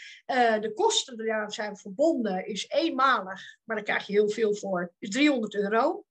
de 0.61 0.73
kosten 0.75 1.17
die 1.17 1.27
daar 1.27 1.53
zijn 1.53 1.77
verbonden 1.77 2.47
is 2.47 2.69
eenmalig, 2.69 3.59
maar 3.65 3.77
daar 3.77 3.85
krijg 3.85 4.07
je 4.07 4.13
heel 4.13 4.31
veel 4.31 4.55
voor, 4.55 4.93
is 4.99 5.11
300 5.11 5.55
euro. 5.55 6.05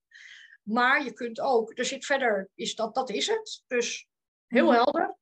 Maar 0.65 1.03
je 1.03 1.13
kunt 1.13 1.39
ook, 1.39 1.77
er 1.77 1.85
zit 1.85 2.05
verder, 2.05 2.49
is 2.55 2.75
dat, 2.75 2.95
dat 2.95 3.09
is 3.09 3.27
het. 3.27 3.63
Dus 3.67 4.07
Heel 4.47 4.73
helder. 4.73 5.17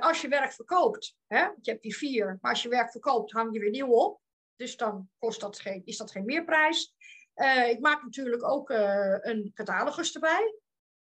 als 0.00 0.20
je 0.20 0.28
werk 0.28 0.52
verkoopt, 0.52 1.16
hè, 1.26 1.38
je 1.38 1.70
hebt 1.70 1.82
die 1.82 1.96
vier, 1.96 2.38
maar 2.40 2.50
als 2.50 2.62
je 2.62 2.68
werk 2.68 2.90
verkoopt, 2.90 3.32
hang 3.32 3.52
je 3.52 3.60
weer 3.60 3.70
nieuw 3.70 3.92
op. 3.92 4.20
Dus 4.56 4.76
dan 4.76 5.08
kost 5.18 5.40
dat 5.40 5.58
geen, 5.58 5.82
is 5.84 5.96
dat 5.96 6.10
geen 6.10 6.24
meerprijs. 6.24 6.94
ik 7.68 7.80
maak 7.80 8.02
natuurlijk 8.02 8.44
ook 8.44 8.70
een 9.20 9.50
catalogus 9.54 10.14
erbij. 10.14 10.54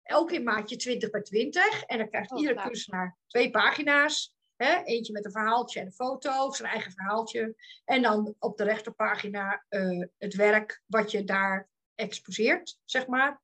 Elke 0.04 0.36
in 0.36 0.44
maatje 0.44 0.76
20 0.76 1.10
bij 1.10 1.22
20. 1.22 1.84
En 1.84 1.98
dan 1.98 2.10
krijgt 2.10 2.32
oh, 2.32 2.40
iedere 2.40 2.62
kunstenaar 2.62 3.18
twee 3.28 3.52
pagina's. 3.52 4.34
Hè? 4.56 4.84
Eentje 4.84 5.14
met 5.14 5.26
een 5.26 5.32
verhaaltje 5.32 5.80
en 5.80 5.86
een 5.86 5.92
foto, 5.92 6.52
zijn 6.52 6.72
eigen 6.72 6.92
verhaaltje. 6.92 7.56
En 7.86 8.02
dan 8.02 8.36
op 8.40 8.58
de 8.58 8.64
rechterpagina 8.64 9.66
uh, 9.70 10.08
het 10.18 10.36
werk 10.36 10.82
wat 10.86 11.12
je 11.12 11.24
daar 11.24 11.70
exposeert, 12.00 12.80
zeg 12.86 13.08
maar. 13.08 13.42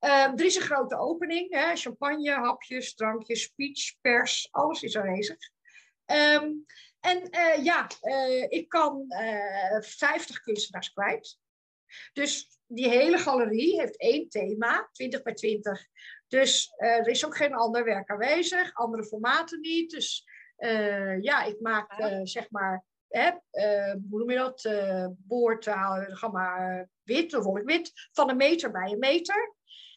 Uh, 0.00 0.24
er 0.24 0.44
is 0.44 0.56
een 0.56 0.62
grote 0.62 0.98
opening. 0.98 1.52
Hè? 1.52 1.76
Champagne, 1.76 2.30
hapjes, 2.30 2.94
drankjes, 2.94 3.42
speech, 3.42 4.00
pers, 4.00 4.48
alles 4.50 4.82
is 4.82 4.96
aanwezig. 4.96 5.36
Um, 6.06 6.64
en 7.00 7.28
uh, 7.30 7.64
ja, 7.64 7.88
ik 8.48 8.68
kan 8.68 9.04
50 9.80 10.40
kunstenaars 10.40 10.92
kwijt. 10.92 11.38
Dus 12.12 12.58
die 12.66 12.88
hele 12.88 13.18
galerie 13.18 13.80
heeft 13.80 13.98
één 13.98 14.28
thema, 14.28 14.88
20 14.92 15.22
bij 15.22 15.34
20. 15.34 15.86
Dus 16.28 16.72
er 16.76 17.08
is 17.08 17.26
ook 17.26 17.36
geen 17.36 17.54
ander 17.54 17.84
werk 17.84 18.10
aanwezig, 18.10 18.74
andere 18.74 19.04
formaten 19.04 19.60
niet. 19.60 19.90
Dus 19.90 20.24
ja, 21.20 21.44
ik 21.44 21.60
maak 21.60 21.94
zeg 22.22 22.50
maar, 22.50 22.84
hè, 23.18 23.28
uh, 23.28 23.94
hoe 24.10 24.18
noem 24.18 24.30
je 24.30 24.36
dat? 24.36 24.68
boord, 25.16 25.64
ga 25.64 26.28
maar 26.32 26.88
wit, 27.02 27.34
of 27.34 27.56
ik 27.58 27.64
wit, 27.64 27.92
van 28.12 28.30
een 28.30 28.36
meter 28.36 28.70
bij 28.70 28.92
een 28.92 28.98
meter. 28.98 29.54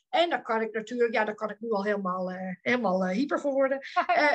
En 0.09 0.29
dan 0.29 0.43
kan 0.43 0.61
ik 0.61 0.73
natuurlijk, 0.73 1.13
ja, 1.13 1.25
dan 1.25 1.35
kan 1.35 1.49
ik 1.49 1.59
nu 1.59 1.71
al 1.71 1.83
helemaal, 1.83 2.31
helemaal 2.61 3.07
hyper 3.07 3.39
voor 3.39 3.51
worden. 3.51 3.77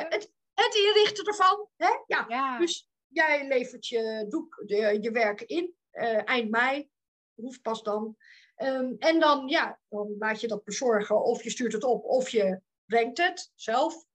het, 0.09 0.31
het 0.53 0.75
inrichten 0.75 1.25
ervan, 1.25 1.67
hè? 1.75 1.89
Ja. 2.05 2.25
ja. 2.27 2.57
Dus 2.57 2.89
jij 3.07 3.47
levert 3.47 3.87
je, 3.87 4.25
doek, 4.29 4.63
de, 4.65 4.97
je 5.01 5.11
werk 5.11 5.41
in 5.41 5.75
eind 6.25 6.49
mei, 6.49 6.89
hoeft 7.33 7.61
pas 7.61 7.83
dan. 7.83 8.17
Um, 8.57 8.95
en 8.99 9.19
dan, 9.19 9.47
ja, 9.47 9.79
dan 9.89 10.15
laat 10.19 10.41
je 10.41 10.47
dat 10.47 10.63
bezorgen, 10.63 11.23
of 11.23 11.43
je 11.43 11.49
stuurt 11.49 11.73
het 11.73 11.83
op, 11.83 12.03
of 12.03 12.29
je 12.29 12.61
brengt 12.85 13.17
het 13.17 13.51
zelf. 13.55 14.05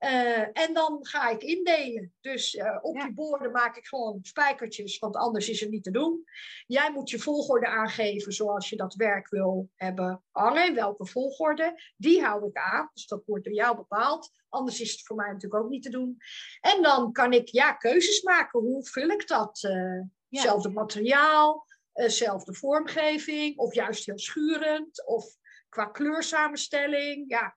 Uh, 0.00 0.58
en 0.58 0.74
dan 0.74 0.98
ga 1.00 1.28
ik 1.28 1.42
indelen. 1.42 2.14
Dus 2.20 2.54
uh, 2.54 2.78
op 2.80 3.00
die 3.00 3.12
borden 3.12 3.50
maak 3.50 3.76
ik 3.76 3.86
gewoon 3.86 4.18
spijkertjes, 4.22 4.98
want 4.98 5.16
anders 5.16 5.48
is 5.48 5.60
het 5.60 5.70
niet 5.70 5.82
te 5.82 5.90
doen. 5.90 6.24
Jij 6.66 6.92
moet 6.92 7.10
je 7.10 7.18
volgorde 7.18 7.66
aangeven 7.66 8.32
zoals 8.32 8.68
je 8.68 8.76
dat 8.76 8.94
werk 8.94 9.28
wil 9.28 9.70
hebben 9.74 10.22
hangen. 10.30 10.74
Welke 10.74 11.06
volgorde. 11.06 11.92
Die 11.96 12.22
hou 12.22 12.46
ik 12.48 12.56
aan. 12.56 12.90
Dus 12.92 13.06
dat 13.06 13.22
wordt 13.26 13.44
door 13.44 13.54
jou 13.54 13.76
bepaald. 13.76 14.30
Anders 14.48 14.80
is 14.80 14.92
het 14.92 15.02
voor 15.02 15.16
mij 15.16 15.32
natuurlijk 15.32 15.62
ook 15.62 15.70
niet 15.70 15.82
te 15.82 15.90
doen. 15.90 16.16
En 16.60 16.82
dan 16.82 17.12
kan 17.12 17.32
ik 17.32 17.48
ja, 17.48 17.72
keuzes 17.72 18.22
maken. 18.22 18.60
Hoe 18.60 18.86
vul 18.86 19.08
ik 19.08 19.28
dat? 19.28 19.62
Uh, 19.62 20.00
ja. 20.28 20.42
Zelfde 20.42 20.68
materiaal, 20.68 21.66
zelfde 21.92 22.54
vormgeving, 22.54 23.58
of 23.58 23.74
juist 23.74 24.06
heel 24.06 24.18
schurend, 24.18 25.06
of 25.06 25.24
qua 25.68 25.84
kleursamenstelling. 25.84 27.24
Ja, 27.28 27.56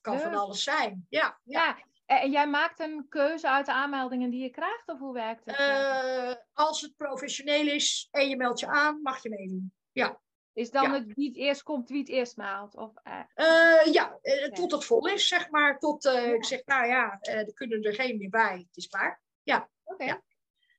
kan 0.00 0.18
van 0.18 0.34
alles 0.34 0.62
zijn. 0.62 1.06
Ja, 1.08 1.40
ja. 1.44 1.78
En 2.06 2.30
jij 2.30 2.48
maakt 2.48 2.80
een 2.80 3.06
keuze 3.08 3.48
uit 3.48 3.66
de 3.66 3.72
aanmeldingen 3.72 4.30
die 4.30 4.42
je 4.42 4.50
krijgt, 4.50 4.88
of 4.88 4.98
hoe 4.98 5.12
werkt 5.12 5.44
het? 5.44 5.58
Uh, 5.58 6.34
als 6.52 6.80
het 6.80 6.96
professioneel 6.96 7.66
is 7.66 8.08
en 8.10 8.28
je 8.28 8.36
meldt 8.36 8.60
je 8.60 8.66
aan, 8.66 9.02
mag 9.02 9.22
je 9.22 9.28
meedoen. 9.28 9.72
Ja. 9.92 10.20
Is 10.52 10.70
dan 10.70 10.92
het 10.92 11.14
wie 11.14 11.28
het 11.28 11.36
eerst 11.36 11.62
komt, 11.62 11.88
wie 11.88 11.98
het 11.98 12.08
eerst 12.08 12.36
maalt? 12.36 12.76
Of, 12.76 12.92
uh... 13.04 13.92
ja, 13.92 14.18
tot 14.52 14.72
het 14.72 14.84
vol 14.84 15.08
is, 15.08 15.28
zeg 15.28 15.50
maar. 15.50 15.78
Tot 15.78 16.04
ik 16.04 16.44
zeg, 16.44 16.64
nou 16.64 16.86
ja, 16.86 17.18
er 17.20 17.52
kunnen 17.52 17.82
er 17.82 17.94
geen 17.94 18.18
meer 18.18 18.30
bij. 18.30 18.56
Het 18.56 18.76
is 18.76 18.86
klaar. 18.86 19.22
Ja. 19.42 19.68
Oké. 19.84 20.04
Ja. 20.04 20.22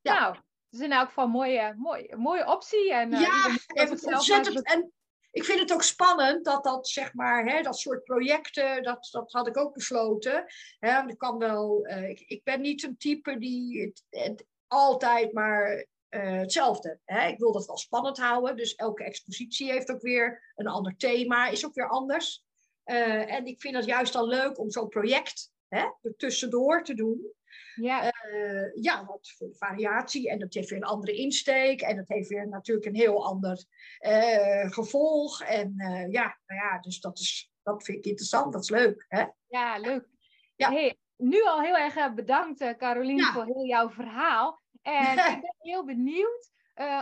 Nou, 0.01 0.33
het 0.33 0.43
is 0.69 0.79
in 0.79 0.91
elk 0.91 1.07
geval 1.07 1.25
een 1.25 1.31
mooie, 1.31 1.73
mooie, 1.77 2.15
mooie 2.17 2.51
optie. 2.51 2.93
En, 2.93 3.11
ja, 3.11 3.55
en 3.67 3.89
ontzettend. 3.89 4.63
En 4.63 4.93
ik 5.39 5.45
vind 5.45 5.59
het 5.59 5.73
ook 5.73 5.83
spannend 5.83 6.45
dat 6.45 6.63
dat, 6.63 6.87
zeg 6.87 7.13
maar, 7.13 7.45
hè, 7.45 7.61
dat 7.61 7.79
soort 7.79 8.03
projecten, 8.03 8.83
dat, 8.83 9.09
dat 9.11 9.31
had 9.31 9.47
ik 9.47 9.57
ook 9.57 9.73
besloten. 9.73 10.45
Hè, 10.79 11.07
ik 11.07 11.17
kan 11.17 11.37
wel, 11.37 11.87
uh, 11.87 12.09
ik, 12.09 12.19
ik, 12.19 12.43
ben 12.43 12.61
niet 12.61 12.83
een 12.83 12.97
type 12.97 13.37
die 13.37 13.93
het, 14.09 14.45
altijd 14.67 15.33
maar 15.33 15.85
uh, 16.09 16.39
hetzelfde. 16.39 16.99
Hè. 17.05 17.27
Ik 17.27 17.39
wil 17.39 17.51
dat 17.51 17.65
wel 17.65 17.77
spannend 17.77 18.17
houden, 18.17 18.57
dus 18.57 18.75
elke 18.75 19.03
expositie 19.03 19.71
heeft 19.71 19.91
ook 19.91 20.01
weer 20.01 20.53
een 20.55 20.67
ander 20.67 20.95
thema, 20.97 21.47
is 21.47 21.65
ook 21.65 21.73
weer 21.73 21.89
anders. 21.89 22.43
Uh, 22.85 23.33
en 23.33 23.45
ik 23.45 23.61
vind 23.61 23.75
het 23.75 23.85
juist 23.85 24.15
al 24.15 24.27
leuk 24.27 24.59
om 24.59 24.71
zo'n 24.71 24.87
project 24.87 25.51
hè, 25.67 25.81
er 26.01 26.15
tussendoor 26.17 26.83
te 26.83 26.93
doen. 26.93 27.33
Ja. 27.75 28.13
Uh, 28.31 28.73
ja, 28.73 29.05
wat 29.05 29.33
voor 29.37 29.55
variatie. 29.55 30.29
En 30.29 30.39
dat 30.39 30.53
heeft 30.53 30.69
weer 30.69 30.79
een 30.79 30.85
andere 30.85 31.13
insteek. 31.13 31.81
En 31.81 31.95
dat 31.95 32.07
heeft 32.07 32.29
weer 32.29 32.47
natuurlijk 32.47 32.85
een 32.85 32.95
heel 32.95 33.25
ander 33.25 33.65
uh, 33.99 34.71
gevolg. 34.71 35.41
En 35.41 35.73
uh, 35.77 36.11
ja, 36.11 36.37
nou 36.45 36.61
ja, 36.61 36.79
dus 36.79 36.99
dat, 36.99 37.19
is, 37.19 37.51
dat 37.63 37.83
vind 37.83 37.97
ik 37.97 38.05
interessant. 38.05 38.53
Dat 38.53 38.63
is 38.63 38.69
leuk. 38.69 39.05
Hè? 39.07 39.25
Ja, 39.47 39.77
leuk. 39.77 40.07
Ja. 40.55 40.71
Hey, 40.71 40.97
nu 41.17 41.43
al 41.43 41.61
heel 41.61 41.77
erg 41.77 42.13
bedankt, 42.13 42.77
Caroline, 42.77 43.23
voor 43.23 43.45
heel 43.45 43.65
jouw 43.65 43.89
verhaal. 43.89 44.59
En 44.81 45.11
ik 45.35 45.41
ben 45.41 45.55
heel 45.57 45.85
benieuwd 45.85 46.51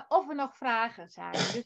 of 0.08 0.30
er 0.30 0.36
nog 0.36 0.58
vragen 0.58 1.10
zijn. 1.10 1.32
Dus 1.32 1.64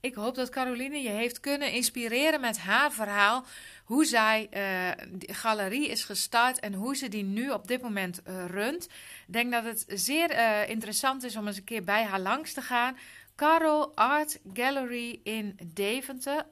ik 0.00 0.14
hoop 0.14 0.34
dat 0.34 0.48
Caroline 0.48 1.02
je 1.02 1.08
heeft 1.08 1.40
kunnen 1.40 1.72
inspireren 1.72 2.40
met 2.40 2.58
haar 2.58 2.92
verhaal. 2.92 3.44
Hoe 3.90 4.04
zij 4.04 4.42
uh, 4.42 5.06
de 5.12 5.34
galerie 5.34 5.88
is 5.88 6.04
gestart 6.04 6.60
en 6.60 6.74
hoe 6.74 6.96
ze 6.96 7.08
die 7.08 7.22
nu 7.22 7.50
op 7.50 7.68
dit 7.68 7.82
moment 7.82 8.20
uh, 8.28 8.44
runt. 8.46 8.84
Ik 8.84 9.32
denk 9.32 9.52
dat 9.52 9.64
het 9.64 9.84
zeer 9.88 10.30
uh, 10.30 10.68
interessant 10.68 11.22
is 11.22 11.36
om 11.36 11.46
eens 11.46 11.56
een 11.56 11.64
keer 11.64 11.84
bij 11.84 12.04
haar 12.04 12.20
langs 12.20 12.52
te 12.52 12.62
gaan. 12.62 12.96
Caro 13.36 13.92
Art 13.94 14.38
Gallery 14.52 15.20
in 15.22 15.58
Deventer. 15.64 16.46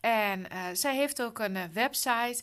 En 0.00 0.46
zij 0.72 0.96
heeft 0.96 1.22
ook 1.22 1.38
een 1.38 1.72
website. 1.72 2.42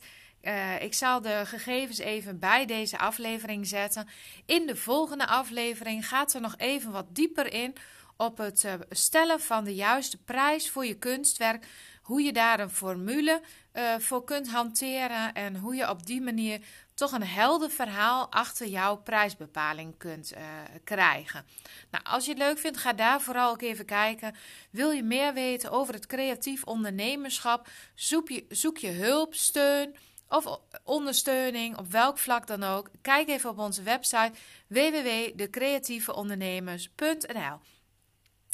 ik 0.80 0.94
zal 0.94 1.22
de 1.22 1.42
gegevens 1.46 1.98
even 1.98 2.40
bij 2.40 2.66
deze 2.66 2.98
aflevering 2.98 3.68
zetten. 3.68 4.08
In 4.46 4.66
de 4.66 4.76
volgende 4.76 5.28
aflevering 5.28 6.08
gaat 6.08 6.32
ze 6.32 6.40
nog 6.40 6.56
even 6.58 6.92
wat 6.92 7.16
dieper 7.16 7.54
in 7.54 7.76
op 8.18 8.38
het 8.38 8.64
eh, 8.64 8.74
stellen 8.90 9.40
van 9.40 9.64
de 9.64 9.76
juiste 9.76 10.18
prijs 10.18 10.70
voor 10.70 10.86
je 10.86 10.98
kunstwerk. 10.98 11.66
Hoe 12.02 12.22
je 12.22 12.34
daar 12.34 12.60
een 12.60 12.70
formule 12.70 13.42
uh, 13.74 13.96
voor 14.00 14.24
kunt 14.24 14.50
hanteren 14.50 15.34
en 15.34 15.56
hoe 15.56 15.76
je 15.76 15.90
op 15.90 16.06
die 16.06 16.22
manier 16.22 16.62
toch 16.94 17.12
een 17.12 17.24
helder 17.24 17.70
verhaal 17.70 18.32
achter 18.32 18.68
jouw 18.68 18.96
prijsbepaling 18.96 19.98
kunt 19.98 20.34
uh, 20.34 20.40
krijgen. 20.84 21.46
Nou, 21.92 22.04
als 22.04 22.26
je 22.26 22.30
het 22.30 22.40
leuk 22.40 22.58
vindt, 22.58 22.78
ga 22.78 22.94
daar 22.94 23.22
vooral 23.22 23.52
ook 23.52 23.62
even 23.62 23.86
kijken. 23.86 24.36
Wil 24.70 24.92
je 24.92 25.04
meer 25.04 25.34
weten 25.34 25.72
over 25.72 25.94
het 25.94 26.06
creatief 26.06 26.64
ondernemerschap? 26.64 27.68
Zoek 27.96 28.30
je, 28.30 28.46
zoek 28.50 28.78
je 28.78 28.92
hulp, 28.92 29.34
steun 29.34 29.96
of 30.28 30.60
ondersteuning 30.84 31.78
op 31.78 31.92
welk 31.92 32.18
vlak 32.18 32.48
dan 32.48 32.64
ook? 32.64 32.90
Kijk 33.02 33.28
even 33.28 33.50
op 33.50 33.58
onze 33.58 33.84
website 33.84 34.32
www.decreatieveondernemers.nl. 34.68 37.60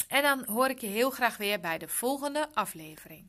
En 0.07 0.21
dan 0.21 0.45
hoor 0.45 0.69
ik 0.69 0.79
je 0.79 0.87
heel 0.87 1.09
graag 1.09 1.37
weer 1.37 1.59
bij 1.59 1.77
de 1.77 1.87
volgende 1.87 2.47
aflevering. 2.53 3.27